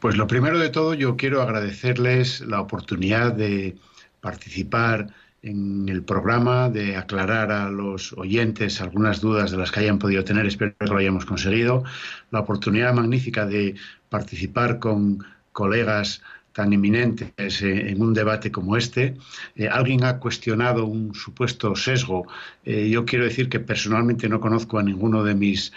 Pues 0.00 0.16
lo 0.16 0.26
primero 0.26 0.58
de 0.58 0.68
todo 0.68 0.94
yo 0.94 1.16
quiero 1.16 1.42
agradecerles 1.42 2.40
la 2.42 2.60
oportunidad 2.60 3.32
de 3.32 3.76
participar 4.20 5.08
en 5.42 5.88
el 5.88 6.02
programa, 6.02 6.68
de 6.68 6.96
aclarar 6.96 7.52
a 7.52 7.70
los 7.70 8.12
oyentes 8.14 8.80
algunas 8.80 9.20
dudas 9.20 9.50
de 9.50 9.56
las 9.56 9.70
que 9.70 9.80
hayan 9.80 9.98
podido 9.98 10.24
tener, 10.24 10.46
espero 10.46 10.74
que 10.78 10.86
lo 10.86 10.96
hayamos 10.96 11.24
conseguido, 11.26 11.84
la 12.30 12.40
oportunidad 12.40 12.92
magnífica 12.92 13.46
de 13.46 13.76
participar 14.08 14.78
con 14.78 15.24
colegas 15.52 16.22
tan 16.58 16.72
eminentes 16.72 17.62
eh, 17.62 17.90
en 17.90 18.02
un 18.02 18.12
debate 18.12 18.50
como 18.50 18.76
este. 18.76 19.14
Eh, 19.54 19.68
alguien 19.68 20.02
ha 20.02 20.18
cuestionado 20.18 20.86
un 20.86 21.14
supuesto 21.14 21.76
sesgo. 21.76 22.26
Eh, 22.64 22.88
yo 22.90 23.04
quiero 23.04 23.26
decir 23.26 23.48
que 23.48 23.60
personalmente 23.60 24.28
no 24.28 24.40
conozco 24.40 24.76
a 24.76 24.82
ninguno 24.82 25.22
de 25.22 25.36
mis 25.36 25.72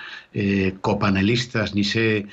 copanelistas 0.80 1.76
ni 1.76 1.84
sé 1.84 2.26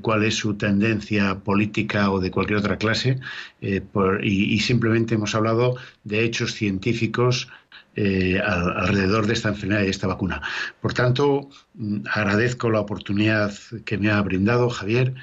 cuál 0.00 0.24
es 0.24 0.36
su 0.36 0.54
tendencia 0.54 1.38
política 1.38 2.10
o 2.10 2.18
de 2.18 2.30
cualquier 2.30 2.58
otra 2.58 2.78
clase 2.78 3.20
y, 3.60 4.58
simplemente 4.60 5.14
hemos 5.14 5.34
hablado 5.34 5.76
de 6.02 6.24
hechos 6.24 6.54
científicos 6.54 7.48
alrededor 7.94 9.26
de 9.26 9.34
esta 9.34 9.50
enfermedad 9.50 9.82
y 9.82 9.84
de 9.84 9.90
esta 9.90 10.06
vacuna. 10.06 10.40
Por 10.80 10.94
tanto, 10.94 11.50
mm, 11.74 12.06
agradezco 12.10 12.70
la 12.70 12.80
oportunidad 12.80 13.52
que 13.84 13.98
me 13.98 14.10
ha 14.10 14.20
brindado 14.22 14.70
Javier 14.70 15.14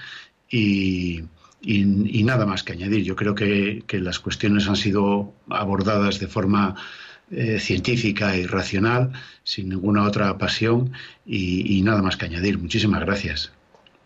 y, 0.51 1.23
y, 1.61 2.23
nada 2.23 2.45
más 2.45 2.63
que 2.63 2.73
añadir. 2.73 3.03
Yo 3.03 3.15
creo 3.15 3.35
que, 3.35 3.83
las 3.91 4.19
cuestiones 4.19 4.67
han 4.67 4.75
sido 4.75 5.33
abordadas 5.49 6.19
de 6.19 6.27
forma 6.27 6.75
eh, 7.31 7.59
científica 7.59 8.35
y 8.35 8.45
racional, 8.45 9.11
sin 9.43 9.69
ninguna 9.69 10.03
otra 10.03 10.37
pasión, 10.37 10.91
y, 11.25 11.81
nada 11.83 12.01
más 12.01 12.17
que 12.17 12.25
añadir. 12.25 12.57
Muchísimas 12.57 13.01
gracias. 13.01 13.51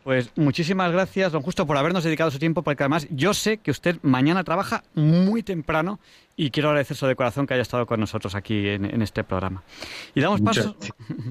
Pues 0.04 0.32
muchísimas 0.36 0.92
gracias, 0.92 1.32
don 1.32 1.42
Justo, 1.42 1.66
por 1.66 1.78
habernos 1.78 2.04
dedicado 2.04 2.30
su 2.30 2.38
tiempo, 2.38 2.62
porque 2.62 2.84
además 2.84 3.08
yo 3.10 3.34
sé 3.34 3.60
que 3.60 3.72
usted 3.72 4.00
mañana 4.02 4.44
trabaja 4.44 4.84
muy 4.96 5.44
temprano 5.44 5.98
y 6.36 6.50
quiero 6.50 6.70
agradecer 6.70 6.98
de 7.08 7.16
corazón 7.16 7.48
que 7.48 7.54
haya 7.54 7.62
estado 7.62 7.86
con 7.86 8.02
nosotros 8.02 8.36
aquí 8.36 8.68
en, 8.68 9.02
este 9.02 9.24
programa. 9.24 9.64
Y 10.14 10.20
damos 10.20 10.42
paso, 10.42 10.76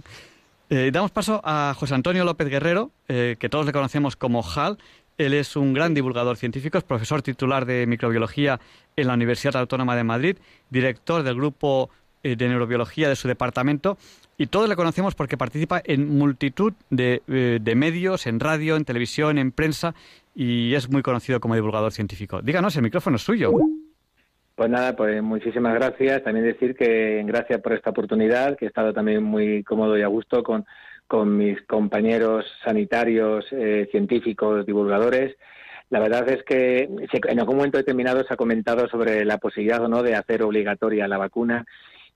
eh, 0.71 0.89
damos 0.91 1.11
paso 1.11 1.43
a 1.45 1.75
José 1.77 1.95
Antonio 1.95 2.25
López 2.25 2.49
Guerrero, 2.49 2.93
eh, 3.09 3.37
que 3.39 3.51
todos 3.51 3.67
le 3.67 3.73
conocemos 3.73 4.17
como 4.17 4.43
HAL, 4.43 4.79
él 5.19 5.35
es 5.35 5.57
un 5.57 5.73
gran 5.73 5.95
divulgador 5.95 6.37
científico, 6.37 6.79
es 6.79 6.85
profesor 6.85 7.23
titular 7.23 7.67
de 7.67 7.87
microbiología 7.87 8.61
en 8.97 9.07
la 9.07 9.15
Universidad 9.15 9.57
Autónoma 9.57 9.97
de 9.97 10.05
Madrid, 10.05 10.37
director 10.71 11.23
del 11.23 11.37
grupo 11.37 11.91
eh, 12.23 12.37
de 12.37 12.49
neurobiología 12.49 13.09
de 13.09 13.17
su 13.17 13.29
departamento 13.29 13.99
y 14.39 14.47
todos 14.47 14.69
le 14.69 14.77
conocemos 14.77 15.15
porque 15.15 15.37
participa 15.37 15.83
en 15.85 16.19
multitud 16.19 16.73
de, 16.91 17.23
eh, 17.29 17.59
de, 17.61 17.75
medios, 17.75 18.27
en 18.27 18.41
radio, 18.41 18.77
en 18.77 18.85
televisión, 18.85 19.39
en 19.39 19.53
prensa 19.53 19.95
y 20.35 20.75
es 20.75 20.91
muy 20.91 21.03
conocido 21.03 21.41
como 21.41 21.55
divulgador 21.55 21.93
científico. 21.93 22.41
Díganos, 22.43 22.77
el 22.77 22.83
micrófono 22.83 23.17
es 23.17 23.23
suyo. 23.23 23.53
Pues 24.55 24.71
nada, 24.71 24.95
pues 24.95 25.23
muchísimas 25.23 25.75
gracias. 25.75 26.23
También 26.23 26.47
decir 26.47 26.75
que 26.75 27.23
gracias 27.25 27.61
por 27.61 27.73
esta 27.73 27.91
oportunidad, 27.91 28.57
que 28.57 28.67
he 28.67 28.69
estado 28.69 28.93
también 28.93 29.23
muy 29.23 29.63
cómodo 29.65 29.97
y 29.97 30.03
a 30.03 30.07
gusto 30.07 30.43
con 30.43 30.65
con 31.13 31.37
mis 31.37 31.61
compañeros 31.67 32.47
sanitarios, 32.65 33.45
eh, 33.51 33.87
científicos, 33.91 34.65
divulgadores. 34.65 35.37
La 35.91 36.01
verdad 36.01 36.27
es 36.31 36.43
que 36.43 36.89
en 37.29 37.39
algún 37.39 37.57
momento 37.57 37.77
determinado 37.77 38.25
se 38.25 38.33
ha 38.33 38.39
comentado 38.39 38.89
sobre 38.89 39.23
la 39.27 39.37
posibilidad 39.37 39.85
o 39.85 39.89
no 39.89 40.03
de 40.03 40.15
hacer 40.15 40.43
obligatoria 40.43 41.07
la 41.07 41.19
vacuna. 41.19 41.67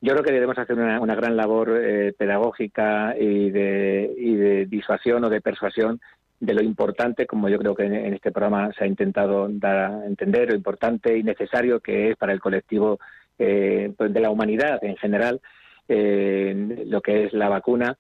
Yo 0.01 0.15
creo 0.15 0.25
que 0.25 0.33
debemos 0.33 0.57
hacer 0.57 0.79
una, 0.79 1.15
gran 1.15 1.37
labor 1.37 1.79
eh, 1.79 2.15
pedagógica 2.17 3.15
y 3.21 3.51
de, 3.51 4.15
y 4.17 4.35
de 4.35 4.65
disuasión 4.65 5.23
o 5.25 5.29
de 5.29 5.43
persuasión 5.43 6.01
de 6.41 6.55
lo 6.55 6.63
importante, 6.63 7.27
como 7.27 7.51
yo 7.51 7.59
creo 7.59 7.75
que 7.75 7.85
en, 7.85 8.15
este 8.15 8.33
programa 8.33 8.73
se 8.79 8.85
ha 8.85 8.87
intentado 8.87 9.47
dar 9.51 9.77
a 9.77 10.07
entender, 10.07 10.49
lo 10.49 10.57
importante 10.57 11.19
y 11.19 11.23
necesario 11.23 11.81
que 11.81 12.13
es 12.13 12.17
para 12.17 12.33
el 12.33 12.41
colectivo 12.41 12.99
eh, 13.39 13.93
pues 13.95 14.11
de 14.15 14.21
la 14.21 14.31
humanidad 14.31 14.83
en 14.83 14.97
general 14.97 15.43
lo 15.89 17.01
que 17.01 17.27
es 17.27 17.33
la 17.33 17.49
vacuna 17.49 17.97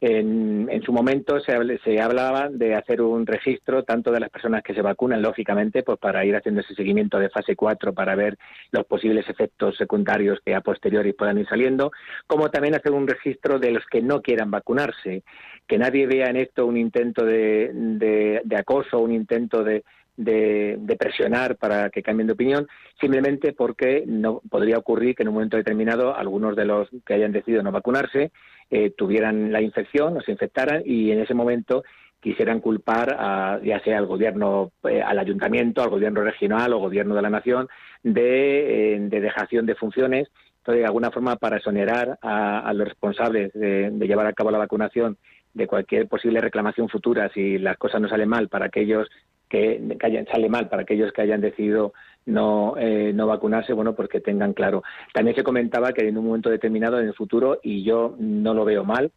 en, 0.00 0.68
en 0.70 0.82
su 0.82 0.92
momento 0.92 1.40
se, 1.40 1.52
se, 1.84 2.00
hablaba 2.00 2.48
de 2.48 2.74
hacer 2.74 3.02
un 3.02 3.26
registro 3.26 3.84
tanto 3.84 4.10
de 4.10 4.20
las 4.20 4.30
personas 4.30 4.62
que 4.62 4.72
se 4.72 4.80
vacunan, 4.80 5.20
lógicamente, 5.20 5.82
pues 5.82 5.98
para 5.98 6.24
ir 6.24 6.34
haciendo 6.34 6.62
ese 6.62 6.74
seguimiento 6.74 7.18
de 7.18 7.28
fase 7.28 7.54
4 7.54 7.92
para 7.92 8.14
ver 8.14 8.38
los 8.70 8.86
posibles 8.86 9.28
efectos 9.28 9.76
secundarios 9.76 10.38
que 10.44 10.54
a 10.54 10.62
posteriori 10.62 11.12
puedan 11.12 11.36
ir 11.36 11.46
saliendo, 11.46 11.92
como 12.26 12.50
también 12.50 12.74
hacer 12.74 12.92
un 12.92 13.06
registro 13.06 13.58
de 13.58 13.72
los 13.72 13.84
que 13.86 14.00
no 14.00 14.22
quieran 14.22 14.50
vacunarse. 14.50 15.22
Que 15.66 15.76
nadie 15.76 16.06
vea 16.06 16.28
en 16.30 16.36
esto 16.36 16.66
un 16.66 16.78
intento 16.78 17.24
de, 17.24 18.40
acoso, 18.58 19.00
un 19.00 19.12
intento 19.12 19.62
de, 19.62 19.84
de, 20.16 20.76
de, 20.78 20.96
presionar 20.96 21.56
para 21.56 21.90
que 21.90 22.02
cambien 22.02 22.26
de 22.26 22.32
opinión, 22.32 22.66
simplemente 22.98 23.52
porque 23.52 24.04
no 24.06 24.40
podría 24.50 24.78
ocurrir 24.78 25.14
que 25.14 25.22
en 25.22 25.28
un 25.28 25.34
momento 25.34 25.58
determinado 25.58 26.16
algunos 26.16 26.56
de 26.56 26.64
los 26.64 26.88
que 27.04 27.14
hayan 27.14 27.32
decidido 27.32 27.62
no 27.62 27.70
vacunarse 27.70 28.32
eh, 28.70 28.90
tuvieran 28.96 29.50
la 29.50 29.60
infección 29.60 30.16
o 30.16 30.20
se 30.20 30.32
infectaran 30.32 30.82
y 30.84 31.10
en 31.10 31.20
ese 31.20 31.34
momento 31.34 31.82
quisieran 32.20 32.60
culpar 32.60 33.16
a, 33.18 33.58
ya 33.64 33.80
sea 33.80 33.98
al 33.98 34.06
gobierno, 34.06 34.72
eh, 34.88 35.02
al 35.02 35.18
ayuntamiento, 35.18 35.82
al 35.82 35.90
gobierno 35.90 36.22
regional 36.22 36.72
o 36.72 36.78
gobierno 36.78 37.14
de 37.14 37.22
la 37.22 37.30
nación 37.30 37.68
de, 38.02 38.94
eh, 38.94 38.98
dejación 39.08 39.66
de 39.66 39.74
funciones. 39.74 40.28
Entonces, 40.58 40.82
de 40.82 40.86
alguna 40.86 41.10
forma, 41.10 41.36
para 41.36 41.56
exonerar 41.56 42.18
a, 42.20 42.72
los 42.74 42.86
responsables 42.86 43.52
de, 43.54 43.90
llevar 44.06 44.26
a 44.26 44.34
cabo 44.34 44.50
la 44.50 44.58
vacunación 44.58 45.16
de 45.54 45.66
cualquier 45.66 46.06
posible 46.06 46.40
reclamación 46.40 46.88
futura 46.88 47.30
si 47.32 47.58
las 47.58 47.78
cosas 47.78 48.00
no 48.00 48.08
salen 48.08 48.28
mal 48.28 48.48
para 48.48 48.66
aquellos 48.66 49.08
que, 49.48 49.96
que 49.98 50.06
hayan, 50.06 50.26
sale 50.26 50.48
mal 50.48 50.68
para 50.68 50.82
aquellos 50.82 51.12
que 51.12 51.22
hayan 51.22 51.40
decidido 51.40 51.94
no, 52.26 52.74
eh, 52.78 53.12
no 53.14 53.26
vacunarse, 53.26 53.72
bueno, 53.72 53.94
pues 53.94 54.08
que 54.08 54.20
tengan 54.20 54.52
claro. 54.52 54.82
También 55.12 55.36
se 55.36 55.42
comentaba 55.42 55.92
que 55.92 56.08
en 56.08 56.18
un 56.18 56.26
momento 56.26 56.50
determinado 56.50 57.00
en 57.00 57.08
el 57.08 57.14
futuro, 57.14 57.58
y 57.62 57.82
yo 57.82 58.14
no 58.18 58.54
lo 58.54 58.64
veo 58.64 58.84
mal, 58.84 59.10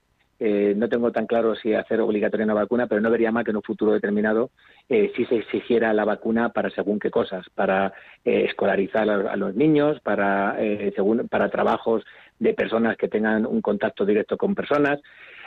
eh, 0.46 0.74
no 0.76 0.90
tengo 0.90 1.12
tan 1.12 1.26
claro 1.26 1.56
si 1.56 1.74
hacer 1.74 2.02
obligatoria 2.02 2.44
una 2.44 2.54
vacuna, 2.54 2.88
pero 2.88 3.00
no 3.00 3.10
vería 3.10 3.32
mal 3.32 3.46
que 3.46 3.52
en 3.52 3.56
un 3.58 3.64
futuro 3.64 3.94
determinado 3.94 4.50
eh, 4.90 5.12
si 5.16 5.26
se 5.26 5.38
exigiera 5.38 5.94
la 5.94 6.04
vacuna 6.04 6.50
para 6.50 6.70
según 6.72 7.00
qué 7.00 7.10
cosas, 7.10 7.46
para 7.56 7.94
eh, 8.26 8.46
escolarizar 8.50 9.10
a, 9.10 9.36
los 9.38 9.56
niños, 9.56 10.02
para, 10.02 10.58
según, 10.96 11.30
para 11.30 11.50
trabajos 11.50 12.04
de 12.40 12.54
personas 12.54 12.98
que 12.98 13.08
tengan 13.08 13.46
un 13.46 13.62
contacto 13.62 14.06
directo 14.06 14.36
con 14.36 14.54
personas. 14.54 15.00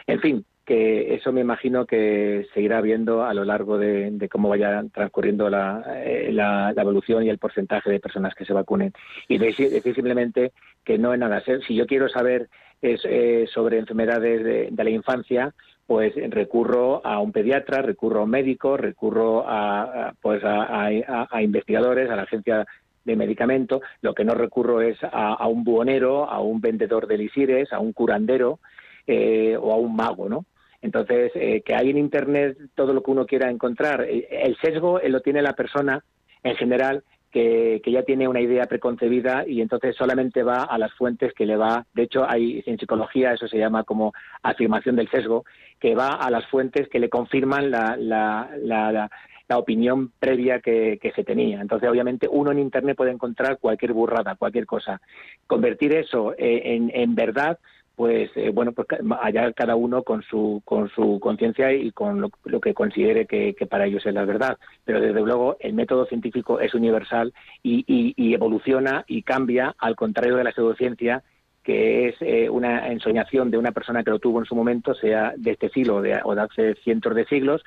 En 0.06 0.20
fin, 0.20 0.44
que 0.64 1.14
eso 1.14 1.32
me 1.32 1.40
imagino 1.40 1.86
que 1.86 2.46
se 2.52 2.60
irá 2.60 2.80
viendo 2.80 3.24
a 3.24 3.32
lo 3.32 3.44
largo 3.44 3.78
de, 3.78 4.28
cómo 4.30 4.48
vaya 4.48 4.84
transcurriendo 4.92 5.48
eh, 5.48 6.30
la, 6.32 6.72
la, 6.74 6.82
evolución 6.82 7.22
y 7.24 7.30
el 7.30 7.38
porcentaje 7.38 7.90
de 7.90 8.00
personas 8.00 8.34
que 8.34 8.44
se 8.44 8.52
vacunen. 8.52 8.92
Y 9.28 9.38
decir, 9.38 9.70
simplemente 9.82 10.52
que 10.84 10.98
no 10.98 11.14
es 11.14 11.20
nada. 11.20 11.42
Si 11.66 11.74
yo 11.74 11.86
quiero 11.86 12.08
saber 12.08 12.48
eh, 12.82 13.46
sobre 13.52 13.78
enfermedades 13.78 14.44
de, 14.74 14.84
la 14.84 14.90
infancia, 14.90 15.54
pues 15.86 16.12
recurro 16.30 17.00
a 17.06 17.20
un 17.20 17.32
pediatra, 17.32 17.80
recurro 17.80 18.20
a 18.20 18.24
un 18.24 18.30
médico, 18.30 18.76
recurro 18.76 19.44
a, 19.46 20.12
pues 20.20 20.42
a, 20.44 21.42
investigadores, 21.42 22.10
a 22.10 22.16
la 22.16 22.22
agencia 22.22 22.66
de 23.04 23.16
medicamentos. 23.16 23.82
Lo 24.02 24.14
que 24.14 24.24
no 24.24 24.34
recurro 24.34 24.82
es 24.82 24.98
a, 25.02 25.46
un 25.46 25.64
buhonero, 25.64 26.28
a 26.28 26.40
un 26.40 26.60
vendedor 26.60 27.06
de 27.06 27.14
elixires, 27.14 27.72
a 27.72 27.78
un 27.78 27.92
curandero 27.92 28.58
eh, 29.06 29.56
o 29.60 29.72
a 29.72 29.76
un 29.76 29.94
mago, 29.94 30.28
¿no? 30.28 30.46
Entonces, 30.82 31.32
eh, 31.34 31.62
que 31.64 31.74
hay 31.74 31.90
en 31.90 31.98
Internet 31.98 32.58
todo 32.74 32.92
lo 32.92 33.02
que 33.02 33.10
uno 33.10 33.26
quiera 33.26 33.50
encontrar. 33.50 34.02
Eh, 34.02 34.28
el 34.30 34.56
sesgo 34.58 35.00
lo 35.04 35.20
tiene 35.20 35.42
la 35.42 35.54
persona 35.54 36.04
en 36.42 36.54
general 36.56 37.02
que, 37.32 37.82
ya 37.84 38.02
tiene 38.02 38.28
una 38.28 38.40
idea 38.40 38.64
preconcebida 38.64 39.44
y 39.46 39.60
entonces 39.60 39.94
solamente 39.96 40.42
va 40.42 40.62
a 40.62 40.78
las 40.78 40.92
fuentes 40.94 41.34
que 41.34 41.44
le 41.44 41.56
va. 41.56 41.84
De 41.92 42.04
hecho, 42.04 42.24
hay 42.28 42.62
en 42.66 42.78
psicología 42.78 43.32
eso 43.32 43.46
se 43.46 43.58
llama 43.58 43.84
como 43.84 44.12
afirmación 44.42 44.96
del 44.96 45.10
sesgo, 45.10 45.44
que 45.78 45.94
va 45.94 46.12
a 46.12 46.30
las 46.30 46.46
fuentes 46.46 46.88
que 46.88 46.98
le 46.98 47.10
confirman 47.10 47.70
la, 47.70 47.96
la, 47.98 48.50
la, 48.56 49.10
la 49.48 49.58
opinión 49.58 50.12
previa 50.18 50.60
que, 50.60 50.98
que, 51.00 51.12
se 51.12 51.24
tenía. 51.24 51.60
Entonces, 51.60 51.88
obviamente, 51.90 52.26
uno 52.30 52.52
en 52.52 52.58
Internet 52.58 52.96
puede 52.96 53.12
encontrar 53.12 53.58
cualquier 53.58 53.92
burrada, 53.92 54.36
cualquier 54.36 54.66
cosa. 54.66 55.00
Convertir 55.46 55.94
eso 55.94 56.32
eh, 56.38 56.62
en, 56.64 56.90
en 56.94 57.14
verdad 57.14 57.58
pues 57.97 58.31
eh, 58.36 58.51
bueno, 58.51 58.73
pues 58.73 58.86
allá 59.23 59.51
cada 59.55 59.74
uno 59.74 60.02
con 60.02 60.23
su 60.23 60.60
con 60.66 60.90
su 60.90 61.18
conciencia 61.18 61.73
y 61.73 61.90
con 61.93 62.20
lo, 62.20 62.60
que 62.60 62.74
considere 62.74 63.27
que, 63.27 63.55
para 63.68 63.86
ellos 63.86 64.05
es 64.05 64.12
la 64.12 64.27
verdad. 64.27 64.59
Pero 64.85 65.01
desde 65.01 65.23
luego 65.23 65.56
el 65.60 65.73
método 65.73 66.05
científico 66.05 66.60
es 66.60 66.74
universal 66.74 67.32
y, 67.62 67.85
y, 67.89 68.35
evoluciona 68.35 69.05
y 69.09 69.23
cambia, 69.23 69.74
al 69.78 69.97
contrario 69.97 70.36
de 70.36 70.44
la 70.44 70.52
pseudociencia, 70.52 71.23
que 71.64 72.09
es 72.09 72.16
eh, 72.20 72.51
una 72.51 72.89
ensoñación 72.89 73.51
de 73.51 73.59
una 73.59 73.73
persona 73.73 74.05
que 74.05 74.10
lo 74.10 74.18
tuvo 74.18 74.40
en 74.40 74.44
su 74.44 74.55
momento, 74.55 74.94
sea 74.94 75.32
de 75.35 75.52
este 75.52 75.70
siglo 75.70 75.97
o 75.97 76.02
de, 76.02 76.20
o 76.23 76.35
de 76.35 76.43
hace 76.43 76.74
cientos 76.85 77.14
de 77.14 77.24
siglos, 77.24 77.64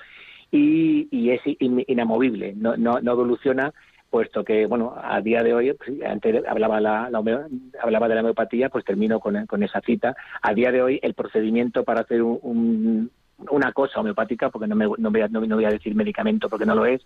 y, 0.52 1.08
y 1.12 1.32
es 1.32 1.42
inamovible, 1.44 2.54
no, 2.56 2.78
no, 2.78 3.02
no 3.02 3.12
evoluciona 3.12 3.74
puesto 4.10 4.44
que, 4.44 4.66
bueno, 4.66 4.94
a 5.02 5.22
día 5.22 5.44
de 5.44 5.54
hoy, 5.54 5.74
pues, 5.74 6.02
antes 6.04 6.44
hablaba, 6.48 6.80
la, 6.82 7.06
hablaba 7.06 8.08
de 8.08 8.16
la 8.16 8.22
homeopatía, 8.22 8.70
pues 8.70 8.86
termino 8.86 9.20
con, 9.20 9.64
esa 9.64 9.82
cita. 9.82 10.16
A 10.42 10.54
día 10.54 10.72
de 10.72 10.82
hoy, 10.82 11.00
el 11.02 11.14
procedimiento 11.14 11.84
para 11.84 12.02
hacer 12.02 12.22
un, 12.22 13.12
una 13.50 13.72
cosa 13.72 14.00
homeopática, 14.00 14.50
porque 14.50 14.68
no, 14.68 14.76
me, 14.76 14.88
no, 14.98 15.12
voy 15.12 15.22
a, 15.22 15.28
no, 15.28 15.40
voy 15.42 15.66
a 15.66 15.70
decir 15.70 15.96
medicamento 15.96 16.50
porque 16.50 16.66
no 16.66 16.76
lo 16.76 16.86
es, 16.86 17.02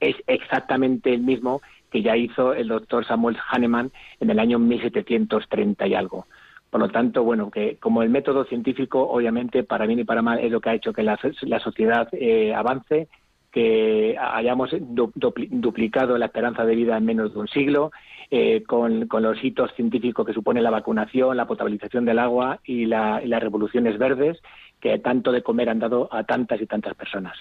es 0.00 0.16
exactamente 0.26 1.12
el 1.12 1.20
mismo 1.20 1.60
que 1.90 2.02
ya 2.02 2.16
hizo 2.16 2.52
el 2.52 2.68
doctor 2.68 3.06
Samuel 3.06 3.36
Hahnemann 3.48 3.92
en 4.20 4.30
el 4.30 4.38
año 4.38 4.58
1730 4.58 5.86
y 5.86 5.94
algo. 5.94 6.26
Por 6.70 6.80
lo 6.80 6.88
tanto, 6.88 7.22
bueno, 7.22 7.50
que 7.50 7.76
como 7.76 8.02
el 8.02 8.10
método 8.10 8.44
científico, 8.44 9.08
obviamente, 9.08 9.62
para 9.62 9.86
bien 9.86 10.00
y 10.00 10.04
para 10.04 10.22
mal, 10.22 10.40
es 10.40 10.50
lo 10.50 10.60
que 10.60 10.70
ha 10.70 10.74
hecho 10.74 10.92
que 10.92 11.02
la, 11.02 11.18
la 11.42 11.60
sociedad 11.60 12.08
eh, 12.12 12.54
avance, 12.54 13.08
que 13.56 14.14
hayamos 14.20 14.68
duplicado 14.84 16.18
la 16.18 16.26
esperanza 16.26 16.66
de 16.66 16.74
vida 16.74 16.94
en 16.98 17.06
menos 17.06 17.32
de 17.32 17.38
un 17.38 17.48
siglo, 17.48 17.90
eh, 18.30 18.64
con, 18.66 19.08
los 19.10 19.42
hitos 19.42 19.70
científicos 19.74 20.26
que 20.26 20.34
supone 20.34 20.60
la 20.60 20.68
vacunación, 20.68 21.38
la 21.38 21.46
potabilización 21.46 22.04
del 22.04 22.18
agua 22.18 22.60
y, 22.66 22.84
las 22.84 23.40
revoluciones 23.42 23.96
verdes 23.98 24.36
que 24.78 24.98
tanto 24.98 25.32
de 25.32 25.42
comer 25.42 25.70
han 25.70 25.78
dado 25.78 26.06
a 26.12 26.24
tantas 26.24 26.60
y 26.60 26.66
tantas 26.66 26.94
personas. 26.96 27.34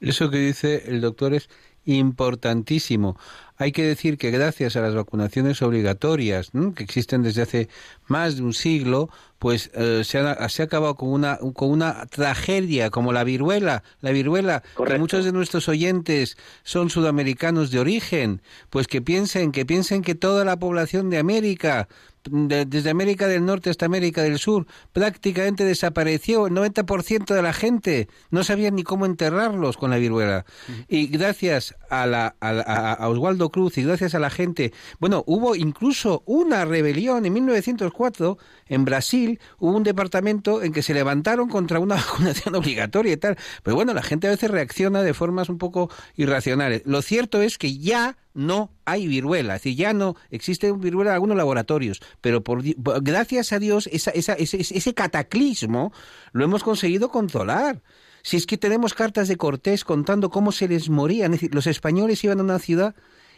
Eso 0.00 0.30
que 0.30 0.38
dice 0.38 0.84
el 0.86 1.02
doctor 1.02 1.34
es 1.34 1.50
importantísimo. 1.84 3.18
Hay 3.58 3.72
que 3.72 3.82
decir 3.82 4.18
que 4.18 4.30
gracias 4.30 4.76
a 4.76 4.80
las 4.80 4.94
vacunaciones 4.94 5.62
obligatorias 5.62 6.50
que 6.74 6.84
existen 6.84 7.22
desde 7.22 7.42
hace 7.42 7.68
más 8.06 8.36
de 8.36 8.42
un 8.42 8.52
siglo, 8.52 9.08
pues 9.38 9.70
eh, 9.74 10.02
se, 10.04 10.18
ha, 10.18 10.48
se, 10.48 10.62
ha, 10.62 10.64
acabado 10.66 10.94
con 10.94 11.10
una, 11.10 11.38
con 11.54 11.70
una 11.70 12.06
tragedia 12.06 12.90
como 12.90 13.12
la 13.12 13.24
viruela. 13.24 13.82
La 14.00 14.10
viruela, 14.10 14.62
que 14.86 14.98
muchos 14.98 15.24
de 15.24 15.32
nuestros 15.32 15.68
oyentes 15.68 16.36
son 16.64 16.90
sudamericanos 16.90 17.70
de 17.70 17.80
origen, 17.80 18.42
pues 18.70 18.86
que 18.86 19.02
piensen, 19.02 19.52
que 19.52 19.66
piensen 19.66 20.02
que 20.02 20.14
toda 20.14 20.44
la 20.44 20.58
población 20.58 21.10
de 21.10 21.18
América 21.18 21.88
desde 22.30 22.90
América 22.90 23.28
del 23.28 23.44
Norte 23.44 23.70
hasta 23.70 23.86
América 23.86 24.22
del 24.22 24.38
Sur, 24.38 24.66
prácticamente 24.92 25.64
desapareció. 25.64 26.46
El 26.46 26.54
90% 26.54 27.34
de 27.34 27.42
la 27.42 27.52
gente 27.52 28.08
no 28.30 28.44
sabía 28.44 28.70
ni 28.70 28.82
cómo 28.82 29.06
enterrarlos 29.06 29.76
con 29.76 29.90
la 29.90 29.96
viruela. 29.96 30.44
Y 30.88 31.06
gracias 31.06 31.76
a, 31.90 32.06
la, 32.06 32.34
a, 32.40 33.08
Oswaldo 33.08 33.45
Cruz 33.50 33.78
y 33.78 33.82
gracias 33.82 34.14
a 34.14 34.18
la 34.18 34.30
gente, 34.30 34.72
bueno, 34.98 35.24
hubo 35.26 35.54
incluso 35.54 36.22
una 36.26 36.64
rebelión 36.64 37.26
en 37.26 37.32
1904 37.32 38.38
en 38.68 38.84
Brasil, 38.84 39.40
hubo 39.58 39.76
un 39.76 39.82
departamento 39.82 40.62
en 40.62 40.72
que 40.72 40.82
se 40.82 40.94
levantaron 40.94 41.48
contra 41.48 41.80
una 41.80 41.94
vacunación 42.06 42.54
obligatoria 42.54 43.12
y 43.12 43.16
tal. 43.16 43.36
Pero 43.62 43.76
bueno, 43.76 43.94
la 43.94 44.02
gente 44.02 44.26
a 44.26 44.30
veces 44.30 44.50
reacciona 44.50 45.02
de 45.02 45.14
formas 45.14 45.48
un 45.48 45.58
poco 45.58 45.90
irracionales. 46.16 46.82
Lo 46.84 47.02
cierto 47.02 47.42
es 47.42 47.58
que 47.58 47.78
ya 47.78 48.16
no 48.36 48.70
hay 48.84 49.06
viruela, 49.06 49.56
es 49.56 49.62
decir, 49.62 49.78
ya 49.78 49.94
no 49.94 50.14
existe 50.30 50.70
viruela 50.70 51.10
en 51.10 51.14
algunos 51.14 51.38
laboratorios, 51.38 52.02
pero 52.20 52.44
por, 52.44 52.62
gracias 53.02 53.52
a 53.52 53.58
Dios 53.58 53.88
esa, 53.90 54.10
esa, 54.10 54.34
ese, 54.34 54.94
cataclismo 54.94 55.92
lo 56.32 56.44
hemos 56.44 56.62
conseguido 56.62 57.08
controlar. 57.08 57.82
Si 58.22 58.36
es 58.36 58.46
que 58.46 58.58
tenemos 58.58 58.92
cartas 58.92 59.28
de 59.28 59.36
Cortés 59.36 59.84
contando 59.84 60.30
cómo 60.30 60.52
se 60.52 60.68
les 60.68 60.90
morían, 60.90 61.32
es 61.32 61.40
decir, 61.40 61.54
los 61.54 61.66
españoles 61.66 62.22
iban 62.24 62.40
a 62.40 62.42
una 62.42 62.58
ciudad 62.58 62.94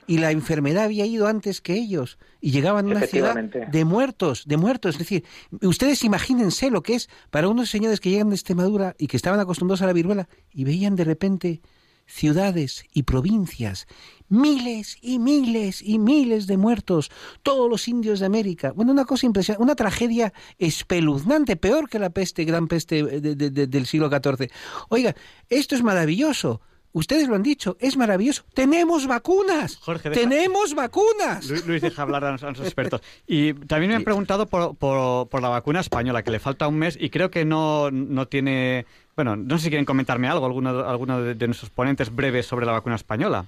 y 0.09 0.19
la 0.19 0.33
enfermedad 0.33 0.85
había 0.85 1.07
ido 1.07 1.29
antes 1.29 1.61
que 1.61 1.75
ellos 1.75 2.19
y 2.41 2.51
llegaban 2.51 2.87
a 2.87 2.91
una 2.91 3.03
ciudad 3.03 3.37
de 3.37 3.85
muertos, 3.85 4.45
de 4.47 4.57
muertos. 4.57 4.95
Es 4.97 4.99
decir, 4.99 5.25
ustedes 5.63 6.03
imagínense 6.03 6.71
lo 6.71 6.83
que 6.83 6.95
es 6.95 7.09
para 7.31 7.49
unos 7.49 7.71
señores 7.71 8.01
que 8.01 8.11
llegan 8.11 8.31
de 8.31 8.35
Extremadura 8.35 8.97
y 8.99 9.07
que 9.07 9.19
estaban 9.19 9.39
acostumbrados 9.39 9.83
a 9.83 9.87
la 9.87 9.93
viruela 9.93 10.29
y 10.51 10.65
veían 10.65 10.97
de 10.97 11.05
repente 11.05 11.61
ciudades 12.07 12.87
y 12.95 13.03
provincias, 13.03 13.87
miles 14.31 14.97
y 15.03 15.19
miles 15.19 15.83
y 15.83 15.99
miles 15.99 16.47
de 16.47 16.57
muertos, 16.57 17.11
todos 17.43 17.71
los 17.71 17.87
indios 17.87 18.19
de 18.21 18.27
América. 18.27 18.73
Bueno, 18.73 18.93
una 18.93 19.05
cosa 19.05 19.27
impresionante, 19.27 19.63
una 19.63 19.75
tragedia 19.75 20.33
espeluznante, 20.59 21.57
peor 21.57 21.91
que 21.91 21.99
la 21.99 22.09
peste, 22.09 22.45
gran 22.45 22.67
peste 22.67 23.03
del 23.03 23.87
siglo 23.87 24.09
XIV. 24.09 24.51
Oiga, 24.89 25.15
esto 25.51 25.75
es 25.75 25.83
maravilloso. 25.83 26.63
Ustedes 26.99 27.29
lo 27.29 27.37
han 27.37 27.45
dicho, 27.45 27.77
es 27.79 27.97
maravilloso. 27.97 28.43
Tenemos 28.55 29.07
vacunas. 29.07 29.77
Jorge, 29.77 30.11
tenemos 30.11 30.75
vacunas. 30.75 31.49
Luis, 31.65 31.81
deja 31.81 32.03
hablar 32.03 32.25
a 32.25 32.33
los, 32.33 32.43
expertos. 32.43 33.03
Y 33.25 33.55
también 33.55 33.91
me 33.91 33.97
han 33.97 34.03
preguntado 34.03 34.47
por, 34.47 34.75
por, 34.77 35.41
la 35.41 35.49
vacuna 35.49 35.79
española, 35.79 36.25
que 36.25 36.33
le 36.33 36.41
falta 36.41 36.67
un 36.67 36.77
mes 36.77 36.99
y 37.01 37.11
creo 37.11 37.31
que 37.31 37.45
no, 37.45 37.93
no 37.93 38.27
tiene 38.27 38.85
bueno, 39.15 39.37
no 39.37 39.59
sé 39.59 39.65
si 39.65 39.71
quieren 39.71 39.85
comentarme 39.85 40.27
algo, 40.27 40.45
alguno, 40.45 40.71
alguno 40.81 41.23
de, 41.23 41.47
nuestros 41.47 41.71
ponentes 41.71 42.13
breves 42.13 42.47
sobre 42.47 42.67
la 42.67 42.73
vacuna 42.73 42.97
española. 42.97 43.45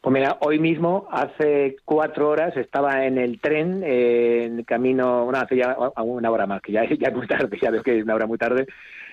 Pues 0.00 0.14
mira, 0.14 0.38
hoy 0.40 0.58
mismo, 0.58 1.08
hace 1.10 1.76
cuatro 1.84 2.30
horas, 2.30 2.56
estaba 2.56 3.04
en 3.04 3.18
el 3.18 3.38
tren, 3.38 3.82
eh, 3.84 4.44
en 4.44 4.64
camino, 4.64 5.24
bueno, 5.24 5.40
hace 5.40 5.56
ya 5.56 5.76
una 5.98 6.30
hora 6.30 6.46
más, 6.46 6.62
que 6.62 6.72
ya, 6.72 6.84
ya 6.98 7.08
es 7.08 7.14
muy 7.14 7.26
tarde, 7.26 7.58
ya 7.60 7.70
veo 7.70 7.82
que 7.82 7.98
es 7.98 8.04
una 8.04 8.14
hora 8.14 8.26
muy 8.26 8.38
tarde. 8.38 8.66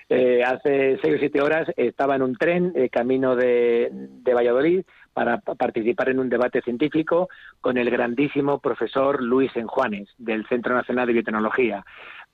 Eh, 0.08 0.42
hace 0.44 0.98
seis 1.00 1.14
o 1.14 1.18
siete 1.18 1.40
horas 1.40 1.68
estaba 1.76 2.16
en 2.16 2.22
un 2.22 2.36
tren, 2.36 2.72
eh, 2.74 2.88
camino 2.90 3.36
de, 3.36 3.88
de 3.90 4.34
Valladolid, 4.34 4.82
para 5.12 5.38
participar 5.38 6.08
en 6.08 6.18
un 6.18 6.28
debate 6.28 6.60
científico 6.60 7.28
con 7.60 7.78
el 7.78 7.88
grandísimo 7.88 8.58
profesor 8.58 9.22
Luis 9.22 9.54
Enjuanes, 9.54 10.08
del 10.18 10.44
Centro 10.46 10.74
Nacional 10.74 11.06
de 11.06 11.12
Biotecnología 11.12 11.84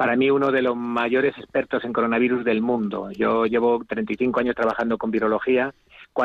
para 0.00 0.16
mí 0.16 0.30
uno 0.30 0.50
de 0.50 0.62
los 0.62 0.74
mayores 0.74 1.36
expertos 1.36 1.84
en 1.84 1.92
coronavirus 1.92 2.42
del 2.42 2.62
mundo. 2.62 3.10
Yo 3.10 3.44
llevo 3.44 3.84
35 3.86 4.40
años 4.40 4.54
trabajando 4.54 4.96
con 4.96 5.10
virología. 5.10 5.74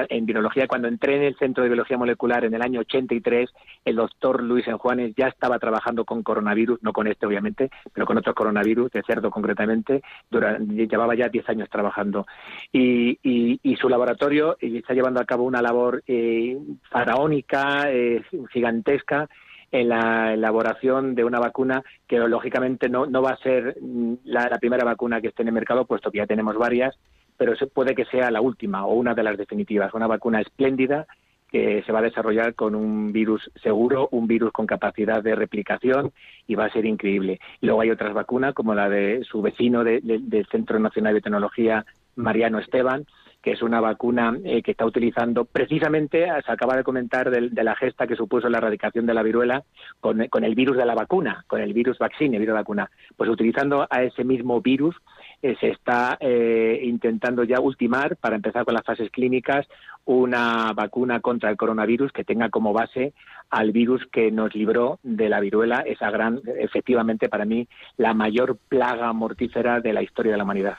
En 0.10 0.26
virología, 0.26 0.68
cuando 0.68 0.88
entré 0.88 1.16
en 1.16 1.24
el 1.24 1.38
Centro 1.38 1.64
de 1.64 1.70
Biología 1.70 1.98
Molecular 1.98 2.44
en 2.44 2.53
el 2.53 2.62
año 2.62 2.82
83, 2.82 3.49
el 3.86 3.95
doctor 3.95 4.44
Luis 4.44 4.68
Enjuanes 4.68 5.14
ya 5.16 5.28
estaba 5.28 5.60
trabajando 5.60 6.03
con 6.03 6.24
coronavirus, 6.24 6.82
no 6.82 6.91
con 6.91 7.07
este 7.07 7.26
obviamente, 7.26 7.70
pero 7.94 8.06
con 8.06 8.18
otros 8.18 8.36
coronavirus, 8.36 8.91
de 8.91 9.03
cerdo 9.03 9.30
concretamente. 9.30 10.02
llevaba 10.32 11.16
ya 11.16 11.30
10 11.30 11.49
años 11.49 11.70
trabajando. 11.70 12.26
Y, 12.72 13.18
su 13.80 13.90
laboratorio 13.90 14.57
está 14.60 14.94
llevando 14.94 15.20
a 15.20 15.26
cabo 15.26 15.44
una 15.44 15.62
labor 15.62 16.02
eh, 16.07 16.57
faraónica, 16.90 17.91
eh, 17.91 18.24
gigantesca, 18.52 19.28
en 19.72 19.90
la 19.90 20.34
elaboración 20.34 21.16
de 21.16 21.24
una 21.24 21.40
vacuna 21.40 21.84
que 22.07 22.18
lógicamente 22.18 22.88
no, 22.90 23.10
va 23.22 23.32
a 23.32 23.38
ser 23.38 23.78
mm, 23.82 24.14
la, 24.24 24.57
primera 24.60 24.86
vacuna 24.86 25.22
que 25.22 25.28
esté 25.28 25.41
en 25.41 25.49
el 25.49 25.53
mercado, 25.53 25.86
puesto 25.86 26.12
que 26.12 26.20
ya 26.20 26.28
tenemos 26.28 26.57
varias, 26.57 26.95
pero 27.38 27.53
puede 27.74 27.95
que 27.95 28.06
sea 28.06 28.32
la 28.32 28.41
última 28.41 28.86
o 28.86 28.94
una 28.94 29.14
de 29.14 29.24
las 29.24 29.38
definitivas. 29.38 29.94
Una 29.94 30.07
vacuna 30.07 30.41
espléndida 30.41 31.06
que 31.52 31.84
se 31.86 31.91
va 31.91 31.99
a 31.99 32.03
desarrollar 32.03 32.53
con 32.56 32.76
un 32.76 33.14
virus 33.14 33.49
seguro, 33.62 34.10
un 34.12 34.28
virus 34.28 34.52
con 34.52 34.66
capacidad 34.66 35.24
de 35.24 35.36
replicación 35.36 36.12
y 36.48 36.56
va 36.56 36.66
a 36.66 36.72
ser 36.72 36.86
increíble. 36.86 37.40
Luego 37.62 37.82
hay 37.82 37.91
otras 37.91 38.14
vacunas 38.14 38.53
como 38.53 38.76
la 38.76 38.90
de 38.90 39.24
su 39.24 39.41
vecino 39.41 39.84
del 39.84 40.48
Centro 40.52 40.80
Nacional 40.80 41.14
de 41.14 41.22
Tecnología, 41.22 41.86
Mariano 42.16 42.60
Esteban, 42.60 43.06
que 43.45 43.52
es 43.52 43.62
una 43.62 43.80
vacuna 43.80 44.36
eh, 44.44 44.64
que 44.64 44.72
está 44.72 44.88
utilizando 44.88 45.45
precisamente, 45.45 46.28
se 46.44 46.52
acaba 46.52 46.76
de 46.76 46.84
comentar 46.84 47.30
de, 47.30 47.64
la 47.64 47.76
gesta 47.76 48.07
que 48.07 48.16
supuso 48.16 48.49
la 48.49 48.57
erradicación 48.57 49.06
de 49.06 49.14
la 49.14 49.22
viruela 49.22 49.64
con, 49.99 50.20
el 50.20 50.56
virus 50.56 50.76
de 50.78 50.86
la 50.86 50.95
vacuna, 50.95 51.45
con 51.45 51.62
el 51.62 51.72
virus 51.72 51.99
vaccine, 51.99 52.40
virus 52.40 52.53
de 52.53 52.60
vacuna. 52.60 52.90
Pues 53.16 53.30
utilizando 53.30 53.86
a 53.88 54.02
ese 54.02 54.24
mismo 54.24 54.62
virus 54.62 54.95
se 55.59 55.69
está 55.69 56.17
eh, 56.19 56.80
intentando 56.84 57.43
ya 57.43 57.59
ultimar, 57.59 58.15
para 58.17 58.35
empezar 58.35 58.65
con 58.65 58.73
las 58.73 58.84
fases 58.84 59.11
clínicas, 59.11 59.67
una 60.05 60.73
vacuna 60.73 61.19
contra 61.19 61.49
el 61.49 61.57
coronavirus 61.57 62.11
que 62.11 62.23
tenga 62.23 62.49
como 62.49 62.73
base 62.73 63.13
al 63.49 63.72
virus 63.72 64.05
que 64.11 64.31
nos 64.31 64.53
libró 64.55 64.99
de 65.03 65.30
la 65.30 65.39
viruela, 65.39 65.81
esa 65.81 66.09
gran, 66.09 66.41
efectivamente 66.59 67.30
para 67.30 67.45
mí, 67.45 67.67
la 67.97 68.13
mayor 68.13 68.57
plaga 68.69 69.13
mortífera 69.13 69.80
de 69.81 69.93
la 69.93 70.01
historia 70.01 70.31
de 70.31 70.38
la 70.38 70.43
humanidad. 70.43 70.77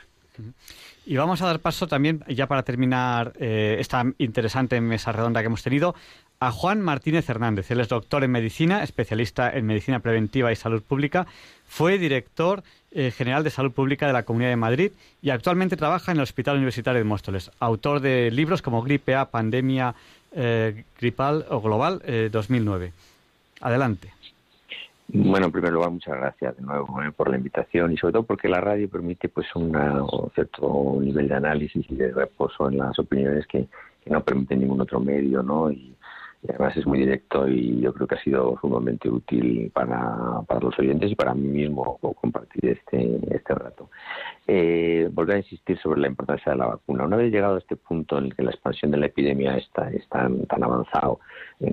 Y 1.07 1.17
vamos 1.17 1.41
a 1.41 1.47
dar 1.47 1.61
paso 1.61 1.87
también, 1.87 2.25
ya 2.29 2.47
para 2.47 2.63
terminar 2.63 3.33
eh, 3.39 3.77
esta 3.79 4.05
interesante 4.19 4.81
mesa 4.81 5.13
redonda 5.13 5.41
que 5.41 5.47
hemos 5.47 5.63
tenido, 5.63 5.95
a 6.41 6.51
Juan 6.51 6.81
Martínez 6.83 7.29
Hernández. 7.29 7.71
Él 7.71 7.81
es 7.81 7.89
doctor 7.89 8.25
en 8.25 8.31
medicina, 8.33 8.83
especialista 8.83 9.51
en 9.51 9.67
medicina 9.67 10.01
preventiva 10.01 10.53
y 10.53 10.57
salud 10.57 10.83
pública. 10.83 11.27
Fue 11.67 11.99
director 11.99 12.63
eh, 12.99 13.11
general 13.11 13.45
de 13.45 13.51
salud 13.51 13.73
pública 13.73 14.07
de 14.07 14.15
la 14.15 14.23
Comunidad 14.23 14.49
de 14.49 14.57
Madrid 14.57 14.93
y 15.21 15.29
actualmente 15.29 15.77
trabaja 15.77 16.13
en 16.13 16.17
el 16.17 16.23
Hospital 16.23 16.57
Universitario 16.57 16.99
de 16.99 17.05
Móstoles. 17.05 17.51
Autor 17.61 18.01
de 18.01 18.31
libros 18.31 18.63
como 18.63 18.81
Gripe 18.81 19.15
A, 19.15 19.27
Pandemia 19.27 19.95
eh, 20.33 20.83
Gripal 20.99 21.45
o 21.51 21.61
Global 21.61 22.01
2009. 22.33 22.95
Adelante. 23.61 24.15
Bueno, 25.09 25.45
en 25.45 25.53
primer 25.53 25.75
lugar, 25.75 25.91
muchas 25.91 26.17
gracias 26.17 26.57
de 26.57 26.63
nuevo 26.63 27.03
eh, 27.03 27.13
por 27.13 27.29
la 27.29 27.37
invitación 27.37 27.93
y 27.93 27.99
sobre 27.99 28.15
todo 28.15 28.23
porque 28.23 28.49
la 28.49 28.63
radio 28.63 28.89
permite 28.89 29.29
pues 29.29 29.55
un 29.55 29.77
cierto 30.35 30.97
nivel 30.99 31.29
de 31.29 31.35
análisis 31.35 31.85
y 31.91 31.97
de 31.97 32.13
reposo 32.13 32.71
en 32.71 32.79
las 32.79 32.99
opiniones 32.99 33.47
que, 33.47 33.67
que 34.03 34.11
no 34.11 34.25
permite 34.25 34.57
ningún 34.57 34.81
otro 34.81 35.01
medio, 35.01 35.43
¿no? 35.43 35.71
Y, 35.71 35.95
además 36.49 36.77
es 36.77 36.87
muy 36.87 36.99
directo 36.99 37.49
y 37.49 37.81
yo 37.81 37.93
creo 37.93 38.07
que 38.07 38.15
ha 38.15 38.23
sido 38.23 38.59
sumamente 38.61 39.11
útil 39.11 39.71
para, 39.75 40.43
para 40.47 40.61
los 40.61 40.79
oyentes 40.79 41.11
y 41.11 41.15
para 41.15 41.35
mí 41.35 41.49
mismo 41.49 41.99
compartir 42.21 42.71
este, 42.71 43.21
este 43.35 43.55
rato. 43.55 43.91
Eh, 44.47 45.09
volver 45.13 45.37
a 45.37 45.39
insistir 45.41 45.79
sobre 45.79 46.01
la 46.01 46.09
importancia 46.09 46.53
de 46.53 46.59
la 46.59 46.67
vacuna. 46.67 47.05
Una 47.05 47.17
vez 47.17 47.33
llegado 47.33 47.57
a 47.57 47.59
este 47.59 47.77
punto 47.77 48.19
en 48.19 48.27
el 48.27 48.37
que 48.37 48.43
la 48.43 48.51
expansión 48.51 48.91
de 48.93 48.99
la 48.99 49.07
epidemia 49.07 49.57
está, 49.57 49.91
tan, 50.09 50.47
tan 50.47 50.63
avanzado 50.63 51.21
en, 51.59 51.73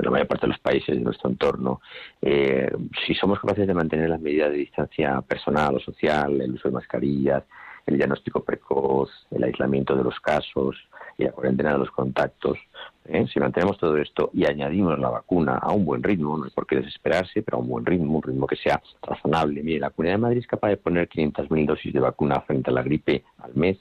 la 0.00 0.10
mayor 0.10 0.28
parte 0.28 0.46
de 0.46 0.52
los 0.52 0.60
países 0.60 0.94
de 0.94 1.00
nuestro 1.00 1.30
entorno, 1.30 1.80
eh, 2.20 2.70
si 3.06 3.14
somos 3.14 3.40
capaces 3.40 3.66
de 3.66 3.74
mantener 3.74 4.10
las 4.10 4.20
medidas 4.20 4.50
de 4.50 4.58
distancia 4.58 5.22
personal 5.22 5.76
o 5.76 5.80
social, 5.80 6.40
el 6.40 6.52
uso 6.52 6.68
de 6.68 6.74
mascarillas, 6.74 7.42
el 7.86 7.96
diagnóstico 7.96 8.44
precoz, 8.44 9.10
el 9.30 9.44
aislamiento 9.44 9.96
de 9.96 10.04
los 10.04 10.18
casos 10.20 10.76
y 11.18 11.24
la 11.24 11.32
cuarentena 11.32 11.72
de 11.72 11.78
los 11.78 11.90
contactos. 11.90 12.58
¿Eh? 13.06 13.26
Si 13.32 13.40
mantenemos 13.40 13.78
todo 13.78 13.96
esto 13.96 14.30
y 14.32 14.46
añadimos 14.46 14.98
la 14.98 15.10
vacuna 15.10 15.58
a 15.58 15.72
un 15.72 15.84
buen 15.84 16.02
ritmo, 16.02 16.36
no 16.36 16.44
hay 16.44 16.50
por 16.50 16.66
qué 16.66 16.76
desesperarse, 16.76 17.42
pero 17.42 17.58
a 17.58 17.60
un 17.60 17.68
buen 17.68 17.86
ritmo, 17.86 18.16
un 18.16 18.22
ritmo 18.22 18.46
que 18.46 18.56
sea 18.56 18.82
razonable. 19.02 19.62
Mire, 19.62 19.80
la 19.80 19.90
Comunidad 19.90 20.14
de 20.14 20.22
Madrid 20.22 20.38
es 20.38 20.46
capaz 20.46 20.68
de 20.68 20.76
poner 20.76 21.08
500.000 21.08 21.66
dosis 21.66 21.92
de 21.92 22.00
vacuna 22.00 22.40
frente 22.40 22.70
a 22.70 22.74
la 22.74 22.82
gripe 22.82 23.24
al 23.38 23.54
mes 23.54 23.78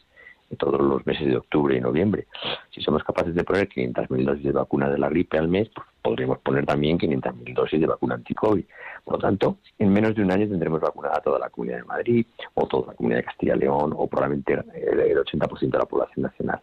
todos 0.55 0.81
los 0.81 1.05
meses 1.05 1.27
de 1.27 1.37
octubre 1.37 1.75
y 1.75 1.81
noviembre. 1.81 2.27
Si 2.71 2.81
somos 2.81 3.03
capaces 3.03 3.35
de 3.35 3.43
poner 3.43 3.69
500.000 3.69 4.25
dosis 4.25 4.43
de 4.43 4.51
vacuna 4.51 4.89
de 4.89 4.97
la 4.97 5.09
gripe 5.09 5.37
al 5.37 5.47
mes, 5.47 5.69
pues 5.73 5.87
podremos 6.01 6.39
poner 6.39 6.65
también 6.65 6.97
500.000 6.97 7.53
dosis 7.53 7.79
de 7.79 7.87
vacuna 7.87 8.15
anti-COVID. 8.15 8.65
Por 9.03 9.13
lo 9.15 9.19
tanto, 9.19 9.57
en 9.79 9.91
menos 9.91 10.15
de 10.15 10.23
un 10.23 10.31
año 10.31 10.47
tendremos 10.47 10.81
vacunada 10.81 11.21
toda 11.21 11.39
la 11.39 11.49
Comunidad 11.49 11.77
de 11.79 11.83
Madrid 11.85 12.25
o 12.53 12.67
toda 12.67 12.87
la 12.87 12.93
Comunidad 12.93 13.19
de 13.19 13.25
Castilla 13.25 13.55
y 13.55 13.59
León 13.59 13.93
o 13.95 14.07
probablemente 14.07 14.53
el 14.53 15.17
80% 15.17 15.59
de 15.71 15.77
la 15.77 15.85
población 15.85 16.23
nacional. 16.23 16.59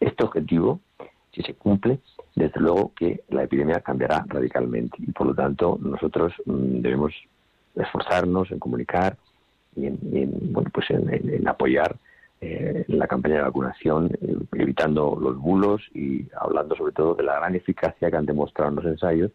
Este 0.00 0.24
objetivo, 0.24 0.80
si 1.32 1.42
se 1.42 1.54
cumple, 1.54 2.00
desde 2.34 2.60
luego 2.60 2.92
que 2.94 3.22
la 3.28 3.44
epidemia 3.44 3.80
cambiará 3.80 4.24
radicalmente 4.26 4.96
y 4.98 5.12
por 5.12 5.28
lo 5.28 5.34
tanto 5.34 5.78
nosotros 5.80 6.32
mm, 6.46 6.80
debemos 6.80 7.12
esforzarnos 7.74 8.50
en 8.50 8.58
comunicar 8.58 9.16
y 9.76 9.86
en, 9.86 9.98
bueno, 10.52 10.70
pues 10.72 10.90
en, 10.90 11.46
apoyar 11.46 11.96
eh, 12.40 12.84
la 12.88 13.06
campaña 13.06 13.36
de 13.36 13.42
vacunación, 13.42 14.10
eh, 14.20 14.36
evitando 14.52 15.16
los 15.20 15.36
bulos 15.36 15.82
y 15.94 16.26
hablando 16.40 16.76
sobre 16.76 16.92
todo 16.92 17.14
de 17.14 17.24
la 17.24 17.36
gran 17.36 17.54
eficacia 17.54 18.10
que 18.10 18.16
han 18.16 18.26
demostrado 18.26 18.70
los 18.72 18.84
ensayos 18.84 19.30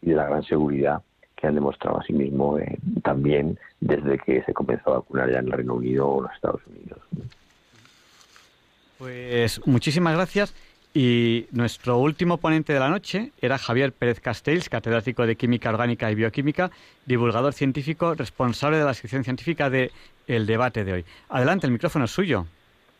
y 0.00 0.10
de 0.10 0.16
la 0.16 0.26
gran 0.28 0.42
seguridad 0.44 1.02
que 1.36 1.46
han 1.46 1.54
demostrado 1.54 1.98
asimismo 1.98 2.58
eh, 2.58 2.78
también 3.02 3.58
desde 3.80 4.18
que 4.18 4.42
se 4.44 4.54
comenzó 4.54 4.90
a 4.90 4.98
vacunar 4.98 5.30
ya 5.30 5.40
en 5.40 5.46
el 5.46 5.52
Reino 5.52 5.74
Unido 5.74 6.08
o 6.08 6.18
en 6.18 6.24
los 6.24 6.34
Estados 6.34 6.60
Unidos. 6.66 7.00
Pues 8.98 9.60
muchísimas 9.66 10.14
gracias. 10.14 10.54
Y 10.94 11.46
nuestro 11.52 11.98
último 11.98 12.36
ponente 12.36 12.74
de 12.74 12.80
la 12.80 12.90
noche 12.90 13.30
era 13.40 13.56
Javier 13.56 13.92
Pérez 13.92 14.20
Castells, 14.20 14.68
catedrático 14.68 15.26
de 15.26 15.36
Química 15.36 15.70
Orgánica 15.70 16.10
y 16.10 16.14
Bioquímica, 16.14 16.70
divulgador 17.06 17.54
científico, 17.54 18.14
responsable 18.14 18.76
de 18.76 18.84
la 18.84 18.92
sección 18.92 19.24
científica 19.24 19.70
de 19.70 19.90
El 20.26 20.46
Debate 20.46 20.84
de 20.84 20.92
hoy. 20.92 21.04
Adelante, 21.30 21.66
el 21.66 21.72
micrófono 21.72 22.04
es 22.04 22.10
suyo. 22.10 22.44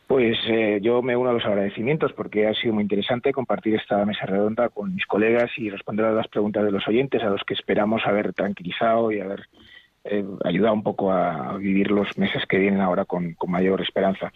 Pues 0.07 0.39
eh, 0.49 0.79
yo 0.83 1.03
me 1.03 1.17
uno 1.17 1.31
a 1.31 1.33
los 1.35 1.45
agradecimientos 1.45 2.15
porque 2.15 2.47
ha 2.47 2.55
sido 2.55 2.73
muy 2.73 2.83
interesante 2.83 3.33
compartir 3.33 3.75
esta 3.75 4.05
mesa 4.07 4.25
redonda 4.25 4.71
con 4.71 4.95
mis 4.95 5.07
colegas 5.07 5.51
y 5.59 5.69
responder 5.69 6.07
a 6.07 6.13
las 6.13 6.29
preguntas 6.29 6.65
de 6.65 6.73
los 6.73 6.87
oyentes 6.89 7.23
a 7.23 7.31
los 7.31 7.43
que 7.47 7.55
esperamos 7.55 8.03
haber 8.07 8.33
tranquilizado 8.33 9.13
y 9.13 9.21
haber 9.21 9.49
eh, 10.05 10.25
ayudado 10.45 10.75
un 10.75 10.83
poco 10.83 11.13
a, 11.13 11.57
vivir 11.59 11.91
los 11.91 12.17
meses 12.17 12.45
que 12.49 12.59
vienen 12.59 12.81
ahora 12.81 13.05
con 13.05 13.37
mayor 13.47 13.83
esperanza. 13.83 14.33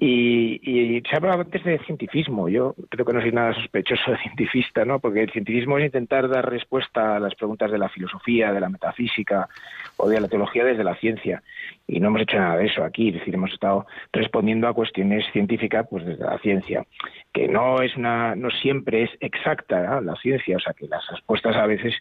Y, 0.00 0.60
y, 0.62 1.02
se 1.10 1.16
hablado 1.16 1.40
antes 1.40 1.64
de 1.64 1.80
cientifismo. 1.80 2.48
Yo 2.48 2.76
creo 2.88 3.04
que 3.04 3.12
no 3.12 3.20
soy 3.20 3.32
nada 3.32 3.52
sospechoso 3.54 4.12
de 4.12 4.18
cientifista, 4.18 4.84
¿no? 4.84 5.00
Porque 5.00 5.22
el 5.22 5.32
cientifismo 5.32 5.76
es 5.76 5.86
intentar 5.86 6.28
dar 6.28 6.48
respuesta 6.48 7.16
a 7.16 7.18
las 7.18 7.34
preguntas 7.34 7.72
de 7.72 7.78
la 7.78 7.88
filosofía, 7.88 8.52
de 8.52 8.60
la 8.60 8.68
metafísica 8.68 9.48
o 9.96 10.08
de 10.08 10.20
la 10.20 10.28
teología 10.28 10.64
desde 10.64 10.84
la 10.84 10.94
ciencia. 10.94 11.42
Y 11.88 11.98
no 11.98 12.08
hemos 12.08 12.22
hecho 12.22 12.38
nada 12.38 12.58
de 12.58 12.66
eso 12.66 12.84
aquí. 12.84 13.08
Es 13.08 13.14
decir, 13.14 13.34
hemos 13.34 13.52
estado 13.52 13.86
respondiendo 14.12 14.68
a 14.68 14.72
cuestiones 14.72 15.24
científicas 15.32 15.84
pues 15.90 16.06
desde 16.06 16.24
la 16.24 16.38
ciencia, 16.38 16.86
que 17.32 17.48
no 17.48 17.82
es 17.82 17.96
una, 17.96 18.36
no 18.36 18.50
siempre 18.50 19.02
es 19.02 19.10
exacta 19.18 20.00
la 20.00 20.14
ciencia. 20.22 20.58
O 20.58 20.60
sea, 20.60 20.74
que 20.74 20.86
las 20.86 21.04
respuestas 21.10 21.56
a 21.56 21.66
veces 21.66 21.92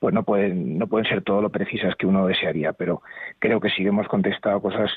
pues 0.00 0.12
no 0.12 0.24
pueden, 0.24 0.76
no 0.76 0.88
pueden 0.88 1.08
ser 1.08 1.22
todo 1.22 1.40
lo 1.40 1.50
precisas 1.50 1.94
que 1.94 2.08
uno 2.08 2.26
desearía. 2.26 2.72
Pero 2.72 3.02
creo 3.38 3.60
que 3.60 3.70
sí 3.70 3.86
hemos 3.86 4.08
contestado 4.08 4.60
cosas 4.60 4.90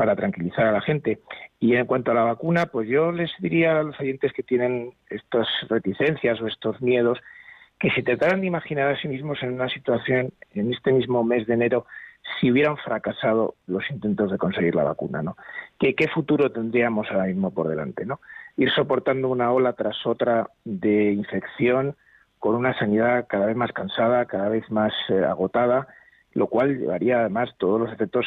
para 0.00 0.16
tranquilizar 0.16 0.64
a 0.64 0.72
la 0.72 0.80
gente. 0.80 1.20
Y 1.58 1.74
en 1.74 1.84
cuanto 1.84 2.10
a 2.10 2.14
la 2.14 2.22
vacuna, 2.22 2.64
pues 2.64 2.88
yo 2.88 3.12
les 3.12 3.30
diría 3.38 3.78
a 3.78 3.82
los 3.82 4.00
oyentes 4.00 4.32
que 4.32 4.42
tienen 4.42 4.94
estas 5.10 5.46
reticencias 5.68 6.40
o 6.40 6.46
estos 6.46 6.80
miedos 6.80 7.18
que 7.78 7.90
se 7.90 8.02
trataran 8.02 8.40
de 8.40 8.46
imaginar 8.46 8.88
a 8.88 8.98
sí 8.98 9.08
mismos 9.08 9.42
en 9.42 9.52
una 9.52 9.68
situación, 9.68 10.32
en 10.54 10.72
este 10.72 10.90
mismo 10.90 11.22
mes 11.22 11.46
de 11.46 11.52
enero, 11.52 11.84
si 12.40 12.50
hubieran 12.50 12.78
fracasado 12.78 13.56
los 13.66 13.82
intentos 13.90 14.30
de 14.30 14.38
conseguir 14.38 14.74
la 14.74 14.84
vacuna, 14.84 15.22
¿no? 15.22 15.36
¿Qué, 15.78 15.94
qué 15.94 16.08
futuro 16.08 16.50
tendríamos 16.50 17.06
ahora 17.10 17.26
mismo 17.26 17.50
por 17.50 17.68
delante, 17.68 18.06
¿no? 18.06 18.22
Ir 18.56 18.70
soportando 18.70 19.28
una 19.28 19.52
ola 19.52 19.74
tras 19.74 20.06
otra 20.06 20.48
de 20.64 21.12
infección 21.12 21.94
con 22.38 22.54
una 22.54 22.72
sanidad 22.78 23.26
cada 23.28 23.44
vez 23.44 23.56
más 23.56 23.72
cansada, 23.72 24.24
cada 24.24 24.48
vez 24.48 24.64
más 24.70 24.94
eh, 25.10 25.26
agotada, 25.26 25.88
lo 26.32 26.46
cual 26.46 26.78
llevaría 26.78 27.20
además 27.20 27.50
todos 27.58 27.78
los 27.78 27.92
efectos 27.92 28.24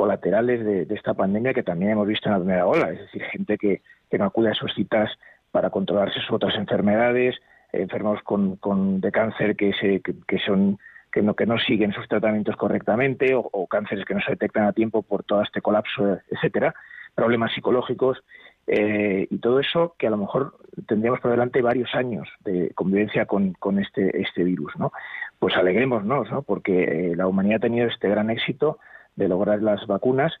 colaterales 0.00 0.64
de, 0.64 0.94
esta 0.94 1.12
pandemia 1.12 1.52
que 1.52 1.62
también 1.62 1.90
hemos 1.90 2.06
visto 2.06 2.26
en 2.26 2.32
la 2.32 2.38
primera 2.38 2.66
ola, 2.66 2.90
es 2.90 3.00
decir, 3.00 3.22
gente 3.24 3.58
que, 3.58 3.82
no 4.18 4.24
acude 4.24 4.48
a 4.48 4.54
sus 4.54 4.72
citas 4.72 5.10
para 5.50 5.68
controlarse 5.68 6.18
sus 6.20 6.32
otras 6.32 6.54
enfermedades, 6.54 7.36
enfermos 7.70 8.18
con, 8.22 8.56
con 8.56 9.02
de 9.02 9.12
cáncer 9.12 9.56
que, 9.56 9.74
se, 9.74 10.00
que, 10.00 10.38
son 10.38 10.78
que 11.12 11.20
no, 11.20 11.34
que 11.34 11.44
no 11.44 11.58
siguen 11.58 11.92
sus 11.92 12.08
tratamientos 12.08 12.56
correctamente 12.56 13.34
o, 13.34 13.66
cánceres 13.66 14.06
que 14.06 14.14
no 14.14 14.22
se 14.22 14.30
detectan 14.30 14.64
a 14.64 14.72
tiempo 14.72 15.02
por 15.02 15.22
todo 15.22 15.42
este 15.42 15.60
colapso, 15.60 16.18
etcétera, 16.30 16.74
problemas 17.14 17.52
psicológicos 17.52 18.24
eh, 18.68 19.26
y 19.28 19.36
todo 19.36 19.60
eso 19.60 19.96
que 19.98 20.06
a 20.06 20.10
lo 20.10 20.16
mejor 20.16 20.54
tendríamos 20.86 21.20
por 21.20 21.30
delante 21.30 21.60
varios 21.60 21.94
años 21.94 22.26
de 22.42 22.70
convivencia 22.74 23.26
con, 23.26 23.52
con 23.52 23.78
este, 23.78 24.18
este 24.18 24.44
virus, 24.44 24.72
¿no? 24.78 24.92
Pues 25.38 25.54
alegrémonos, 25.56 26.30
¿no? 26.30 26.40
Porque 26.40 26.84
eh, 26.84 27.16
la 27.16 27.26
humanidad 27.26 27.58
ha 27.58 27.66
tenido 27.68 27.86
este 27.86 28.08
gran 28.08 28.30
éxito 28.30 28.78
de 29.20 29.28
lograr 29.28 29.62
las 29.62 29.86
vacunas 29.86 30.32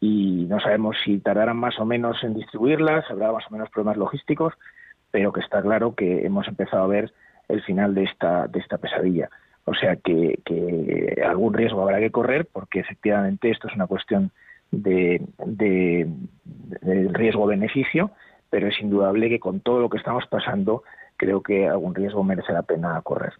y 0.00 0.46
no 0.48 0.60
sabemos 0.60 0.96
si 1.04 1.18
tardarán 1.18 1.56
más 1.56 1.78
o 1.78 1.84
menos 1.84 2.22
en 2.22 2.34
distribuirlas, 2.34 3.04
habrá 3.10 3.32
más 3.32 3.44
o 3.48 3.50
menos 3.50 3.68
problemas 3.70 3.98
logísticos, 3.98 4.54
pero 5.10 5.32
que 5.32 5.40
está 5.40 5.60
claro 5.60 5.94
que 5.94 6.24
hemos 6.24 6.48
empezado 6.48 6.84
a 6.84 6.86
ver 6.86 7.12
el 7.48 7.60
final 7.62 7.94
de 7.94 8.04
esta, 8.04 8.46
de 8.46 8.60
esta 8.60 8.78
pesadilla. 8.78 9.28
O 9.64 9.74
sea 9.74 9.96
que, 9.96 10.38
algún 11.26 11.52
riesgo 11.52 11.82
habrá 11.82 11.98
que 11.98 12.10
correr 12.10 12.46
porque 12.50 12.80
efectivamente 12.80 13.50
esto 13.50 13.68
es 13.68 13.74
una 13.74 13.86
cuestión 13.86 14.30
de, 14.70 15.20
de, 15.44 16.08
de 16.80 17.08
riesgo-beneficio, 17.12 18.12
pero 18.48 18.68
es 18.68 18.80
indudable 18.80 19.28
que 19.28 19.40
con 19.40 19.60
todo 19.60 19.80
lo 19.80 19.90
que 19.90 19.98
estamos 19.98 20.24
pasando 20.28 20.84
creo 21.16 21.42
que 21.42 21.68
algún 21.68 21.94
riesgo 21.94 22.24
merece 22.24 22.52
la 22.52 22.62
pena 22.62 23.00
correr. 23.02 23.34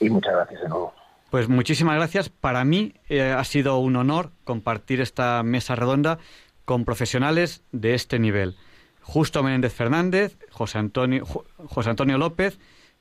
Y 0.00 0.10
muchas 0.10 0.34
gracias 0.34 0.60
de 0.60 0.68
nuevo. 0.68 0.92
Pues 1.30 1.48
muchísimas 1.48 1.96
gracias. 1.96 2.28
Para 2.28 2.64
mí 2.64 2.94
eh, 3.08 3.22
ha 3.22 3.44
sido 3.44 3.78
un 3.78 3.96
honor 3.96 4.30
compartir 4.44 5.00
esta 5.00 5.42
mesa 5.42 5.74
redonda 5.74 6.18
con 6.64 6.84
profesionales 6.84 7.62
de 7.72 7.94
este 7.94 8.18
nivel. 8.18 8.56
Justo 9.00 9.42
Menéndez 9.42 9.72
Fernández, 9.72 10.36
José 10.50 10.78
Antonio, 10.78 11.24
José 11.24 11.90
Antonio 11.90 12.18
López, 12.18 12.58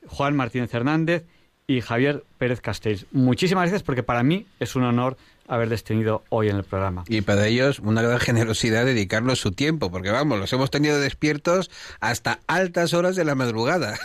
Juan 0.07 0.35
Martínez 0.35 0.73
Hernández 0.73 1.26
y 1.68 1.81
Javier 1.81 2.23
Pérez 2.38 2.61
Castells. 2.61 3.07
Muchísimas 3.11 3.64
gracias 3.64 3.84
porque 3.84 4.03
para 4.03 4.23
mí 4.23 4.45
es 4.60 4.76
un 4.76 4.84
honor 4.84 5.18
haberles 5.47 5.84
tenido 5.84 6.23
hoy 6.30 6.49
en 6.49 6.57
el 6.57 6.64
programa. 6.64 7.03
Y 7.07 7.22
para 7.22 7.47
ellos 7.47 7.80
una 7.80 8.02
gran 8.02 8.19
generosidad 8.19 8.85
dedicarnos 8.85 9.39
su 9.39 9.52
tiempo, 9.52 9.91
porque 9.91 10.11
vamos, 10.11 10.39
los 10.39 10.52
hemos 10.53 10.72
tenido 10.72 10.99
despiertos 10.99 11.72
hasta 11.99 12.39
altas 12.47 12.93
horas 12.93 13.15
de 13.15 13.26
la 13.26 13.35
madrugada. 13.35 13.97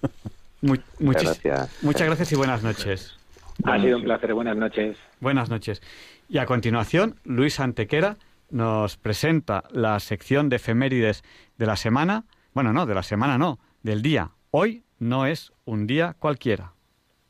muchas 0.60 1.24
gracias. 1.24 1.70
Muchas 1.82 2.06
gracias 2.06 2.32
y 2.32 2.34
buenas 2.34 2.62
noches. 2.62 3.19
Ha 3.64 3.80
sido 3.80 3.98
un 3.98 4.04
placer. 4.04 4.34
Buenas 4.34 4.56
noches. 4.56 4.96
Buenas 5.20 5.50
noches. 5.50 5.82
Y 6.28 6.38
a 6.38 6.46
continuación, 6.46 7.16
Luis 7.24 7.60
Antequera 7.60 8.16
nos 8.50 8.96
presenta 8.96 9.64
la 9.70 9.98
sección 10.00 10.48
de 10.48 10.56
efemérides 10.56 11.22
de 11.58 11.66
la 11.66 11.76
semana. 11.76 12.24
Bueno, 12.52 12.72
no, 12.72 12.86
de 12.86 12.94
la 12.94 13.02
semana 13.02 13.38
no, 13.38 13.58
del 13.82 14.02
día. 14.02 14.30
Hoy 14.50 14.82
no 14.98 15.26
es 15.26 15.52
un 15.64 15.86
día 15.86 16.16
cualquiera. 16.18 16.72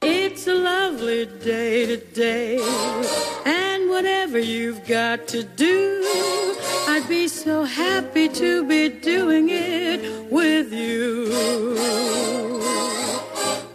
It's 0.02 0.48
a 0.48 0.54
lovely 0.54 1.26
day 1.44 1.86
today, 1.86 2.58
and 3.44 3.90
whatever 3.90 4.38
you've 4.38 4.80
got 4.88 5.28
to 5.28 5.42
do, 5.42 6.02
I'd 6.88 7.06
be 7.06 7.28
so 7.28 7.64
happy 7.64 8.26
to 8.30 8.64
be 8.64 8.88
doing 8.88 9.50
it 9.50 10.00
with 10.30 10.72
you. 10.72 12.59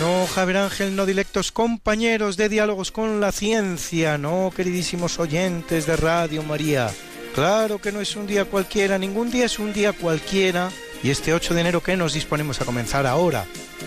No, 0.00 0.26
Javier 0.26 0.56
Ángel, 0.56 0.96
no 0.96 1.04
directos 1.04 1.52
compañeros 1.52 2.38
de 2.38 2.48
diálogos 2.48 2.90
con 2.90 3.20
la 3.20 3.32
ciencia, 3.32 4.16
no, 4.16 4.50
queridísimos 4.56 5.18
oyentes 5.18 5.84
de 5.84 5.94
Radio 5.94 6.42
María. 6.42 6.90
Claro 7.34 7.82
que 7.82 7.92
no 7.92 8.00
es 8.00 8.16
un 8.16 8.26
día 8.26 8.46
cualquiera, 8.46 8.96
ningún 8.96 9.30
día 9.30 9.44
es 9.44 9.58
un 9.58 9.74
día 9.74 9.92
cualquiera. 9.92 10.70
Y 11.02 11.10
este 11.10 11.34
8 11.34 11.52
de 11.52 11.60
enero 11.60 11.82
que 11.82 11.98
nos 11.98 12.14
disponemos 12.14 12.62
a 12.62 12.64
comenzar 12.64 13.06
ahora, 13.06 13.44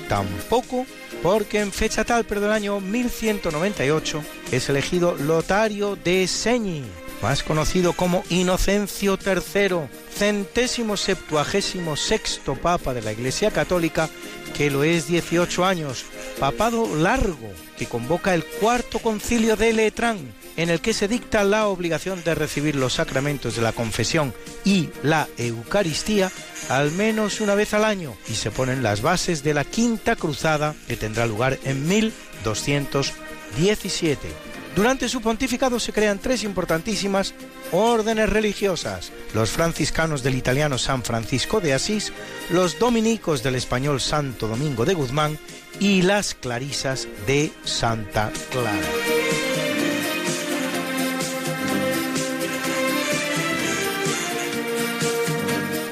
tampoco, 0.08 0.86
porque 1.24 1.62
en 1.62 1.72
fecha 1.72 2.04
tal, 2.04 2.26
pero 2.26 2.42
del 2.42 2.52
año 2.52 2.80
1198, 2.80 4.24
es 4.52 4.70
elegido 4.70 5.16
Lotario 5.16 5.96
de 5.96 6.28
Señi 6.28 6.84
más 7.24 7.42
conocido 7.42 7.94
como 7.94 8.24
Inocencio 8.30 9.18
III, 9.18 9.88
centésimo 10.14 10.98
septuagésimo 10.98 11.96
sexto 11.96 12.56
papa 12.56 12.94
de 12.94 13.02
la 13.02 13.14
Iglesia 13.14 13.50
Católica, 13.50 14.10
que 14.54 14.70
lo 14.70 14.84
es 14.84 15.08
18 15.08 15.64
años, 15.64 16.04
papado 16.38 16.94
largo, 16.98 17.50
que 17.78 17.88
convoca 17.88 18.34
el 18.34 18.44
cuarto 18.44 19.00
concilio 19.00 19.56
de 19.56 19.72
Letrán, 19.72 20.34
en 20.58 20.70
el 20.70 20.82
que 20.82 20.94
se 20.94 21.08
dicta 21.08 21.46
la 21.46 21.68
obligación 21.68 22.22
de 22.26 22.36
recibir 22.36 22.76
los 22.76 22.96
sacramentos 22.96 23.56
de 23.56 23.62
la 23.62 23.72
confesión 23.72 24.34
y 24.66 24.90
la 25.02 25.30
Eucaristía 25.38 26.30
al 26.68 26.92
menos 26.92 27.40
una 27.40 27.56
vez 27.56 27.74
al 27.74 27.86
año 27.86 28.18
y 28.28 28.34
se 28.34 28.52
ponen 28.52 28.84
las 28.84 29.02
bases 29.02 29.44
de 29.44 29.54
la 29.54 29.64
quinta 29.64 30.18
cruzada 30.18 30.76
que 30.90 30.98
tendrá 30.98 31.26
lugar 31.26 31.58
en 31.64 31.88
1217. 31.88 34.53
Durante 34.76 35.08
su 35.08 35.22
pontificado 35.22 35.80
se 35.80 35.94
crean 35.94 36.18
tres 36.18 36.44
importantísimas 36.44 37.36
órdenes 37.72 38.30
religiosas, 38.30 39.12
los 39.36 39.52
franciscanos 39.52 40.24
del 40.24 40.34
italiano 40.34 40.80
San 40.80 41.04
Francisco 41.04 41.62
de 41.62 41.74
Asís, 41.74 42.12
los 42.50 42.80
dominicos 42.80 43.44
del 43.44 43.54
español 43.56 44.02
Santo 44.02 44.48
Domingo 44.48 44.84
de 44.84 44.96
Guzmán 44.96 45.38
y 45.80 46.02
las 46.02 46.34
clarisas 46.34 47.08
de 47.28 47.52
Santa 47.64 48.32
Clara. 48.50 48.80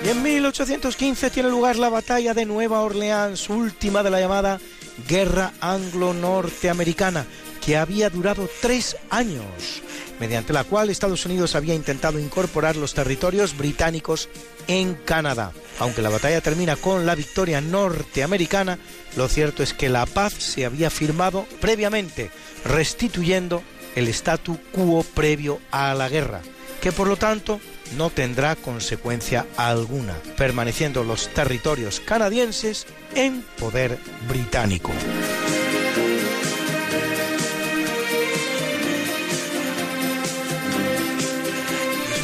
Y 0.03 0.09
en 0.09 0.23
1815 0.23 1.29
tiene 1.29 1.49
lugar 1.49 1.77
la 1.77 1.89
batalla 1.89 2.33
de 2.33 2.45
Nueva 2.45 2.81
Orleans, 2.81 3.47
última 3.47 4.01
de 4.01 4.09
la 4.09 4.19
llamada 4.19 4.59
Guerra 5.07 5.53
Anglo-Norteamericana, 5.61 7.25
que 7.63 7.77
había 7.77 8.09
durado 8.09 8.49
tres 8.61 8.97
años, 9.09 9.81
mediante 10.19 10.53
la 10.53 10.63
cual 10.63 10.89
Estados 10.89 11.25
Unidos 11.25 11.55
había 11.55 11.75
intentado 11.75 12.19
incorporar 12.19 12.75
los 12.75 12.93
territorios 12.93 13.55
británicos 13.55 14.29
en 14.67 14.95
Canadá. 14.95 15.51
Aunque 15.79 16.01
la 16.01 16.09
batalla 16.09 16.41
termina 16.41 16.75
con 16.75 17.05
la 17.05 17.15
victoria 17.15 17.61
norteamericana, 17.61 18.79
lo 19.15 19.27
cierto 19.27 19.63
es 19.63 19.73
que 19.73 19.89
la 19.89 20.05
paz 20.05 20.33
se 20.33 20.65
había 20.65 20.89
firmado 20.89 21.45
previamente, 21.59 22.31
restituyendo 22.65 23.63
el 23.95 24.07
statu 24.09 24.59
quo 24.71 25.03
previo 25.03 25.59
a 25.71 25.93
la 25.93 26.09
guerra, 26.09 26.41
que 26.81 26.91
por 26.91 27.07
lo 27.07 27.17
tanto 27.17 27.59
no 27.97 28.09
tendrá 28.09 28.55
consecuencia 28.55 29.45
alguna, 29.57 30.15
permaneciendo 30.37 31.03
los 31.03 31.27
territorios 31.29 31.99
canadienses 31.99 32.87
en 33.15 33.43
poder 33.57 33.97
británico. 34.29 34.91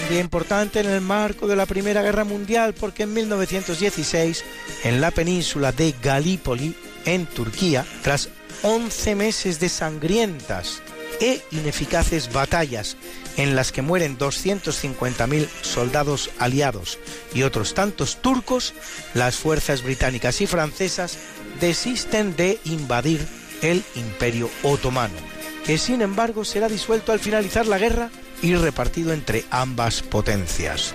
Día 0.10 0.20
importante 0.22 0.80
en 0.80 0.86
el 0.86 1.02
marco 1.02 1.48
de 1.48 1.56
la 1.56 1.66
Primera 1.66 2.02
Guerra 2.02 2.24
Mundial 2.24 2.74
porque 2.74 3.04
en 3.04 3.14
1916, 3.14 4.44
en 4.84 5.02
la 5.02 5.12
península 5.12 5.72
de 5.72 5.94
Galípoli, 6.02 6.76
en 7.06 7.26
Turquía, 7.26 7.86
tras 8.04 8.30
11 8.64 9.16
meses 9.16 9.60
de 9.60 9.70
sangrientas 9.70 10.82
e 11.20 11.42
ineficaces 11.52 12.32
batallas 12.32 12.96
en 13.38 13.56
las 13.56 13.72
que 13.72 13.82
mueren 13.82 14.18
250.000 14.18 15.48
soldados 15.62 16.30
aliados 16.40 17.00
y 17.34 17.44
otros 17.44 17.74
tantos 17.74 18.22
turcos, 18.22 18.74
las 19.14 19.36
fuerzas 19.36 19.84
británicas 19.84 20.40
y 20.42 20.48
francesas 20.48 21.18
desisten 21.60 22.36
de 22.36 22.60
invadir 22.66 23.26
el 23.62 23.84
imperio 23.96 24.50
otomano, 24.64 25.16
que 25.66 25.78
sin 25.78 26.02
embargo 26.02 26.46
será 26.46 26.70
disuelto 26.70 27.12
al 27.12 27.20
finalizar 27.20 27.68
la 27.68 27.78
guerra 27.78 28.10
y 28.42 28.56
repartido 28.56 29.14
entre 29.14 29.46
ambas 29.50 30.02
potencias. 30.02 30.94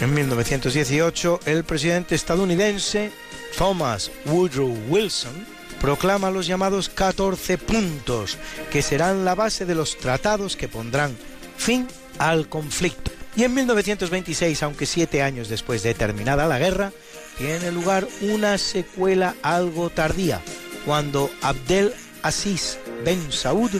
En 0.00 0.12
1918, 0.14 1.40
el 1.46 1.64
presidente 1.64 2.14
estadounidense 2.14 3.12
Thomas 3.56 4.10
Woodrow 4.26 4.76
Wilson 4.88 5.46
proclama 5.80 6.30
los 6.30 6.46
llamados 6.46 6.88
14 6.88 7.58
puntos, 7.58 8.38
que 8.70 8.82
serán 8.82 9.24
la 9.24 9.34
base 9.34 9.66
de 9.66 9.74
los 9.74 9.98
tratados 9.98 10.56
que 10.56 10.68
pondrán 10.68 11.16
fin 11.56 11.86
al 12.18 12.48
conflicto. 12.48 13.10
Y 13.34 13.44
en 13.44 13.54
1926, 13.54 14.62
aunque 14.62 14.86
siete 14.86 15.22
años 15.22 15.48
después 15.48 15.82
de 15.82 15.94
terminada 15.94 16.46
la 16.46 16.58
guerra, 16.58 16.92
tiene 17.38 17.72
lugar 17.72 18.06
una 18.20 18.58
secuela 18.58 19.34
algo 19.42 19.90
tardía, 19.90 20.40
cuando 20.84 21.30
Abdel 21.40 21.94
Aziz 22.22 22.78
Ben 23.04 23.32
Saud 23.32 23.70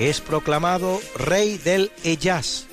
es 0.00 0.22
proclamado 0.22 0.98
rey 1.14 1.58
del 1.58 1.92
Hejaz, 2.02 2.64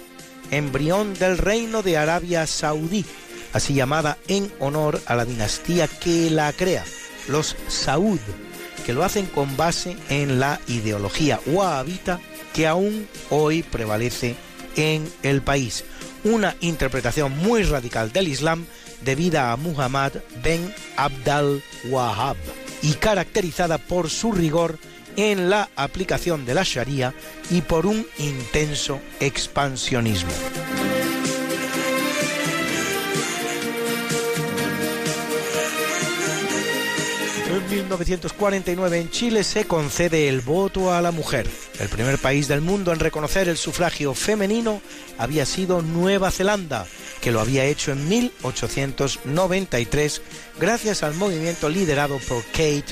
embrión 0.50 1.14
del 1.14 1.38
reino 1.38 1.84
de 1.84 1.98
Arabia 1.98 2.48
Saudí, 2.48 3.06
así 3.52 3.74
llamada 3.74 4.18
en 4.30 4.50
honor 4.60 5.02
a 5.06 5.16
la 5.16 5.26
dinastía 5.26 5.90
que 5.90 6.30
la 6.30 6.54
crea, 6.54 6.86
los 7.28 7.58
Saud, 7.68 8.20
que 8.86 8.94
lo 8.94 9.04
hacen 9.04 9.26
con 9.26 9.58
base 9.58 9.98
en 10.10 10.40
la 10.40 10.62
ideología 10.68 11.42
wahhabita 11.48 12.22
que 12.54 12.66
aún 12.66 13.10
hoy 13.30 13.62
prevalece 13.62 14.38
en 14.78 15.06
el 15.22 15.42
país. 15.42 15.84
Una 16.24 16.56
interpretación 16.62 17.38
muy 17.38 17.64
radical 17.64 18.14
del 18.14 18.30
Islam 18.30 18.66
debida 19.04 19.52
a 19.52 19.58
Muhammad 19.58 20.14
ben 20.42 20.74
Abdal 20.96 21.62
Wahhab 21.90 22.38
y 22.82 22.94
caracterizada 22.94 23.78
por 23.78 24.10
su 24.10 24.32
rigor 24.32 24.80
en 25.18 25.50
la 25.50 25.70
aplicación 25.76 26.46
de 26.46 26.54
la 26.54 26.64
Sharia 26.64 27.14
y 27.50 27.60
por 27.62 27.86
un 27.86 28.08
intenso 28.20 29.02
expansionismo. 29.20 30.32
En 37.50 37.70
1949 37.70 39.00
en 39.00 39.10
Chile 39.10 39.44
se 39.44 39.66
concede 39.66 40.30
el 40.30 40.40
voto 40.42 40.94
a 40.94 41.02
la 41.02 41.12
mujer. 41.12 41.50
El 41.80 41.90
primer 41.90 42.20
país 42.20 42.48
del 42.48 42.62
mundo 42.62 42.94
en 42.94 43.00
reconocer 43.00 43.50
el 43.50 43.58
sufragio 43.58 44.14
femenino 44.14 44.82
había 45.18 45.46
sido 45.46 45.82
Nueva 45.82 46.32
Zelanda, 46.32 46.86
que 47.20 47.32
lo 47.32 47.42
había 47.42 47.66
hecho 47.66 47.92
en 47.92 48.08
1893 48.08 50.22
gracias 50.60 51.04
al 51.04 51.16
movimiento 51.16 51.68
liderado 51.68 52.20
por 52.28 52.44
Kate 52.46 52.86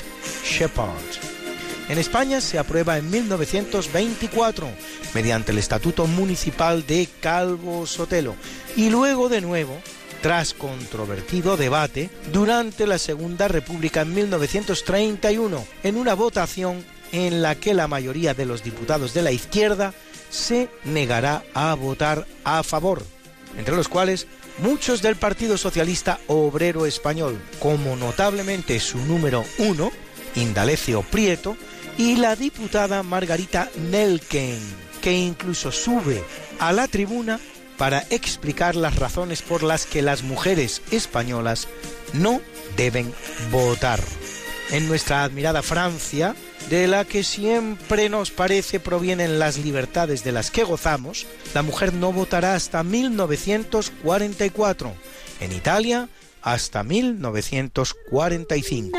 Shepard. 0.44 1.35
En 1.88 1.98
España 1.98 2.40
se 2.40 2.58
aprueba 2.58 2.98
en 2.98 3.10
1924 3.10 4.68
mediante 5.14 5.52
el 5.52 5.58
Estatuto 5.58 6.06
Municipal 6.06 6.84
de 6.84 7.08
Calvo 7.20 7.86
Sotelo. 7.86 8.34
Y 8.76 8.90
luego 8.90 9.28
de 9.28 9.40
nuevo 9.40 9.80
tras 10.20 10.54
controvertido 10.54 11.56
debate 11.56 12.10
durante 12.32 12.86
la 12.88 12.98
Segunda 12.98 13.46
República 13.46 14.00
en 14.00 14.14
1931, 14.14 15.64
en 15.84 15.96
una 15.96 16.14
votación 16.14 16.84
en 17.12 17.42
la 17.42 17.54
que 17.54 17.74
la 17.74 17.86
mayoría 17.86 18.34
de 18.34 18.46
los 18.46 18.64
diputados 18.64 19.14
de 19.14 19.22
la 19.22 19.30
izquierda 19.30 19.94
se 20.28 20.68
negará 20.84 21.44
a 21.54 21.74
votar 21.74 22.26
a 22.42 22.64
favor, 22.64 23.04
entre 23.56 23.76
los 23.76 23.88
cuales 23.88 24.26
muchos 24.58 25.02
del 25.02 25.14
Partido 25.14 25.56
Socialista 25.56 26.18
Obrero 26.26 26.86
Español, 26.86 27.40
como 27.60 27.94
notablemente 27.94 28.80
su 28.80 28.98
número 28.98 29.44
uno, 29.58 29.92
Indalecio 30.34 31.02
Prieto, 31.02 31.56
y 31.98 32.16
la 32.16 32.36
diputada 32.36 33.02
Margarita 33.02 33.70
Nelken, 33.90 34.58
que 35.00 35.12
incluso 35.12 35.72
sube 35.72 36.22
a 36.58 36.72
la 36.72 36.88
tribuna 36.88 37.40
para 37.78 38.04
explicar 38.10 38.76
las 38.76 38.96
razones 38.96 39.40
por 39.42 39.62
las 39.62 39.86
que 39.86 40.02
las 40.02 40.22
mujeres 40.22 40.82
españolas 40.90 41.68
no 42.12 42.42
deben 42.76 43.14
votar. 43.50 44.00
En 44.70 44.86
nuestra 44.88 45.22
admirada 45.22 45.62
Francia, 45.62 46.34
de 46.70 46.88
la 46.88 47.04
que 47.04 47.22
siempre 47.22 48.08
nos 48.08 48.32
parece 48.32 48.80
provienen 48.80 49.38
las 49.38 49.58
libertades 49.58 50.24
de 50.24 50.32
las 50.32 50.50
que 50.50 50.64
gozamos, 50.64 51.28
la 51.54 51.62
mujer 51.62 51.94
no 51.94 52.12
votará 52.12 52.54
hasta 52.54 52.82
1944. 52.82 54.92
En 55.40 55.52
Italia, 55.52 56.08
hasta 56.42 56.82
1945. 56.82 58.98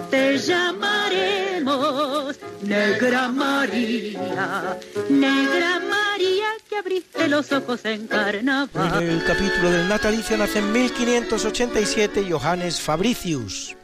Te 0.11 0.37
llamaremos 0.37 2.35
Negra 2.63 3.29
María, 3.29 4.77
Negra 5.09 5.79
María 5.79 6.47
que 6.67 6.75
abriste 6.75 7.29
los 7.29 7.49
ojos 7.53 7.85
en 7.85 8.07
carnaval. 8.07 9.01
En 9.03 9.09
el 9.09 9.23
capítulo 9.23 9.71
del 9.71 9.87
natalicio 9.87 10.37
nace 10.37 10.59
en 10.59 10.73
1587 10.73 12.27
Johannes 12.29 12.81
Fabricius, 12.81 13.77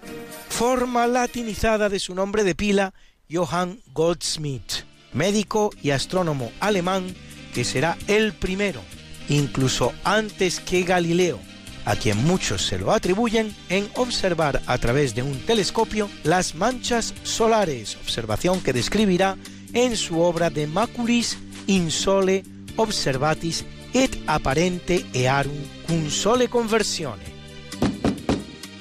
forma 0.50 1.08
latinizada 1.08 1.88
de 1.88 2.00
su 2.00 2.14
nombre 2.14 2.44
de 2.44 2.56
pila 2.56 2.94
Johann 3.32 3.80
Goldsmith, 3.94 4.84
médico 5.14 5.70
y 5.82 5.92
astrónomo 5.92 6.52
alemán 6.60 7.16
que 7.54 7.64
será 7.64 7.98
el 8.08 8.34
primero, 8.34 8.82
incluso 9.30 9.94
antes 10.04 10.60
que 10.60 10.84
Galileo, 10.84 11.40
a 11.88 11.96
quien 11.96 12.22
muchos 12.26 12.66
se 12.68 12.78
lo 12.78 12.92
atribuyen 12.92 13.56
en 13.70 13.90
observar 13.96 14.62
a 14.68 14.78
través 14.78 15.16
de 15.16 15.24
un 15.24 15.40
telescopio 15.46 16.10
las 16.24 16.54
manchas 16.54 17.14
solares, 17.24 17.96
observación 17.96 18.62
que 18.62 18.74
describirá 18.74 19.38
en 19.72 19.96
su 19.96 20.20
obra 20.20 20.50
de 20.50 20.68
Maculis 20.68 21.38
in 21.66 21.90
sole 21.90 22.44
observatis 22.76 23.64
et 23.94 24.12
apparente 24.28 25.06
earum 25.14 25.56
cum 25.88 26.10
sole 26.10 26.50
conversione. 26.50 27.24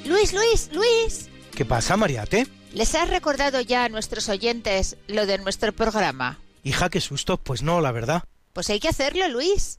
Luis, 0.05 0.33
Luis, 0.33 0.71
Luis. 0.73 1.29
¿Qué 1.55 1.65
pasa, 1.65 1.97
Mariate? 1.97 2.49
¿Les 2.73 2.93
has 2.97 3.09
recordado 3.09 3.61
ya 3.61 3.85
a 3.85 3.89
nuestros 3.89 4.29
oyentes 4.29 4.97
lo 5.07 5.27
de 5.27 5.39
nuestro 5.39 5.73
programa? 5.73 6.41
Hija, 6.65 6.91
qué 6.91 7.01
susto, 7.01 7.37
pues 7.37 7.63
no, 7.63 7.81
la 7.81 7.93
verdad. 7.93 8.25
Pues 8.53 8.69
hay 8.69 8.81
que 8.81 8.89
hacerlo, 8.89 9.29
Luis. 9.29 9.79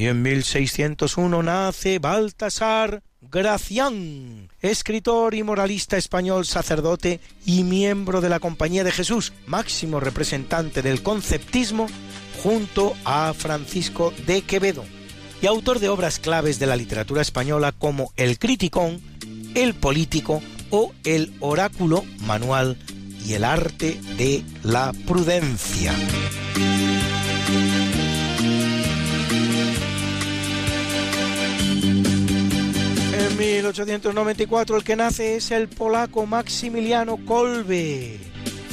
Y 0.00 0.06
en 0.06 0.22
1601 0.22 1.42
nace 1.42 1.98
Baltasar 1.98 3.02
Gracián, 3.20 4.48
escritor 4.62 5.34
y 5.34 5.42
moralista 5.42 5.98
español, 5.98 6.46
sacerdote 6.46 7.20
y 7.44 7.64
miembro 7.64 8.22
de 8.22 8.30
la 8.30 8.40
Compañía 8.40 8.82
de 8.82 8.92
Jesús, 8.92 9.34
máximo 9.44 10.00
representante 10.00 10.80
del 10.80 11.02
conceptismo, 11.02 11.86
junto 12.42 12.94
a 13.04 13.34
Francisco 13.34 14.14
de 14.26 14.40
Quevedo, 14.40 14.86
y 15.42 15.46
autor 15.46 15.80
de 15.80 15.90
obras 15.90 16.18
claves 16.18 16.58
de 16.58 16.66
la 16.66 16.76
literatura 16.76 17.20
española 17.20 17.72
como 17.72 18.10
El 18.16 18.38
Criticón, 18.38 19.02
El 19.54 19.74
Político 19.74 20.42
o 20.70 20.94
El 21.04 21.34
Oráculo 21.40 22.06
Manual 22.20 22.78
y 23.22 23.34
El 23.34 23.44
Arte 23.44 24.00
de 24.16 24.44
la 24.62 24.94
Prudencia. 25.06 25.94
En 33.30 33.38
1894 33.38 34.76
el 34.76 34.84
que 34.84 34.96
nace 34.96 35.36
es 35.36 35.50
el 35.52 35.68
polaco 35.68 36.26
Maximiliano 36.26 37.16
Kolbe, 37.24 38.18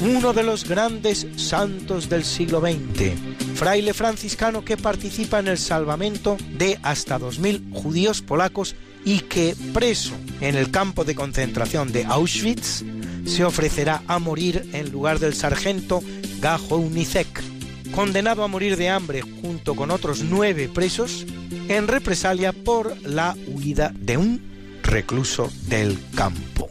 uno 0.01 0.34
de 0.34 0.43
los 0.43 0.67
grandes 0.67 1.27
santos 1.35 2.09
del 2.09 2.23
siglo 2.23 2.59
XX, 2.59 3.13
fraile 3.53 3.93
franciscano 3.93 4.65
que 4.65 4.75
participa 4.75 5.39
en 5.39 5.47
el 5.47 5.59
salvamento 5.59 6.38
de 6.57 6.79
hasta 6.81 7.19
2.000 7.19 7.71
judíos 7.71 8.21
polacos 8.21 8.75
y 9.05 9.19
que, 9.21 9.55
preso 9.73 10.15
en 10.41 10.55
el 10.55 10.71
campo 10.71 11.05
de 11.05 11.15
concentración 11.15 11.91
de 11.91 12.05
Auschwitz, 12.05 12.84
se 13.25 13.45
ofrecerá 13.45 14.01
a 14.07 14.17
morir 14.17 14.67
en 14.73 14.91
lugar 14.91 15.19
del 15.19 15.35
sargento 15.35 16.01
Gajonicek, 16.41 17.43
condenado 17.91 18.43
a 18.43 18.47
morir 18.47 18.77
de 18.77 18.89
hambre 18.89 19.22
junto 19.22 19.76
con 19.76 19.91
otros 19.91 20.22
nueve 20.23 20.69
presos 20.73 21.26
en 21.68 21.88
represalia 21.88 22.53
por 22.53 22.95
la 23.03 23.35
huida 23.47 23.91
de 23.95 24.18
un 24.18 24.41
recluso 24.84 25.51
del 25.68 25.97
campo. 26.15 26.69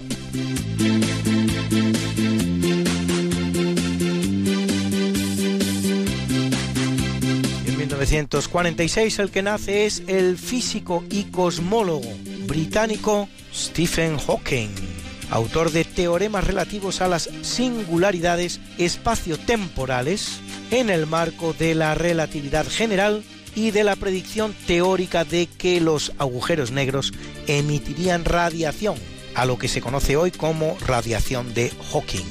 En 7.66 7.78
1946 7.78 9.18
el 9.18 9.30
que 9.30 9.42
nace 9.42 9.86
es 9.86 10.02
el 10.06 10.38
físico 10.38 11.04
y 11.10 11.24
cosmólogo 11.24 12.10
británico 12.46 13.28
Stephen 13.54 14.18
Hawking, 14.18 14.68
autor 15.30 15.72
de 15.72 15.84
teoremas 15.84 16.46
relativos 16.46 17.00
a 17.00 17.08
las 17.08 17.28
singularidades 17.42 18.60
espaciotemporales 18.78 20.40
en 20.70 20.90
el 20.90 21.06
marco 21.06 21.52
de 21.52 21.74
la 21.74 21.94
relatividad 21.94 22.66
general 22.66 23.22
y 23.54 23.70
de 23.70 23.84
la 23.84 23.96
predicción 23.96 24.54
teórica 24.66 25.24
de 25.24 25.46
que 25.46 25.80
los 25.80 26.12
agujeros 26.18 26.70
negros 26.70 27.12
emitirían 27.46 28.24
radiación, 28.24 28.96
a 29.34 29.46
lo 29.46 29.58
que 29.58 29.68
se 29.68 29.80
conoce 29.80 30.16
hoy 30.16 30.30
como 30.30 30.76
radiación 30.86 31.54
de 31.54 31.72
Hawking. 31.92 32.26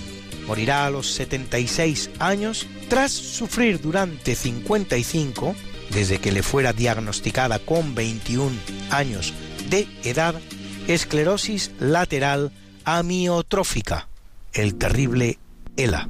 Morirá 0.47 0.85
a 0.85 0.91
los 0.91 1.11
76 1.11 2.11
años 2.19 2.67
tras 2.87 3.11
sufrir 3.11 3.81
durante 3.81 4.35
55, 4.35 5.55
desde 5.89 6.19
que 6.19 6.31
le 6.31 6.43
fuera 6.43 6.73
diagnosticada 6.73 7.57
con 7.57 7.95
21 7.95 8.51
años 8.91 9.33
de 9.69 9.87
edad, 10.03 10.35
esclerosis 10.87 11.71
lateral 11.79 12.51
amiotrófica, 12.83 14.07
el 14.53 14.75
terrible 14.75 15.39
ELA. 15.75 16.07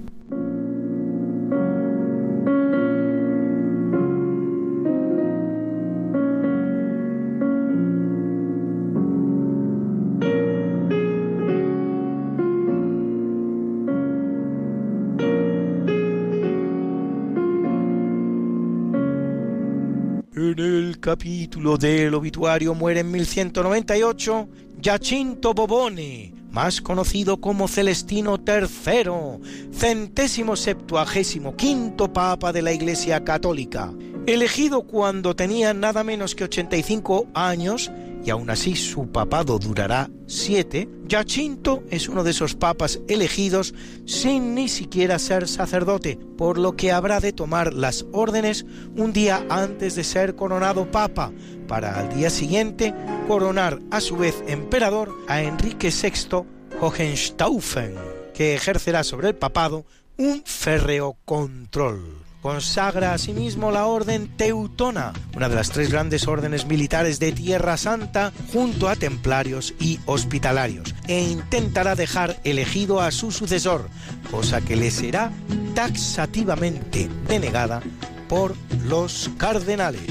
Capítulo 21.06 21.77
del 21.77 22.15
obituario 22.15 22.73
muere 22.73 23.02
en 23.02 23.11
1198 23.11 24.49
Giacinto 24.82 25.53
Bobone, 25.53 26.34
más 26.49 26.82
conocido 26.82 27.40
como 27.40 27.68
Celestino 27.68 28.40
III, 28.44 29.72
centésimo 29.72 30.56
septuagésimo 30.56 31.56
quinto 31.56 32.11
papa 32.11 32.52
de 32.52 32.64
la 32.64 32.73
Iglesia 32.73 33.23
Católica, 33.23 33.94
elegido 34.26 34.82
cuando 34.82 35.36
tenía 35.36 35.76
nada 35.76 36.03
menos 36.03 36.34
que 36.34 36.45
85 36.45 37.27
años 37.36 37.91
y 38.26 38.31
aún 38.31 38.49
así 38.49 38.76
su 38.76 39.07
papado 39.07 39.60
durará 39.60 40.10
siete, 40.26 40.89
Giacinto 41.07 41.84
es 41.91 42.10
uno 42.10 42.23
de 42.23 42.31
esos 42.31 42.56
papas 42.56 42.99
elegidos 43.07 43.76
sin 44.06 44.56
ni 44.56 44.68
siquiera 44.68 45.19
ser 45.19 45.47
sacerdote, 45.47 46.18
por 46.35 46.57
lo 46.57 46.76
que 46.76 46.91
habrá 46.91 47.19
de 47.19 47.34
tomar 47.34 47.73
las 47.73 48.06
órdenes 48.11 48.65
un 48.97 49.14
día 49.14 49.45
antes 49.49 49.95
de 49.95 50.03
ser 50.03 50.35
coronado 50.35 50.89
papa, 50.89 51.31
para 51.68 51.99
al 51.99 52.10
día 52.15 52.31
siguiente 52.31 52.95
coronar 53.27 53.80
a 53.91 54.02
su 54.02 54.18
vez 54.18 54.43
emperador 54.47 55.14
a 55.27 55.43
Enrique 55.43 55.91
VI 55.91 56.45
Hohenstaufen, 56.81 57.93
que 58.34 58.56
ejercerá 58.56 59.03
sobre 59.03 59.27
el 59.30 59.35
papado 59.35 59.85
un 60.18 60.41
férreo 60.45 61.15
control 61.26 62.24
consagra 62.45 63.15
asimismo 63.15 63.69
sí 63.69 63.73
la 63.73 63.88
Orden 63.88 64.27
Teutona, 64.27 65.13
una 65.35 65.49
de 65.49 65.55
las 65.55 65.72
tres 65.72 65.91
grandes 65.91 66.27
órdenes 66.27 66.67
militares 66.67 67.17
de 67.17 67.31
Tierra 67.31 67.76
Santa, 67.76 68.31
junto 68.53 68.88
a 68.88 68.95
templarios 68.95 69.73
y 69.80 69.99
hospitalarios, 70.05 70.93
e 71.07 71.23
intentará 71.23 71.95
dejar 71.95 72.39
elegido 72.43 73.01
a 73.01 73.09
su 73.09 73.31
sucesor, 73.31 73.89
cosa 74.30 74.61
que 74.61 74.76
le 74.76 74.91
será 74.91 75.31
taxativamente 75.73 77.09
denegada 77.27 77.81
por 78.30 78.53
los 78.84 79.31
cardenales. 79.39 80.03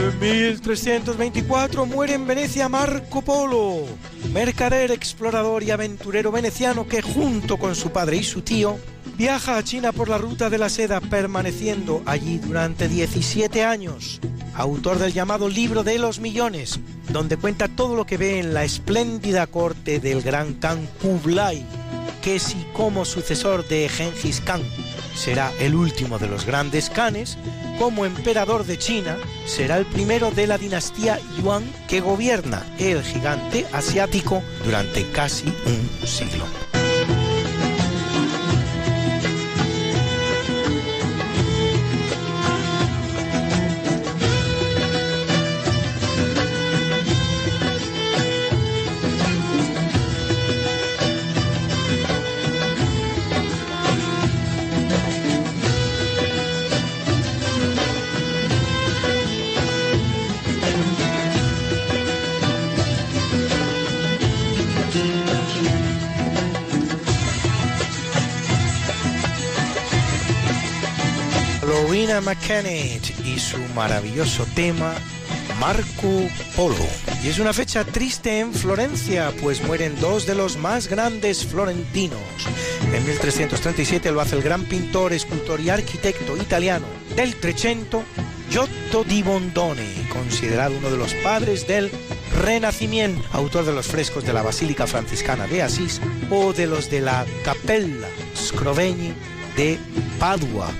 En 0.00 0.20
1324 0.20 1.84
muere 1.84 2.14
en 2.14 2.28
Venecia 2.28 2.68
Marco 2.68 3.22
Polo 3.22 3.86
mercader, 4.32 4.90
explorador 4.90 5.62
y 5.62 5.70
aventurero 5.70 6.30
veneciano 6.30 6.86
que 6.86 7.02
junto 7.02 7.56
con 7.56 7.74
su 7.74 7.90
padre 7.90 8.18
y 8.18 8.22
su 8.22 8.42
tío 8.42 8.78
viaja 9.16 9.56
a 9.56 9.64
China 9.64 9.92
por 9.92 10.08
la 10.08 10.18
ruta 10.18 10.50
de 10.50 10.58
la 10.58 10.68
seda 10.68 11.00
permaneciendo 11.00 12.02
allí 12.06 12.38
durante 12.38 12.88
17 12.88 13.64
años. 13.64 14.20
Autor 14.54 14.98
del 14.98 15.12
llamado 15.12 15.48
Libro 15.48 15.82
de 15.82 15.98
los 15.98 16.20
Millones, 16.20 16.80
donde 17.10 17.36
cuenta 17.36 17.68
todo 17.68 17.96
lo 17.96 18.06
que 18.06 18.16
ve 18.16 18.38
en 18.38 18.54
la 18.54 18.64
espléndida 18.64 19.46
corte 19.46 20.00
del 20.00 20.22
gran 20.22 20.54
Khan 20.54 20.88
Kublai, 21.02 21.64
que 22.22 22.38
si 22.38 22.66
como 22.72 23.04
sucesor 23.04 23.66
de 23.66 23.88
Genghis 23.88 24.40
Khan 24.40 24.62
será 25.14 25.52
el 25.58 25.74
último 25.74 26.18
de 26.18 26.28
los 26.28 26.44
grandes 26.46 26.90
Khanes, 26.90 27.38
como 27.78 28.04
emperador 28.04 28.64
de 28.64 28.78
China, 28.78 29.16
será 29.46 29.78
el 29.78 29.86
primero 29.86 30.30
de 30.30 30.46
la 30.46 30.58
dinastía 30.58 31.18
Yuan 31.38 31.64
que 31.88 32.00
gobierna 32.00 32.64
el 32.78 33.02
gigante 33.02 33.66
asiático 33.72 34.42
durante 34.64 35.10
casi 35.10 35.46
un 35.66 36.06
siglo. 36.06 36.44
Y 73.24 73.38
su 73.38 73.56
maravilloso 73.74 74.46
tema 74.54 74.94
Marco 75.58 76.28
Polo. 76.54 76.86
Y 77.24 77.28
es 77.28 77.38
una 77.38 77.52
fecha 77.52 77.84
triste 77.84 78.40
en 78.40 78.52
Florencia, 78.52 79.32
pues 79.40 79.62
mueren 79.62 79.98
dos 80.00 80.26
de 80.26 80.34
los 80.34 80.58
más 80.58 80.86
grandes 80.86 81.46
florentinos. 81.46 82.20
En 82.92 83.04
1337 83.06 84.12
lo 84.12 84.20
hace 84.20 84.36
el 84.36 84.42
gran 84.42 84.64
pintor, 84.64 85.14
escultor 85.14 85.60
y 85.60 85.70
arquitecto 85.70 86.36
italiano 86.36 86.86
del 87.16 87.36
Trecento, 87.36 88.02
Giotto 88.50 89.02
di 89.04 89.22
Bondone, 89.22 90.08
considerado 90.10 90.76
uno 90.76 90.90
de 90.90 90.98
los 90.98 91.14
padres 91.14 91.66
del 91.66 91.90
Renacimiento, 92.42 93.22
autor 93.32 93.64
de 93.64 93.72
los 93.72 93.86
frescos 93.86 94.24
de 94.24 94.32
la 94.32 94.42
Basílica 94.42 94.86
Franciscana 94.86 95.46
de 95.46 95.62
Asís 95.62 96.00
o 96.30 96.52
de 96.52 96.66
los 96.66 96.90
de 96.90 97.00
la 97.00 97.24
Cappella 97.44 98.08
Scrovegni 98.36 99.14
de 99.56 99.78
Padua. 100.18 100.70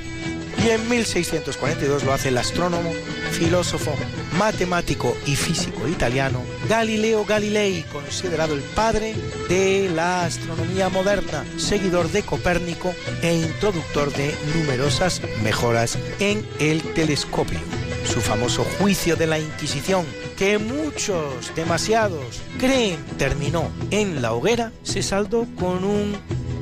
Y 0.63 0.69
en 0.69 0.89
1642 0.91 2.05
lo 2.05 2.13
hace 2.13 2.29
el 2.29 2.37
astrónomo, 2.37 2.93
filósofo, 3.31 3.95
matemático 4.39 5.17
y 5.27 5.35
físico 5.35 5.89
italiano 5.89 6.43
Galileo 6.69 7.25
Galilei, 7.25 7.83
considerado 7.85 8.55
el 8.55 8.61
padre 8.61 9.15
de 9.49 9.91
la 9.95 10.25
astronomía 10.25 10.91
moderna, 10.91 11.45
seguidor 11.57 12.11
de 12.11 12.23
Copérnico 12.23 12.95
e 13.23 13.35
introductor 13.35 14.13
de 14.13 14.35
numerosas 14.55 15.23
mejoras 15.43 15.99
en 16.19 16.47
el 16.59 16.83
telescopio. 16.93 17.59
Su 18.05 18.21
famoso 18.21 18.65
juicio 18.79 19.17
de 19.17 19.27
la 19.27 19.39
Inquisición, 19.39 20.05
que 20.37 20.59
muchos, 20.59 21.55
demasiados, 21.55 22.43
creen 22.59 22.99
terminó 23.17 23.71
en 23.91 24.21
la 24.21 24.33
hoguera, 24.33 24.73
se 24.83 25.03
saldó 25.03 25.47
con 25.59 25.85
un 25.85 26.17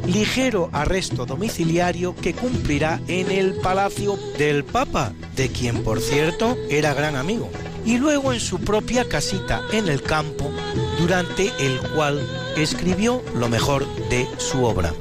ligero 0.08 0.70
arresto 0.72 1.26
domiciliario 1.26 2.14
que 2.16 2.34
cumplirá 2.34 3.00
en 3.08 3.30
el 3.30 3.54
palacio 3.54 4.18
del 4.38 4.64
Papa, 4.64 5.12
de 5.36 5.50
quien 5.50 5.84
por 5.84 6.00
cierto 6.00 6.56
era 6.70 6.94
gran 6.94 7.16
amigo, 7.16 7.50
y 7.84 7.98
luego 7.98 8.32
en 8.32 8.40
su 8.40 8.58
propia 8.58 9.08
casita 9.08 9.62
en 9.72 9.88
el 9.88 10.02
campo, 10.02 10.50
durante 10.98 11.52
el 11.60 11.78
cual 11.94 12.20
escribió 12.56 13.22
lo 13.34 13.48
mejor 13.48 13.86
de 14.08 14.26
su 14.38 14.64
obra. 14.64 14.92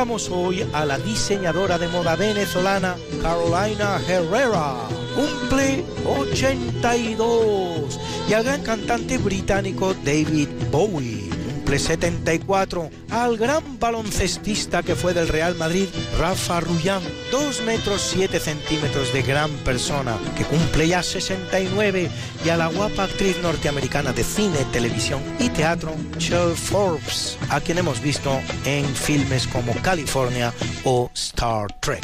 Hoy 0.00 0.64
a 0.74 0.84
la 0.84 0.96
diseñadora 0.96 1.76
de 1.76 1.88
moda 1.88 2.14
venezolana 2.14 2.94
Carolina 3.20 4.00
Herrera. 4.06 4.76
Cumple 5.16 5.84
82. 6.06 7.98
Y 8.28 8.32
al 8.32 8.44
gran 8.44 8.62
cantante 8.62 9.18
británico 9.18 9.94
David 10.04 10.50
Bowie. 10.70 11.27
Cumple 11.68 11.80
74. 11.80 12.90
Al 13.10 13.36
gran 13.36 13.78
baloncestista 13.78 14.82
que 14.82 14.94
fue 14.94 15.12
del 15.12 15.28
Real 15.28 15.54
Madrid, 15.54 15.86
Rafa 16.18 16.60
Rullán. 16.60 17.02
2 17.30 17.60
metros 17.66 18.00
7 18.10 18.40
centímetros 18.40 19.12
de 19.12 19.20
gran 19.20 19.50
persona, 19.66 20.16
que 20.34 20.44
cumple 20.44 20.88
ya 20.88 21.02
69. 21.02 22.08
Y 22.42 22.48
a 22.48 22.56
la 22.56 22.68
guapa 22.68 23.04
actriz 23.04 23.36
norteamericana 23.42 24.14
de 24.14 24.24
cine, 24.24 24.56
televisión 24.72 25.20
y 25.38 25.50
teatro, 25.50 25.94
Shel 26.16 26.56
Forbes, 26.56 27.36
a 27.50 27.60
quien 27.60 27.76
hemos 27.76 28.00
visto 28.00 28.40
en 28.64 28.86
filmes 28.86 29.46
como 29.46 29.74
California 29.82 30.54
o 30.84 31.10
Star 31.12 31.70
Trek. 31.80 32.02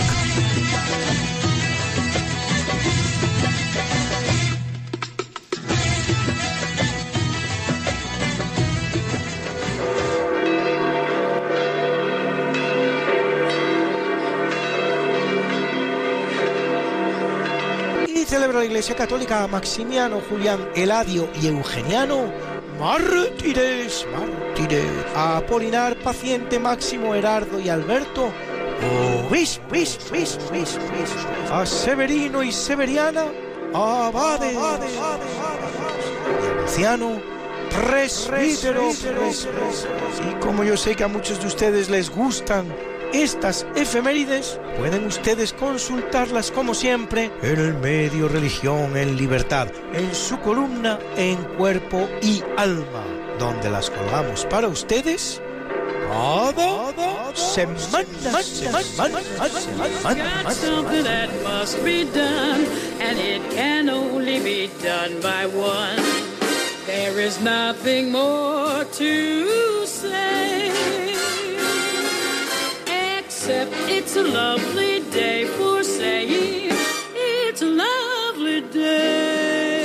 La 18.64 18.68
Iglesia 18.68 18.96
Católica 18.96 19.44
a 19.44 19.46
Maximiano, 19.46 20.22
Julián, 20.26 20.70
Eladio 20.74 21.28
y 21.42 21.48
Eugeniano. 21.48 22.32
Mártires, 22.80 24.06
mártires. 24.10 24.86
A 25.14 25.36
Apolinar, 25.36 25.98
Paciente, 25.98 26.58
Máximo, 26.58 27.14
Herardo 27.14 27.60
y 27.60 27.68
Alberto. 27.68 28.32
Obis, 29.28 29.60
bis, 29.70 29.98
bis, 30.10 30.38
bis. 30.50 30.78
A 31.52 31.66
Severino 31.66 32.42
y 32.42 32.50
Severiana. 32.50 33.26
Abades. 33.74 34.54
Y 34.54 34.56
a 34.56 36.62
Luciano, 36.62 37.20
presbítero. 37.70 38.88
Y 40.26 40.34
como 40.40 40.64
yo 40.64 40.78
sé 40.78 40.96
que 40.96 41.04
a 41.04 41.08
muchos 41.08 41.38
de 41.38 41.48
ustedes 41.48 41.90
les 41.90 42.08
gustan 42.08 42.93
estas 43.22 43.66
efemérides, 43.76 44.58
pueden 44.78 45.06
ustedes 45.06 45.52
consultarlas 45.52 46.50
como 46.50 46.74
siempre 46.74 47.30
en 47.42 47.60
el 47.60 47.74
medio 47.74 48.28
Religión 48.28 48.96
en 48.96 49.16
Libertad, 49.16 49.68
en 49.92 50.14
su 50.14 50.38
columna 50.40 50.98
En 51.16 51.36
Cuerpo 51.56 52.08
y 52.22 52.42
Alma, 52.56 53.04
donde 53.38 53.70
las 53.70 53.90
colgamos 53.90 54.44
para 54.46 54.68
ustedes 54.68 55.40
cada 56.14 57.34
semana, 57.34 58.42
semana, 58.42 59.20
Got 60.44 60.52
something 60.52 61.04
that 61.04 61.28
must 61.42 61.82
be 61.84 62.04
done, 62.04 62.66
and 63.00 63.18
it 63.18 63.42
can 63.50 63.88
only 63.88 64.38
be 64.40 64.70
done 64.82 65.20
by 65.20 65.46
one. 65.46 65.96
There 66.86 67.18
is 67.18 67.40
nothing 67.40 68.12
more 68.12 68.84
to 68.84 69.86
say, 69.86 70.70
except 73.44 73.74
it's 73.90 74.16
a 74.16 74.22
lovely 74.22 75.00
day 75.12 75.44
for 75.44 75.84
saying 75.84 76.70
it's 77.14 77.60
a 77.60 77.66
lovely 77.66 78.62
day. 78.72 79.84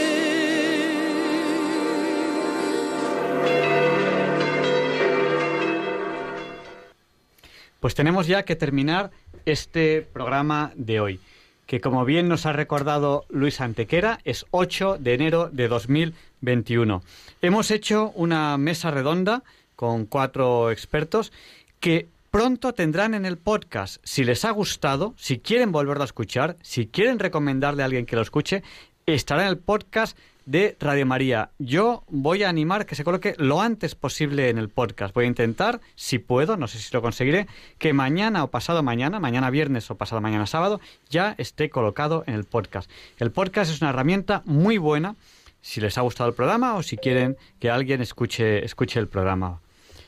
Pues 7.81 7.95
tenemos 7.95 8.27
ya 8.27 8.43
que 8.43 8.55
terminar 8.55 9.11
este 9.45 10.03
programa 10.03 10.71
de 10.75 11.01
hoy, 11.01 11.19
que 11.65 11.81
como 11.81 12.05
bien 12.05 12.29
nos 12.29 12.45
ha 12.45 12.53
recordado 12.53 13.25
Luis 13.27 13.59
Antequera, 13.59 14.19
es 14.23 14.45
8 14.51 14.99
de 15.01 15.13
enero 15.15 15.49
de 15.51 15.67
2021. 15.67 17.03
Hemos 17.41 17.71
hecho 17.71 18.13
una 18.15 18.57
mesa 18.57 18.89
redonda 18.89 19.43
con 19.75 20.05
cuatro 20.05 20.71
expertos 20.71 21.33
que 21.81 22.07
pronto 22.31 22.73
tendrán 22.73 23.13
en 23.13 23.25
el 23.25 23.37
podcast, 23.37 23.97
si 24.03 24.23
les 24.23 24.45
ha 24.45 24.51
gustado, 24.51 25.13
si 25.17 25.39
quieren 25.39 25.71
volverlo 25.71 26.03
a 26.03 26.05
escuchar, 26.05 26.57
si 26.61 26.87
quieren 26.87 27.19
recomendarle 27.19 27.81
a 27.81 27.85
alguien 27.85 28.05
que 28.05 28.15
lo 28.15 28.21
escuche, 28.21 28.63
estará 29.05 29.43
en 29.43 29.49
el 29.49 29.57
podcast 29.57 30.17
de 30.45 30.75
Radio 30.79 31.05
María. 31.05 31.51
Yo 31.59 32.03
voy 32.07 32.43
a 32.43 32.49
animar 32.49 32.85
que 32.85 32.95
se 32.95 33.03
coloque 33.03 33.35
lo 33.37 33.61
antes 33.61 33.95
posible 33.95 34.49
en 34.49 34.57
el 34.57 34.69
podcast. 34.69 35.13
Voy 35.13 35.25
a 35.25 35.27
intentar, 35.27 35.79
si 35.95 36.17
puedo, 36.17 36.57
no 36.57 36.67
sé 36.67 36.79
si 36.79 36.91
lo 36.93 37.01
conseguiré, 37.01 37.47
que 37.77 37.93
mañana 37.93 38.43
o 38.43 38.47
pasado 38.47 38.81
mañana, 38.81 39.19
mañana 39.19 39.49
viernes 39.49 39.89
o 39.91 39.95
pasado 39.95 40.21
mañana 40.21 40.47
sábado, 40.47 40.81
ya 41.09 41.35
esté 41.37 41.69
colocado 41.69 42.23
en 42.25 42.33
el 42.33 42.45
podcast. 42.45 42.89
El 43.19 43.31
podcast 43.31 43.71
es 43.71 43.81
una 43.81 43.91
herramienta 43.91 44.41
muy 44.45 44.77
buena 44.77 45.15
si 45.61 45.81
les 45.81 45.97
ha 45.97 46.01
gustado 46.01 46.29
el 46.29 46.35
programa 46.35 46.75
o 46.75 46.83
si 46.83 46.97
quieren 46.97 47.37
que 47.59 47.69
alguien 47.69 48.01
escuche, 48.01 48.63
escuche 48.63 48.99
el 48.99 49.07
programa 49.07 49.59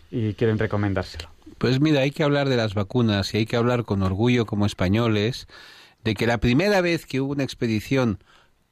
y 0.10 0.34
quieren 0.34 0.58
recomendárselo. 0.58 1.30
Pues 1.62 1.80
mira, 1.80 2.00
hay 2.00 2.10
que 2.10 2.24
hablar 2.24 2.50
de 2.50 2.58
las 2.58 2.74
vacunas 2.74 3.36
y 3.36 3.38
hay 3.38 3.46
que 3.46 3.56
hablar 3.56 3.86
con 3.86 4.02
orgullo 4.02 4.48
como 4.48 4.66
españoles 4.66 5.46
de 6.04 6.16
que 6.16 6.26
la 6.26 6.40
primera 6.40 6.82
vez 6.82 7.06
que 7.06 7.22
hubo 7.22 7.34
una 7.34 7.44
expedición 7.44 8.18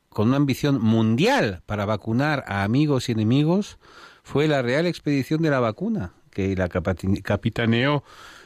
con 0.09 0.29
una 0.29 0.37
ambición 0.37 0.81
mundial 0.81 1.61
para 1.67 1.85
vacunar 1.85 2.43
a 2.47 2.63
amigos 2.63 3.07
y 3.07 3.11
enemigos 3.11 3.77
fue 4.23 4.47
la 4.47 4.63
Real 4.63 4.87
Expedición 4.87 5.43
de 5.43 5.51
la 5.51 5.59
Vacuna, 5.59 6.13
que 6.31 6.55
la 6.55 6.67
capitaneó 6.67 8.03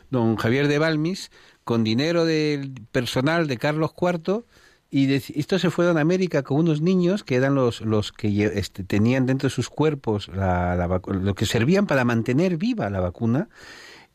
don 0.10 0.36
Javier 0.36 0.68
de 0.68 0.78
Balmis 0.78 1.32
con 1.64 1.86
dinero 1.86 2.26
del 2.26 2.74
personal 2.92 3.48
de 3.48 3.56
Carlos 3.56 3.92
IV 3.98 4.44
y 4.90 5.14
esto 5.14 5.58
se 5.58 5.70
fue 5.70 5.88
a 5.88 5.98
América 5.98 6.44
con 6.44 6.58
unos 6.58 6.82
niños 6.82 7.24
que 7.24 7.36
eran 7.36 7.56
los, 7.56 7.80
los 7.80 8.12
que 8.12 8.52
este, 8.56 8.84
tenían 8.84 9.26
dentro 9.26 9.48
de 9.48 9.56
sus 9.56 9.70
cuerpos 9.70 10.28
lo 10.28 11.34
que 11.34 11.46
servían 11.46 11.88
para 11.88 12.04
mantener 12.04 12.58
viva 12.58 12.90
la 12.90 13.00
vacuna 13.00 13.48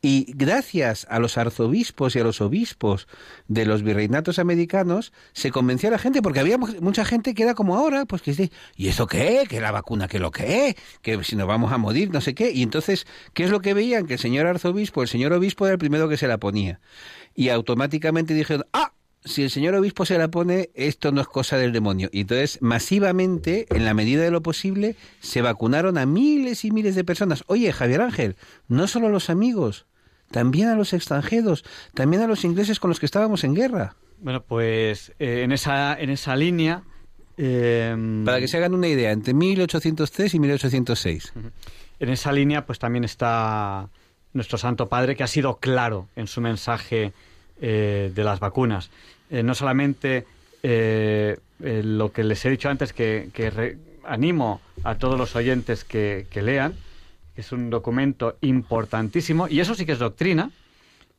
y 0.01 0.33
gracias 0.35 1.07
a 1.11 1.19
los 1.19 1.39
arzobispos 1.39 2.15
y 2.15 2.21
a 2.21 2.25
los 2.25 2.41
obispos 2.41 3.09
de 3.49 3.67
los 3.67 3.83
virreinatos 3.83 4.39
americanos, 4.39 5.13
se 5.33 5.51
convenció 5.51 5.89
a 5.89 5.93
la 5.93 5.99
gente, 5.99 6.23
porque 6.23 6.41
había 6.41 6.59
mucha 6.59 7.05
gente 7.05 7.35
que 7.35 7.43
era 7.43 7.55
como 7.55 7.77
ahora, 7.77 8.05
pues 8.05 8.23
que 8.23 8.31
dice, 8.31 8.53
¿y 8.77 8.89
eso 8.89 9.07
qué? 9.07 9.45
¿Que 9.49 9.61
la 9.61 9.73
vacuna 9.73 10.07
qué 10.07 10.19
lo 10.19 10.31
que? 10.31 10.77
Que 11.03 11.23
si 11.25 11.35
nos 11.35 11.49
vamos 11.49 11.73
a 11.73 11.79
morir, 11.79 12.11
no 12.13 12.21
sé 12.21 12.35
qué. 12.35 12.53
Y 12.53 12.63
entonces, 12.63 13.07
¿qué 13.35 13.45
es 13.45 13.51
lo 13.51 13.61
que 13.61 13.75
veían? 13.75 14.07
Que 14.07 14.15
el 14.15 14.21
señor 14.21 14.47
arzobispo, 14.47 15.03
el 15.03 15.09
señor 15.09 15.33
obispo 15.33 15.67
era 15.67 15.73
el 15.73 15.79
primero 15.79 16.09
que 16.09 16.17
se 16.17 16.29
la 16.29 16.39
ponía. 16.39 16.81
Y 17.35 17.49
automáticamente 17.49 18.35
dijeron, 18.35 18.67
¡ah! 18.73 18.93
Si 19.25 19.43
el 19.43 19.51
señor 19.51 19.75
obispo 19.75 20.07
se 20.07 20.19
la 20.19 20.29
pone, 20.29 20.71
esto 20.75 21.13
no 21.13 21.21
es 21.21 21.27
cosa 21.27 21.57
del 21.57 21.73
demonio. 21.73 22.09
Y 22.13 22.21
entonces, 22.23 22.59
masivamente, 22.61 23.67
en 23.71 23.85
la 23.85 23.95
medida 23.95 24.23
de 24.23 24.31
lo 24.31 24.43
posible, 24.43 24.97
se 25.21 25.43
vacunaron 25.43 25.99
a 25.99 26.07
miles 26.07 26.65
y 26.65 26.71
miles 26.71 26.95
de 26.95 27.05
personas. 27.05 27.45
Oye, 27.47 27.73
Javier 27.73 28.01
Ángel, 28.01 28.37
no 28.69 28.87
solo 28.87 29.09
a 29.09 29.11
los 29.11 29.31
amigos, 29.31 29.87
también 30.31 30.69
a 30.69 30.77
los 30.77 30.93
extranjeros, 30.93 31.65
también 31.95 32.23
a 32.23 32.27
los 32.27 32.45
ingleses 32.45 32.81
con 32.81 32.91
los 32.91 33.01
que 33.01 33.07
estábamos 33.07 33.45
en 33.45 33.55
guerra. 33.55 33.97
Bueno, 34.21 34.43
pues 34.43 35.13
eh, 35.19 35.43
en, 35.43 35.53
esa, 35.53 35.99
en 35.99 36.11
esa 36.11 36.37
línea... 36.37 36.83
Em, 37.37 38.25
Para 38.25 38.41
que 38.41 38.49
se 38.49 38.57
hagan 38.57 38.75
una 38.75 38.89
idea, 38.89 39.13
entre 39.13 39.35
1803 39.35 40.35
y 40.35 40.41
1806. 40.41 41.33
En 42.01 42.09
esa 42.09 42.33
línea, 42.33 42.67
pues 42.67 42.79
también 42.79 43.05
está 43.05 43.89
nuestro 44.33 44.59
Santo 44.59 44.89
Padre, 44.89 45.17
que 45.17 45.23
ha 45.23 45.29
sido 45.29 45.59
claro 45.59 46.09
en 46.17 46.27
su 46.27 46.41
mensaje 46.41 47.13
eh, 47.61 48.13
de 48.15 48.25
las 48.25 48.41
vacunas. 48.41 48.91
Eh, 49.31 49.43
no 49.43 49.55
solamente 49.55 50.27
lo 50.63 52.13
que 52.13 52.25
les 52.25 52.45
he 52.45 52.51
dicho 52.51 52.69
antes, 52.69 52.93
que, 52.93 53.77
animo 54.05 54.61
a 54.85 54.97
todos 54.97 55.19
los 55.19 55.37
oyentes 55.37 55.85
que, 55.85 56.27
que 56.31 56.43
lean, 56.43 56.75
es 57.37 57.53
un 57.53 57.71
documento 57.71 58.37
importantísimo 58.41 59.47
y 59.49 59.61
eso 59.61 59.75
sí 59.75 59.87
que 59.87 59.93
es 59.93 59.99
doctrina, 59.99 60.51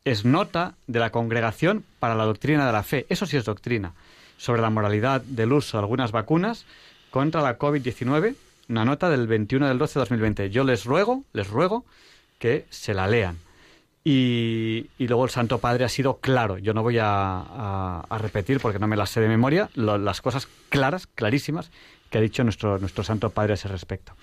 es 0.06 0.26
nota 0.26 0.76
de 0.88 0.99
la 0.99 1.11
Congregación 1.11 1.84
para 1.99 2.16
la 2.16 2.26
Doctrina 2.26 2.66
de 2.66 2.74
la 2.74 2.84
Fe, 2.84 3.06
eso 3.10 3.26
sí 3.26 3.38
es 3.38 3.45
doctrina, 3.45 3.94
sobre 4.38 4.61
la 4.61 4.70
moralidad 4.70 5.22
del 5.22 5.53
uso 5.53 5.78
de 5.78 5.84
algunas 5.84 6.11
vacunas 6.11 6.66
contra 7.10 7.41
la 7.41 7.57
COVID-19, 7.57 8.36
una 8.70 8.86
nota 8.86 9.10
del 9.10 9.28
21 9.28 9.68
del 9.68 9.78
12 9.78 9.94
de 9.94 9.99
2020. 9.99 10.49
Yo 10.49 10.64
les 10.64 10.86
ruego, 10.86 11.24
les 11.34 11.48
ruego 11.49 11.86
que 12.38 12.66
se 12.70 12.94
la 12.94 13.07
lean. 13.07 13.38
Y, 14.04 14.90
luego 15.00 15.26
el 15.26 15.30
Santo 15.30 15.60
Padre 15.60 15.86
ha 15.86 15.90
sido 15.90 16.18
claro. 16.18 16.58
Yo 16.58 16.74
no 16.74 16.84
voy 16.84 16.98
a, 17.00 18.04
repetir 18.20 18.60
porque 18.60 18.80
no 18.80 18.88
me 18.88 18.96
las 18.96 19.10
sé 19.10 19.22
de 19.22 19.28
memoria 19.28 19.70
las 19.76 20.22
cosas 20.22 20.48
claras, 20.70 21.08
clarísimas 21.08 21.72
que 22.10 22.18
ha 22.18 22.22
dicho 22.22 22.44
nuestro, 22.44 22.80
nuestro 22.80 23.04
Santo 23.04 23.30
Padre 23.30 23.54
a 23.54 23.56
ese 23.56 23.68
respecto. 23.68 24.14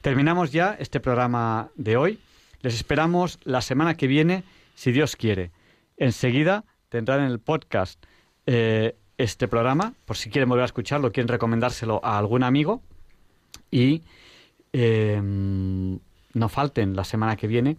Terminamos 0.00 0.52
ya 0.52 0.76
este 0.78 1.00
programa 1.00 1.68
de 1.74 1.96
hoy. 1.96 2.18
Les 2.62 2.74
esperamos 2.74 3.38
la 3.44 3.60
semana 3.60 3.96
que 3.96 4.06
viene, 4.06 4.44
si 4.74 4.92
Dios 4.92 5.16
quiere. 5.16 5.50
Enseguida 5.96 6.64
tendrán 6.88 7.20
en 7.20 7.30
el 7.30 7.40
podcast 7.40 8.02
eh, 8.46 8.96
este 9.18 9.48
programa, 9.48 9.94
por 10.04 10.16
si 10.16 10.30
quieren 10.30 10.48
volver 10.48 10.62
a 10.62 10.66
escucharlo, 10.66 11.12
quieren 11.12 11.28
recomendárselo 11.28 12.00
a 12.04 12.18
algún 12.18 12.42
amigo. 12.42 12.82
Y 13.70 14.02
em, 14.72 15.98
no 16.34 16.48
falten 16.48 16.94
la 16.94 17.04
semana 17.04 17.36
que 17.36 17.46
viene, 17.46 17.76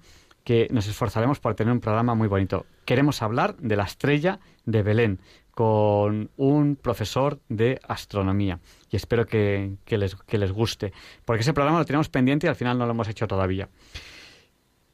que 0.47 0.69
nos 0.71 0.87
esforzaremos 0.87 1.41
por 1.41 1.55
tener 1.55 1.73
un 1.73 1.81
programa 1.81 2.15
muy 2.15 2.29
bonito. 2.29 2.65
Queremos 2.85 3.21
hablar 3.21 3.57
de 3.57 3.75
la 3.75 3.83
estrella 3.83 4.39
de 4.63 4.81
Belén, 4.81 5.19
con 5.51 6.31
un 6.37 6.77
profesor 6.77 7.41
de 7.49 7.81
astronomía. 7.85 8.61
Y 8.89 8.95
espero 8.95 9.25
que, 9.25 9.75
les, 9.89 10.15
que 10.15 10.37
les 10.37 10.53
guste, 10.53 10.93
porque 11.25 11.41
ese 11.41 11.51
programa 11.51 11.79
lo 11.79 11.85
tenemos 11.85 12.07
pendiente 12.07 12.47
y 12.47 12.49
al 12.49 12.55
final 12.55 12.77
no 12.77 12.85
lo 12.85 12.91
hemos 12.91 13.09
hecho 13.09 13.27
todavía. 13.27 13.67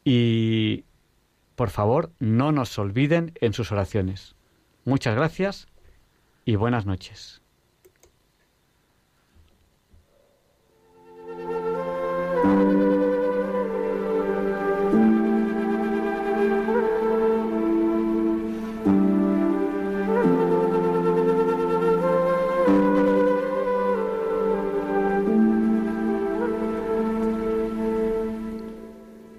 Y 0.03 0.85
por 1.53 1.69
favor, 1.69 2.11
no 2.17 2.51
nos 2.51 2.79
olviden 2.79 3.33
en 3.39 3.53
sus 3.53 3.71
oraciones. 3.71 4.35
Muchas 4.85 5.13
gracias 5.13 5.67
y 6.45 6.55
buenas 6.55 6.87
noches. 6.87 7.43